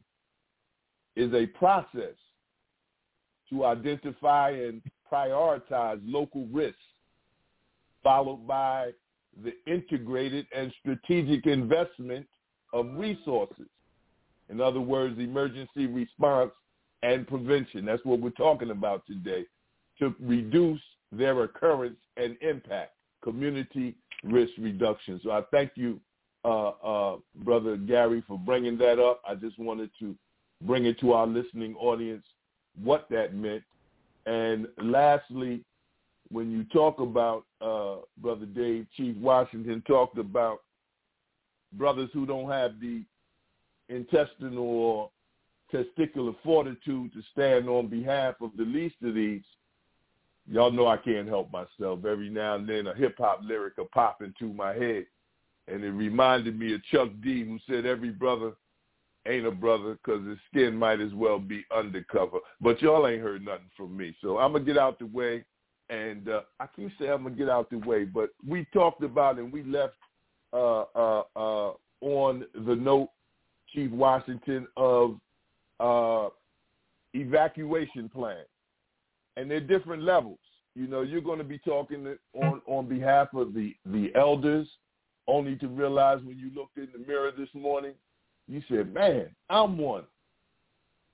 is 1.15 1.33
a 1.33 1.45
process 1.47 2.15
to 3.49 3.65
identify 3.65 4.51
and 4.51 4.81
prioritize 5.11 5.99
local 6.05 6.45
risks, 6.51 6.77
followed 8.03 8.47
by 8.47 8.91
the 9.43 9.53
integrated 9.71 10.45
and 10.55 10.73
strategic 10.79 11.45
investment 11.45 12.27
of 12.73 12.87
resources. 12.95 13.67
In 14.49 14.59
other 14.59 14.81
words, 14.81 15.17
emergency 15.19 15.87
response 15.87 16.51
and 17.03 17.27
prevention. 17.27 17.85
That's 17.85 18.03
what 18.05 18.19
we're 18.19 18.29
talking 18.31 18.71
about 18.71 19.05
today, 19.07 19.45
to 19.99 20.13
reduce 20.19 20.81
their 21.11 21.43
occurrence 21.43 21.97
and 22.17 22.37
impact 22.41 22.91
community 23.23 23.95
risk 24.23 24.51
reduction. 24.59 25.19
So 25.23 25.31
I 25.31 25.41
thank 25.51 25.71
you, 25.75 25.99
uh, 26.43 26.69
uh, 26.69 27.17
Brother 27.43 27.77
Gary, 27.77 28.23
for 28.27 28.37
bringing 28.37 28.77
that 28.79 28.99
up. 28.99 29.21
I 29.27 29.35
just 29.35 29.57
wanted 29.57 29.89
to 29.99 30.15
bring 30.63 30.85
it 30.85 30.99
to 30.99 31.13
our 31.13 31.27
listening 31.27 31.75
audience 31.75 32.23
what 32.81 33.07
that 33.09 33.33
meant. 33.33 33.63
And 34.25 34.67
lastly, 34.81 35.63
when 36.31 36.51
you 36.51 36.63
talk 36.65 36.99
about, 36.99 37.45
uh, 37.61 37.97
Brother 38.17 38.45
Dave, 38.45 38.87
Chief 38.95 39.15
Washington 39.17 39.83
talked 39.85 40.17
about 40.17 40.59
brothers 41.73 42.09
who 42.13 42.25
don't 42.25 42.49
have 42.49 42.79
the 42.79 43.03
intestinal 43.89 44.63
or 44.63 45.09
testicular 45.73 46.35
fortitude 46.43 47.13
to 47.13 47.21
stand 47.31 47.69
on 47.69 47.87
behalf 47.87 48.35
of 48.41 48.51
the 48.57 48.63
least 48.63 48.95
of 49.03 49.15
these, 49.15 49.43
y'all 50.49 50.71
know 50.71 50.87
I 50.87 50.97
can't 50.97 51.27
help 51.27 51.51
myself. 51.51 52.05
Every 52.05 52.29
now 52.29 52.55
and 52.55 52.67
then 52.67 52.87
a 52.87 52.95
hip 52.95 53.15
hop 53.17 53.41
lyric 53.43 53.77
will 53.77 53.89
pop 53.93 54.21
into 54.21 54.53
my 54.53 54.73
head, 54.73 55.05
and 55.67 55.83
it 55.83 55.91
reminded 55.91 56.57
me 56.57 56.73
of 56.73 56.83
Chuck 56.85 57.09
D, 57.23 57.45
who 57.45 57.57
said 57.67 57.85
every 57.85 58.09
brother 58.09 58.53
ain't 59.27 59.45
a 59.45 59.51
brother 59.51 59.93
because 59.93 60.25
his 60.27 60.39
skin 60.49 60.75
might 60.75 60.99
as 60.99 61.13
well 61.13 61.39
be 61.39 61.63
undercover. 61.75 62.39
But 62.59 62.81
y'all 62.81 63.07
ain't 63.07 63.21
heard 63.21 63.45
nothing 63.45 63.69
from 63.77 63.95
me, 63.95 64.15
so 64.21 64.39
I'm 64.39 64.53
gonna 64.53 64.65
get 64.65 64.77
out 64.77 64.99
the 64.99 65.05
way. 65.05 65.45
And 65.91 66.29
uh, 66.29 66.41
I 66.59 66.67
keep 66.73 66.89
saying 66.97 67.11
I'm 67.11 67.23
gonna 67.23 67.35
get 67.35 67.49
out 67.49 67.69
the 67.69 67.77
way, 67.77 68.05
but 68.05 68.29
we 68.47 68.65
talked 68.73 69.03
about 69.03 69.37
and 69.37 69.51
we 69.51 69.61
left 69.63 69.95
uh, 70.53 70.83
uh, 70.95 71.23
uh, 71.35 71.73
on 71.99 72.45
the 72.65 72.75
note, 72.75 73.09
Chief 73.73 73.91
Washington, 73.91 74.67
of 74.77 75.17
uh, 75.81 76.29
evacuation 77.13 78.07
plan, 78.07 78.45
and 79.35 79.51
they're 79.51 79.59
different 79.59 80.03
levels. 80.03 80.39
You 80.75 80.87
know, 80.87 81.01
you're 81.01 81.19
going 81.19 81.39
to 81.39 81.43
be 81.43 81.57
talking 81.57 82.15
on 82.33 82.61
on 82.67 82.87
behalf 82.87 83.27
of 83.33 83.53
the 83.53 83.75
the 83.87 84.11
elders, 84.15 84.69
only 85.27 85.57
to 85.57 85.67
realize 85.67 86.19
when 86.23 86.39
you 86.39 86.51
looked 86.55 86.77
in 86.77 86.87
the 86.93 87.05
mirror 87.05 87.31
this 87.37 87.49
morning, 87.53 87.93
you 88.47 88.61
said, 88.69 88.93
"Man, 88.93 89.27
I'm 89.49 89.77
one." 89.77 90.03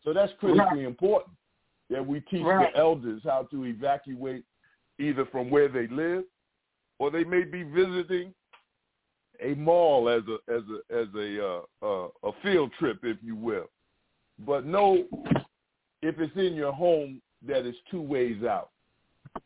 So 0.04 0.14
that's 0.14 0.34
critically 0.40 0.80
right. 0.80 0.86
important 0.86 1.36
that 1.90 2.06
we 2.06 2.20
teach 2.22 2.44
right. 2.44 2.72
the 2.72 2.80
elders 2.80 3.22
how 3.24 3.48
to 3.52 3.66
evacuate 3.66 4.44
either 5.00 5.26
from 5.28 5.50
where 5.50 5.68
they 5.68 5.88
live 5.88 6.24
or 7.00 7.12
they 7.12 7.24
may 7.24 7.44
be 7.44 7.64
visiting 7.64 8.34
a 9.42 9.54
mall 9.54 10.10
as 10.10 10.24
a 10.28 10.52
as 10.52 10.64
a 10.64 11.02
as 11.02 11.08
a 11.16 11.46
uh, 11.46 11.62
uh, 11.86 12.08
a 12.24 12.32
field 12.42 12.72
trip, 12.80 13.00
if 13.04 13.18
you 13.22 13.36
will. 13.36 13.70
But 14.46 14.66
know 14.66 15.04
if 16.02 16.20
it's 16.20 16.36
in 16.36 16.54
your 16.56 16.74
home 16.74 17.22
that 17.48 17.66
it's 17.66 17.78
two 17.92 18.02
ways 18.02 18.44
out. 18.44 18.70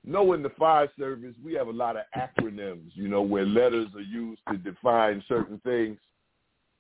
Know 0.05 0.33
in 0.33 0.41
the 0.41 0.51
fire 0.51 0.89
service 0.97 1.35
we 1.43 1.53
have 1.55 1.67
a 1.67 1.71
lot 1.71 1.97
of 1.97 2.03
acronyms, 2.15 2.91
you 2.93 3.09
know, 3.09 3.21
where 3.21 3.45
letters 3.45 3.89
are 3.95 4.01
used 4.01 4.41
to 4.49 4.57
define 4.57 5.23
certain 5.27 5.59
things, 5.65 5.97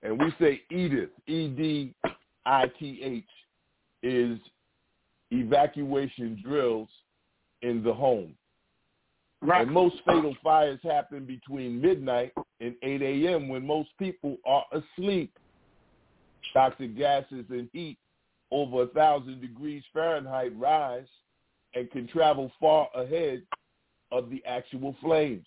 and 0.03 0.17
we 0.17 0.33
say 0.39 0.61
EDITH, 0.71 1.09
E 1.27 1.47
D 1.49 1.93
I 2.45 2.67
T 2.79 3.01
H, 3.03 3.25
is 4.03 4.39
evacuation 5.31 6.41
drills 6.43 6.89
in 7.61 7.83
the 7.83 7.93
home. 7.93 8.33
Right. 9.41 9.63
And 9.63 9.71
most 9.71 9.95
fatal 10.05 10.35
fires 10.43 10.79
happen 10.83 11.25
between 11.25 11.81
midnight 11.81 12.31
and 12.59 12.75
8 12.83 13.01
a.m. 13.01 13.49
when 13.49 13.65
most 13.65 13.89
people 13.97 14.37
are 14.45 14.65
asleep. 14.71 15.33
Toxic 16.53 16.95
gases 16.97 17.45
and 17.49 17.69
heat 17.73 17.97
over 18.51 18.83
a 18.83 18.87
thousand 18.87 19.41
degrees 19.41 19.83
Fahrenheit 19.93 20.51
rise 20.59 21.07
and 21.73 21.89
can 21.91 22.07
travel 22.07 22.51
far 22.59 22.89
ahead 22.93 23.41
of 24.11 24.29
the 24.29 24.43
actual 24.45 24.95
flames. 25.01 25.45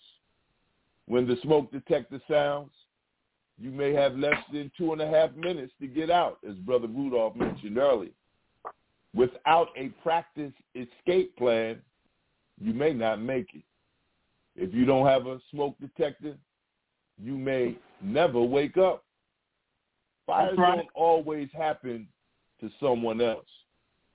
When 1.07 1.27
the 1.27 1.37
smoke 1.43 1.71
detector 1.71 2.19
sounds, 2.29 2.71
you 3.59 3.69
may 3.69 3.93
have 3.93 4.17
less 4.17 4.41
than 4.51 4.71
two 4.77 4.91
and 4.91 5.01
a 5.01 5.07
half 5.07 5.33
minutes 5.35 5.71
to 5.79 5.87
get 5.87 6.09
out, 6.09 6.39
as 6.49 6.55
Brother 6.55 6.87
Rudolph 6.87 7.35
mentioned 7.35 7.77
earlier. 7.77 8.11
Without 9.13 9.69
a 9.77 9.89
practice 10.03 10.51
escape 10.73 11.37
plan, 11.37 11.79
you 12.59 12.73
may 12.73 12.91
not 12.91 13.21
make 13.21 13.47
it. 13.53 13.63
If 14.55 14.73
you 14.73 14.85
don't 14.85 15.05
have 15.05 15.27
a 15.27 15.39
smoke 15.51 15.75
detector, 15.79 16.35
you 17.21 17.37
may 17.37 17.77
never 18.01 18.41
wake 18.41 18.77
up. 18.77 19.03
Fires 20.25 20.57
right. 20.57 20.77
don't 20.77 20.87
always 20.95 21.49
happen 21.53 22.07
to 22.61 22.69
someone 22.79 23.21
else. 23.21 23.45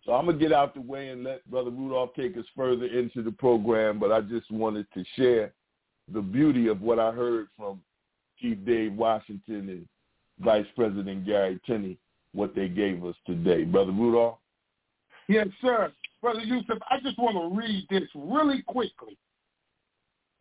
So 0.04 0.12
I'm 0.12 0.26
gonna 0.26 0.38
get 0.38 0.52
out 0.52 0.74
the 0.74 0.80
way 0.80 1.08
and 1.08 1.24
let 1.24 1.48
Brother 1.50 1.70
Rudolph 1.70 2.14
take 2.16 2.36
us 2.36 2.46
further 2.56 2.86
into 2.86 3.22
the 3.22 3.30
program, 3.30 3.98
but 3.98 4.10
I 4.10 4.22
just 4.22 4.50
wanted 4.50 4.86
to 4.94 5.04
share 5.14 5.52
the 6.12 6.22
beauty 6.22 6.68
of 6.68 6.80
what 6.80 6.98
I 6.98 7.12
heard 7.12 7.48
from 7.56 7.80
Chief 8.38 8.58
Dave 8.64 8.94
Washington 8.94 9.68
and 9.68 9.88
Vice 10.40 10.66
President 10.74 11.26
Gary 11.26 11.60
Tenney, 11.66 11.98
what 12.32 12.54
they 12.54 12.68
gave 12.68 13.04
us 13.04 13.14
today. 13.26 13.64
Brother 13.64 13.92
Rudolph? 13.92 14.38
Yes, 15.28 15.48
sir. 15.60 15.92
Brother 16.22 16.40
Yusef, 16.40 16.78
I 16.90 16.98
just 17.00 17.18
want 17.18 17.36
to 17.36 17.56
read 17.56 17.86
this 17.90 18.08
really 18.14 18.62
quickly. 18.62 19.16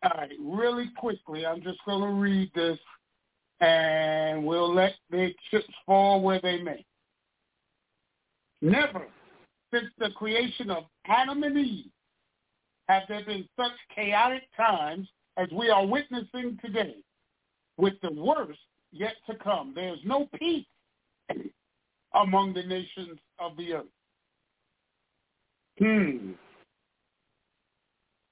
All 0.02 0.12
right, 0.16 0.30
really 0.40 0.90
quickly, 0.96 1.44
I'm 1.44 1.62
just 1.62 1.78
going 1.84 2.00
to 2.00 2.20
read 2.20 2.50
this, 2.54 2.78
and 3.60 4.44
we'll 4.44 4.72
let 4.72 4.94
the 5.10 5.34
chips 5.50 5.66
fall 5.84 6.22
where 6.22 6.40
they 6.42 6.62
may. 6.62 6.84
Never 8.62 9.06
since 9.72 9.86
the 9.98 10.10
creation 10.10 10.70
of 10.70 10.84
Adam 11.06 11.42
and 11.42 11.56
Eve 11.56 11.90
have 12.88 13.02
there 13.08 13.24
been 13.24 13.46
such 13.56 13.72
chaotic 13.94 14.42
times 14.56 15.06
as 15.36 15.48
we 15.52 15.70
are 15.70 15.86
witnessing 15.86 16.58
today, 16.64 16.96
with 17.76 17.94
the 18.02 18.12
worst 18.12 18.58
yet 18.92 19.14
to 19.28 19.36
come. 19.36 19.72
There 19.74 19.92
is 19.92 20.00
no 20.04 20.28
peace 20.38 20.66
among 22.14 22.54
the 22.54 22.62
nations 22.62 23.18
of 23.38 23.56
the 23.56 23.74
earth. 23.74 23.86
Hmm. 25.78 26.32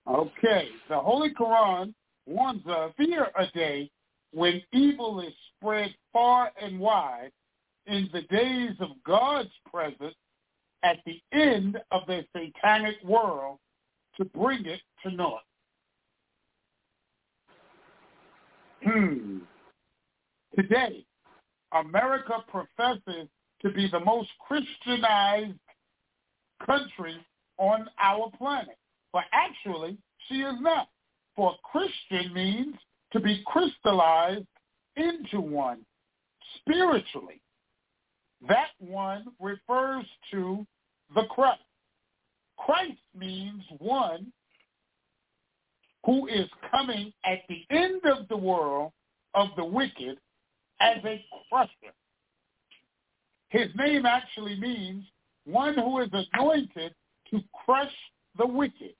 Okay, 0.09 0.69
the 0.89 0.99
Holy 0.99 1.35
Quran 1.35 1.93
warns 2.27 2.67
us 2.67 2.93
fear 2.97 3.29
a 3.39 3.47
day 3.49 3.91
when 4.33 4.63
evil 4.73 5.21
is 5.21 5.35
spread 5.57 5.95
far 6.13 6.51
and 6.61 6.81
wide 6.81 7.31
in 7.87 8.09
the 8.13 8.23
days 8.23 8.73
of 8.81 8.89
God's 9.05 9.51
presence 9.71 10.15
at 10.83 10.99
the 11.05 11.21
end 11.33 11.79
of 11.91 12.03
the 12.07 12.25
satanic 12.35 12.97
world 13.05 13.59
to 14.17 14.25
bring 14.25 14.65
it 14.65 14.81
to 15.03 15.11
naught. 15.11 15.43
Hmm. 18.83 19.39
Today, 20.55 21.05
America 21.73 22.45
professes 22.49 23.29
to 23.61 23.71
be 23.71 23.89
the 23.91 24.01
most 24.01 24.31
Christianized 24.47 25.59
country 26.65 27.17
on 27.59 27.89
our 28.01 28.31
planet. 28.39 28.79
But 29.13 29.25
actually, 29.33 29.99
she 30.29 30.37
is 30.37 30.55
not. 30.61 30.89
For 31.37 31.55
Christian 31.63 32.35
means 32.35 32.75
to 33.13 33.21
be 33.21 33.43
crystallized 33.47 34.47
into 34.97 35.41
one 35.41 35.85
spiritually. 36.57 37.41
That 38.49 38.69
one 38.79 39.27
refers 39.41 40.05
to 40.33 40.67
the 41.15 41.25
Christ. 41.31 41.61
Christ 42.59 42.99
means 43.17 43.63
one 43.79 44.33
who 46.05 46.27
is 46.27 46.49
coming 46.71 47.13
at 47.25 47.39
the 47.49 47.65
end 47.71 48.03
of 48.05 48.29
the 48.29 48.37
world 48.37 48.93
of 49.35 49.49
the 49.57 49.65
wicked 49.65 50.19
as 50.81 50.99
a 51.05 51.25
crusher. 51.49 51.95
His 53.51 53.69
name 53.77 54.07
actually 54.07 54.59
means 54.61 55.05
one 55.45 55.75
who 55.75 56.01
is 56.01 56.11
anointed 56.33 56.95
to 57.31 57.41
crush 57.65 57.93
the 58.39 58.47
wicked. 58.47 58.95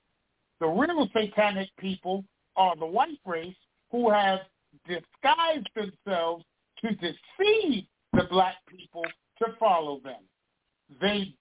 The 0.59 0.67
real 0.67 1.07
satanic 1.15 1.69
people 1.79 2.23
are 2.55 2.75
the 2.75 2.85
white 2.85 3.19
race 3.25 3.55
who 3.91 4.11
have 4.11 4.39
disguised 4.87 5.69
themselves 5.75 6.43
to 6.81 6.89
deceive 6.91 7.85
the 8.13 8.25
black 8.29 8.55
people 8.67 9.03
to 9.39 9.45
follow 9.59 10.01
them. 10.03 10.21
They 11.01 11.33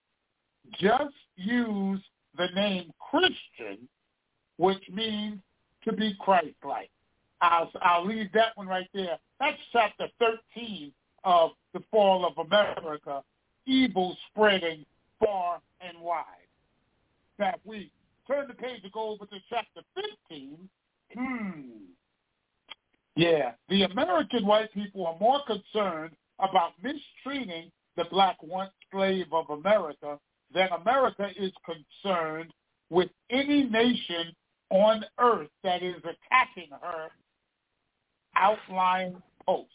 just 0.78 1.14
use 1.36 2.00
the 2.36 2.46
name 2.54 2.92
Christian, 3.10 3.88
which 4.56 4.82
means 4.92 5.38
to 5.84 5.92
be 5.92 6.14
Christ-like. 6.20 6.90
I'll, 7.40 7.70
I'll 7.82 8.06
leave 8.06 8.32
that 8.32 8.56
one 8.56 8.66
right 8.66 8.88
there. 8.94 9.18
That's 9.40 9.58
chapter 9.72 10.08
13 10.54 10.92
of 11.24 11.50
the 11.72 11.82
fall 11.90 12.26
of 12.26 12.46
America, 12.46 13.22
evil 13.66 14.16
spreading 14.30 14.84
far 15.18 15.60
and 15.80 15.98
wide. 16.00 16.24
Now, 17.38 17.50
if 17.54 17.60
we 17.64 17.90
turn 18.26 18.48
the 18.48 18.54
page 18.54 18.80
and 18.82 18.92
go 18.92 19.10
over 19.10 19.26
to 19.26 19.36
chapter 19.48 19.80
15, 20.28 20.68
hmm, 21.16 21.60
yeah, 23.16 23.52
the 23.68 23.82
American 23.82 24.46
white 24.46 24.72
people 24.72 25.06
are 25.06 25.18
more 25.18 25.40
concerned 25.46 26.12
about 26.38 26.72
mistreating 26.82 27.70
the 27.96 28.04
black 28.10 28.36
once 28.42 28.70
slave 28.92 29.26
of 29.32 29.50
America 29.50 30.18
than 30.54 30.68
America 30.68 31.28
is 31.36 31.52
concerned 31.64 32.52
with 32.90 33.08
any 33.30 33.64
nation 33.64 34.32
on 34.70 35.04
earth 35.18 35.48
that 35.64 35.82
is 35.82 35.96
attacking 35.96 36.70
her 36.80 37.08
outlying 38.36 39.20
posts. 39.44 39.72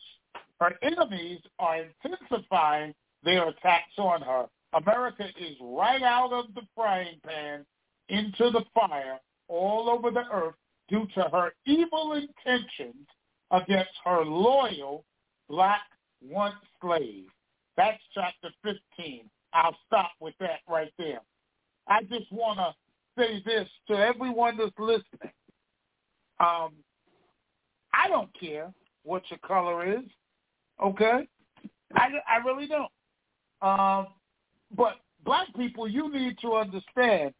Her 0.60 0.74
enemies 0.82 1.40
are 1.60 1.86
intensifying 2.04 2.94
their 3.24 3.50
attacks 3.50 3.98
on 3.98 4.22
her. 4.22 4.46
America 4.76 5.26
is 5.40 5.56
right 5.62 6.02
out 6.02 6.34
of 6.34 6.54
the 6.56 6.62
frying 6.76 7.20
pan 7.26 7.66
into 8.10 8.50
the 8.52 8.64
fire 8.74 9.20
all 9.48 9.90
over 9.90 10.12
the 10.12 10.24
earth 10.32 10.56
due 10.90 11.08
to 11.16 11.22
her 11.32 11.54
evil 11.66 12.14
intentions 12.14 13.08
against 13.52 13.92
her 14.04 14.24
loyal 14.24 15.06
black 15.50 15.82
once 16.22 16.56
slave. 16.82 17.26
That's 17.78 18.02
chapter 18.14 18.50
15. 18.64 19.30
I'll 19.54 19.78
stop 19.88 20.12
with 20.20 20.34
that 20.40 20.60
right 20.68 20.92
there. 20.98 21.22
I 21.88 22.04
just 22.04 22.32
want 22.32 22.60
to 22.60 22.74
say 23.18 23.42
this 23.46 23.68
to 23.88 23.94
everyone 23.94 24.58
that's 24.58 24.72
listening. 24.80 25.34
Um, 26.40 26.72
I 27.94 28.08
don't 28.08 28.30
care 28.40 28.74
what 29.04 29.24
your 29.30 29.40
color 29.40 29.86
is, 29.88 30.06
okay? 30.84 31.28
I, 31.96 32.10
I 32.28 32.38
really 32.46 32.68
don't. 32.68 32.90
Um, 33.62 34.08
but 34.76 34.98
black 35.24 35.48
people, 35.56 35.88
you 35.88 36.12
need 36.12 36.38
to 36.42 36.54
understand 36.54 37.34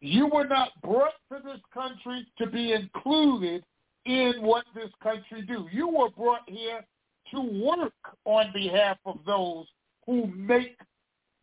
you 0.00 0.26
were 0.26 0.46
not 0.46 0.70
brought 0.82 1.14
to 1.32 1.38
this 1.44 1.60
country 1.72 2.26
to 2.38 2.46
be 2.46 2.72
included 2.72 3.64
in 4.04 4.34
what 4.40 4.64
this 4.74 4.90
country 5.00 5.42
do. 5.46 5.68
You 5.72 5.86
were 5.88 6.10
brought 6.10 6.42
here 6.48 6.84
to 7.32 7.40
work 7.40 7.92
on 8.24 8.52
behalf 8.52 8.98
of 9.06 9.18
those 9.24 9.66
who 10.06 10.26
make 10.26 10.76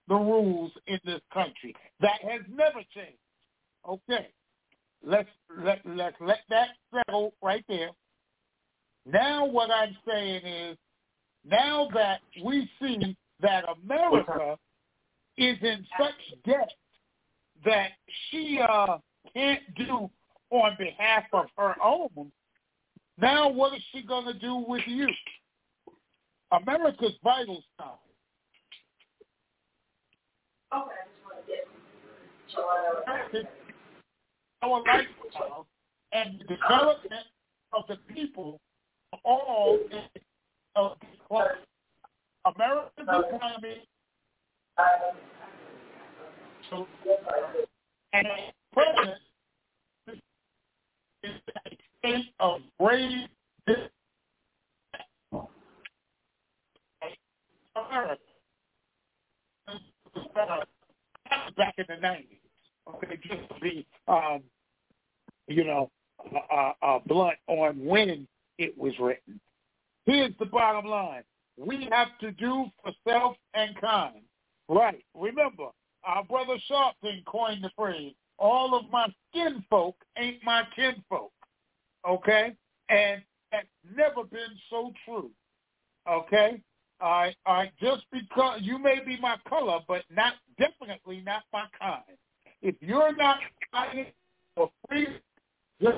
the 0.09 0.15
rules 0.15 0.71
in 0.87 0.99
this 1.05 1.21
country. 1.33 1.73
That 2.01 2.21
has 2.21 2.41
never 2.49 2.79
changed. 2.93 3.19
Okay. 3.87 4.27
Let's 5.05 5.29
let 5.57 5.79
let 5.85 6.15
let 6.19 6.39
that 6.49 6.69
settle 6.93 7.33
right 7.41 7.63
there. 7.69 7.91
Now 9.05 9.45
what 9.45 9.71
I'm 9.71 9.95
saying 10.05 10.45
is 10.45 10.77
now 11.45 11.87
that 11.93 12.19
we 12.43 12.69
see 12.81 13.15
that 13.39 13.63
America 13.81 14.57
is 15.39 15.57
in 15.61 15.85
such 15.97 16.43
debt 16.45 16.69
that 17.63 17.91
she 18.29 18.59
uh, 18.67 18.97
can't 19.33 19.61
do 19.75 20.09
on 20.49 20.75
behalf 20.77 21.23
of 21.33 21.45
her 21.57 21.75
own, 21.83 22.31
now 23.17 23.47
what 23.49 23.73
is 23.73 23.81
she 23.91 24.01
going 24.01 24.25
to 24.25 24.33
do 24.33 24.63
with 24.67 24.83
you? 24.85 25.07
America's 26.51 27.13
vital 27.23 27.63
sign. 27.79 27.87
Okay. 33.33 33.47
Our 34.61 34.83
lifestyle 34.85 35.67
and 36.11 36.39
the 36.39 36.55
development 36.55 37.25
of 37.71 37.83
the 37.87 37.97
people 38.13 38.59
are 39.13 39.19
all 39.23 39.79
in 39.91 40.21
of 40.75 40.97
America's 42.55 43.07
economy 43.07 43.88
and 48.13 48.27
president 48.73 49.17
is 51.23 51.31
a 51.65 51.77
state 51.99 52.33
of 52.39 52.61
America. 52.79 53.27
Back 61.57 61.73
in 61.77 61.85
the 61.89 61.97
nineties, 62.01 62.37
okay, 62.87 63.19
just 63.21 63.49
to 63.49 63.59
be, 63.61 63.85
um, 64.07 64.41
you 65.47 65.65
know, 65.65 65.91
uh, 66.51 66.71
uh, 66.81 66.99
blunt 67.05 67.37
on 67.47 67.85
when 67.85 68.27
it 68.57 68.77
was 68.77 68.93
written. 68.99 69.39
Here's 70.05 70.31
the 70.39 70.45
bottom 70.45 70.89
line: 70.89 71.23
we 71.57 71.87
have 71.91 72.07
to 72.21 72.31
do 72.31 72.65
for 72.81 72.93
self 73.07 73.35
and 73.53 73.75
kind. 73.81 74.21
Right. 74.69 75.03
Remember, 75.15 75.69
our 76.03 76.23
brother 76.23 76.57
Sharpton 76.69 77.25
coined 77.25 77.63
the 77.63 77.71
phrase, 77.75 78.13
all 78.37 78.77
of 78.77 78.89
my 78.91 79.07
skin 79.29 79.65
folk 79.69 79.95
ain't 80.17 80.43
my 80.43 80.63
kinfolk. 80.75 81.31
Okay? 82.07 82.55
And 82.89 83.21
that's 83.51 83.67
never 83.95 84.23
been 84.23 84.55
so 84.69 84.93
true. 85.03 85.31
Okay? 86.09 86.61
I 87.01 87.33
I 87.45 87.71
just 87.81 88.03
because 88.11 88.59
you 88.61 88.77
may 88.77 88.99
be 89.05 89.17
my 89.19 89.37
color, 89.47 89.79
but 89.87 90.03
not 90.13 90.33
definitely 90.57 91.21
not 91.25 91.43
my 91.53 91.65
kind. 91.79 92.03
If 92.61 92.75
you're 92.81 93.15
not 93.15 93.39
fighting 93.71 94.07
for 94.53 94.69
free, 94.87 95.07
just 95.81 95.97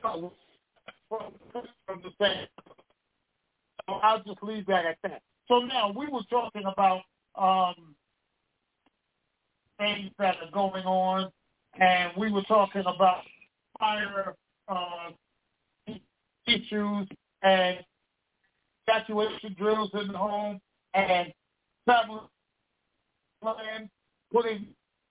from, 0.00 0.30
from 1.86 2.02
the 2.02 2.10
same. 2.20 2.46
So 3.86 3.94
I'll 4.02 4.22
just 4.22 4.42
leave 4.42 4.66
that 4.66 4.86
at 4.86 4.96
that. 5.02 5.22
So 5.48 5.60
now 5.60 5.92
we 5.94 6.06
were 6.08 6.22
talking 6.30 6.64
about 6.64 7.02
um, 7.36 7.94
things 9.78 10.10
that 10.18 10.36
are 10.42 10.50
going 10.52 10.84
on, 10.84 11.30
and 11.80 12.12
we 12.16 12.30
were 12.32 12.42
talking 12.42 12.82
about 12.82 13.22
fire 13.78 14.34
uh, 14.68 15.10
issues 16.46 17.08
and 17.42 17.78
evacuation 18.86 19.54
drills 19.58 19.90
in 19.94 20.08
the 20.08 20.18
home 20.18 20.60
and 20.94 21.32
travel 21.86 22.30
plan, 23.42 23.90
putting 24.32 24.66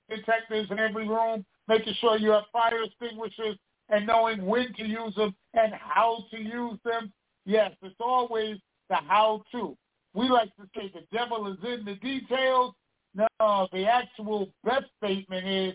detectors 0.10 0.68
in 0.72 0.80
every 0.80 1.08
room, 1.08 1.46
making 1.68 1.94
sure 2.00 2.18
you 2.18 2.32
have 2.32 2.44
fire 2.52 2.84
extinguishers 2.84 3.58
and 3.90 4.08
knowing 4.08 4.46
when 4.46 4.74
to 4.74 4.86
use 4.86 5.14
them 5.16 5.36
and 5.54 5.74
how 5.74 6.26
to 6.32 6.40
use 6.40 6.80
them. 6.84 7.12
Yes, 7.46 7.72
it's 7.82 7.96
always 8.00 8.58
the 8.90 8.96
how 8.96 9.44
to. 9.52 9.76
We 10.14 10.30
like 10.30 10.56
to 10.58 10.64
say 10.76 10.92
the 10.94 11.06
devil 11.16 11.52
is 11.52 11.58
in 11.64 11.86
the 11.86 11.96
details. 11.96 12.74
No, 13.16 13.68
the 13.72 13.86
actual 13.86 14.50
best 14.64 14.86
statement 15.04 15.48
is 15.48 15.74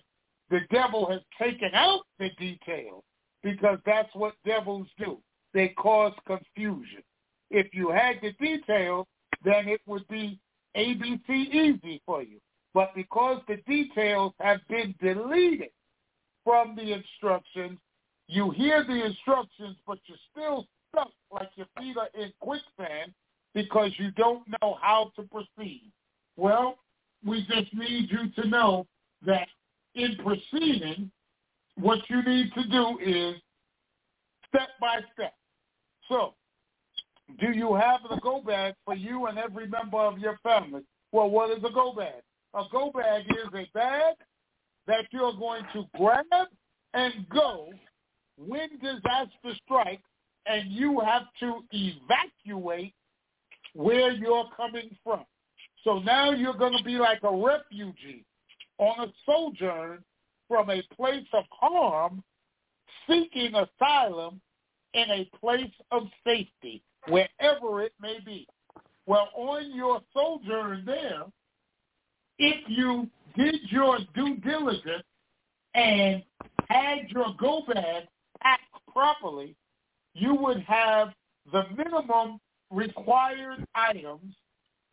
the 0.50 0.60
devil 0.70 1.10
has 1.10 1.20
taken 1.40 1.70
out 1.74 2.02
the 2.18 2.30
details 2.38 3.02
because 3.42 3.78
that's 3.84 4.08
what 4.14 4.34
devils 4.44 4.88
do. 4.98 5.18
They 5.54 5.68
cause 5.68 6.12
confusion. 6.26 7.02
If 7.50 7.68
you 7.72 7.90
had 7.90 8.16
the 8.22 8.32
details, 8.32 9.06
then 9.44 9.68
it 9.68 9.80
would 9.86 10.06
be 10.08 10.38
ABC 10.76 11.28
easy 11.28 12.02
for 12.04 12.22
you. 12.22 12.38
But 12.74 12.94
because 12.94 13.40
the 13.48 13.56
details 13.66 14.34
have 14.40 14.60
been 14.68 14.94
deleted 15.00 15.70
from 16.44 16.76
the 16.76 16.92
instructions, 16.92 17.78
you 18.26 18.50
hear 18.50 18.84
the 18.84 19.04
instructions, 19.06 19.76
but 19.86 19.98
you're 20.06 20.18
still 20.30 20.66
stuck 20.90 21.10
like 21.32 21.48
your 21.56 21.66
feet 21.78 21.96
are 21.96 22.08
in 22.14 22.32
quicksand 22.40 23.12
because 23.54 23.90
you 23.98 24.10
don't 24.12 24.42
know 24.60 24.78
how 24.80 25.12
to 25.16 25.22
proceed. 25.22 25.90
Well, 26.36 26.78
we 27.24 27.46
just 27.46 27.74
need 27.74 28.10
you 28.10 28.30
to 28.42 28.48
know 28.48 28.86
that 29.26 29.48
in 29.94 30.16
proceeding, 30.16 31.10
what 31.76 31.98
you 32.08 32.22
need 32.22 32.52
to 32.54 32.68
do 32.68 32.98
is 33.00 33.36
step 34.48 34.68
by 34.80 35.00
step. 35.12 35.34
So, 36.08 36.34
do 37.40 37.50
you 37.52 37.74
have 37.74 38.00
the 38.08 38.18
go 38.22 38.40
bag 38.40 38.74
for 38.84 38.94
you 38.94 39.26
and 39.26 39.38
every 39.38 39.68
member 39.68 39.98
of 39.98 40.18
your 40.18 40.38
family? 40.42 40.82
Well, 41.12 41.30
what 41.30 41.50
is 41.50 41.62
a 41.64 41.72
go 41.72 41.92
bag? 41.92 42.22
A 42.54 42.62
go 42.70 42.90
bag 42.90 43.24
is 43.28 43.48
a 43.54 43.68
bag 43.74 44.14
that 44.86 45.06
you're 45.10 45.34
going 45.34 45.62
to 45.74 45.84
grab 45.96 46.48
and 46.94 47.28
go 47.28 47.68
when 48.38 48.70
disaster 48.80 49.54
strikes 49.64 50.02
and 50.46 50.70
you 50.70 51.00
have 51.00 51.24
to 51.40 51.62
evacuate 51.72 52.94
where 53.74 54.12
you're 54.12 54.48
coming 54.56 54.96
from. 55.04 55.24
So 55.84 56.00
now 56.00 56.32
you're 56.32 56.56
going 56.56 56.76
to 56.76 56.84
be 56.84 56.96
like 56.96 57.22
a 57.22 57.30
refugee 57.30 58.24
on 58.78 59.08
a 59.08 59.12
sojourn 59.24 60.04
from 60.48 60.70
a 60.70 60.82
place 60.96 61.26
of 61.32 61.44
harm 61.50 62.22
seeking 63.08 63.52
asylum 63.54 64.40
in 64.94 65.10
a 65.10 65.30
place 65.38 65.72
of 65.90 66.04
safety, 66.24 66.82
wherever 67.08 67.82
it 67.82 67.92
may 68.00 68.18
be. 68.24 68.46
Well, 69.06 69.28
on 69.34 69.74
your 69.74 70.00
sojourn 70.12 70.84
there, 70.84 71.24
if 72.38 72.56
you 72.68 73.08
did 73.36 73.56
your 73.70 73.98
due 74.14 74.36
diligence 74.36 75.04
and 75.74 76.22
had 76.68 77.08
your 77.08 77.34
go 77.38 77.62
bag 77.72 78.04
packed 78.42 78.62
properly, 78.92 79.54
you 80.14 80.34
would 80.34 80.60
have 80.62 81.08
the 81.52 81.64
minimum 81.76 82.40
required 82.70 83.64
items 83.74 84.34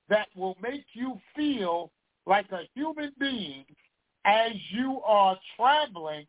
that 0.09 0.27
will 0.35 0.57
make 0.61 0.85
you 0.93 1.19
feel 1.35 1.91
like 2.25 2.51
a 2.51 2.61
human 2.73 3.11
being 3.19 3.65
as 4.25 4.51
you 4.71 5.01
are 5.05 5.37
traveling 5.55 6.25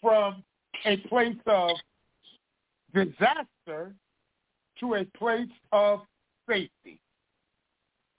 from 0.00 0.42
a 0.86 0.96
place 1.08 1.36
of 1.46 1.70
disaster 2.94 3.94
to 4.80 4.94
a 4.94 5.04
place 5.16 5.48
of 5.72 6.00
safety. 6.48 6.98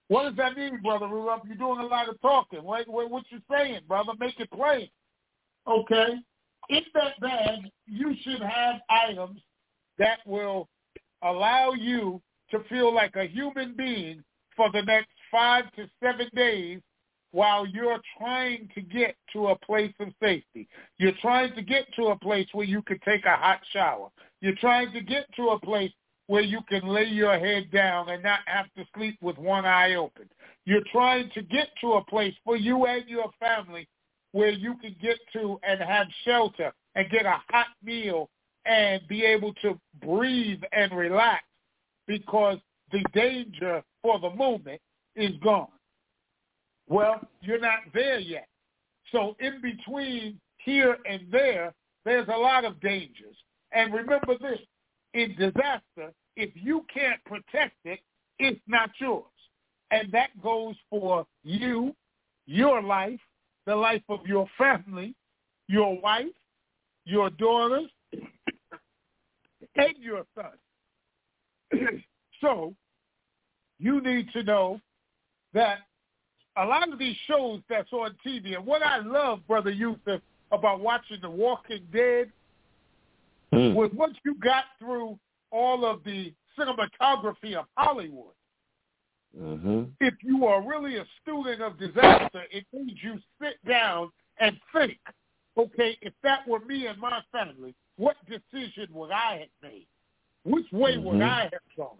What 0.07 0.23
does 0.23 0.35
that 0.37 0.57
mean, 0.57 0.81
Brother 0.81 1.07
Rudolph? 1.07 1.43
You're 1.47 1.55
doing 1.55 1.79
a 1.79 1.85
lot 1.85 2.09
of 2.09 2.19
talking. 2.21 2.63
What, 2.63 2.87
what, 2.87 3.09
what 3.09 3.23
you 3.29 3.39
saying, 3.49 3.79
brother? 3.87 4.11
Make 4.19 4.39
it 4.39 4.51
plain. 4.51 4.89
Okay. 5.67 6.15
In 6.69 6.81
that 6.93 7.19
bag, 7.19 7.59
you 7.85 8.13
should 8.21 8.41
have 8.41 8.81
items 8.89 9.39
that 9.97 10.19
will 10.25 10.67
allow 11.23 11.71
you 11.73 12.21
to 12.51 12.63
feel 12.69 12.93
like 12.93 13.15
a 13.15 13.25
human 13.25 13.73
being 13.75 14.23
for 14.55 14.71
the 14.71 14.81
next 14.81 15.09
five 15.31 15.65
to 15.75 15.89
seven 16.01 16.27
days 16.35 16.81
while 17.31 17.65
you're 17.65 18.01
trying 18.17 18.69
to 18.75 18.81
get 18.81 19.15
to 19.33 19.47
a 19.47 19.55
place 19.59 19.93
of 19.99 20.09
safety. 20.21 20.67
You're 20.97 21.13
trying 21.21 21.55
to 21.55 21.61
get 21.61 21.85
to 21.95 22.07
a 22.07 22.19
place 22.19 22.47
where 22.51 22.65
you 22.65 22.81
can 22.81 22.99
take 23.05 23.25
a 23.25 23.35
hot 23.35 23.59
shower. 23.71 24.09
You're 24.41 24.55
trying 24.59 24.91
to 24.93 25.01
get 25.01 25.25
to 25.37 25.49
a 25.49 25.59
place 25.59 25.91
where 26.27 26.41
you 26.41 26.59
can 26.69 26.87
lay 26.87 27.05
your 27.05 27.37
head 27.39 27.71
down 27.71 28.09
and 28.09 28.21
not 28.23 28.39
have 28.45 28.67
to 28.77 28.85
sleep 28.95 29.17
with 29.21 29.37
one 29.37 29.65
eye 29.65 29.95
open. 29.95 30.29
You're 30.65 30.83
trying 30.91 31.29
to 31.33 31.41
get 31.41 31.69
to 31.81 31.93
a 31.93 32.05
place 32.05 32.33
for 32.43 32.55
you 32.55 32.85
and 32.85 33.07
your 33.07 33.31
family 33.39 33.87
where 34.33 34.51
you 34.51 34.75
can 34.81 34.95
get 35.01 35.17
to 35.33 35.59
and 35.67 35.81
have 35.81 36.07
shelter 36.25 36.71
and 36.95 37.09
get 37.09 37.25
a 37.25 37.41
hot 37.49 37.67
meal 37.83 38.29
and 38.65 39.01
be 39.09 39.25
able 39.25 39.53
to 39.55 39.79
breathe 40.01 40.61
and 40.71 40.95
relax 40.95 41.43
because 42.11 42.57
the 42.91 43.01
danger 43.13 43.81
for 44.01 44.19
the 44.19 44.29
moment 44.31 44.81
is 45.15 45.31
gone. 45.41 45.69
Well, 46.89 47.21
you're 47.41 47.59
not 47.59 47.79
there 47.93 48.19
yet. 48.19 48.47
So 49.13 49.37
in 49.39 49.61
between 49.61 50.37
here 50.57 50.97
and 51.09 51.21
there, 51.31 51.73
there's 52.03 52.27
a 52.27 52.37
lot 52.37 52.65
of 52.65 52.81
dangers. 52.81 53.37
And 53.71 53.93
remember 53.93 54.37
this, 54.41 54.59
in 55.13 55.35
disaster, 55.37 56.11
if 56.35 56.49
you 56.53 56.85
can't 56.93 57.23
protect 57.23 57.77
it, 57.85 57.99
it's 58.39 58.59
not 58.67 58.89
yours. 58.99 59.23
And 59.91 60.11
that 60.11 60.29
goes 60.41 60.75
for 60.89 61.25
you, 61.43 61.95
your 62.45 62.81
life, 62.81 63.19
the 63.65 63.75
life 63.75 64.03
of 64.09 64.25
your 64.25 64.49
family, 64.57 65.15
your 65.69 65.97
wife, 66.01 66.25
your 67.05 67.29
daughters, 67.29 67.89
and 68.11 69.95
your 69.97 70.25
son. 70.35 70.51
so 72.41 72.73
you 73.79 74.01
need 74.01 74.27
to 74.33 74.43
know 74.43 74.79
that 75.53 75.79
a 76.57 76.65
lot 76.65 76.91
of 76.91 76.99
these 76.99 77.15
shows 77.27 77.61
that's 77.69 77.91
on 77.93 78.15
TV, 78.25 78.55
and 78.55 78.65
what 78.65 78.83
I 78.83 78.97
love, 78.99 79.39
Brother 79.47 79.71
Yusef, 79.71 80.21
about 80.51 80.81
watching 80.81 81.17
The 81.21 81.29
Walking 81.29 81.87
Dead 81.93 82.31
mm. 83.53 83.73
was 83.73 83.89
once 83.93 84.17
you 84.25 84.35
got 84.35 84.65
through 84.79 85.17
all 85.51 85.85
of 85.85 86.03
the 86.03 86.33
cinematography 86.59 87.55
of 87.55 87.65
Hollywood, 87.77 88.33
mm-hmm. 89.37 89.83
if 90.01 90.13
you 90.21 90.45
are 90.45 90.61
really 90.61 90.97
a 90.97 91.05
student 91.21 91.61
of 91.61 91.79
disaster, 91.79 92.43
it 92.51 92.65
means 92.73 92.99
you 93.01 93.17
sit 93.41 93.55
down 93.67 94.09
and 94.39 94.57
think, 94.73 94.97
okay, 95.57 95.97
if 96.01 96.13
that 96.23 96.45
were 96.47 96.59
me 96.59 96.87
and 96.87 96.99
my 96.99 97.21
family, 97.31 97.73
what 97.97 98.17
decision 98.25 98.87
would 98.91 99.11
I 99.11 99.39
have 99.39 99.71
made? 99.71 99.87
Which 100.43 100.65
way 100.71 100.95
mm-hmm. 100.95 101.05
would 101.05 101.21
I 101.21 101.43
have 101.43 101.77
gone? 101.77 101.97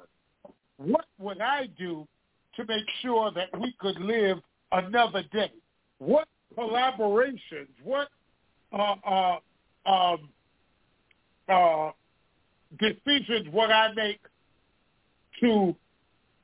What 0.77 1.05
would 1.19 1.41
I 1.41 1.68
do 1.77 2.07
to 2.55 2.65
make 2.65 2.85
sure 3.01 3.31
that 3.31 3.49
we 3.59 3.73
could 3.80 3.99
live 3.99 4.39
another 4.72 5.23
day? 5.31 5.51
What 5.99 6.27
collaborations, 6.57 7.69
what 7.84 8.07
uh, 8.73 8.95
uh, 9.05 9.89
um, 9.89 10.30
uh, 11.47 11.91
decisions 12.80 13.47
would 13.53 13.69
I 13.69 13.93
make 13.93 14.19
to 15.41 15.76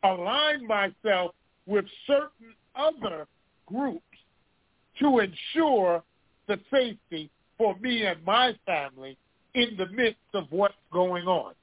align 0.04 0.68
myself 0.68 1.34
with 1.66 1.86
certain 2.06 2.54
other 2.76 3.28
groups 3.66 4.02
to 5.00 5.20
ensure 5.20 6.04
the 6.48 6.60
safety 6.72 7.30
for 7.58 7.76
me 7.80 8.06
and 8.06 8.24
my 8.24 8.54
family 8.66 9.18
in 9.54 9.76
the 9.78 9.88
midst 9.88 10.20
of 10.34 10.46
what's 10.50 10.76
going 10.92 11.26
on. 11.26 11.54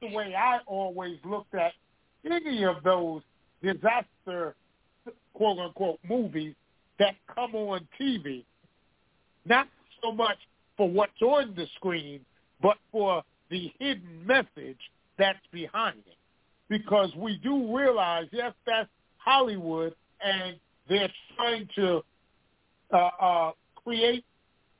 The 0.00 0.14
way 0.14 0.34
I 0.34 0.58
always 0.66 1.18
looked 1.24 1.54
at 1.54 1.72
any 2.24 2.64
of 2.64 2.82
those 2.84 3.22
disaster, 3.62 4.54
quote 5.34 5.58
unquote, 5.58 5.98
movies 6.08 6.54
that 6.98 7.14
come 7.34 7.54
on 7.54 7.86
TV. 8.00 8.44
Not 9.44 9.68
so 10.02 10.12
much 10.12 10.38
for 10.76 10.88
what's 10.88 11.20
on 11.22 11.54
the 11.56 11.66
screen, 11.76 12.20
but 12.62 12.76
for 12.92 13.22
the 13.50 13.72
hidden 13.78 14.26
message 14.26 14.78
that's 15.18 15.38
behind 15.52 15.98
it. 16.06 16.16
Because 16.68 17.10
we 17.16 17.38
do 17.38 17.76
realize, 17.76 18.26
yes, 18.30 18.52
that's 18.66 18.88
Hollywood, 19.16 19.94
and 20.22 20.56
they're 20.88 21.12
trying 21.36 21.68
to 21.76 22.02
uh, 22.92 23.10
uh, 23.20 23.52
create 23.74 24.24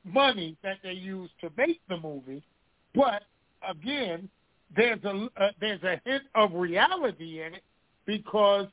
money 0.03 0.55
that 0.63 0.77
they 0.83 0.93
use 0.93 1.29
to 1.41 1.49
make 1.57 1.81
the 1.89 1.97
movie. 1.97 2.43
But 2.95 3.23
again, 3.67 4.29
there's 4.75 5.03
a 5.03 5.29
uh, 5.37 5.49
there's 5.59 5.83
a 5.83 5.99
hint 6.05 6.23
of 6.35 6.53
reality 6.53 7.41
in 7.41 7.55
it 7.55 7.63
because 8.05 8.67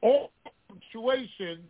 all 0.00 0.30
situations 0.92 1.64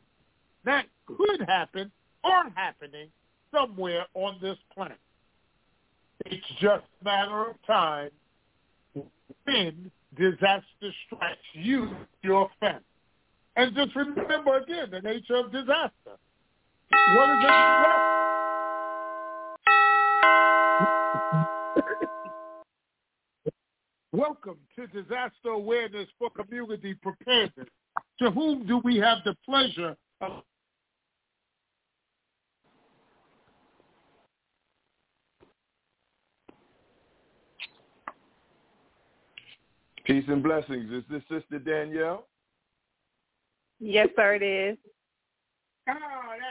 that 0.64 0.86
could 1.06 1.40
happen 1.46 1.90
are 2.22 2.50
happening 2.54 3.08
somewhere 3.52 4.06
on 4.14 4.38
this 4.40 4.56
planet. 4.74 4.98
It's 6.26 6.46
just 6.60 6.84
a 7.00 7.04
matter 7.04 7.50
of 7.50 7.56
time 7.66 8.10
when 9.44 9.90
disaster 10.16 10.92
strikes 11.06 11.38
you, 11.52 11.90
your 12.22 12.48
family. 12.60 12.80
And 13.56 13.74
just 13.74 13.94
remember 13.94 14.58
again 14.58 14.90
the 14.90 15.00
nature 15.00 15.36
of 15.36 15.52
disaster. 15.52 16.18
What 16.90 17.30
is 17.30 17.44
a 17.44 17.48
disaster? 17.48 18.24
Welcome 24.14 24.58
to 24.76 24.86
Disaster 24.86 25.48
Awareness 25.48 26.06
for 26.20 26.30
Community 26.30 26.94
Preparedness. 26.94 27.66
To 28.20 28.30
whom 28.30 28.64
do 28.64 28.80
we 28.84 28.96
have 28.98 29.18
the 29.24 29.34
pleasure 29.44 29.96
of 30.20 30.44
Peace 40.04 40.22
and 40.28 40.44
blessings. 40.44 40.92
Is 40.92 41.02
this 41.10 41.22
Sister 41.28 41.58
Danielle? 41.58 42.28
Yes, 43.80 44.10
sir, 44.14 44.36
it 44.36 44.44
is. 44.44 44.78
Oh, 45.88 45.96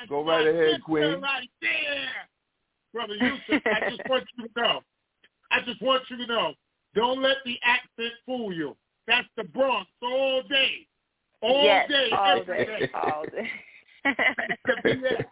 Go 0.10 0.26
right 0.26 0.46
ahead, 0.46 0.84
Queen. 0.84 1.22
Right 1.22 1.50
there. 1.62 2.28
Brother 2.94 3.14
Yusef, 3.14 3.62
I 3.66 3.90
just 3.90 4.02
want 4.10 4.26
you 4.38 4.48
to 4.50 4.62
know. 4.62 4.82
I 5.50 5.62
just 5.62 5.82
want 5.82 6.04
you 6.10 6.18
to 6.18 6.28
know. 6.28 6.56
Don't 6.96 7.22
let 7.22 7.38
the 7.46 7.58
accent 7.64 8.14
fool 8.26 8.54
you. 8.54 8.76
That's 9.08 9.28
the 9.36 9.44
Bronx 9.44 9.90
all 10.02 10.44
day. 10.50 10.88
All 11.42 11.64
yes, 11.64 11.90
day, 11.90 12.10
all 12.12 12.40
every 12.40 12.66
day. 12.66 12.80
day. 12.80 12.90
All 12.94 13.26
day. 13.26 13.50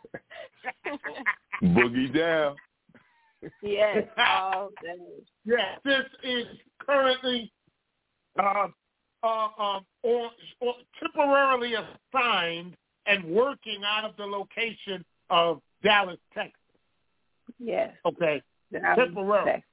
Boogie 1.63 2.13
down. 2.15 2.55
yes, 3.61 4.05
all 4.17 4.69
day. 4.83 4.97
Yes, 5.45 5.79
this 5.85 6.05
is 6.23 6.45
currently 6.85 7.51
uh, 8.37 8.67
uh, 9.23 9.47
um, 9.59 9.85
or, 10.03 10.31
or 10.59 10.73
temporarily 10.99 11.75
assigned 11.75 12.75
and 13.05 13.23
working 13.25 13.81
out 13.85 14.03
of 14.03 14.15
the 14.17 14.25
location 14.25 15.05
of 15.29 15.61
Dallas, 15.83 16.19
Texas. 16.33 16.55
Yes. 17.59 17.93
Okay. 18.05 18.41
Dallas, 18.71 18.97
temporarily. 18.97 19.63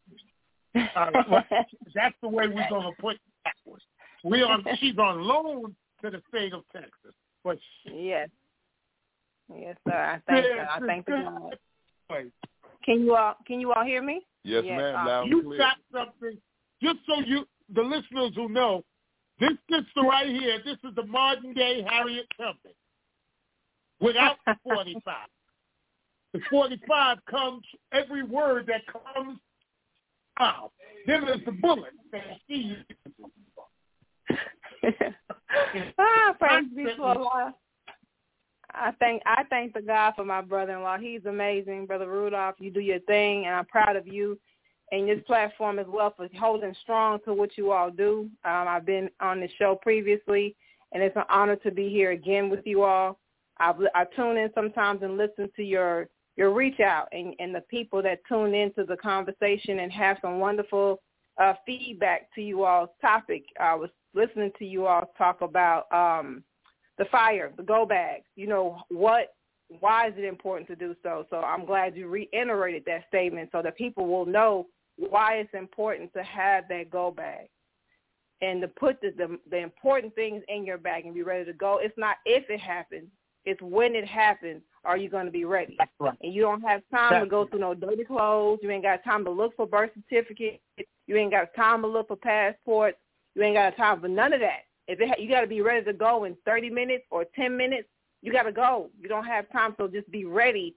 Uh, 0.75 1.11
well, 1.31 1.45
that's 1.95 2.15
the 2.23 2.29
way 2.29 2.47
we're 2.47 2.69
going 2.69 2.83
to 2.95 3.01
put 3.01 3.17
that. 3.45 3.55
We 4.25 4.43
on 4.43 4.65
she's 4.81 4.99
on 4.99 5.23
loan 5.23 5.75
to 6.03 6.11
the 6.11 6.21
state 6.29 6.53
of 6.53 6.63
Texas, 6.73 7.15
but 7.45 7.59
she, 7.83 8.09
yes, 8.09 8.29
yes, 9.55 9.77
sir. 9.87 9.93
I 9.95 10.21
thank 10.27 10.47
Yeah, 10.57 10.67
I 10.71 10.81
thank 10.87 11.07
the 11.07 11.13
good. 11.13 11.25
God. 12.11 12.31
Can 12.85 13.01
you 13.03 13.15
all 13.15 13.37
can 13.47 13.61
you 13.61 13.73
all 13.73 13.85
hear 13.85 14.03
me? 14.03 14.23
Yes, 14.45 14.65
Yes, 14.67 14.77
ma'am. 14.79 14.97
um, 14.97 15.07
Loud 15.07 15.23
and 15.23 15.31
you 15.31 15.43
clear. 15.43 15.59
got 15.59 15.77
something. 15.93 16.39
Just 16.83 16.99
so 17.07 17.21
you, 17.21 17.47
the 17.75 17.83
listeners 17.83 18.33
who 18.35 18.49
know, 18.49 18.85
this 19.41 19.53
sister 19.71 20.03
right 20.03 20.29
here, 20.29 20.59
this 20.65 20.79
is 20.89 20.95
the 20.97 21.05
modern 21.05 21.53
day 21.55 21.85
Harriet 21.89 22.27
Tubman, 22.37 22.73
without 24.01 24.37
the 24.47 24.55
forty-five. 24.65 25.29
The 26.33 26.41
forty-five 26.51 27.19
comes 27.31 27.63
every 27.93 28.23
word 28.23 28.67
that 28.69 28.83
comes 29.15 29.39
out. 30.41 30.73
Then 31.07 31.25
there's 31.25 31.45
the 31.45 31.53
bullet 31.53 31.93
that 32.13 32.23
she 32.47 32.55
uses. 32.55 32.85
ah, 35.99 36.35
praise 36.39 36.65
be 36.77 36.85
to 36.85 37.03
Allah. 37.03 37.55
I 38.75 38.93
thank 39.01 39.23
I 39.25 39.45
thank 39.49 39.73
the 39.73 39.81
God 39.81 40.13
for 40.15 40.25
my 40.25 40.43
brother-in-law. 40.43 40.99
He's 40.99 41.25
amazing, 41.25 41.87
brother 41.87 42.09
Rudolph. 42.09 42.57
You 42.59 42.71
do 42.71 42.81
your 42.81 43.01
thing, 43.01 43.47
and 43.47 43.55
I'm 43.55 43.65
proud 43.67 43.97
of 43.97 44.07
you 44.07 44.39
and 44.93 45.09
this 45.09 45.21
platform 45.27 45.79
as 45.79 45.87
well 45.89 46.15
for 46.17 46.29
holding 46.39 46.75
strong 46.83 47.19
to 47.25 47.35
what 47.35 47.57
you 47.57 47.73
all 47.73 47.91
do. 47.91 48.29
Um, 48.45 48.69
I've 48.69 48.87
been 48.87 49.11
on 49.21 49.41
the 49.41 49.49
show 49.59 49.79
previously, 49.81 50.57
and 50.93 51.03
it's 51.03 51.17
an 51.17 51.25
honor 51.29 51.57
to 51.57 51.71
be 51.71 51.89
here 51.89 52.13
again 52.13 52.49
with 52.49 52.67
you 52.67 52.83
all. 52.83 53.19
I, 53.59 53.73
I 53.95 54.05
tune 54.17 54.37
in 54.37 54.51
sometimes 54.55 55.03
and 55.03 55.17
listen 55.17 55.51
to 55.57 55.63
your 55.63 56.09
your 56.39 56.55
reach 56.55 56.79
out 56.79 57.09
and, 57.11 57.35
and 57.41 57.53
the 57.53 57.61
people 57.63 58.01
that 58.01 58.21
tune 58.29 58.55
into 58.55 58.85
the 58.85 58.97
conversation 58.97 59.81
and 59.81 59.93
have 59.93 60.19
some 60.23 60.39
wonderful 60.39 61.01
uh, 61.37 61.55
feedback 61.67 62.33
to 62.37 62.41
you 62.41 62.65
all's 62.65 62.91
topic. 63.01 63.43
I 63.61 63.75
was 63.75 63.91
listening 64.15 64.53
to 64.61 64.65
you 64.65 64.87
all 64.87 65.13
talk 65.19 65.41
about 65.41 65.91
um, 65.93 66.45
the 66.97 67.07
fire, 67.07 67.53
the 67.57 67.65
go 67.65 67.85
bag. 67.85 68.23
You 68.37 68.47
know 68.47 68.79
what? 68.89 69.35
Why 69.81 70.07
is 70.07 70.15
it 70.17 70.25
important 70.25 70.69
to 70.69 70.77
do 70.77 70.95
so? 71.03 71.27
So 71.29 71.39
I'm 71.39 71.67
glad 71.67 71.97
you 71.97 72.07
reiterated 72.07 72.85
that 72.87 73.09
statement 73.09 73.51
so 73.51 73.61
that 73.61 73.77
people 73.77 74.07
will 74.07 74.25
know 74.25 74.69
why 74.97 75.35
it's 75.35 75.53
important 75.55 76.13
to 76.15 76.23
have 76.23 76.69
that 76.69 76.89
go 76.89 77.11
bag 77.11 77.49
and 78.41 78.63
to 78.63 78.69
put 78.69 79.01
the, 79.01 79.11
the 79.17 79.39
the 79.51 79.59
important 79.59 80.15
things 80.15 80.45
in 80.47 80.65
your 80.65 80.79
bag 80.79 81.05
and 81.05 81.15
be 81.15 81.25
ready 81.25 81.45
to 81.45 81.53
go. 81.53 81.81
It's 81.83 81.99
not 81.99 82.17
if 82.25 82.49
it 82.49 82.61
happens, 82.61 83.09
it's 83.49 83.63
when 83.63 83.95
it 83.95 84.07
happens. 84.07 84.61
Are 84.85 84.99
you 84.99 85.09
going 85.09 85.25
to 85.25 85.33
be 85.33 85.47
ready? 85.47 85.79
Right. 85.99 86.17
And 86.23 86.35
you 86.35 86.43
don't 86.43 86.61
have 86.61 86.83
time 86.95 87.25
to 87.25 87.29
go 87.29 87.47
through 87.47 87.61
no 87.61 87.75
dirty 87.75 88.05
clothes. 88.05 88.59
You 88.63 88.71
ain't 88.71 88.83
got 88.83 89.03
time 89.03 89.25
to 89.25 89.31
look 89.31 89.57
for 89.57 89.67
birth 89.67 89.91
certificates. 89.95 90.63
You 91.07 91.17
ain't 91.17 91.31
got 91.31 91.55
time 91.57 91.81
to 91.83 91.89
look 91.89 92.09
for 92.09 92.17
passports. 92.17 92.99
You 93.35 93.43
ain't 93.43 93.57
got 93.57 93.77
time 93.77 94.01
for 94.01 94.09
none 94.09 94.35
of 94.35 94.41
that. 94.41 94.67
If 94.87 95.01
it 95.01 95.09
ha- 95.09 95.15
you 95.19 95.31
got 95.31 95.41
to 95.41 95.47
be 95.47 95.63
ready 95.63 95.85
to 95.87 95.93
go 95.95 96.25
in 96.25 96.37
30 96.45 96.71
minutes 96.71 97.05
or 97.11 97.25
10 97.35 97.57
minutes, 97.57 97.89
you 98.23 98.33
got 98.33 98.43
to 98.43 98.53
go. 98.53 98.91
You 99.01 99.09
don't 99.09 99.25
have 99.25 99.51
time, 99.51 99.75
so 99.79 99.89
just 99.89 100.11
be 100.11 100.27
ready. 100.27 100.75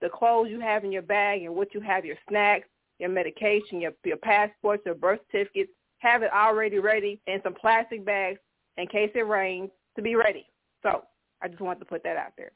The 0.00 0.08
clothes 0.08 0.48
you 0.50 0.60
have 0.60 0.84
in 0.84 0.92
your 0.92 1.02
bag 1.02 1.42
and 1.42 1.54
what 1.54 1.74
you 1.74 1.80
have, 1.80 2.04
your 2.04 2.16
snacks, 2.28 2.68
your 2.98 3.10
medication, 3.10 3.80
your 3.80 3.92
your 4.04 4.18
passports, 4.18 4.82
your 4.86 4.94
birth 4.94 5.20
certificates, 5.30 5.70
have 5.98 6.22
it 6.22 6.30
already 6.32 6.78
ready 6.78 7.20
in 7.26 7.40
some 7.42 7.54
plastic 7.54 8.04
bags 8.04 8.38
in 8.76 8.86
case 8.86 9.10
it 9.14 9.26
rains 9.26 9.70
to 9.96 10.02
be 10.02 10.14
ready. 10.14 10.46
So 10.82 11.02
I 11.42 11.48
just 11.48 11.60
wanted 11.60 11.80
to 11.80 11.86
put 11.86 12.02
that 12.04 12.16
out 12.16 12.32
there. 12.36 12.52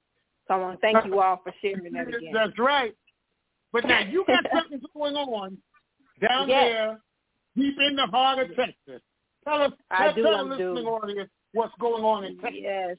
So 0.49 0.55
I 0.55 0.57
want 0.59 0.81
to 0.81 0.81
thank 0.81 1.05
you 1.05 1.21
all 1.21 1.41
for 1.43 1.53
sharing 1.61 1.93
that 1.93 2.09
again. 2.09 2.33
That's 2.33 2.59
right. 2.59 2.95
But 3.73 3.87
now 3.87 4.01
you 4.01 4.25
got 4.27 4.45
something 4.55 4.81
going 4.95 5.15
on 5.15 5.59
down 6.21 6.49
Yes. 6.49 6.69
there, 6.69 7.01
deep 7.57 7.77
in 7.89 7.97
the 7.97 8.07
heart 8.07 8.39
of 8.39 8.57
Texas. 8.57 9.03
Tell 9.45 9.63
us, 9.63 9.73
I 9.91 10.07
tell, 10.07 10.15
do, 10.15 10.23
the 10.23 10.57
do. 10.57 10.73
listening 10.73 10.87
audience 10.87 11.31
what's 11.53 11.75
going 11.81 12.05
on 12.05 12.25
in 12.25 12.39
Texas. 12.39 12.61
Yes. 12.63 12.97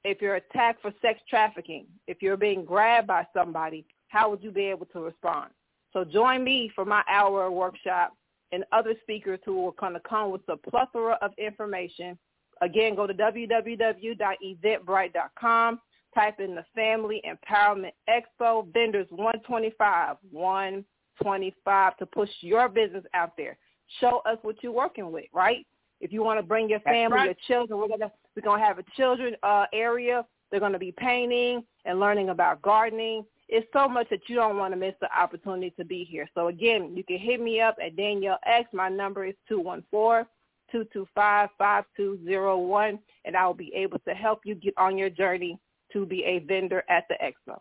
If 0.03 0.21
you're 0.21 0.35
attacked 0.35 0.81
for 0.81 0.91
sex 1.01 1.21
trafficking, 1.29 1.85
if 2.07 2.21
you're 2.21 2.37
being 2.37 2.65
grabbed 2.65 3.07
by 3.07 3.25
somebody, 3.35 3.85
how 4.07 4.29
would 4.29 4.43
you 4.43 4.51
be 4.51 4.65
able 4.65 4.85
to 4.87 4.99
respond? 5.01 5.51
So 5.93 6.03
join 6.03 6.43
me 6.43 6.69
for 6.75 6.83
my 6.85 7.03
hour 7.09 7.49
workshop 7.51 8.13
and 8.51 8.65
other 8.71 8.95
speakers 9.01 9.39
who 9.45 9.67
are 9.67 9.73
going 9.79 9.93
to 9.93 10.01
come 10.07 10.31
with 10.31 10.41
a 10.47 10.57
plethora 10.57 11.19
of 11.21 11.31
information. 11.37 12.17
Again, 12.61 12.95
go 12.95 13.05
to 13.05 13.13
www.eventbrite.com. 13.13 15.81
Type 16.15 16.39
in 16.39 16.55
the 16.55 16.63
Family 16.73 17.21
Empowerment 17.27 17.91
Expo. 18.09 18.65
Vendors 18.73 19.07
125, 19.09 20.15
125 20.31 20.85
to 21.23 22.05
push 22.05 22.29
your 22.41 22.69
business 22.69 23.03
out 23.13 23.33
there. 23.37 23.57
Show 23.99 24.21
us 24.25 24.37
what 24.41 24.57
you're 24.61 24.71
working 24.71 25.11
with, 25.11 25.25
right? 25.33 25.65
If 25.99 26.11
you 26.11 26.23
want 26.23 26.39
to 26.39 26.43
bring 26.43 26.69
your 26.69 26.79
family, 26.81 27.17
right. 27.17 27.25
your 27.25 27.35
children, 27.47 27.79
we're 27.79 27.87
gonna 27.87 28.11
we're 28.35 28.43
gonna 28.43 28.63
have 28.63 28.79
a 28.79 28.83
children 28.95 29.35
uh, 29.43 29.65
area. 29.73 30.25
They're 30.51 30.59
gonna 30.59 30.79
be 30.79 30.91
painting 30.91 31.63
and 31.85 31.99
learning 31.99 32.29
about 32.29 32.61
gardening 32.61 33.25
it's 33.49 33.67
so 33.71 33.87
much 33.87 34.09
that 34.09 34.27
you 34.27 34.35
don't 34.35 34.57
want 34.57 34.73
to 34.73 34.77
miss 34.77 34.93
the 34.99 35.09
opportunity 35.17 35.71
to 35.77 35.85
be 35.85 36.03
here. 36.03 36.27
So 36.33 36.47
again, 36.47 36.95
you 36.95 37.03
can 37.03 37.17
hit 37.17 37.39
me 37.39 37.61
up 37.61 37.77
at 37.83 37.95
Danielle 37.95 38.39
X. 38.45 38.69
My 38.73 38.89
number 38.89 39.25
is 39.25 39.35
two 39.47 39.59
one 39.59 39.83
four 39.89 40.27
two 40.71 40.85
two 40.91 41.07
five 41.15 41.49
five 41.57 41.85
two 41.95 42.19
zero 42.25 42.57
one, 42.57 42.99
and 43.23 43.37
I 43.37 43.47
will 43.47 43.53
be 43.53 43.73
able 43.73 43.99
to 43.99 44.13
help 44.13 44.41
you 44.43 44.55
get 44.55 44.73
on 44.77 44.97
your 44.97 45.09
journey 45.09 45.57
to 45.93 46.05
be 46.05 46.23
a 46.25 46.39
vendor 46.39 46.83
at 46.89 47.05
the 47.07 47.15
expo. 47.23 47.57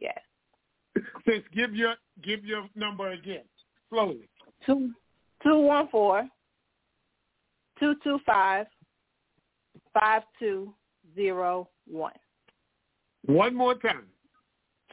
Yes. 0.00 0.18
Sis, 1.26 1.42
give 1.54 1.74
your 1.74 1.94
give 2.22 2.44
your 2.44 2.68
number 2.74 3.12
again, 3.12 3.44
slowly. 3.90 4.28
Two 4.64 4.92
two 5.42 5.58
one 5.58 5.88
four 5.88 6.28
two 7.78 7.94
two 8.02 8.18
five 8.24 8.66
five 9.92 10.22
two 10.38 10.72
zero 11.14 11.68
one. 11.86 12.12
One 13.26 13.54
more 13.54 13.74
time. 13.74 14.06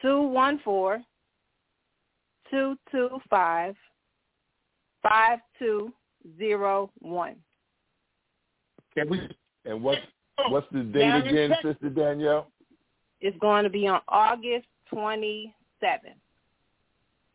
two 0.02 0.22
one 0.22 0.60
four 0.64 1.02
two 2.50 2.76
two 2.90 3.20
five 3.30 3.74
five 5.02 5.38
two 5.58 5.92
zero 6.38 6.90
one. 7.00 7.36
Can 8.94 9.08
we? 9.08 9.20
And 9.64 9.82
what's 9.82 10.00
oh, 10.38 10.50
what's 10.50 10.66
the 10.72 10.82
date 10.82 11.00
Down 11.00 11.26
again, 11.26 11.54
Sister 11.62 11.88
Danielle? 11.88 12.48
It's 13.20 13.38
going 13.38 13.64
to 13.64 13.70
be 13.70 13.86
on 13.86 14.00
August 14.08 14.66
twenty 14.90 15.54
seventh. 15.84 16.18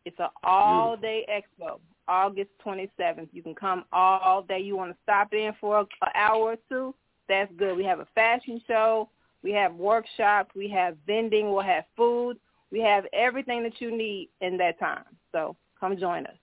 It's 0.04 0.18
an 0.18 0.28
all 0.42 0.96
day 0.96 1.26
expo. 1.30 1.78
August 2.08 2.50
twenty 2.60 2.90
seventh. 2.96 3.28
You 3.32 3.42
can 3.42 3.54
come 3.54 3.84
all 3.92 4.42
day. 4.42 4.58
You 4.58 4.76
want 4.76 4.90
to 4.90 4.96
stop 5.02 5.32
in 5.32 5.52
for 5.60 5.80
an 5.80 5.86
hour 6.14 6.38
or 6.38 6.56
two? 6.68 6.94
That's 7.28 7.52
good. 7.56 7.76
We 7.76 7.84
have 7.84 8.00
a 8.00 8.08
fashion 8.14 8.60
show. 8.66 9.08
We 9.42 9.52
have 9.52 9.74
workshops. 9.74 10.50
We 10.56 10.68
have 10.70 10.96
vending. 11.06 11.52
We'll 11.52 11.62
have 11.62 11.84
food. 11.96 12.38
We 12.72 12.80
have 12.80 13.04
everything 13.12 13.62
that 13.62 13.80
you 13.80 13.96
need 13.96 14.30
in 14.40 14.56
that 14.58 14.78
time. 14.78 15.04
So 15.32 15.56
come 15.78 15.96
join 15.96 16.26
us. 16.26 16.36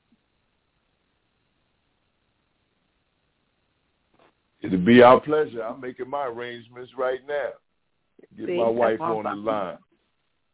It'll 4.62 4.80
be 4.80 5.02
our 5.02 5.20
pleasure. 5.20 5.64
I'm 5.64 5.80
making 5.80 6.10
my 6.10 6.26
arrangements 6.26 6.92
right 6.98 7.20
now. 7.28 7.50
Get 8.38 8.48
See, 8.48 8.58
my 8.58 8.68
wife 8.68 9.00
on 9.00 9.24
the 9.24 9.36
line. 9.36 9.78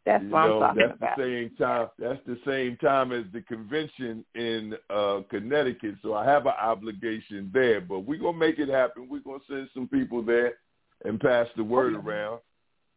That's 0.06 0.24
You 0.24 0.30
what 0.32 0.46
know, 0.48 0.62
I'm 0.64 0.76
talking 0.76 0.82
that's 0.88 0.98
about. 0.98 1.18
the 1.18 1.24
same 1.24 1.56
time. 1.58 1.88
That's 1.98 2.20
the 2.26 2.38
same 2.46 2.78
time 2.78 3.12
as 3.14 3.24
the 3.32 3.42
convention 3.42 4.26
in 4.36 4.76
uh, 4.90 5.22
Connecticut. 5.30 5.96
So 6.02 6.14
I 6.14 6.26
have 6.26 6.46
an 6.46 6.54
obligation 6.62 7.50
there. 7.54 7.80
But 7.80 8.00
we're 8.00 8.20
gonna 8.20 8.38
make 8.38 8.60
it 8.60 8.68
happen. 8.70 9.08
We're 9.10 9.20
gonna 9.22 9.40
send 9.50 9.70
some 9.74 9.88
people 9.88 10.22
there 10.22 10.56
and 11.06 11.20
pass 11.20 11.48
the 11.56 11.64
word 11.64 11.94
around. 11.96 12.40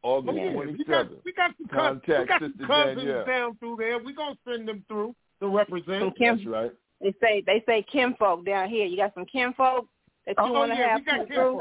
August 0.02 0.36
yeah. 0.36 0.52
twenty 0.52 0.72
We 0.72 0.84
got 0.84 1.06
we 1.24 1.32
got 1.32 1.52
some 1.58 1.66
cousins, 1.68 2.02
we 2.06 2.24
got 2.26 2.40
some 2.40 2.54
cousins 2.66 2.96
Danielle. 3.04 3.24
down 3.26 3.56
through 3.58 3.76
there. 3.78 3.98
We're 3.98 4.14
gonna 4.14 4.36
send 4.48 4.66
them 4.68 4.84
through 4.88 5.14
to 5.40 5.46
Some 5.46 5.52
represent. 5.54 6.16
Kim, 6.18 6.36
That's 6.36 6.46
right. 6.48 6.72
they 7.00 7.14
say 7.22 7.42
they 7.46 7.62
say 7.66 7.84
kinfolk 7.90 8.44
down 8.44 8.68
here. 8.68 8.84
You 8.86 8.96
got 8.96 9.14
some 9.14 9.26
kinfolk 9.26 9.86
that 10.26 10.34
you 10.38 10.44
Oh, 10.44 10.52
want 10.52 10.72
to 10.72 10.76
yeah, 10.78 10.88
have 10.88 11.00
we 11.00 11.04
got 11.04 11.16
come 11.18 11.26
through. 11.28 11.60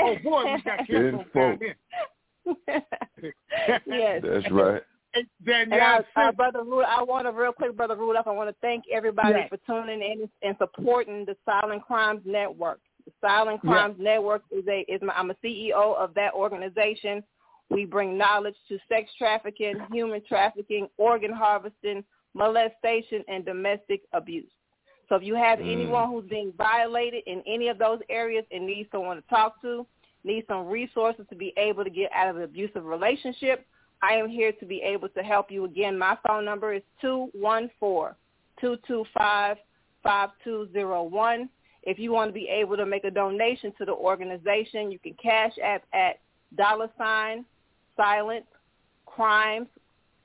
Oh 0.00 0.16
boy, 0.24 0.54
we 0.54 0.62
got 0.62 0.78
kids 0.86 1.16
down 1.34 1.58
there. 1.60 1.76
yes. 3.86 4.22
That's 4.22 4.50
right. 4.50 4.82
Hey, 5.12 5.20
And 5.20 5.26
Danielle, 5.44 6.04
I, 6.16 6.28
uh, 6.28 6.32
brother 6.32 6.62
Rudolph, 6.62 6.86
I 6.88 7.02
want 7.02 7.26
to 7.26 7.32
real 7.32 7.52
quick, 7.52 7.76
brother 7.76 7.96
Rudolph. 7.96 8.26
I 8.26 8.32
want 8.32 8.50
to 8.50 8.56
thank 8.60 8.84
everybody 8.92 9.34
Yes. 9.38 9.48
for 9.48 9.56
tuning 9.66 10.02
in 10.02 10.28
and 10.42 10.56
supporting 10.58 11.24
the 11.24 11.36
Silent 11.44 11.82
Crimes 11.84 12.20
Network. 12.24 12.80
The 13.06 13.12
Silent 13.20 13.60
Crimes 13.62 13.96
Network 13.98 14.42
is 14.50 14.64
a 14.68 14.80
is 14.92 15.00
my, 15.02 15.14
I'm 15.14 15.30
a 15.30 15.34
CEO 15.42 15.96
of 15.96 16.12
that 16.14 16.34
organization. 16.34 17.24
We 17.70 17.84
bring 17.86 18.16
knowledge 18.18 18.56
to 18.68 18.78
sex 18.88 19.10
trafficking, 19.16 19.76
human 19.92 20.22
trafficking, 20.28 20.88
organ 20.98 21.32
harvesting, 21.32 22.04
molestation, 22.34 23.24
and 23.28 23.44
domestic 23.44 24.02
abuse. 24.12 24.50
So 25.08 25.14
if 25.16 25.22
you 25.22 25.34
have 25.36 25.58
Mm. 25.58 25.72
anyone 25.72 26.08
who's 26.10 26.26
being 26.28 26.52
violated 26.52 27.22
in 27.26 27.42
any 27.46 27.68
of 27.68 27.78
those 27.78 28.00
areas 28.10 28.44
and 28.52 28.66
needs 28.66 28.90
someone 28.90 29.16
to 29.16 29.22
talk 29.28 29.60
to, 29.62 29.86
needs 30.24 30.46
some 30.48 30.66
resources 30.66 31.26
to 31.30 31.36
be 31.36 31.52
able 31.56 31.84
to 31.84 31.90
get 31.90 32.10
out 32.12 32.28
of 32.28 32.36
an 32.36 32.42
abusive 32.42 32.84
relationship, 32.84 33.66
I 34.02 34.14
am 34.14 34.28
here 34.28 34.52
to 34.52 34.66
be 34.66 34.80
able 34.82 35.08
to 35.10 35.22
help 35.22 35.50
you. 35.50 35.64
Again, 35.64 35.98
my 35.98 36.16
phone 36.26 36.44
number 36.44 36.72
is 36.72 36.82
two 37.00 37.30
one 37.32 37.70
four 37.80 38.16
two 38.60 38.76
two 38.86 39.04
five 39.16 39.56
five 40.02 40.30
two 40.44 40.68
zero 40.72 41.02
one. 41.02 41.48
If 41.82 41.98
you 41.98 42.12
want 42.12 42.28
to 42.28 42.32
be 42.32 42.48
able 42.48 42.76
to 42.76 42.86
make 42.86 43.04
a 43.04 43.10
donation 43.10 43.72
to 43.78 43.84
the 43.84 43.92
organization, 43.92 44.92
you 44.92 44.98
can 44.98 45.14
cash 45.14 45.52
app 45.62 45.84
at 45.92 46.20
dollar 46.56 46.90
sign 46.96 47.44
silent 47.96 48.44
crimes 49.06 49.68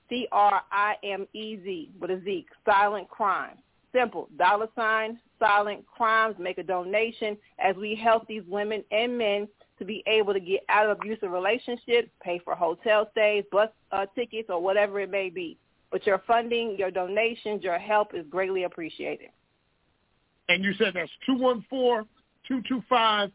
C 0.09 0.27
R 0.31 0.61
I 0.71 0.95
M 1.03 1.27
E 1.33 1.57
Z 1.63 1.91
with 1.99 2.11
a 2.11 2.21
Z 2.23 2.45
silent 2.65 3.09
crimes. 3.09 3.57
Simple 3.93 4.27
dollar 4.37 4.67
sign 4.75 5.19
silent 5.39 5.85
crimes. 5.87 6.35
Make 6.37 6.57
a 6.57 6.63
donation 6.63 7.37
as 7.59 7.75
we 7.75 7.95
help 7.95 8.27
these 8.27 8.43
women 8.47 8.83
and 8.91 9.17
men 9.17 9.47
to 9.83 9.87
be 9.87 10.03
able 10.07 10.33
to 10.33 10.39
get 10.39 10.61
out 10.69 10.89
of 10.89 10.97
abusive 10.97 11.31
relationships, 11.31 12.09
pay 12.21 12.39
for 12.39 12.55
hotel 12.55 13.07
stays, 13.11 13.43
bus 13.51 13.69
uh, 13.91 14.05
tickets, 14.15 14.49
or 14.49 14.61
whatever 14.61 14.99
it 14.99 15.11
may 15.11 15.29
be. 15.29 15.57
But 15.91 16.05
your 16.07 16.21
funding, 16.25 16.75
your 16.77 16.89
donations, 16.89 17.63
your 17.63 17.77
help 17.77 18.13
is 18.13 18.25
greatly 18.29 18.63
appreciated. 18.63 19.29
And 20.49 20.63
you 20.63 20.73
said 20.73 20.93
that's 20.95 21.11
214 21.25 22.07
225 22.47 23.31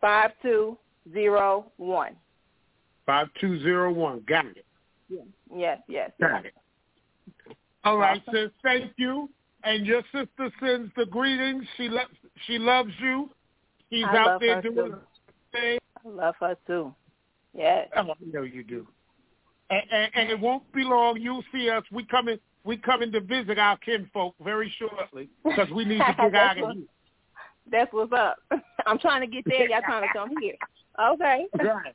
5201. 0.00 2.16
5201. 3.06 4.24
Got 4.28 4.46
it. 4.46 4.64
Yes, 5.08 5.24
yes, 5.54 5.80
yes. 5.88 6.10
Got 6.20 6.46
it. 6.46 6.54
All 7.84 7.96
right, 7.96 8.20
awesome. 8.26 8.34
sis. 8.34 8.50
Thank 8.62 8.92
you. 8.96 9.30
And 9.64 9.86
your 9.86 10.02
sister 10.12 10.50
sends 10.60 10.92
the 10.96 11.06
greetings. 11.06 11.64
She 11.76 11.88
loves 11.88 12.10
she 12.46 12.58
loves 12.58 12.92
you. 13.00 13.30
He's 13.90 14.04
I 14.04 14.16
out 14.16 14.40
there 14.40 14.62
doing 14.62 14.92
too. 14.92 14.98
thing. 15.52 15.78
I 16.04 16.08
love 16.08 16.34
her 16.40 16.56
too. 16.66 16.94
Yes. 17.54 17.88
Oh, 17.96 18.00
I 18.00 18.14
know 18.32 18.42
you 18.42 18.62
do. 18.62 18.86
And, 19.70 19.82
and, 19.90 20.10
and 20.14 20.30
it 20.30 20.40
won't 20.40 20.70
be 20.72 20.82
long. 20.82 21.20
You'll 21.20 21.44
see 21.52 21.68
us. 21.70 21.82
We 21.92 22.04
coming. 22.04 22.38
We 22.64 22.76
coming 22.76 23.12
to 23.12 23.20
visit 23.20 23.58
our 23.58 23.78
kinfolk 23.78 24.34
very 24.44 24.72
shortly 24.78 25.30
because 25.42 25.70
we 25.70 25.84
need 25.84 26.00
to 26.00 26.14
get 26.18 26.34
out 26.34 26.58
of 26.58 26.76
here. 26.76 26.84
That's 27.70 27.92
what's 27.92 28.12
up. 28.12 28.38
I'm 28.86 28.98
trying 28.98 29.22
to 29.22 29.26
get 29.26 29.44
there. 29.46 29.68
Y'all 29.70 29.80
trying 29.84 30.02
to 30.02 30.12
come 30.12 30.30
here. 30.40 30.56
Okay. 31.12 31.46
Right. 31.64 31.94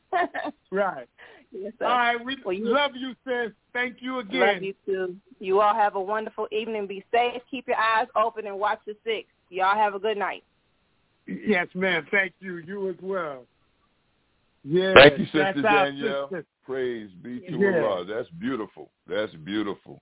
Right. 0.71 1.07
Yes, 1.51 1.73
all 1.81 1.87
right. 1.87 2.25
We 2.25 2.37
well, 2.43 2.53
you, 2.53 2.65
love 2.65 2.91
you, 2.95 3.13
sis. 3.25 3.51
Thank 3.73 3.97
you 3.99 4.19
again. 4.19 4.39
Love 4.39 4.63
you 4.63 4.73
too. 4.85 5.15
You 5.39 5.61
all 5.61 5.75
have 5.75 5.95
a 5.95 6.01
wonderful 6.01 6.47
evening. 6.51 6.87
Be 6.87 7.05
safe. 7.11 7.41
Keep 7.51 7.67
your 7.67 7.77
eyes 7.77 8.07
open 8.15 8.47
and 8.47 8.57
watch 8.57 8.79
the 8.87 8.95
six. 9.03 9.27
Y'all 9.49 9.75
have 9.75 9.93
a 9.93 9.99
good 9.99 10.17
night. 10.17 10.43
Yes, 11.27 11.67
ma'am. 11.73 12.05
Thank 12.11 12.33
you. 12.39 12.57
You 12.57 12.89
as 12.89 12.95
well. 13.01 13.45
Yeah. 14.63 14.93
Thank 14.93 15.19
you, 15.19 15.25
Sister 15.25 15.53
that's 15.61 15.61
Danielle. 15.61 16.29
sister. 16.29 16.45
Praise 16.65 17.09
be 17.21 17.41
to 17.41 17.57
Yeah. 17.57 17.83
Allah. 17.83 18.05
That's 18.05 18.29
beautiful. 18.29 18.89
That's 19.07 19.33
beautiful. 19.35 20.01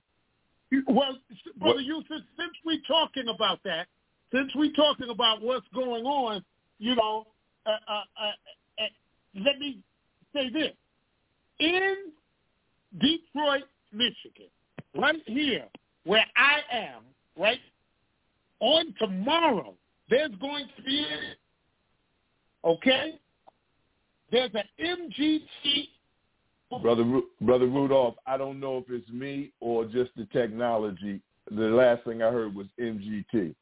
Well, 0.87 1.17
Brother 1.57 1.75
What- 1.75 1.83
Yusef, 1.83 2.21
since 2.37 2.53
we're 2.63 2.79
talking 2.87 3.27
about 3.27 3.61
that, 3.63 3.87
since 4.31 4.53
we're 4.55 4.71
talking 4.71 5.09
about 5.09 5.41
what's 5.41 5.67
going 5.69 6.05
on, 6.05 6.45
you 6.77 6.95
know, 6.95 7.27
uh, 7.65 7.77
uh, 7.87 8.03
uh, 8.15 8.31
uh, 8.79 8.87
let 9.35 9.59
me 9.59 9.79
say 10.33 10.49
this. 10.49 10.73
In 11.59 12.11
Detroit, 12.97 13.65
Michigan, 13.91 14.47
right 14.95 15.21
here, 15.25 15.67
where 16.05 16.25
I 16.35 16.61
am, 16.71 17.03
right, 17.35 17.59
on 18.59 18.93
tomorrow, 18.97 19.75
there's 20.11 20.35
going 20.39 20.67
to 20.77 20.83
be, 20.83 21.05
okay, 22.63 23.19
there's 24.31 24.51
an 24.53 24.63
MGT 24.79 25.87
Brother 26.81 27.03
Ru- 27.03 27.27
Brother 27.41 27.67
Rudolph, 27.67 28.15
I 28.25 28.37
don't 28.37 28.59
know 28.59 28.77
if 28.77 28.85
it's 28.89 29.09
me 29.09 29.51
or 29.59 29.85
just 29.85 30.11
the 30.15 30.25
technology. 30.31 31.19
The 31.49 31.63
last 31.63 32.05
thing 32.05 32.21
I 32.21 32.29
heard 32.29 32.55
was 32.55 32.67
MGT. 32.79 33.53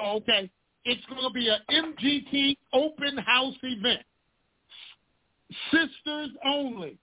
Okay. 0.00 0.50
It's 0.84 1.04
going 1.06 1.22
to 1.22 1.30
be 1.32 1.48
an 1.48 1.60
MGT 1.70 2.56
open 2.72 3.18
house 3.18 3.54
event. 3.62 4.02
Sisters 5.70 6.30
only. 6.44 6.98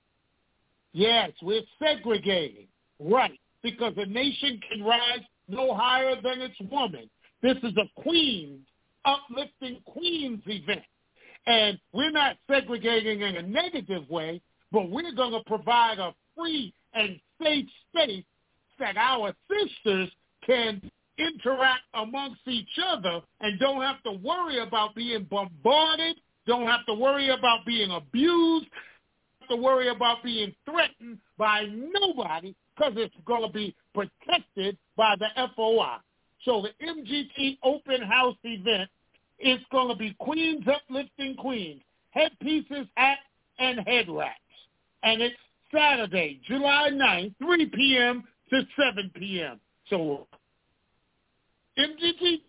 Yes, 0.93 1.31
we're 1.41 1.61
segregating. 1.79 2.67
Right. 2.99 3.39
Because 3.63 3.93
a 3.97 4.05
nation 4.05 4.59
can 4.69 4.83
rise 4.83 5.21
no 5.47 5.73
higher 5.73 6.15
than 6.21 6.41
its 6.41 6.59
woman. 6.71 7.09
This 7.41 7.57
is 7.63 7.73
a 7.77 8.01
queen, 8.01 8.59
uplifting 9.05 9.81
queens 9.85 10.41
event. 10.45 10.83
And 11.47 11.79
we're 11.91 12.11
not 12.11 12.37
segregating 12.49 13.21
in 13.21 13.35
a 13.37 13.41
negative 13.41 14.07
way, 14.09 14.41
but 14.71 14.89
we're 14.89 15.13
going 15.13 15.31
to 15.31 15.43
provide 15.47 15.99
a 15.99 16.13
free 16.37 16.73
and 16.93 17.19
safe 17.41 17.65
space 17.89 18.23
that 18.79 18.97
our 18.97 19.33
sisters 19.49 20.09
can 20.45 20.81
interact 21.17 21.81
amongst 21.93 22.41
each 22.47 22.79
other 22.85 23.21
and 23.41 23.59
don't 23.59 23.81
have 23.81 24.01
to 24.03 24.11
worry 24.11 24.59
about 24.59 24.95
being 24.95 25.27
bombarded, 25.29 26.17
don't 26.47 26.67
have 26.67 26.85
to 26.87 26.93
worry 26.93 27.29
about 27.29 27.65
being 27.65 27.91
abused, 27.91 28.67
have 29.39 29.49
to 29.49 29.55
worry 29.55 29.89
about 29.89 30.23
being 30.23 30.53
threatened 30.65 31.19
by 31.37 31.65
nobody 31.65 32.55
because 32.75 32.93
it's 32.97 33.15
going 33.25 33.43
to 33.43 33.51
be 33.51 33.75
protected 33.93 34.77
by 34.95 35.15
the 35.19 35.27
FOI. 35.55 35.97
So 36.43 36.61
the 36.61 36.69
MGT 36.85 37.59
open 37.63 38.01
house 38.01 38.37
event 38.43 38.89
is 39.39 39.59
going 39.71 39.89
to 39.89 39.95
be 39.95 40.15
Queens 40.19 40.65
Uplifting 40.67 41.35
Queens, 41.35 41.81
headpieces, 42.11 42.87
hats, 42.95 43.21
and 43.59 43.79
head 43.87 44.05
wraps. 44.09 44.37
And 45.03 45.21
it's 45.21 45.35
Saturday, 45.73 46.41
July 46.47 46.89
9th, 46.91 47.35
3 47.39 47.65
p.m. 47.67 48.23
to 48.49 48.61
7 48.75 49.11
p.m. 49.15 49.59
So 49.89 50.27
MGT 51.77 52.41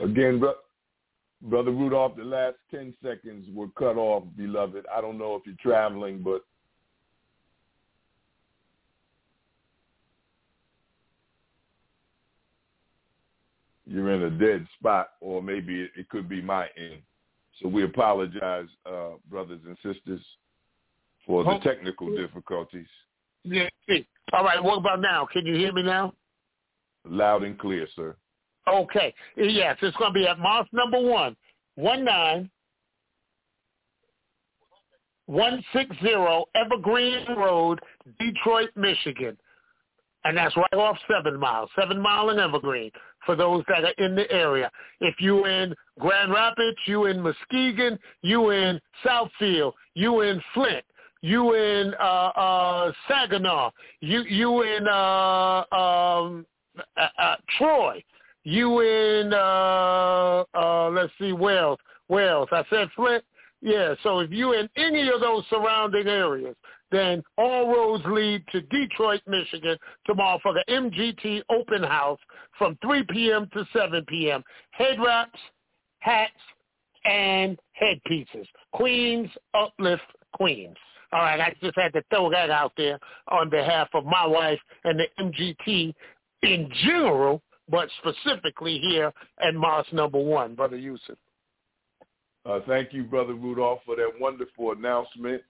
Again, 0.00 0.38
bro- 0.38 0.54
Brother 1.42 1.72
Rudolph, 1.72 2.16
the 2.16 2.24
last 2.24 2.56
10 2.70 2.94
seconds 3.02 3.46
were 3.52 3.68
cut 3.76 3.96
off, 3.96 4.24
beloved. 4.36 4.86
I 4.94 5.00
don't 5.00 5.18
know 5.18 5.34
if 5.34 5.42
you're 5.44 5.56
traveling, 5.60 6.22
but 6.22 6.42
you're 13.86 14.10
in 14.12 14.22
a 14.22 14.30
dead 14.30 14.66
spot, 14.78 15.10
or 15.20 15.42
maybe 15.42 15.88
it, 15.96 16.08
could 16.08 16.28
be 16.28 16.40
my 16.40 16.68
end. 16.76 17.02
So 17.60 17.68
we 17.68 17.82
apologize, 17.84 18.66
uh, 18.86 19.10
brothers 19.28 19.60
and 19.66 19.76
sisters, 19.82 20.20
for 21.26 21.44
the 21.44 21.58
technical 21.58 22.14
difficulties. 22.16 22.86
Yeah. 23.44 23.68
All 24.32 24.44
right. 24.44 24.62
What 24.62 24.78
about 24.78 25.00
now? 25.00 25.26
Can 25.30 25.44
you 25.44 25.54
hear 25.56 25.72
me 25.72 25.82
now? 25.82 26.14
Loud 27.04 27.42
and 27.42 27.58
clear, 27.58 27.86
sir. 27.94 28.16
Okay. 28.68 29.14
Yes, 29.36 29.76
it's 29.82 29.96
going 29.96 30.12
to 30.12 30.18
be 30.18 30.26
at 30.26 30.38
Mosque 30.38 30.72
number 30.72 31.00
one, 31.00 31.36
one 31.74 32.04
nine 32.04 32.50
one 35.26 35.64
six 35.72 35.94
zero 36.02 36.44
Evergreen 36.54 37.24
Road, 37.36 37.80
Detroit, 38.18 38.70
Michigan, 38.76 39.36
and 40.24 40.36
that's 40.36 40.56
right 40.56 40.74
off 40.74 40.98
Seven 41.10 41.38
Mile, 41.38 41.68
Seven 41.78 42.00
Mile 42.00 42.30
and 42.30 42.40
Evergreen. 42.40 42.90
For 43.24 43.36
those 43.36 43.62
that 43.68 43.84
are 43.84 44.04
in 44.04 44.16
the 44.16 44.30
area, 44.32 44.70
if 45.00 45.14
you 45.20 45.46
in 45.46 45.74
Grand 46.00 46.32
Rapids, 46.32 46.76
you 46.86 47.06
in 47.06 47.20
Muskegon, 47.20 47.98
you 48.22 48.50
in 48.50 48.80
Southfield, 49.06 49.72
you 49.94 50.22
in 50.22 50.42
Flint, 50.54 50.84
you 51.20 51.54
in 51.54 51.94
uh, 52.00 52.32
uh, 52.34 52.92
Saginaw, 53.08 53.70
you 54.00 54.22
you 54.22 54.62
in 54.62 54.88
uh, 54.88 55.64
um, 55.72 56.44
uh, 56.96 57.08
uh, 57.18 57.36
Troy, 57.58 58.02
you 58.44 58.80
in 58.80 59.32
uh 59.32 60.44
uh 60.54 60.88
let's 60.90 61.12
see 61.18 61.32
Wales 61.32 61.78
Wales 62.08 62.48
I 62.52 62.64
said 62.70 62.88
Flint 62.96 63.24
yeah 63.60 63.94
so 64.02 64.20
if 64.20 64.30
you 64.30 64.52
in 64.54 64.68
any 64.76 65.08
of 65.08 65.20
those 65.20 65.44
surrounding 65.50 66.08
areas 66.08 66.56
then 66.90 67.22
all 67.38 67.72
roads 67.72 68.04
lead 68.06 68.44
to 68.52 68.60
Detroit 68.62 69.22
Michigan 69.26 69.78
tomorrow 70.06 70.38
for 70.42 70.52
the 70.52 70.64
MGT 70.68 71.42
open 71.48 71.82
house 71.82 72.18
from 72.58 72.76
3 72.82 73.04
p.m. 73.10 73.48
to 73.54 73.64
7 73.72 74.04
p.m. 74.08 74.42
head 74.72 74.98
wraps 75.04 75.38
hats 76.00 76.32
and 77.04 77.58
headpieces 77.72 78.46
Queens 78.72 79.30
uplift 79.54 80.02
Queens 80.34 80.76
all 81.12 81.20
right 81.20 81.40
I 81.40 81.54
just 81.62 81.78
had 81.78 81.92
to 81.92 82.02
throw 82.10 82.28
that 82.30 82.50
out 82.50 82.72
there 82.76 82.98
on 83.28 83.50
behalf 83.50 83.88
of 83.94 84.04
my 84.04 84.26
wife 84.26 84.60
and 84.84 84.98
the 84.98 85.06
MGT 85.20 85.94
in 86.42 86.68
general 86.84 87.40
but 87.72 87.88
specifically 88.00 88.78
here 88.78 89.12
at 89.40 89.54
Mars 89.54 89.86
number 89.92 90.18
one, 90.18 90.54
Brother 90.54 90.76
Yusef. 90.76 91.16
Uh, 92.44 92.60
thank 92.68 92.92
you, 92.92 93.02
Brother 93.02 93.32
Rudolph, 93.32 93.80
for 93.86 93.96
that 93.96 94.12
wonderful 94.20 94.72
announcement. 94.72 95.42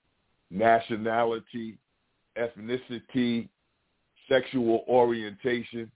nationality, 0.51 1.79
ethnicity, 2.37 3.49
sexual 4.29 4.85
orientation. 4.87 5.89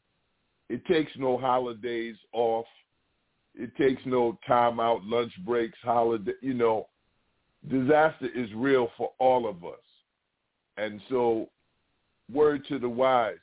It 0.68 0.84
takes 0.88 1.12
no 1.16 1.38
holidays 1.38 2.16
off. 2.34 2.66
It 3.56 3.76
takes 3.78 4.02
no 4.06 4.38
time 4.48 4.80
out, 4.80 5.04
lunch 5.04 5.34
breaks, 5.46 5.78
holiday. 5.84 6.34
You 6.42 6.54
know, 6.54 6.88
disaster 7.70 8.30
is 8.34 8.50
real 8.56 8.90
for 8.98 9.12
all 9.20 9.48
of 9.48 9.64
us. 9.66 9.80
And 10.78 11.02
so, 11.10 11.50
word 12.32 12.66
to 12.70 12.80
the 12.80 12.90
wise, 12.90 13.36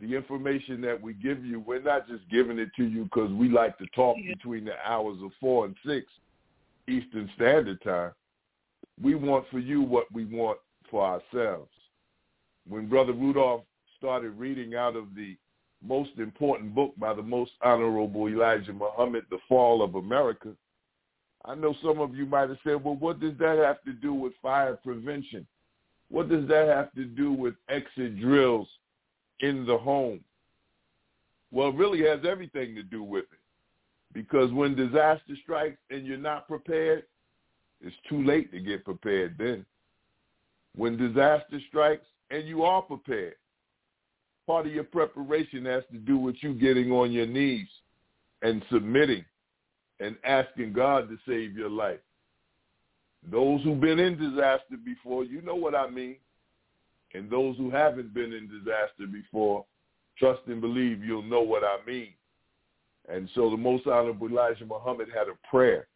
the 0.00 0.14
information 0.14 0.80
that 0.82 1.00
we 1.00 1.14
give 1.14 1.44
you, 1.44 1.60
we're 1.60 1.82
not 1.82 2.06
just 2.08 2.28
giving 2.30 2.58
it 2.58 2.68
to 2.76 2.84
you 2.84 3.04
because 3.04 3.32
we 3.32 3.48
like 3.48 3.76
to 3.78 3.86
talk 3.94 4.16
between 4.26 4.64
the 4.64 4.74
hours 4.84 5.18
of 5.22 5.32
4 5.40 5.66
and 5.66 5.76
6 5.84 6.06
Eastern 6.88 7.28
Standard 7.34 7.82
Time. 7.82 8.12
We 9.02 9.14
want 9.14 9.46
for 9.50 9.58
you 9.58 9.82
what 9.82 10.06
we 10.12 10.24
want 10.24 10.58
for 10.90 11.04
ourselves. 11.04 11.70
When 12.68 12.88
Brother 12.88 13.12
Rudolph 13.12 13.62
started 13.98 14.38
reading 14.38 14.74
out 14.74 14.96
of 14.96 15.14
the 15.14 15.36
most 15.82 16.10
important 16.18 16.74
book 16.74 16.92
by 16.98 17.14
the 17.14 17.22
most 17.22 17.52
honorable 17.62 18.28
Elijah 18.28 18.72
Muhammad, 18.72 19.24
The 19.30 19.38
Fall 19.48 19.82
of 19.82 19.94
America, 19.94 20.54
I 21.44 21.54
know 21.54 21.74
some 21.80 22.00
of 22.00 22.14
you 22.14 22.26
might 22.26 22.48
have 22.48 22.58
said, 22.64 22.82
well, 22.82 22.96
what 22.96 23.20
does 23.20 23.38
that 23.38 23.58
have 23.58 23.82
to 23.84 23.92
do 23.92 24.12
with 24.12 24.32
fire 24.42 24.76
prevention? 24.82 25.46
What 26.10 26.28
does 26.28 26.46
that 26.48 26.66
have 26.68 26.92
to 26.94 27.04
do 27.04 27.32
with 27.32 27.54
exit 27.68 28.20
drills 28.20 28.68
in 29.40 29.64
the 29.64 29.78
home? 29.78 30.20
Well, 31.52 31.68
it 31.68 31.76
really 31.76 32.02
has 32.02 32.20
everything 32.28 32.74
to 32.74 32.82
do 32.82 33.02
with 33.02 33.24
it. 33.24 33.38
Because 34.12 34.52
when 34.52 34.74
disaster 34.74 35.34
strikes 35.42 35.78
and 35.90 36.04
you're 36.04 36.16
not 36.16 36.48
prepared, 36.48 37.04
it's 37.80 37.96
too 38.08 38.24
late 38.24 38.50
to 38.52 38.60
get 38.60 38.84
prepared 38.84 39.36
then. 39.38 39.64
When 40.74 40.96
disaster 40.96 41.60
strikes 41.68 42.06
and 42.30 42.48
you 42.48 42.64
are 42.64 42.82
prepared, 42.82 43.36
part 44.46 44.66
of 44.66 44.72
your 44.72 44.84
preparation 44.84 45.64
has 45.64 45.82
to 45.92 45.98
do 45.98 46.16
with 46.16 46.36
you 46.40 46.54
getting 46.54 46.92
on 46.92 47.12
your 47.12 47.26
knees 47.26 47.68
and 48.42 48.62
submitting 48.70 49.24
and 50.00 50.16
asking 50.24 50.72
God 50.72 51.08
to 51.08 51.18
save 51.26 51.56
your 51.56 51.70
life. 51.70 52.00
Those 53.30 53.62
who've 53.62 53.80
been 53.80 53.98
in 53.98 54.18
disaster 54.18 54.76
before, 54.84 55.24
you 55.24 55.42
know 55.42 55.56
what 55.56 55.74
I 55.74 55.88
mean. 55.90 56.16
And 57.14 57.30
those 57.30 57.56
who 57.56 57.70
haven't 57.70 58.12
been 58.14 58.32
in 58.32 58.48
disaster 58.48 59.06
before, 59.10 59.64
trust 60.18 60.42
and 60.46 60.60
believe 60.60 61.02
you'll 61.02 61.22
know 61.22 61.40
what 61.40 61.64
I 61.64 61.78
mean. 61.86 62.10
And 63.08 63.28
so 63.34 63.50
the 63.50 63.56
Most 63.56 63.86
Honorable 63.86 64.28
Elijah 64.28 64.66
Muhammad 64.66 65.08
had 65.14 65.28
a 65.28 65.48
prayer 65.48 65.86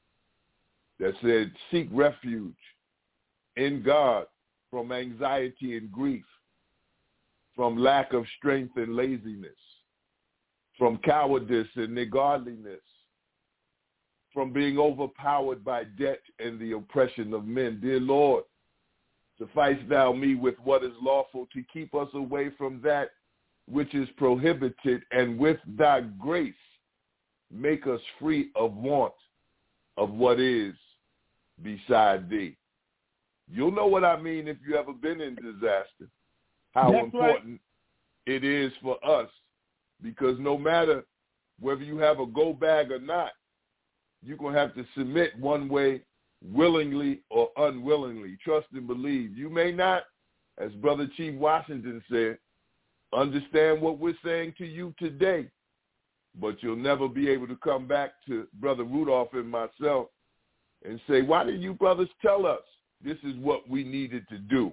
that 0.98 1.14
said, 1.22 1.52
seek 1.70 1.88
refuge 1.92 2.54
in 3.56 3.82
God 3.82 4.26
from 4.70 4.92
anxiety 4.92 5.76
and 5.76 5.90
grief, 5.90 6.24
from 7.60 7.76
lack 7.76 8.14
of 8.14 8.24
strength 8.38 8.74
and 8.76 8.96
laziness, 8.96 9.50
from 10.78 10.96
cowardice 10.96 11.68
and 11.76 11.94
niggardliness, 11.94 12.80
from 14.32 14.50
being 14.50 14.78
overpowered 14.78 15.62
by 15.62 15.84
debt 15.98 16.22
and 16.38 16.58
the 16.58 16.72
oppression 16.72 17.34
of 17.34 17.44
men. 17.44 17.78
Dear 17.82 18.00
Lord, 18.00 18.44
suffice 19.36 19.76
thou 19.90 20.10
me 20.10 20.36
with 20.36 20.54
what 20.64 20.82
is 20.82 20.94
lawful 21.02 21.48
to 21.52 21.62
keep 21.70 21.94
us 21.94 22.08
away 22.14 22.48
from 22.56 22.80
that 22.82 23.10
which 23.70 23.94
is 23.94 24.08
prohibited, 24.16 25.02
and 25.12 25.38
with 25.38 25.58
thy 25.76 26.00
grace 26.00 26.54
make 27.52 27.86
us 27.86 28.00
free 28.18 28.48
of 28.56 28.72
want 28.72 29.12
of 29.98 30.08
what 30.12 30.40
is 30.40 30.72
beside 31.62 32.30
thee. 32.30 32.56
You'll 33.52 33.70
know 33.70 33.86
what 33.86 34.02
I 34.06 34.18
mean 34.18 34.48
if 34.48 34.56
you 34.66 34.76
ever 34.76 34.94
been 34.94 35.20
in 35.20 35.34
disaster, 35.34 36.08
how 36.72 36.92
That's 36.92 37.04
important 37.04 37.60
right. 38.26 38.34
it 38.34 38.44
is 38.44 38.72
for 38.82 38.96
us, 39.04 39.28
because 40.02 40.38
no 40.38 40.56
matter 40.56 41.04
whether 41.58 41.82
you 41.82 41.98
have 41.98 42.20
a 42.20 42.26
go 42.26 42.52
bag 42.52 42.90
or 42.90 43.00
not, 43.00 43.32
you're 44.22 44.36
going 44.36 44.54
to 44.54 44.60
have 44.60 44.74
to 44.74 44.84
submit 44.96 45.38
one 45.38 45.68
way 45.68 46.02
willingly 46.42 47.20
or 47.30 47.50
unwillingly. 47.56 48.38
Trust 48.42 48.66
and 48.72 48.86
believe. 48.86 49.36
You 49.36 49.50
may 49.50 49.72
not, 49.72 50.04
as 50.58 50.72
Brother 50.72 51.08
Chief 51.16 51.34
Washington 51.34 52.02
said, 52.10 52.38
understand 53.12 53.80
what 53.80 53.98
we're 53.98 54.14
saying 54.24 54.54
to 54.58 54.66
you 54.66 54.94
today, 54.98 55.48
but 56.40 56.62
you'll 56.62 56.76
never 56.76 57.08
be 57.08 57.28
able 57.28 57.48
to 57.48 57.56
come 57.56 57.86
back 57.86 58.12
to 58.28 58.46
Brother 58.54 58.84
Rudolph 58.84 59.34
and 59.34 59.50
myself 59.50 60.06
and 60.84 61.00
say, 61.08 61.22
why 61.22 61.44
didn't 61.44 61.62
you 61.62 61.74
brothers 61.74 62.08
tell 62.22 62.46
us 62.46 62.60
this 63.04 63.18
is 63.24 63.36
what 63.36 63.68
we 63.68 63.84
needed 63.84 64.26
to 64.28 64.38
do, 64.38 64.72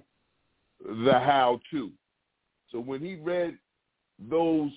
the 0.84 1.12
how-to. 1.12 1.90
So 2.70 2.78
when 2.80 3.00
he 3.00 3.16
read 3.16 3.58
those 4.30 4.70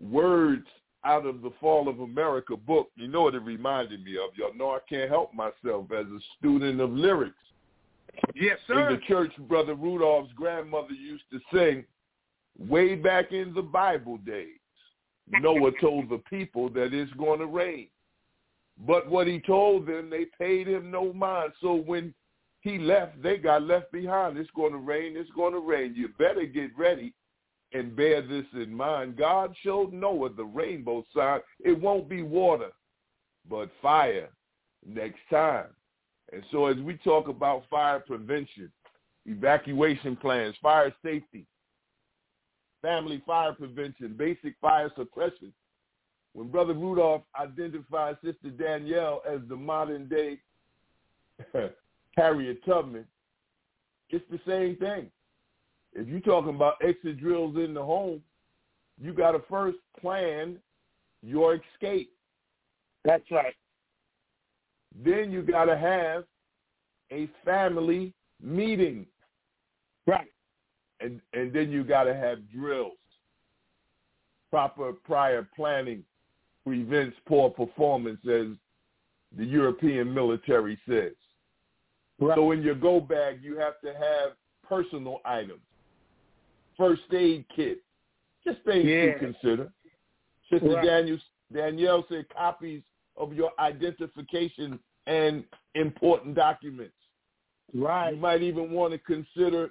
words 0.00 0.66
out 1.04 1.26
of 1.26 1.42
the 1.42 1.52
Fall 1.60 1.88
of 1.88 2.00
America 2.00 2.56
book, 2.56 2.88
you 2.96 3.08
know 3.08 3.22
what 3.22 3.34
it 3.34 3.42
reminded 3.42 4.04
me 4.04 4.16
of. 4.16 4.36
Y'all 4.36 4.56
know 4.56 4.70
I 4.70 4.80
can't 4.88 5.10
help 5.10 5.32
myself 5.34 5.90
as 5.92 6.06
a 6.06 6.18
student 6.38 6.80
of 6.80 6.90
lyrics. 6.90 7.34
Yes, 8.34 8.58
sir. 8.66 8.88
In 8.88 8.96
the 8.96 9.06
church, 9.06 9.32
Brother 9.48 9.74
Rudolph's 9.74 10.32
grandmother 10.34 10.92
used 10.92 11.24
to 11.32 11.40
sing 11.52 11.84
way 12.58 12.94
back 12.94 13.32
in 13.32 13.54
the 13.54 13.62
Bible 13.62 14.18
days. 14.18 14.56
Noah 15.40 15.70
told 15.80 16.08
the 16.10 16.20
people 16.28 16.68
that 16.70 16.92
it's 16.92 17.12
going 17.12 17.38
to 17.38 17.46
rain. 17.46 17.88
But 18.86 19.08
what 19.08 19.26
he 19.26 19.40
told 19.40 19.86
them, 19.86 20.10
they 20.10 20.26
paid 20.38 20.66
him 20.66 20.90
no 20.90 21.12
mind. 21.12 21.52
So 21.60 21.74
when 21.74 22.14
he 22.60 22.78
left, 22.78 23.22
they 23.22 23.38
got 23.38 23.62
left 23.62 23.90
behind. 23.90 24.36
It's 24.36 24.50
going 24.54 24.72
to 24.72 24.78
rain. 24.78 25.16
It's 25.16 25.30
going 25.30 25.54
to 25.54 25.60
rain. 25.60 25.94
You 25.94 26.08
better 26.18 26.44
get 26.44 26.76
ready 26.76 27.14
and 27.72 27.96
bear 27.96 28.20
this 28.20 28.44
in 28.52 28.74
mind. 28.74 29.16
God 29.16 29.54
showed 29.62 29.92
Noah 29.92 30.30
the 30.30 30.44
rainbow 30.44 31.04
sign. 31.14 31.40
It 31.60 31.80
won't 31.80 32.08
be 32.08 32.22
water, 32.22 32.70
but 33.48 33.70
fire 33.80 34.28
next 34.86 35.20
time. 35.30 35.66
And 36.32 36.42
so 36.52 36.66
as 36.66 36.76
we 36.78 36.94
talk 36.98 37.28
about 37.28 37.64
fire 37.70 38.00
prevention, 38.00 38.70
evacuation 39.26 40.16
plans, 40.16 40.54
fire 40.60 40.94
safety, 41.02 41.46
family 42.82 43.22
fire 43.26 43.52
prevention, 43.52 44.14
basic 44.16 44.54
fire 44.60 44.90
suppression, 44.96 45.52
when 46.32 46.48
Brother 46.48 46.74
Rudolph 46.74 47.22
identified 47.40 48.16
Sister 48.24 48.50
Danielle 48.50 49.22
as 49.28 49.40
the 49.48 49.56
modern 49.56 50.08
day 50.08 50.38
Harriet 52.16 52.64
Tubman, 52.64 53.06
it's 54.10 54.24
the 54.30 54.40
same 54.46 54.76
thing. 54.76 55.10
If 55.92 56.08
you're 56.08 56.20
talking 56.20 56.54
about 56.54 56.74
exit 56.82 57.18
drills 57.18 57.56
in 57.56 57.74
the 57.74 57.82
home, 57.82 58.22
you 59.00 59.12
got 59.12 59.32
to 59.32 59.40
first 59.48 59.78
plan 60.00 60.58
your 61.22 61.54
escape. 61.56 62.12
That's 63.04 63.30
right. 63.30 63.54
Then 65.04 65.30
you 65.30 65.42
got 65.42 65.66
to 65.66 65.76
have 65.78 66.24
a 67.10 67.28
family 67.44 68.12
meeting. 68.42 69.06
Right. 70.06 70.28
And 71.00 71.20
and 71.32 71.52
then 71.52 71.70
you 71.70 71.84
got 71.84 72.04
to 72.04 72.14
have 72.14 72.50
drills. 72.50 72.92
proper 74.50 74.92
prior 74.92 75.48
planning 75.56 76.04
prevents 76.66 77.16
poor 77.26 77.50
performance, 77.50 78.20
as 78.26 78.48
the 79.36 79.44
European 79.44 80.12
military 80.12 80.78
says. 80.88 81.14
Right. 82.20 82.36
So 82.36 82.52
in 82.52 82.62
your 82.62 82.74
go 82.74 83.00
bag, 83.00 83.40
you 83.42 83.56
have 83.58 83.80
to 83.80 83.88
have 83.88 84.32
personal 84.68 85.20
items, 85.24 85.60
first 86.76 87.02
aid 87.12 87.46
kit, 87.54 87.82
just 88.46 88.58
things 88.64 88.84
yeah. 88.86 89.12
to 89.12 89.18
consider. 89.18 89.72
Sister 90.50 90.74
right. 90.74 90.84
Daniel, 90.84 91.18
Danielle 91.52 92.04
said 92.08 92.26
copies 92.28 92.82
of 93.16 93.32
your 93.32 93.50
identification 93.58 94.78
and 95.06 95.44
important 95.74 96.34
documents. 96.34 96.94
Right. 97.74 98.14
You 98.14 98.20
might 98.20 98.42
even 98.42 98.70
want 98.70 98.92
to 98.92 98.98
consider 98.98 99.70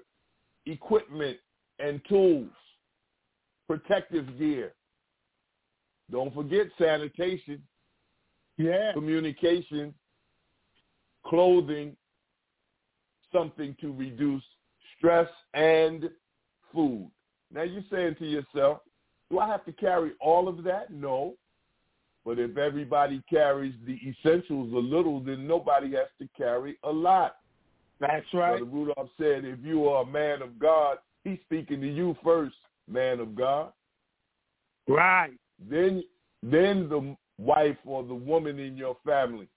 equipment 0.65 1.37
and 1.79 2.01
tools, 2.07 2.49
protective 3.67 4.37
gear. 4.37 4.73
Don't 6.11 6.33
forget 6.33 6.67
sanitation. 6.77 7.61
Yeah. 8.57 8.91
Communication, 8.93 9.93
clothing, 11.25 11.95
something 13.31 13.75
to 13.81 13.93
reduce 13.93 14.43
stress 14.97 15.27
and 15.53 16.09
food. 16.73 17.09
Now 17.53 17.63
you're 17.63 17.83
saying 17.91 18.15
to 18.19 18.25
yourself, 18.25 18.79
do 19.31 19.39
I 19.39 19.47
have 19.47 19.65
to 19.65 19.71
carry 19.71 20.11
all 20.19 20.47
of 20.47 20.63
that? 20.63 20.91
No. 20.91 21.35
But 22.25 22.37
if 22.37 22.57
everybody 22.57 23.23
carries 23.29 23.73
the 23.85 23.97
essentials 24.07 24.73
a 24.73 24.77
little, 24.77 25.19
then 25.19 25.47
nobody 25.47 25.91
has 25.95 26.07
to 26.19 26.27
carry 26.37 26.77
a 26.83 26.91
lot. 26.91 27.37
That's 27.99 28.25
right. 28.33 28.59
Brother 28.59 28.65
Rudolph 28.65 29.09
said, 29.17 29.45
if 29.45 29.59
you 29.63 29.87
are 29.87 30.03
a 30.03 30.05
man 30.05 30.41
of 30.41 30.59
God, 30.59 30.97
he's 31.23 31.39
speaking 31.45 31.81
to 31.81 31.87
you 31.87 32.15
first, 32.23 32.55
man 32.87 33.19
of 33.19 33.35
God. 33.35 33.71
Right. 34.87 35.33
Then, 35.69 36.03
then 36.43 36.87
the 36.89 37.15
wife 37.37 37.77
or 37.85 38.03
the 38.03 38.13
woman 38.13 38.59
in 38.59 38.75
your 38.75 38.97
family 39.05 39.47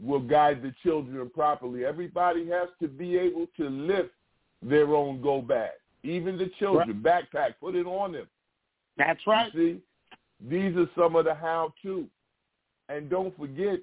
will 0.00 0.20
guide 0.20 0.62
the 0.62 0.74
children 0.82 1.30
properly. 1.30 1.84
Everybody 1.84 2.48
has 2.48 2.68
to 2.80 2.88
be 2.88 3.16
able 3.16 3.46
to 3.56 3.68
lift 3.68 4.10
their 4.62 4.94
own 4.94 5.20
go 5.20 5.42
bag. 5.42 5.70
Even 6.02 6.36
the 6.36 6.50
children, 6.58 7.02
right. 7.02 7.24
backpack, 7.32 7.54
put 7.60 7.74
it 7.74 7.86
on 7.86 8.12
them. 8.12 8.26
That's 8.96 9.20
right. 9.26 9.52
You 9.54 9.74
see, 9.74 9.80
these 10.48 10.76
are 10.76 10.88
some 10.96 11.16
of 11.16 11.24
the 11.24 11.34
how-to. 11.34 12.06
And 12.88 13.08
don't 13.08 13.36
forget, 13.38 13.78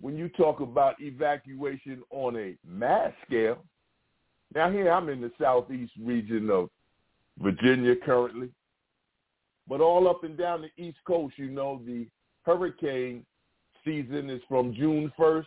when 0.00 0.16
you 0.16 0.28
talk 0.28 0.60
about 0.60 1.00
evacuation 1.00 2.02
on 2.10 2.36
a 2.36 2.54
mass 2.66 3.12
scale, 3.26 3.58
now 4.54 4.70
here 4.70 4.90
I'm 4.90 5.08
in 5.08 5.20
the 5.20 5.32
southeast 5.40 5.92
region 6.00 6.50
of 6.50 6.68
Virginia 7.38 7.94
currently, 8.04 8.50
but 9.66 9.80
all 9.80 10.06
up 10.08 10.24
and 10.24 10.36
down 10.36 10.62
the 10.62 10.82
East 10.82 10.98
Coast, 11.06 11.34
you 11.38 11.48
know, 11.48 11.80
the 11.86 12.06
hurricane 12.42 13.24
season 13.84 14.30
is 14.30 14.40
from 14.48 14.74
June 14.74 15.12
1st 15.18 15.46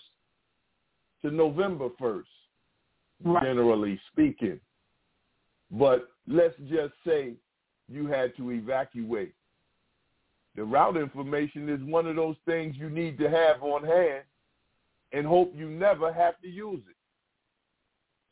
to 1.24 1.32
November 1.32 1.90
1st, 2.00 2.24
right. 3.24 3.44
generally 3.44 4.00
speaking. 4.12 4.60
But 5.72 6.10
let's 6.28 6.56
just 6.70 6.94
say 7.06 7.34
you 7.90 8.08
had 8.08 8.36
to 8.38 8.52
evacuate. 8.52 9.34
The 10.56 10.64
route 10.64 10.98
information 10.98 11.70
is 11.70 11.82
one 11.84 12.08
of 12.08 12.16
those 12.16 12.36
things 12.46 12.76
you 12.78 12.90
need 12.90 13.18
to 13.20 13.30
have 13.30 13.62
on 13.62 13.84
hand 13.84 14.24
and 15.14 15.26
hope 15.26 15.54
you 15.56 15.70
never 15.70 16.12
have 16.12 16.40
to 16.42 16.48
use 16.48 16.82
it. 16.90 16.96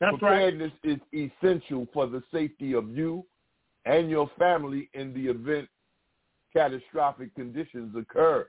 That's 0.00 0.18
Preparedness 0.18 0.72
right. 0.84 1.00
is 1.14 1.30
essential 1.42 1.86
for 1.92 2.06
the 2.06 2.22
safety 2.32 2.74
of 2.74 2.90
you 2.90 3.24
and 3.86 4.10
your 4.10 4.30
family 4.38 4.90
in 4.94 5.14
the 5.14 5.28
event 5.28 5.68
catastrophic 6.52 7.34
conditions 7.34 7.94
occur. 7.96 8.46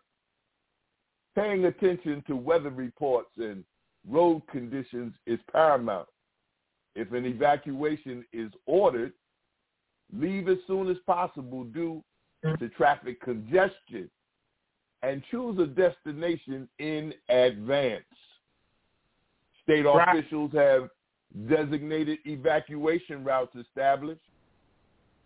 Paying 1.38 1.66
attention 1.66 2.24
to 2.26 2.36
weather 2.36 2.72
reports 2.72 3.30
and 3.38 3.64
road 4.10 4.42
conditions 4.50 5.14
is 5.28 5.38
paramount. 5.52 6.08
If 6.96 7.12
an 7.12 7.26
evacuation 7.26 8.26
is 8.34 8.52
ordered, 8.66 9.14
leave 10.12 10.50
as 10.50 10.58
soon 10.66 10.90
as 10.90 10.98
possible 11.06 11.66
due 11.66 12.04
to 12.58 12.70
traffic 12.70 13.22
congestion 13.22 14.10
and 15.04 15.22
choose 15.30 15.60
a 15.60 15.68
destination 15.68 16.68
in 16.80 17.14
advance. 17.30 18.04
State 19.62 19.84
right. 19.84 20.18
officials 20.18 20.52
have 20.56 20.90
designated 21.48 22.18
evacuation 22.26 23.24
routes 23.24 23.56
established. 23.56 24.22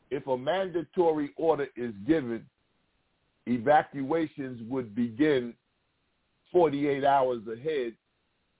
If 0.09 0.27
a 0.27 0.38
mandatory 0.38 1.31
order 1.38 1.67
is 1.77 1.93
given, 2.05 2.45
evacuations 3.47 4.61
would 4.69 4.93
begin 4.93 5.53
48 6.52 7.03
hours 7.03 7.41
ahead 7.52 7.94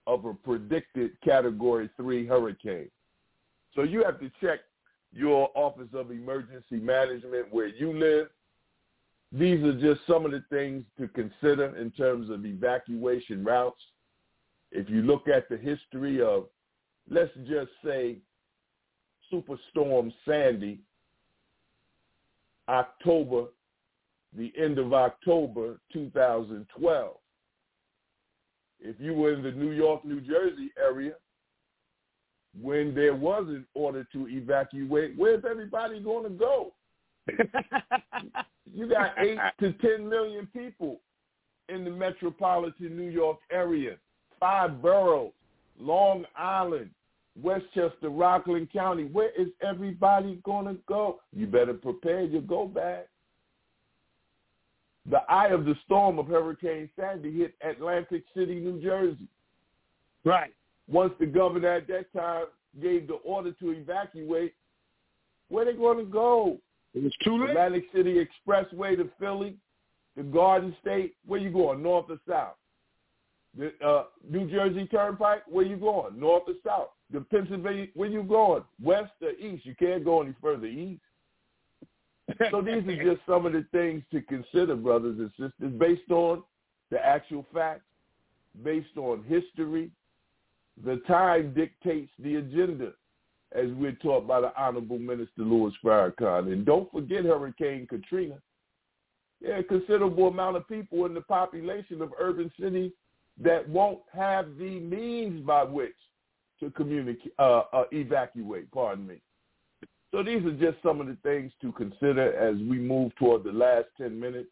of 0.08 0.26
a 0.26 0.34
predicted 0.34 1.12
Category 1.22 1.90
3 1.98 2.26
hurricane. 2.26 2.90
So 3.76 3.84
you 3.84 4.04
have 4.04 4.20
to 4.20 4.32
check 4.42 4.60
your 5.14 5.50
Office 5.56 5.90
of 5.94 6.12
Emergency 6.12 6.78
Management 6.78 7.52
where 7.52 7.68
you 7.68 7.98
live. 7.98 8.28
These 9.32 9.64
are 9.64 9.80
just 9.80 10.06
some 10.08 10.26
of 10.26 10.32
the 10.32 10.44
things 10.50 10.84
to 11.00 11.08
consider 11.08 11.78
in 11.78 11.92
terms 11.92 12.30
of 12.30 12.46
evacuation 12.46 13.44
routes. 13.44 13.82
If 14.72 14.90
you 14.90 15.02
look 15.02 15.28
at 15.28 15.48
the 15.50 15.58
history 15.58 16.22
of, 16.22 16.46
let's 17.10 17.32
just 17.48 17.72
say, 17.84 18.18
Superstorm 19.32 20.12
Sandy, 20.26 20.80
October, 22.68 23.46
the 24.36 24.52
end 24.58 24.78
of 24.78 24.94
October 24.94 25.80
2012. 25.94 27.16
If 28.82 28.96
you 29.00 29.14
were 29.14 29.34
in 29.34 29.44
the 29.44 29.52
New 29.52 29.72
York, 29.72 30.04
New 30.04 30.22
Jersey 30.22 30.72
area, 30.84 31.14
when 32.60 32.94
there 32.94 33.16
was 33.16 33.46
an 33.48 33.66
order 33.74 34.06
to 34.12 34.28
evacuate, 34.28 35.14
where's 35.18 35.44
everybody 35.50 36.00
going 36.02 36.24
to 36.24 36.30
go? 36.30 36.74
you 38.74 38.90
got 38.90 39.12
eight 39.20 39.38
to 39.60 39.74
ten 39.74 40.10
million 40.10 40.48
people 40.48 41.00
in 41.70 41.86
the 41.86 41.92
metropolitan 41.92 42.98
New 42.98 43.10
York 43.10 43.38
area, 43.52 43.96
five 44.40 44.82
boroughs, 44.82 45.32
Long 45.80 46.26
Island, 46.36 46.90
Westchester, 47.42 48.10
Rockland 48.10 48.72
County. 48.74 49.06
Where 49.06 49.30
is 49.40 49.48
everybody 49.62 50.42
going 50.44 50.66
to 50.66 50.78
go? 50.88 51.20
You 51.34 51.48
better 51.48 51.74
prepare 51.74 52.24
your 52.24 52.42
go 52.42 52.66
bag. 52.68 53.06
The 55.10 55.20
eye 55.30 55.48
of 55.48 55.66
the 55.66 55.76
storm 55.86 56.20
of 56.20 56.28
Hurricane 56.28 56.90
Sandy 57.00 57.32
hit 57.40 57.56
Atlantic 57.62 58.24
City, 58.36 58.60
New 58.60 58.82
Jersey. 58.82 59.28
Right 60.24 60.54
once 60.92 61.14
the 61.20 61.26
governor 61.26 61.70
at 61.70 61.88
that 61.88 62.12
time 62.14 62.46
gave 62.82 63.08
the 63.08 63.16
order 63.26 63.52
to 63.54 63.72
evacuate, 63.72 64.54
where 65.50 65.66
they 65.66 65.74
going 65.74 65.98
to 65.98 66.06
go? 66.06 66.58
It 66.94 67.04
was 67.04 67.14
too 67.24 67.40
late. 67.40 67.52
Atlantic 67.52 67.86
City 67.96 68.16
Expressway 68.16 68.98
to 68.98 69.10
Philly, 69.20 69.56
the 70.18 70.24
Garden 70.24 70.76
State, 70.82 71.16
where 71.26 71.40
you 71.40 71.52
going, 71.52 71.82
north 71.82 72.06
or 72.10 72.20
south? 72.28 72.56
The 73.58 73.72
uh, 73.86 74.04
New 74.30 74.50
Jersey 74.50 74.88
Turnpike, 74.88 75.44
where 75.48 75.66
you 75.66 75.78
going, 75.78 76.20
north 76.20 76.44
or 76.48 76.54
south? 76.66 76.90
The 77.12 77.22
Pennsylvania, 77.22 77.88
where 77.96 78.10
you 78.10 78.24
going, 78.24 78.64
west 78.82 79.12
or 79.22 79.32
east? 79.32 79.66
You 79.66 79.76
can't 79.76 80.06
go 80.06 80.22
any 80.22 80.34
further 80.42 80.68
east. 80.68 81.02
So 82.50 82.62
these 82.62 82.88
are 82.88 83.04
just 83.04 83.26
some 83.28 83.46
of 83.46 83.54
the 83.54 83.66
things 83.72 84.04
to 84.12 84.22
consider, 84.22 84.76
brothers 84.76 85.18
and 85.20 85.30
sisters, 85.32 85.74
based 85.78 86.10
on 86.12 86.44
the 86.90 87.04
actual 87.04 87.46
facts, 87.54 87.86
based 88.64 88.98
on 88.98 89.24
history, 89.24 89.90
the 90.84 90.98
time 91.08 91.54
dictates 91.54 92.12
the 92.20 92.36
agenda, 92.36 92.92
as 93.54 93.68
we're 93.72 93.92
taught 93.94 94.28
by 94.28 94.42
the 94.42 94.52
Honorable 94.60 95.00
Minister 95.00 95.42
Louis 95.44 95.74
Farrakhan. 95.84 96.52
And 96.52 96.66
don't 96.66 96.92
forget 96.92 97.26
Hurricane 97.26 97.88
Katrina. 97.88 98.38
Yeah, 99.42 99.58
a 99.58 99.64
considerable 99.64 100.28
amount 100.28 100.56
of 100.56 100.68
people 100.68 101.06
in 101.06 101.14
the 101.14 101.22
population 101.22 102.02
of 102.02 102.12
urban 102.20 102.52
cities 102.60 102.92
that 103.42 103.68
won't 103.68 104.02
have 104.14 104.58
the 104.58 104.80
means 104.80 105.46
by 105.46 105.64
which 105.64 105.96
to 106.60 106.70
communicate, 106.72 107.34
uh, 107.40 107.64
uh, 107.74 107.86
evacuate, 107.92 108.72
pardon 108.72 109.08
me. 109.08 109.22
So 110.12 110.24
these 110.24 110.44
are 110.46 110.52
just 110.52 110.82
some 110.84 111.00
of 111.00 111.08
the 111.08 111.18
things 111.24 111.52
to 111.62 111.72
consider 111.72 112.34
as 112.34 112.56
we 112.58 112.78
move 112.78 113.16
toward 113.16 113.44
the 113.44 113.52
last 113.52 113.86
10 113.98 114.20
minutes 114.20 114.50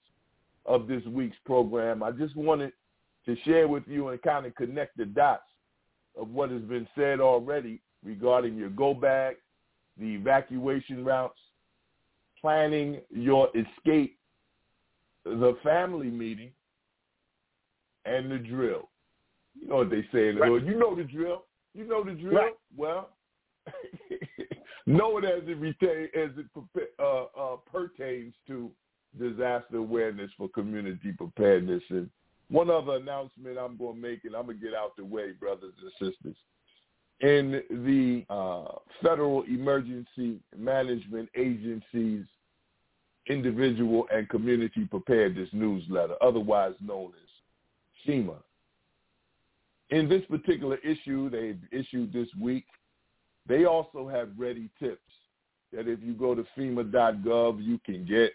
of 0.66 0.88
this 0.88 1.04
week's 1.06 1.38
program. 1.46 2.02
I 2.02 2.12
just 2.12 2.36
wanted 2.36 2.72
to 3.26 3.36
share 3.44 3.68
with 3.68 3.84
you 3.86 4.10
and 4.10 4.22
kind 4.22 4.46
of 4.46 4.56
connect 4.56 4.98
the 4.98 5.06
dots 5.06 5.44
of 6.18 6.30
what 6.30 6.50
has 6.50 6.62
been 6.62 6.88
said 6.96 7.20
already 7.20 7.82
regarding 8.04 8.56
your 8.56 8.70
go 8.70 8.94
bag, 8.94 9.36
the 9.98 10.16
evacuation 10.16 11.04
routes, 11.04 11.40
planning 12.40 13.02
your 13.10 13.50
escape, 13.50 14.18
the 15.26 15.58
family 15.62 16.10
meeting, 16.10 16.52
and 18.06 18.32
the 18.32 18.38
drill. 18.38 18.90
You 19.60 19.68
know 19.68 19.76
what 19.78 19.90
they 19.90 20.04
say 20.14 20.30
in 20.30 20.36
the 20.36 20.42
right. 20.42 20.52
hood. 20.52 20.66
You 20.66 20.80
know 20.80 20.96
the 20.96 21.04
drill. 21.04 21.44
You 21.74 21.86
know 21.86 22.04
the 22.04 22.12
drill. 22.12 22.34
Right. 22.34 22.54
Well, 22.78 23.10
know 24.90 25.18
it 25.20 25.26
as 25.26 25.44
it 25.48 25.58
retain, 25.58 26.08
as 26.16 26.32
it 26.38 26.46
uh, 27.00 27.24
uh, 27.40 27.56
pertains 27.72 28.34
to 28.48 28.72
disaster 29.20 29.78
awareness 29.78 30.32
for 30.38 30.50
community 30.50 31.12
preparedness. 31.12 31.84
And 31.90 32.10
one 32.50 32.70
other 32.70 32.94
announcement 32.94 33.58
I'm 33.58 33.78
going 33.78 33.96
to 33.96 34.02
make, 34.02 34.26
and 34.26 34.36
I'm 34.36 34.46
going 34.46 34.60
to 34.60 34.66
get 34.66 34.74
out 34.74 34.96
the 34.98 35.06
way, 35.06 35.32
brothers 35.32 35.74
and 35.82 35.92
sisters. 36.12 36.36
In 37.22 37.62
the 37.70 38.26
uh, 38.34 38.78
Federal 39.04 39.44
Emergency 39.44 40.40
Management 40.58 41.30
Agency's 41.36 42.26
individual 43.28 44.08
and 44.12 44.28
community 44.30 44.86
preparedness 44.86 45.50
newsletter, 45.52 46.16
otherwise 46.22 46.74
known 46.82 47.12
as 47.12 48.08
FEMA. 48.10 48.38
In 49.92 50.08
this 50.08 50.24
particular 50.30 50.78
issue 50.78 51.30
they've 51.30 51.60
issued 51.72 52.14
this 52.14 52.28
week, 52.40 52.66
they 53.48 53.66
also 53.66 54.08
have 54.08 54.30
ready 54.38 54.70
tips 54.80 55.02
that 55.74 55.88
if 55.88 56.00
you 56.02 56.14
go 56.14 56.36
to 56.36 56.46
FEMA.gov, 56.58 57.64
you 57.64 57.80
can 57.86 58.06
get. 58.06 58.34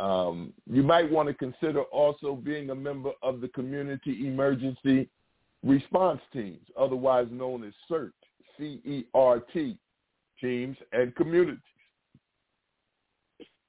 Um, 0.00 0.52
you 0.70 0.84
might 0.84 1.10
want 1.10 1.28
to 1.28 1.34
consider 1.34 1.82
also 1.82 2.36
being 2.36 2.70
a 2.70 2.74
member 2.74 3.10
of 3.22 3.40
the 3.40 3.48
Community 3.48 4.28
Emergency 4.28 5.08
Response 5.64 6.20
Teams, 6.32 6.64
otherwise 6.78 7.26
known 7.32 7.64
as 7.64 7.72
CERT, 7.90 8.12
C-E-R-T, 8.56 9.76
teams 10.40 10.76
and 10.92 11.14
communities 11.16 11.58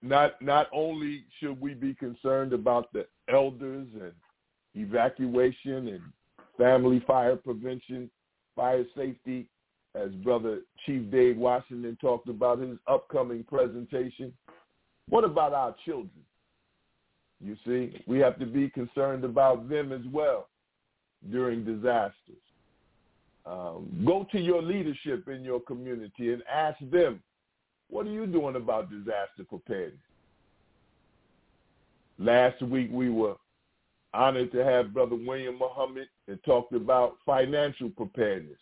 not 0.01 0.41
not 0.41 0.67
only 0.71 1.25
should 1.39 1.59
we 1.59 1.73
be 1.73 1.93
concerned 1.93 2.53
about 2.53 2.91
the 2.93 3.05
elders 3.31 3.87
and 3.93 4.13
evacuation 4.75 5.87
and 5.87 6.01
family 6.57 7.03
fire 7.05 7.35
prevention, 7.35 8.09
fire 8.55 8.85
safety, 8.95 9.47
as 9.95 10.11
Brother 10.23 10.59
Chief 10.85 11.09
Dave 11.11 11.37
Washington 11.37 11.97
talked 11.99 12.29
about 12.29 12.59
his 12.59 12.77
upcoming 12.87 13.43
presentation. 13.43 14.33
What 15.07 15.23
about 15.23 15.53
our 15.53 15.75
children? 15.85 16.11
You 17.41 17.55
see, 17.65 18.01
we 18.05 18.19
have 18.19 18.37
to 18.39 18.45
be 18.45 18.69
concerned 18.69 19.23
about 19.23 19.69
them 19.69 19.91
as 19.91 20.01
well 20.11 20.49
during 21.31 21.63
disasters. 21.63 22.13
Um, 23.45 24.03
go 24.05 24.27
to 24.31 24.39
your 24.39 24.61
leadership 24.61 25.27
in 25.27 25.43
your 25.43 25.59
community 25.61 26.33
and 26.33 26.43
ask 26.51 26.77
them 26.91 27.21
what 27.89 28.05
are 28.05 28.11
you 28.11 28.27
doing 28.27 28.55
about 28.55 28.91
disaster 28.91 29.43
preparedness? 29.47 29.99
Last 32.19 32.61
week 32.61 32.89
we 32.91 33.09
were 33.09 33.35
honored 34.13 34.51
to 34.51 34.63
have 34.63 34.93
Brother 34.93 35.15
William 35.15 35.57
Muhammad 35.57 36.07
and 36.27 36.43
talked 36.43 36.73
about 36.73 37.17
financial 37.25 37.89
preparedness, 37.89 38.59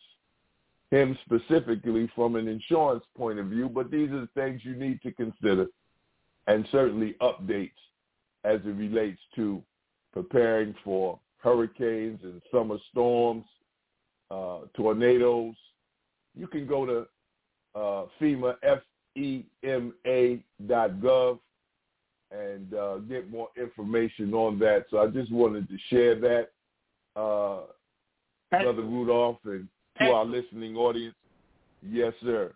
him 0.91 1.17
specifically 1.25 2.09
from 2.15 2.35
an 2.35 2.47
insurance 2.47 3.03
point 3.15 3.39
of 3.39 3.47
view, 3.47 3.69
but 3.69 3.91
these 3.91 4.09
are 4.11 4.21
the 4.21 4.29
things 4.35 4.61
you 4.63 4.75
need 4.75 5.01
to 5.01 5.11
consider 5.11 5.67
and 6.47 6.65
certainly 6.71 7.15
updates 7.21 7.71
as 8.45 8.61
it 8.63 8.75
relates 8.75 9.19
to 9.35 9.61
preparing 10.13 10.73
for 10.83 11.19
hurricanes 11.39 12.19
and 12.23 12.41
summer 12.51 12.77
storms, 12.91 13.43
uh, 14.31 14.59
tornadoes. 14.75 15.55
You 16.35 16.47
can 16.47 16.65
go 16.65 16.85
to 16.85 17.05
uh, 17.75 18.05
FEMA, 18.19 18.55
F 18.63 18.79
ema.gov 19.17 19.49
and 22.31 22.73
uh, 22.73 22.97
get 22.97 23.29
more 23.31 23.49
information 23.57 24.33
on 24.33 24.59
that. 24.59 24.85
So 24.91 24.99
I 24.99 25.07
just 25.07 25.31
wanted 25.31 25.67
to 25.69 25.77
share 25.89 26.15
that, 26.19 26.49
uh, 27.15 27.61
Brother 28.51 28.83
Rudolph, 28.83 29.39
and 29.45 29.67
to 29.99 30.11
our 30.11 30.25
listening 30.25 30.75
audience. 30.75 31.15
Yes, 31.81 32.13
sir. 32.23 32.53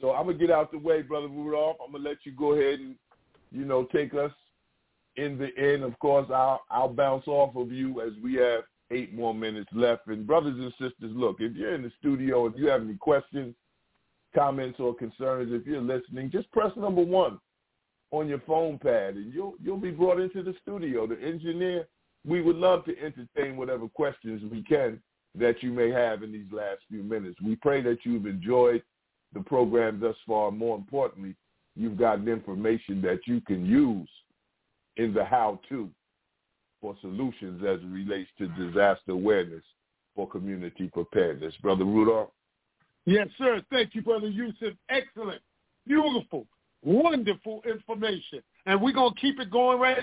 So 0.00 0.12
I'm 0.12 0.26
gonna 0.26 0.38
get 0.38 0.50
out 0.50 0.72
the 0.72 0.78
way, 0.78 1.02
Brother 1.02 1.28
Rudolph. 1.28 1.76
I'm 1.84 1.92
gonna 1.92 2.04
let 2.04 2.18
you 2.24 2.32
go 2.32 2.52
ahead 2.52 2.80
and, 2.80 2.96
you 3.52 3.64
know, 3.64 3.84
take 3.84 4.14
us 4.14 4.32
in 5.16 5.38
the 5.38 5.48
end. 5.56 5.82
Of 5.82 5.98
course, 5.98 6.26
I'll 6.30 6.62
I'll 6.70 6.88
bounce 6.88 7.26
off 7.26 7.56
of 7.56 7.72
you 7.72 8.00
as 8.00 8.12
we 8.22 8.34
have 8.34 8.64
eight 8.90 9.14
more 9.14 9.34
minutes 9.34 9.70
left. 9.72 10.06
And 10.08 10.26
brothers 10.26 10.58
and 10.58 10.72
sisters, 10.72 11.12
look, 11.14 11.36
if 11.40 11.56
you're 11.56 11.74
in 11.74 11.82
the 11.82 11.92
studio, 11.98 12.46
if 12.46 12.54
you 12.56 12.66
have 12.68 12.82
any 12.82 12.96
questions, 12.96 13.54
comments 14.34 14.80
or 14.80 14.94
concerns, 14.94 15.52
if 15.52 15.66
you're 15.66 15.80
listening, 15.80 16.30
just 16.30 16.50
press 16.50 16.72
number 16.76 17.02
one 17.02 17.38
on 18.10 18.28
your 18.28 18.40
phone 18.46 18.78
pad 18.78 19.14
and 19.14 19.32
you'll 19.32 19.54
you'll 19.62 19.76
be 19.76 19.90
brought 19.90 20.20
into 20.20 20.42
the 20.42 20.54
studio. 20.62 21.06
The 21.06 21.20
engineer, 21.22 21.86
we 22.26 22.42
would 22.42 22.56
love 22.56 22.84
to 22.86 22.98
entertain 23.00 23.56
whatever 23.56 23.88
questions 23.88 24.42
we 24.50 24.62
can 24.62 25.00
that 25.38 25.62
you 25.62 25.72
may 25.72 25.90
have 25.90 26.22
in 26.22 26.32
these 26.32 26.50
last 26.52 26.80
few 26.88 27.02
minutes. 27.02 27.36
We 27.44 27.56
pray 27.56 27.80
that 27.82 27.98
you've 28.04 28.26
enjoyed 28.26 28.82
the 29.32 29.40
program 29.40 30.00
thus 30.00 30.16
far. 30.26 30.50
More 30.50 30.76
importantly, 30.76 31.34
you've 31.74 31.98
gotten 31.98 32.28
information 32.28 33.02
that 33.02 33.20
you 33.26 33.40
can 33.40 33.66
use 33.66 34.08
in 34.96 35.12
the 35.12 35.24
how-to 35.24 35.90
for 36.80 36.94
solutions 37.00 37.62
as 37.66 37.80
it 37.80 37.90
relates 37.90 38.30
to 38.38 38.46
disaster 38.48 39.12
awareness 39.12 39.64
for 40.14 40.28
community 40.28 40.88
preparedness. 40.92 41.54
Brother 41.62 41.84
Rudolph? 41.84 42.30
Yes, 43.06 43.28
sir. 43.38 43.60
Thank 43.70 43.94
you, 43.94 44.02
Brother 44.02 44.28
Yusef. 44.28 44.74
Excellent, 44.88 45.42
beautiful, 45.86 46.46
wonderful 46.84 47.62
information. 47.68 48.42
And 48.66 48.80
we're 48.80 48.92
going 48.92 49.14
to 49.14 49.20
keep 49.20 49.40
it 49.40 49.50
going 49.50 49.78
right 49.80 49.98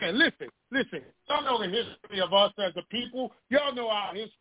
And 0.00 0.18
listen, 0.18 0.48
listen. 0.70 1.02
Y'all 1.28 1.42
know 1.42 1.58
the 1.58 1.68
history 1.68 2.20
of 2.20 2.32
us 2.32 2.52
as 2.58 2.72
a 2.76 2.82
people. 2.90 3.32
Y'all 3.50 3.74
know 3.74 3.88
our 3.88 4.14
history. 4.14 4.32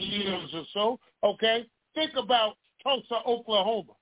Years 0.00 0.48
or 0.54 0.64
so, 0.72 1.00
okay? 1.22 1.66
Think 1.94 2.12
about 2.16 2.56
Tulsa, 2.82 3.20
Oklahoma. 3.26 3.92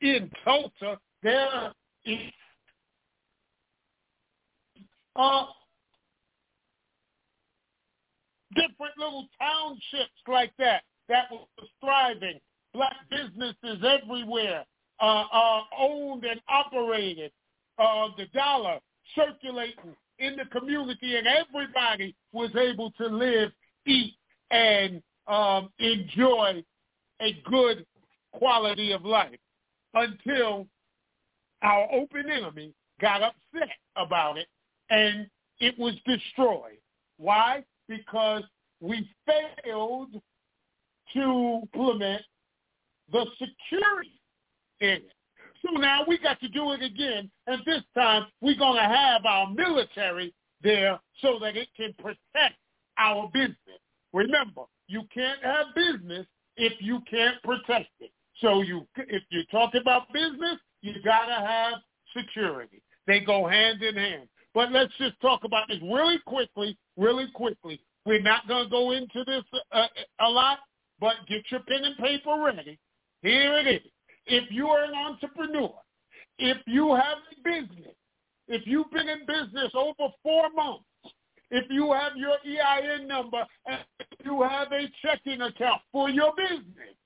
In 0.00 0.30
Tulsa, 0.44 0.98
there 1.22 1.72
is 2.04 2.18
uh, 5.14 5.44
different 8.54 8.98
little 8.98 9.26
townships 9.40 10.10
like 10.26 10.52
that 10.58 10.82
that 11.08 11.30
was 11.30 11.46
thriving. 11.80 12.40
Black 12.74 12.96
businesses 13.10 13.84
everywhere 13.84 14.64
uh, 15.00 15.24
uh, 15.32 15.60
owned 15.78 16.24
and 16.24 16.40
operated. 16.48 17.30
Uh, 17.78 18.08
the 18.16 18.26
dollar 18.34 18.78
circulating 19.14 19.94
in 20.18 20.36
the 20.36 20.44
community, 20.46 21.16
and 21.16 21.26
everybody 21.26 22.14
was 22.32 22.50
able 22.56 22.90
to 22.92 23.06
live, 23.06 23.52
eat, 23.86 24.14
and 24.50 25.02
um, 25.26 25.70
enjoy 25.78 26.62
a 27.20 27.32
good 27.50 27.86
quality 28.32 28.92
of 28.92 29.04
life 29.04 29.38
until 29.94 30.66
our 31.62 31.88
open 31.92 32.30
enemy 32.30 32.72
got 33.00 33.22
upset 33.22 33.70
about 33.96 34.38
it 34.38 34.46
and 34.90 35.26
it 35.60 35.78
was 35.78 35.94
destroyed. 36.04 36.78
Why? 37.18 37.64
Because 37.88 38.42
we 38.80 39.08
failed 39.26 40.20
to 41.14 41.60
implement 41.62 42.22
the 43.10 43.24
security 43.38 44.20
in 44.80 44.88
it. 44.88 45.12
So 45.64 45.72
now 45.72 46.02
we 46.06 46.18
got 46.18 46.38
to 46.40 46.48
do 46.48 46.72
it 46.72 46.82
again, 46.82 47.30
and 47.46 47.62
this 47.64 47.82
time 47.94 48.26
we're 48.40 48.58
going 48.58 48.76
to 48.76 48.82
have 48.88 49.24
our 49.24 49.50
military 49.50 50.34
there 50.62 51.00
so 51.22 51.38
that 51.40 51.56
it 51.56 51.68
can 51.76 51.94
protect 51.94 52.56
our 52.98 53.28
business. 53.32 53.80
Remember, 54.12 54.62
you 54.88 55.02
can't 55.12 55.42
have 55.42 55.66
business 55.74 56.26
if 56.56 56.72
you 56.80 57.00
can't 57.10 57.42
protect 57.42 57.90
it. 58.00 58.10
So 58.40 58.62
you, 58.62 58.86
if 58.96 59.22
you 59.30 59.42
talk 59.50 59.74
about 59.74 60.12
business, 60.12 60.58
you 60.82 60.94
got 61.04 61.26
to 61.26 61.46
have 61.46 61.74
security. 62.16 62.82
They 63.06 63.20
go 63.20 63.46
hand 63.46 63.82
in 63.82 63.96
hand. 63.96 64.28
But 64.54 64.72
let's 64.72 64.92
just 64.98 65.20
talk 65.20 65.44
about 65.44 65.68
this 65.68 65.78
really 65.82 66.18
quickly, 66.26 66.78
really 66.96 67.26
quickly. 67.34 67.80
We're 68.04 68.22
not 68.22 68.46
to 68.48 68.66
go 68.70 68.92
into 68.92 69.24
this 69.26 69.42
uh, 69.72 69.86
a 70.20 70.28
lot, 70.28 70.60
but 71.00 71.14
get 71.28 71.42
your 71.50 71.60
pen 71.60 71.84
and 71.84 71.96
paper 71.98 72.42
ready. 72.42 72.78
Here 73.22 73.58
it 73.58 73.66
is. 73.66 73.90
If 74.26 74.50
you 74.50 74.68
are 74.68 74.84
an 74.84 74.94
entrepreneur, 74.94 75.74
if 76.38 76.56
you 76.66 76.94
have 76.94 77.18
a 77.32 77.42
business, 77.42 77.94
if 78.48 78.66
you've 78.66 78.90
been 78.90 79.08
in 79.08 79.26
business 79.26 79.72
over 79.74 80.12
four 80.22 80.48
months, 80.54 80.84
if 81.50 81.64
you 81.70 81.92
have 81.92 82.12
your 82.16 82.36
EIN 82.44 83.06
number 83.06 83.44
and 83.66 83.78
you 84.24 84.42
have 84.42 84.72
a 84.72 84.90
checking 85.02 85.42
account 85.42 85.80
for 85.92 86.10
your 86.10 86.32
business, 86.36 86.96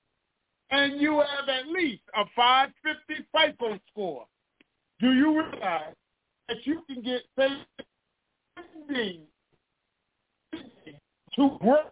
and 0.71 1.01
you 1.01 1.19
have 1.19 1.49
at 1.49 1.67
least 1.67 2.03
a 2.15 2.23
550 2.35 3.25
FICO 3.33 3.79
score, 3.91 4.25
do 4.99 5.13
you 5.13 5.41
realize 5.41 5.93
that 6.47 6.57
you 6.65 6.81
can 6.87 7.01
get 7.01 7.21
funding 7.35 9.21
to 11.35 11.57
grow, 11.59 11.83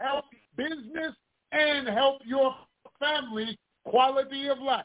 help 0.00 0.24
business, 0.56 1.14
and 1.52 1.88
help 1.88 2.20
your 2.24 2.54
family 2.98 3.58
quality 3.84 4.48
of 4.48 4.58
life. 4.58 4.84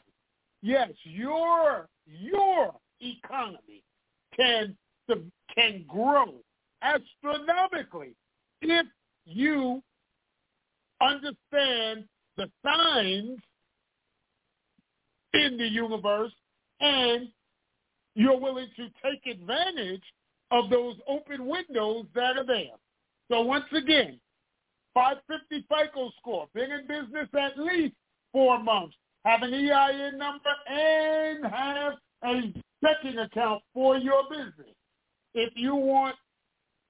Yes, 0.62 0.90
your 1.04 1.88
your 2.06 2.74
economy 3.00 3.82
can 4.36 4.76
can 5.54 5.84
grow 5.88 6.34
astronomically 6.82 8.14
if 8.62 8.86
you 9.24 9.82
understand 11.00 12.04
the 12.36 12.50
signs 12.64 13.38
in 15.34 15.56
the 15.56 15.68
universe 15.68 16.32
and 16.80 17.28
you're 18.14 18.38
willing 18.38 18.68
to 18.76 18.88
take 19.02 19.26
advantage 19.32 20.02
of 20.50 20.68
those 20.68 20.96
open 21.06 21.46
windows 21.46 22.06
that 22.14 22.36
are 22.36 22.46
there. 22.46 22.76
So 23.30 23.42
once 23.42 23.66
again, 23.72 24.18
550 24.94 25.66
FICO 25.68 26.10
score, 26.18 26.48
been 26.54 26.72
in 26.72 26.86
business 26.86 27.28
at 27.38 27.58
least 27.58 27.94
four 28.32 28.62
months, 28.62 28.96
have 29.24 29.42
an 29.42 29.54
EIN 29.54 30.18
number, 30.18 30.50
and 30.68 31.44
have 31.44 31.92
a 32.24 32.52
checking 32.84 33.18
account 33.18 33.62
for 33.72 33.96
your 33.98 34.24
business. 34.28 34.74
If 35.34 35.52
you 35.56 35.74
want 35.74 36.16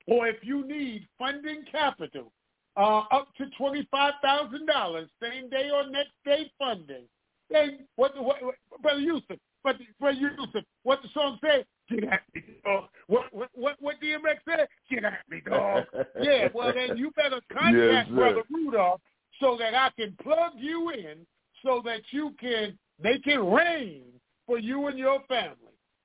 or 0.07 0.27
if 0.27 0.37
you 0.43 0.67
need 0.67 1.07
funding 1.19 1.65
capital 1.71 2.33
uh, 2.77 3.03
up 3.13 3.29
to 3.37 3.47
$25,000, 3.61 5.09
same 5.23 5.51
day 5.51 5.71
or 5.73 5.89
next 5.91 6.13
day 6.25 6.51
funding, 6.59 7.05
then 7.51 7.81
what, 7.97 8.17
what, 8.23 8.43
what 8.43 8.55
Brother 8.83 9.01
Yusef, 9.01 9.39
but 9.63 9.77
Brother 9.99 10.19
Yusef, 10.19 10.65
what 10.85 11.03
the 11.03 11.09
song 11.13 11.39
say? 11.43 11.65
Get 11.91 12.05
at 12.05 12.23
me, 12.35 12.43
dog. 12.65 12.85
What 13.09 13.25
what 13.33 13.49
what, 13.55 13.77
what 13.81 13.97
DMX 14.01 14.37
said? 14.49 14.69
Get 14.89 15.05
at 15.05 15.19
me, 15.29 15.43
dog. 15.45 15.85
yeah, 16.23 16.49
well 16.55 16.73
then 16.73 16.97
you 16.97 17.11
better 17.17 17.41
contact 17.53 17.75
Yes, 17.75 18.09
Brother 18.09 18.43
Rudolph 18.49 19.01
so 19.41 19.57
that 19.59 19.75
I 19.75 19.91
can 19.99 20.17
plug 20.23 20.53
you 20.57 20.91
in 20.91 21.27
so 21.65 21.83
that 21.85 22.03
you 22.11 22.33
can 22.41 22.79
make 23.03 23.27
it 23.27 23.39
rain 23.39 24.03
for 24.47 24.59
you 24.59 24.87
and 24.87 24.99
your 24.99 25.21
family. 25.29 25.57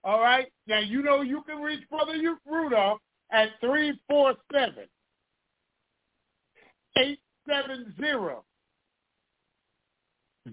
All 0.06 0.22
right? 0.22 0.48
Now 0.68 0.80
you 0.80 1.02
know 1.02 1.22
you 1.22 1.42
can 1.44 1.62
reach 1.62 1.82
Brother 1.90 2.14
Rudolph 2.46 3.00
at 3.32 3.50
three 3.60 4.00
four 4.08 4.36
seven 4.54 4.86
eight 6.98 7.20
seven 7.50 7.94
zero 8.00 8.46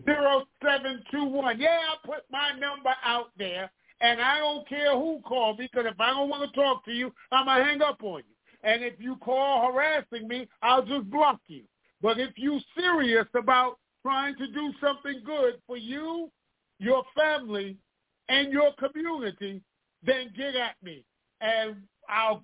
zero 0.06 0.44
seven 0.64 1.02
two 1.10 1.24
one. 1.24 1.60
Yeah, 1.60 1.78
I 1.90 2.06
put 2.06 2.24
my 2.30 2.52
number 2.58 2.94
out 3.04 3.30
there, 3.36 3.70
and 4.00 4.20
I 4.20 4.38
don't 4.38 4.66
care 4.66 4.92
who 4.92 5.20
called 5.20 5.58
me 5.58 5.68
because 5.70 5.86
if 5.92 6.00
I 6.00 6.10
don't 6.10 6.30
want 6.30 6.50
to 6.50 6.60
talk 6.60 6.84
to 6.86 6.92
you, 6.92 7.12
I'm 7.30 7.44
gonna 7.46 7.62
hang 7.62 7.82
up 7.82 8.02
on 8.02 8.18
you. 8.20 8.34
And 8.64 8.82
if 8.82 8.94
you 8.98 9.16
call 9.16 9.70
harassing 9.70 10.26
me, 10.28 10.48
I'll 10.62 10.84
just 10.84 11.10
block 11.10 11.40
you. 11.48 11.64
But 12.00 12.18
if 12.18 12.30
you're 12.36 12.60
serious 12.76 13.26
about 13.34 13.76
trying 14.02 14.36
to 14.36 14.46
do 14.46 14.72
something 14.80 15.22
good 15.24 15.60
for 15.66 15.76
you, 15.76 16.30
your 16.78 17.04
family, 17.14 17.76
and 18.28 18.52
your 18.52 18.72
community, 18.74 19.60
then 20.04 20.32
get 20.36 20.54
at 20.56 20.76
me, 20.82 21.04
and 21.40 21.76
I'll 22.08 22.42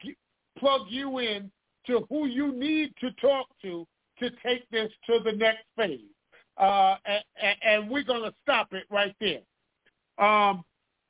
plug 0.58 0.82
you 0.88 1.18
in 1.18 1.50
to 1.86 2.06
who 2.08 2.26
you 2.26 2.52
need 2.52 2.92
to 3.00 3.10
talk 3.12 3.46
to 3.62 3.86
to 4.18 4.30
take 4.44 4.68
this 4.70 4.90
to 5.06 5.20
the 5.24 5.32
next 5.32 5.64
phase. 5.76 6.00
Uh, 6.56 6.96
and, 7.06 7.56
and 7.62 7.90
we're 7.90 8.02
going 8.02 8.22
to 8.22 8.34
stop 8.42 8.72
it 8.72 8.84
right 8.90 9.14
there. 9.20 9.40
Um, 10.18 10.64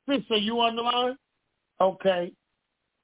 sister, 0.07 0.37
you 0.37 0.59
on 0.59 0.75
the 0.75 0.83
line? 0.83 1.17
Okay. 1.81 2.31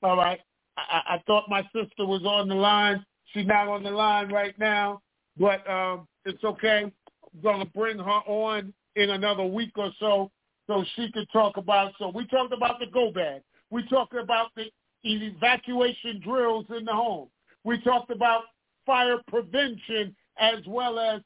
All 0.03 0.15
right. 0.15 0.39
I, 0.77 1.15
I 1.15 1.23
thought 1.25 1.49
my 1.49 1.63
sister 1.73 2.05
was 2.05 2.23
on 2.23 2.47
the 2.47 2.55
line. 2.55 3.03
She's 3.33 3.47
not 3.47 3.67
on 3.67 3.83
the 3.83 3.91
line 3.91 4.31
right 4.31 4.57
now, 4.59 5.01
but 5.37 5.67
um, 5.69 6.07
it's 6.25 6.43
okay. 6.43 6.83
I'm 6.83 7.41
going 7.41 7.59
to 7.59 7.71
bring 7.73 7.97
her 7.97 8.03
on 8.27 8.73
in 8.95 9.09
another 9.09 9.43
week 9.43 9.71
or 9.75 9.91
so 9.99 10.31
so 10.67 10.83
she 10.95 11.11
could 11.11 11.27
talk 11.31 11.57
about. 11.57 11.93
So 11.99 12.09
we 12.09 12.25
talked 12.27 12.53
about 12.53 12.79
the 12.79 12.87
go 12.87 13.11
bag. 13.11 13.41
We 13.69 13.87
talked 13.87 14.15
about 14.15 14.47
the 14.55 14.71
evacuation 15.03 16.19
drills 16.21 16.65
in 16.75 16.85
the 16.85 16.93
home. 16.93 17.29
We 17.63 17.79
talked 17.81 18.11
about 18.11 18.43
fire 18.85 19.17
prevention 19.27 20.15
as 20.39 20.59
well 20.67 20.99
as 20.99 21.21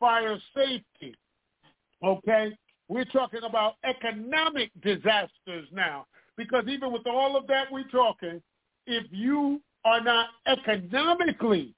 fire 0.00 0.38
safety. 0.54 1.14
Okay? 2.02 2.56
We're 2.88 3.04
talking 3.06 3.42
about 3.44 3.74
economic 3.84 4.70
disasters 4.82 5.68
now 5.72 6.06
because 6.36 6.64
even 6.68 6.92
with 6.92 7.06
all 7.06 7.36
of 7.36 7.46
that 7.46 7.70
we're 7.70 7.88
talking, 7.88 8.42
if 8.86 9.04
you 9.10 9.60
are 9.84 10.02
not 10.02 10.28
economically 10.46 11.74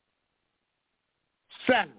sound, 1.68 1.90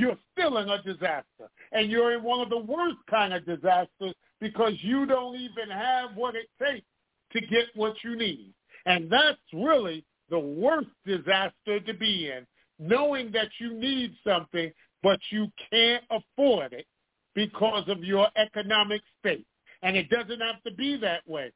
you're 0.00 0.18
still 0.32 0.58
in 0.58 0.68
a 0.68 0.82
disaster. 0.82 1.48
And 1.72 1.90
you're 1.90 2.12
in 2.12 2.22
one 2.22 2.40
of 2.40 2.50
the 2.50 2.58
worst 2.58 2.98
kind 3.10 3.32
of 3.32 3.44
disasters 3.46 4.14
because 4.40 4.72
you 4.80 5.06
don't 5.06 5.36
even 5.36 5.70
have 5.70 6.14
what 6.14 6.34
it 6.34 6.48
takes 6.62 6.86
to 7.32 7.40
get 7.40 7.66
what 7.74 7.94
you 8.04 8.16
need. 8.16 8.52
And 8.86 9.10
that's 9.10 9.38
really 9.52 10.04
the 10.30 10.38
worst 10.38 10.88
disaster 11.06 11.80
to 11.80 11.94
be 11.94 12.30
in, 12.30 12.46
knowing 12.78 13.30
that 13.32 13.48
you 13.58 13.74
need 13.74 14.14
something, 14.24 14.70
but 15.02 15.18
you 15.30 15.48
can't 15.70 16.04
afford 16.10 16.72
it 16.72 16.86
because 17.34 17.88
of 17.88 18.02
your 18.02 18.28
economic 18.36 19.02
state. 19.20 19.46
And 19.82 19.96
it 19.96 20.08
doesn't 20.10 20.40
have 20.40 20.62
to 20.64 20.72
be 20.72 20.96
that 20.98 21.26
way. 21.26 21.52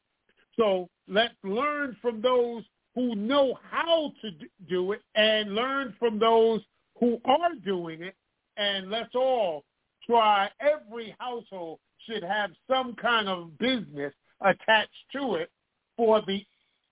So 0.56 0.88
let's 1.08 1.34
learn 1.42 1.96
from 2.00 2.20
those 2.22 2.62
who 2.94 3.14
know 3.14 3.58
how 3.70 4.12
to 4.20 4.30
do 4.68 4.92
it 4.92 5.02
and 5.14 5.54
learn 5.54 5.94
from 5.98 6.18
those 6.18 6.60
who 7.00 7.18
are 7.24 7.54
doing 7.64 8.02
it. 8.02 8.14
And 8.56 8.90
let's 8.90 9.14
all 9.14 9.64
try, 10.06 10.50
every 10.60 11.14
household 11.18 11.78
should 12.06 12.22
have 12.22 12.50
some 12.68 12.94
kind 12.94 13.28
of 13.28 13.56
business 13.58 14.12
attached 14.40 14.90
to 15.12 15.34
it 15.36 15.50
for 15.96 16.22
the 16.26 16.44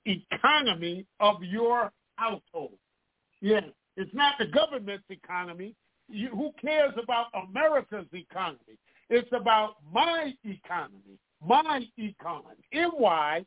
economy 0.07 1.07
of 1.19 1.43
your 1.43 1.91
household. 2.17 2.79
Yes, 3.41 3.65
it's 3.97 4.15
not 4.15 4.35
the 4.39 4.47
government's 4.47 5.05
economy. 5.11 5.75
You, 6.09 6.29
who 6.31 6.53
cares 6.61 6.93
about 7.03 7.27
America's 7.49 8.07
economy? 8.13 8.79
It's 9.09 9.33
about 9.33 9.77
my 9.93 10.35
economy, 10.45 11.19
my 11.45 11.87
econ, 11.99 12.43
M-Y-E-C-O-N. 12.73 13.43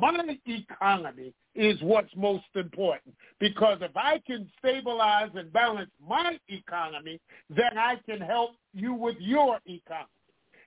My 0.00 0.38
economy 0.46 1.34
is 1.54 1.80
what's 1.82 2.14
most 2.16 2.44
important 2.54 3.14
because 3.38 3.78
if 3.82 3.96
I 3.96 4.20
can 4.26 4.48
stabilize 4.58 5.30
and 5.34 5.52
balance 5.52 5.90
my 6.06 6.38
economy, 6.48 7.20
then 7.50 7.76
I 7.76 7.96
can 8.06 8.20
help 8.20 8.52
you 8.72 8.94
with 8.94 9.16
your 9.18 9.58
economy. 9.66 10.08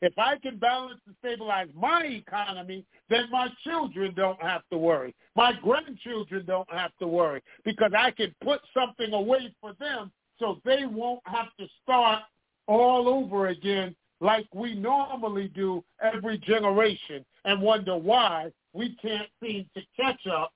If 0.02 0.14
I 0.20 0.38
can 0.38 0.58
balance 0.58 1.00
and 1.08 1.16
stabilize 1.20 1.68
my 1.74 2.04
economy, 2.04 2.86
then 3.10 3.26
my 3.32 3.48
children 3.64 4.14
don't 4.16 4.42
have 4.42 4.62
to 4.72 4.78
worry. 4.78 5.16
My 5.36 5.54
grandchildren 5.64 6.46
don't 6.46 6.72
have 6.72 6.92
to 7.00 7.08
worry 7.08 7.42
because 7.64 7.92
I 7.98 8.12
can 8.12 8.36
put 8.44 8.60
something 8.74 9.14
away 9.14 9.56
for 9.62 9.74
them 9.80 10.12
so 10.40 10.60
they 10.66 10.86
won't 10.86 11.22
have 11.26 11.48
to 11.60 11.68
start 11.82 12.22
all 12.68 13.08
over 13.08 13.48
again 13.48 13.96
like 14.22 14.48
we 14.54 14.76
normally 14.76 15.48
do 15.50 15.84
every 16.02 16.38
generation 16.40 17.26
and 17.46 17.62
wonder 17.62 17.98
why 17.98 18.52
we 18.76 18.96
can't 19.02 19.30
seem 19.42 19.66
to 19.76 19.82
catch 20.00 20.28
up 20.28 20.52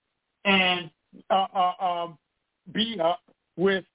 and 0.45 0.89
uh, 1.29 1.47
uh, 1.53 1.83
um, 1.83 2.17
be 2.73 2.99
up 2.99 3.21
with 3.57 3.85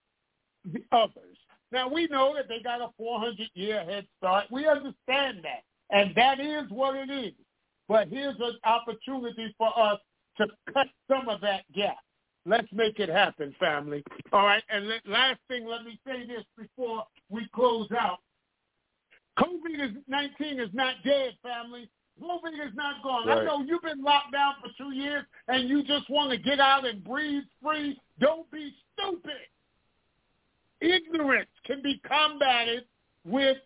the 0.73 0.83
others. 0.93 1.37
Now 1.71 1.89
we 1.89 2.07
know 2.09 2.35
that 2.37 2.49
they 2.49 2.61
got 2.63 2.81
a 2.81 2.89
400 2.97 3.49
year 3.55 3.85
head 3.85 4.07
start. 4.19 4.47
We 4.51 4.67
understand 4.67 5.43
that, 5.43 5.63
and 5.91 6.15
that 6.17 6.41
is 6.41 6.71
what 6.71 6.97
it 6.97 7.11
is. 7.11 7.35
But 7.89 8.09
here's 8.09 8.37
an 8.41 8.57
opportunity 8.65 9.55
for 9.59 9.79
us 9.79 10.01
to 10.39 10.47
cut 10.73 10.87
some 11.09 11.29
of 11.29 11.41
that 11.43 11.65
gap. 11.75 11.99
Let's 12.47 12.69
make 12.73 12.99
it 12.99 13.09
happen, 13.09 13.55
family. 13.59 14.03
All 14.33 14.45
right. 14.45 14.63
And 14.69 14.89
let, 14.89 15.07
last 15.07 15.41
thing, 15.49 15.67
let 15.67 15.85
me 15.85 15.99
say 16.07 16.27
this 16.27 16.45
before 16.59 17.05
we 17.31 17.47
close 17.55 17.89
out. 17.99 18.19
COVID-19 19.39 20.61
is 20.61 20.69
not 20.73 20.95
dead, 21.05 21.35
family. 21.43 21.89
COVID 22.23 22.67
is 22.67 22.75
not 22.75 23.03
gone. 23.03 23.29
I 23.29 23.45
know 23.45 23.63
you've 23.63 23.83
been 23.83 24.03
locked 24.03 24.33
down 24.33 24.55
for 24.63 24.71
two 24.79 24.95
years 24.95 25.25
and 25.49 25.69
you 25.69 25.83
just 25.83 26.09
want 26.09 26.31
to 26.31 26.39
get 26.39 26.61
out 26.61 26.87
and 26.87 27.03
breathe 27.03 27.45
free. 27.63 27.99
Don't 28.21 28.51
be 28.51 28.73
stupid. 28.93 29.33
Ignorance 30.81 31.51
can 31.67 31.83
be 31.83 32.01
combated 32.07 32.85
with 33.25 33.57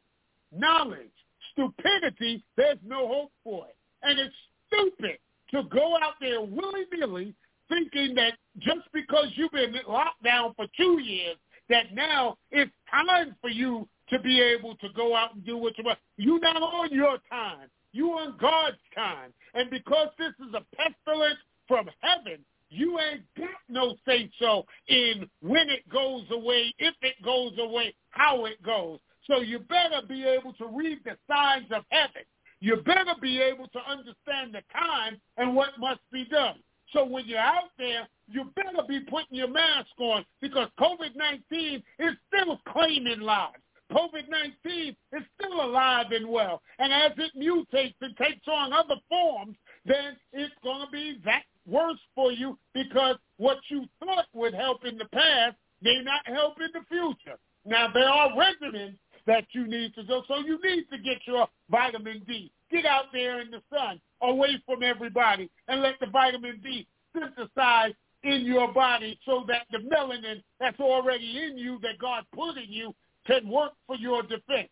knowledge. 0.53 1.11
Stupidity, 1.53 2.43
there's 2.57 2.79
no 2.87 3.09
hope 3.09 3.33
for 3.45 3.67
it. 3.67 3.77
And 4.03 4.19
it's 4.19 4.35
stupid 4.69 5.19
to 5.51 5.65
go 5.65 5.97
out 5.97 6.15
there 6.21 6.41
willy-nilly 6.41 7.35
thinking 7.69 8.15
that 8.15 8.35
just 8.59 8.91
because 8.93 9.27
you've 9.35 9.53
been 9.53 9.75
locked 9.87 10.23
down 10.23 10.55
for 10.55 10.67
two 10.77 11.01
years, 11.03 11.37
that 11.69 11.95
now 11.95 12.37
it's 12.51 12.71
time 12.91 13.35
for 13.41 13.51
you 13.51 13.87
to 14.09 14.19
be 14.21 14.41
able 14.41 14.75
to 14.77 14.89
go 14.97 15.15
out 15.15 15.35
and 15.35 15.45
do 15.45 15.57
what 15.57 15.77
you 15.77 15.85
want. 15.85 15.99
You're 16.17 16.41
not 16.41 16.63
on 16.63 16.93
your 16.93 17.19
time. 17.31 17.69
You're 17.99 18.21
on 18.21 18.37
God's 18.41 18.77
time. 18.95 19.33
And 19.55 19.69
because 19.71 20.07
this 20.21 20.33
is 20.47 20.55
a 20.55 20.63
pestilence 20.77 21.41
from 21.67 21.91
heaven, 21.99 22.45
you 22.71 22.97
ain't 23.01 23.25
got 23.37 23.59
no 23.69 23.97
say-so 24.07 24.67
in 24.87 25.29
when 25.43 25.69
it 25.69 25.89
goes 25.89 26.23
away, 26.31 26.73
if 26.79 26.95
it 27.03 27.21
goes 27.25 27.55
away, 27.59 27.93
how 28.11 28.45
it 28.45 28.63
goes. 28.63 29.01
So 29.27 29.41
you 29.41 29.59
better 29.59 30.07
be 30.09 30.23
able 30.23 30.53
to 30.55 30.67
read 30.67 31.01
the 31.05 31.17
signs 31.29 31.67
of 31.73 31.83
heaven. 31.89 32.23
You 32.61 32.77
better 32.77 33.15
be 33.21 33.41
able 33.43 33.67
to 33.67 33.81
understand 33.91 34.55
the 34.55 34.63
time 34.73 35.21
and 35.37 35.57
what 35.57 35.71
must 35.81 36.01
be 36.13 36.25
done. 36.25 36.61
So 36.93 37.05
when 37.05 37.27
you're 37.27 37.41
out 37.41 37.71
there, 37.79 38.07
you 38.29 38.53
better 38.55 38.87
be 38.89 39.01
putting 39.01 39.37
your 39.37 39.51
mask 39.51 39.91
on 39.99 40.25
because 40.41 40.69
COVID-19 40.79 41.83
is 41.99 42.15
still 42.29 42.61
claiming 42.69 43.23
lives. 43.23 43.59
COVID-19 43.93 44.89
is 44.89 45.23
still 45.39 45.65
alive 45.65 46.07
and 46.11 46.29
well. 46.29 46.63
And 46.79 46.93
as 46.93 47.13
it 47.17 47.33
mutates 47.37 47.95
and 48.01 48.17
takes 48.17 48.47
on 48.47 48.73
other 48.73 48.97
forms, 49.09 49.57
then 49.85 50.17
it's 50.33 50.55
going 50.63 50.85
to 50.85 50.91
be 50.93 51.21
that 51.25 51.43
worse 51.67 52.01
for 52.15 52.33
you 52.33 52.59
because 52.75 53.17
what 53.37 53.59
you 53.69 53.85
thought 54.01 54.27
would 54.35 54.55
help 54.55 54.85
in 54.85 54.99
the 54.99 55.07
past 55.07 55.57
may 55.83 56.01
not 56.03 56.27
help 56.27 56.57
in 56.61 56.69
the 56.73 56.85
future. 56.89 57.39
Now, 57.65 57.89
there 57.93 58.09
are 58.09 58.31
regimens 58.31 58.97
that 59.27 59.45
you 59.53 59.67
need 59.67 59.95
to 59.95 60.05
go, 60.05 60.23
so 60.27 60.39
you 60.39 60.59
need 60.63 60.85
to 60.91 60.99
get 60.99 61.19
your 61.27 61.49
vitamin 61.71 62.23
D. 62.27 62.51
Get 62.71 62.87
out 62.87 63.07
there 63.13 63.41
in 63.41 63.51
the 63.51 63.63
sun, 63.71 64.01
away 64.23 64.63
from 64.67 64.83
everybody, 64.83 65.51
and 65.69 65.83
let 65.83 66.01
the 66.01 66.07
vitamin 66.07 66.61
D 66.63 66.87
synthesize 67.15 67.93
in 68.25 68.43
your 68.45 68.73
body 68.73 69.19
so 69.25 69.45
that 69.47 69.67
the 69.71 69.79
melanin 69.79 70.43
that's 70.59 70.81
already 70.81 71.43
in 71.45 71.57
you 71.57 71.79
that 71.83 71.99
God 72.01 72.25
put 72.35 72.57
in 72.57 72.71
you 72.71 72.95
can 73.29 73.49
work 73.49 73.73
for 73.87 73.97
your 73.97 74.23
defense. 74.23 74.69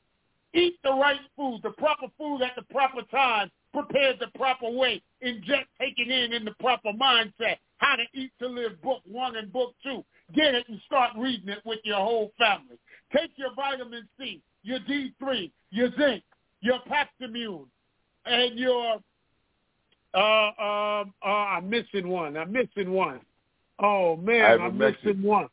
Eat 0.55 0.79
the 0.83 0.91
right 0.91 1.21
food, 1.37 1.61
the 1.63 1.71
proper 1.71 2.07
food 2.17 2.41
at 2.43 2.57
the 2.57 2.63
proper 2.73 3.03
time, 3.11 3.51
prepared 3.75 4.17
the 4.19 4.39
proper 4.39 4.71
way, 4.71 5.03
inject 5.21 5.69
taking 5.79 6.11
in 6.11 6.33
in 6.33 6.45
the 6.45 6.55
proper 6.59 6.93
mindset, 6.93 7.59
how 7.77 7.97
to 7.97 8.05
eat 8.15 8.33
to 8.39 8.49
live, 8.49 8.81
book 8.81 9.03
one 9.07 9.37
and 9.37 9.53
book 9.53 9.75
two. 9.83 10.03
Get 10.35 10.55
it 10.55 10.67
and 10.69 10.81
start 10.87 11.13
reading 11.17 11.51
it 11.51 11.61
with 11.67 11.81
your 11.85 11.99
whole 11.99 12.33
family. 12.39 12.79
Take 13.15 13.33
your 13.37 13.55
vitamin 13.55 14.09
C, 14.19 14.41
your 14.63 14.79
D3, 14.81 15.51
your 15.71 15.91
zinc, 15.99 16.23
your 16.63 16.79
Pactimune, 16.89 17.67
and 18.25 18.59
your, 18.59 18.97
uh, 20.15 20.19
um, 20.19 21.13
uh, 21.23 21.29
I'm 21.29 21.69
missing 21.69 22.09
one. 22.09 22.37
I'm 22.37 22.51
missing 22.51 22.91
one. 22.91 23.21
Oh, 23.79 24.17
man, 24.17 24.61
I'm 24.61 24.79
missing 24.79 25.23
one. 25.23 25.49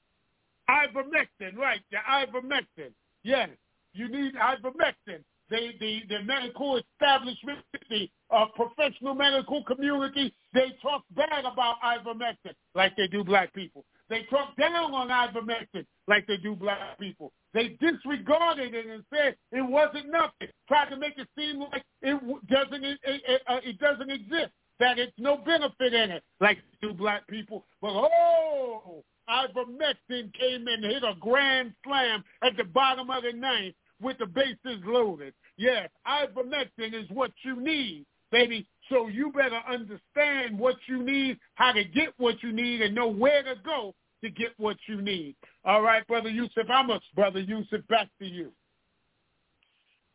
Ivermectin, 0.69 1.57
right, 1.57 1.81
the 1.91 1.98
ivermectin. 2.10 2.91
Yes, 3.23 3.49
you 3.94 4.10
need 4.10 4.34
ivermectin. 4.35 5.23
They, 5.49 5.76
the, 5.80 6.02
the 6.10 6.23
medical 6.23 6.77
establishment, 6.77 7.60
the 7.90 8.10
uh, 8.31 8.45
professional 8.56 9.14
medical 9.14 9.64
community, 9.65 10.34
they 10.53 10.73
talk 10.81 11.03
bad 11.15 11.45
about 11.45 11.76
ivermectin 11.84 12.53
like 12.76 12.95
they 12.95 13.07
do 13.07 13.23
black 13.23 13.53
people. 13.53 13.85
They 14.10 14.23
talk 14.30 14.56
down 14.57 14.94
on 14.94 15.10
ivermectin 15.10 15.85
like 16.07 16.26
they 16.27 16.38
do 16.38 16.56
black 16.56 16.98
people. 16.99 17.34
They 17.53 17.77
disregarded 17.80 18.73
it 18.73 18.85
and 18.88 19.03
said 19.14 19.35
it 19.52 19.61
wasn't 19.61 20.11
nothing. 20.11 20.49
Tried 20.68 20.90
to 20.90 20.98
make 20.98 21.18
it 21.18 21.27
seem 21.38 21.60
like 21.60 21.84
it 22.02 22.19
doesn't 22.48 22.84
it, 22.84 22.99
it, 23.03 23.41
uh, 23.48 23.60
it 23.64 23.80
doesn't 23.80 24.10
exist. 24.10 24.52
That 24.80 24.98
it's 24.98 25.14
no 25.18 25.38
benefit 25.38 25.94
in 25.94 26.11
it 26.11 26.23
like 26.41 26.57
do 26.81 26.94
black 26.94 27.27
people. 27.27 27.65
But 27.81 27.91
oh, 27.91 29.03
ivermectin 29.29 30.33
came 30.33 30.67
and 30.67 30.83
hit 30.83 31.03
a 31.03 31.13
grand 31.19 31.73
slam 31.85 32.23
at 32.43 32.57
the 32.57 32.63
bottom 32.63 33.09
of 33.09 33.23
the 33.23 33.33
ninth 33.33 33.75
with 34.01 34.17
the 34.17 34.25
bases 34.25 34.81
loaded. 34.85 35.33
Yes, 35.57 35.89
ivermectin 36.07 36.93
is 36.93 37.09
what 37.09 37.31
you 37.43 37.59
need, 37.59 38.05
baby. 38.31 38.67
So 38.89 39.07
you 39.07 39.31
better 39.31 39.59
understand 39.69 40.57
what 40.57 40.75
you 40.87 41.03
need, 41.03 41.37
how 41.55 41.71
to 41.71 41.83
get 41.83 42.09
what 42.17 42.41
you 42.43 42.51
need, 42.51 42.81
and 42.81 42.93
know 42.93 43.07
where 43.07 43.43
to 43.43 43.55
go 43.63 43.93
to 44.23 44.29
get 44.29 44.51
what 44.57 44.77
you 44.87 45.01
need. 45.01 45.35
All 45.65 45.81
right, 45.81 46.05
Brother 46.07 46.29
Yusef 46.29 46.69
Amos, 46.69 47.01
Brother 47.15 47.39
Yusef, 47.39 47.87
back 47.87 48.09
to 48.19 48.25
you. 48.25 48.51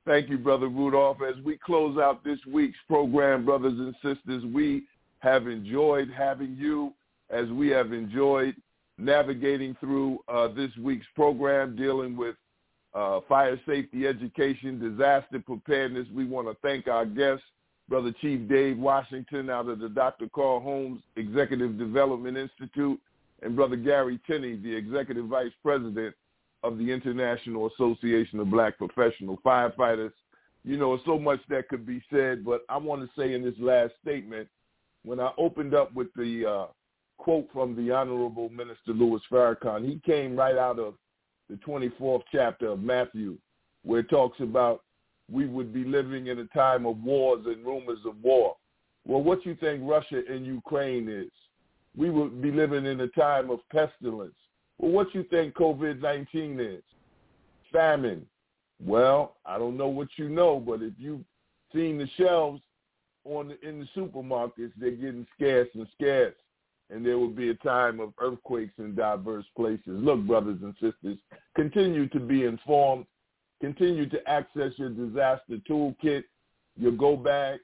Thank 0.06 0.30
you, 0.30 0.38
Brother 0.38 0.68
Rudolph. 0.68 1.18
As 1.22 1.42
we 1.44 1.58
close 1.58 1.98
out 1.98 2.24
this 2.24 2.38
week's 2.50 2.78
program, 2.88 3.44
brothers 3.44 3.78
and 3.78 3.94
sisters, 4.02 4.42
we 4.54 4.84
have 5.18 5.46
enjoyed 5.46 6.08
having 6.16 6.56
you 6.56 6.94
as 7.30 7.48
we 7.48 7.68
have 7.68 7.92
enjoyed 7.92 8.54
navigating 8.98 9.76
through 9.80 10.18
uh, 10.28 10.48
this 10.48 10.70
week's 10.80 11.06
program 11.14 11.76
dealing 11.76 12.16
with 12.16 12.34
uh, 12.94 13.20
fire 13.28 13.60
safety 13.66 14.06
education, 14.06 14.78
disaster 14.78 15.40
preparedness. 15.44 16.06
We 16.12 16.24
want 16.24 16.48
to 16.48 16.56
thank 16.62 16.88
our 16.88 17.06
guests, 17.06 17.44
Brother 17.88 18.12
Chief 18.20 18.48
Dave 18.48 18.78
Washington 18.78 19.50
out 19.50 19.68
of 19.68 19.78
the 19.78 19.88
Dr. 19.88 20.28
Carl 20.34 20.60
Holmes 20.60 21.00
Executive 21.16 21.78
Development 21.78 22.36
Institute, 22.36 23.00
and 23.42 23.54
Brother 23.54 23.76
Gary 23.76 24.18
Tenney, 24.26 24.56
the 24.56 24.74
Executive 24.74 25.26
Vice 25.26 25.52
President 25.62 26.14
of 26.64 26.76
the 26.76 26.90
International 26.90 27.68
Association 27.68 28.40
of 28.40 28.50
Black 28.50 28.76
Professional 28.78 29.38
Firefighters. 29.44 30.12
You 30.64 30.76
know, 30.76 30.98
so 31.06 31.18
much 31.18 31.40
that 31.48 31.68
could 31.68 31.86
be 31.86 32.02
said, 32.12 32.44
but 32.44 32.62
I 32.68 32.78
want 32.78 33.02
to 33.02 33.20
say 33.20 33.34
in 33.34 33.44
this 33.44 33.54
last 33.60 33.92
statement, 34.02 34.48
when 35.04 35.20
I 35.20 35.30
opened 35.38 35.72
up 35.72 35.94
with 35.94 36.08
the 36.16 36.44
uh, 36.44 36.66
quote 37.18 37.48
from 37.52 37.76
the 37.76 37.90
Honorable 37.90 38.48
Minister 38.48 38.92
Louis 38.92 39.20
Farrakhan. 39.30 39.86
He 39.86 40.00
came 40.06 40.36
right 40.36 40.56
out 40.56 40.78
of 40.78 40.94
the 41.50 41.56
24th 41.56 42.22
chapter 42.32 42.68
of 42.68 42.80
Matthew, 42.80 43.36
where 43.84 44.00
it 44.00 44.08
talks 44.08 44.40
about 44.40 44.82
we 45.30 45.46
would 45.46 45.74
be 45.74 45.84
living 45.84 46.28
in 46.28 46.38
a 46.38 46.46
time 46.46 46.86
of 46.86 47.02
wars 47.02 47.44
and 47.46 47.64
rumors 47.66 47.98
of 48.06 48.14
war. 48.22 48.56
Well, 49.06 49.22
what 49.22 49.44
you 49.44 49.54
think 49.56 49.82
Russia 49.84 50.22
and 50.28 50.46
Ukraine 50.46 51.08
is? 51.08 51.30
We 51.96 52.10
would 52.10 52.40
be 52.40 52.50
living 52.50 52.86
in 52.86 53.00
a 53.00 53.08
time 53.08 53.50
of 53.50 53.60
pestilence. 53.70 54.34
Well, 54.78 54.92
what 54.92 55.14
you 55.14 55.24
think 55.24 55.54
COVID-19 55.54 56.76
is? 56.78 56.82
Famine. 57.72 58.24
Well, 58.82 59.36
I 59.44 59.58
don't 59.58 59.76
know 59.76 59.88
what 59.88 60.08
you 60.16 60.28
know, 60.28 60.60
but 60.60 60.82
if 60.82 60.92
you've 60.98 61.24
seen 61.74 61.98
the 61.98 62.08
shelves 62.16 62.62
on 63.24 63.48
the, 63.48 63.68
in 63.68 63.80
the 63.80 63.88
supermarkets, 64.00 64.72
they're 64.78 64.92
getting 64.92 65.26
scarce 65.36 65.68
and 65.74 65.86
scarce 65.94 66.34
and 66.90 67.04
there 67.04 67.18
will 67.18 67.28
be 67.28 67.50
a 67.50 67.54
time 67.54 68.00
of 68.00 68.12
earthquakes 68.18 68.72
in 68.78 68.94
diverse 68.94 69.44
places. 69.56 69.82
Look, 69.86 70.26
brothers 70.26 70.58
and 70.62 70.74
sisters, 70.74 71.18
continue 71.54 72.08
to 72.08 72.20
be 72.20 72.44
informed. 72.44 73.06
Continue 73.60 74.08
to 74.08 74.28
access 74.28 74.72
your 74.76 74.90
disaster 74.90 75.58
toolkit, 75.68 76.24
your 76.76 76.92
go 76.92 77.16
bag. 77.16 77.60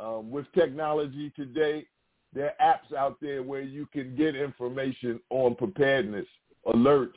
Um, 0.00 0.30
with 0.30 0.46
technology 0.54 1.32
today, 1.34 1.86
there 2.34 2.52
are 2.60 2.74
apps 2.74 2.96
out 2.96 3.16
there 3.20 3.42
where 3.42 3.62
you 3.62 3.86
can 3.92 4.14
get 4.16 4.36
information 4.36 5.20
on 5.30 5.54
preparedness, 5.54 6.26
alerts, 6.66 7.12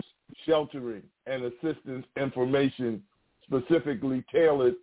sheltering, 0.45 1.03
and 1.25 1.43
assistance 1.43 2.05
information 2.17 3.01
specifically 3.43 4.23
tailored 4.31 4.75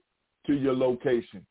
to 0.47 0.55
your 0.55 0.75
location. 0.75 1.47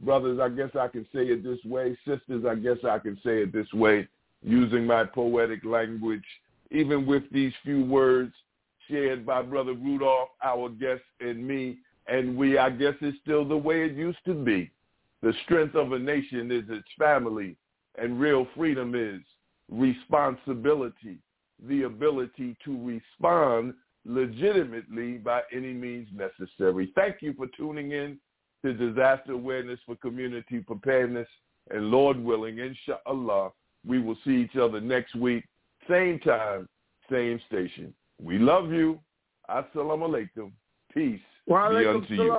Brothers, 0.00 0.40
I 0.40 0.48
guess 0.48 0.70
I 0.78 0.88
can 0.88 1.04
say 1.14 1.26
it 1.26 1.44
this 1.44 1.62
way. 1.64 1.96
Sisters, 2.06 2.44
I 2.44 2.56
guess 2.56 2.78
I 2.84 2.98
can 2.98 3.16
say 3.24 3.42
it 3.42 3.52
this 3.52 3.72
way 3.72 4.08
using 4.44 4.86
my 4.86 5.04
poetic 5.04 5.64
language, 5.64 6.24
even 6.70 7.06
with 7.06 7.22
these 7.32 7.52
few 7.64 7.84
words 7.84 8.32
shared 8.88 9.24
by 9.24 9.42
Brother 9.42 9.72
Rudolph, 9.72 10.28
our 10.42 10.68
guest, 10.68 11.02
and 11.20 11.46
me. 11.46 11.78
And 12.06 12.36
we, 12.36 12.58
I 12.58 12.68
guess, 12.68 12.94
is 13.00 13.14
still 13.22 13.46
the 13.46 13.56
way 13.56 13.84
it 13.84 13.92
used 13.92 14.18
to 14.26 14.34
be. 14.34 14.70
The 15.22 15.32
strength 15.44 15.74
of 15.74 15.92
a 15.92 15.98
nation 15.98 16.52
is 16.52 16.64
its 16.68 16.86
family, 16.98 17.56
and 17.96 18.20
real 18.20 18.46
freedom 18.54 18.94
is 18.94 19.22
responsibility, 19.70 21.16
the 21.66 21.84
ability 21.84 22.56
to 22.66 22.86
respond 22.86 23.72
legitimately 24.04 25.12
by 25.12 25.40
any 25.50 25.72
means 25.72 26.08
necessary. 26.14 26.92
Thank 26.94 27.22
you 27.22 27.32
for 27.32 27.46
tuning 27.56 27.92
in 27.92 28.18
to 28.62 28.74
Disaster 28.74 29.32
Awareness 29.32 29.80
for 29.86 29.96
Community 29.96 30.58
Preparedness, 30.58 31.28
and 31.70 31.90
Lord 31.90 32.22
willing, 32.22 32.58
inshallah, 32.58 33.52
we 33.86 34.00
will 34.00 34.16
see 34.24 34.36
each 34.36 34.56
other 34.56 34.80
next 34.80 35.14
week, 35.14 35.44
same 35.88 36.18
time, 36.20 36.68
same 37.10 37.40
station. 37.46 37.94
We 38.22 38.38
love 38.38 38.70
you. 38.70 39.00
Assalamu 39.50 40.08
alaikum. 40.08 40.52
Peace 40.92 41.20
well, 41.46 41.70
be 41.70 41.86
unto 41.86 42.14
you. 42.14 42.38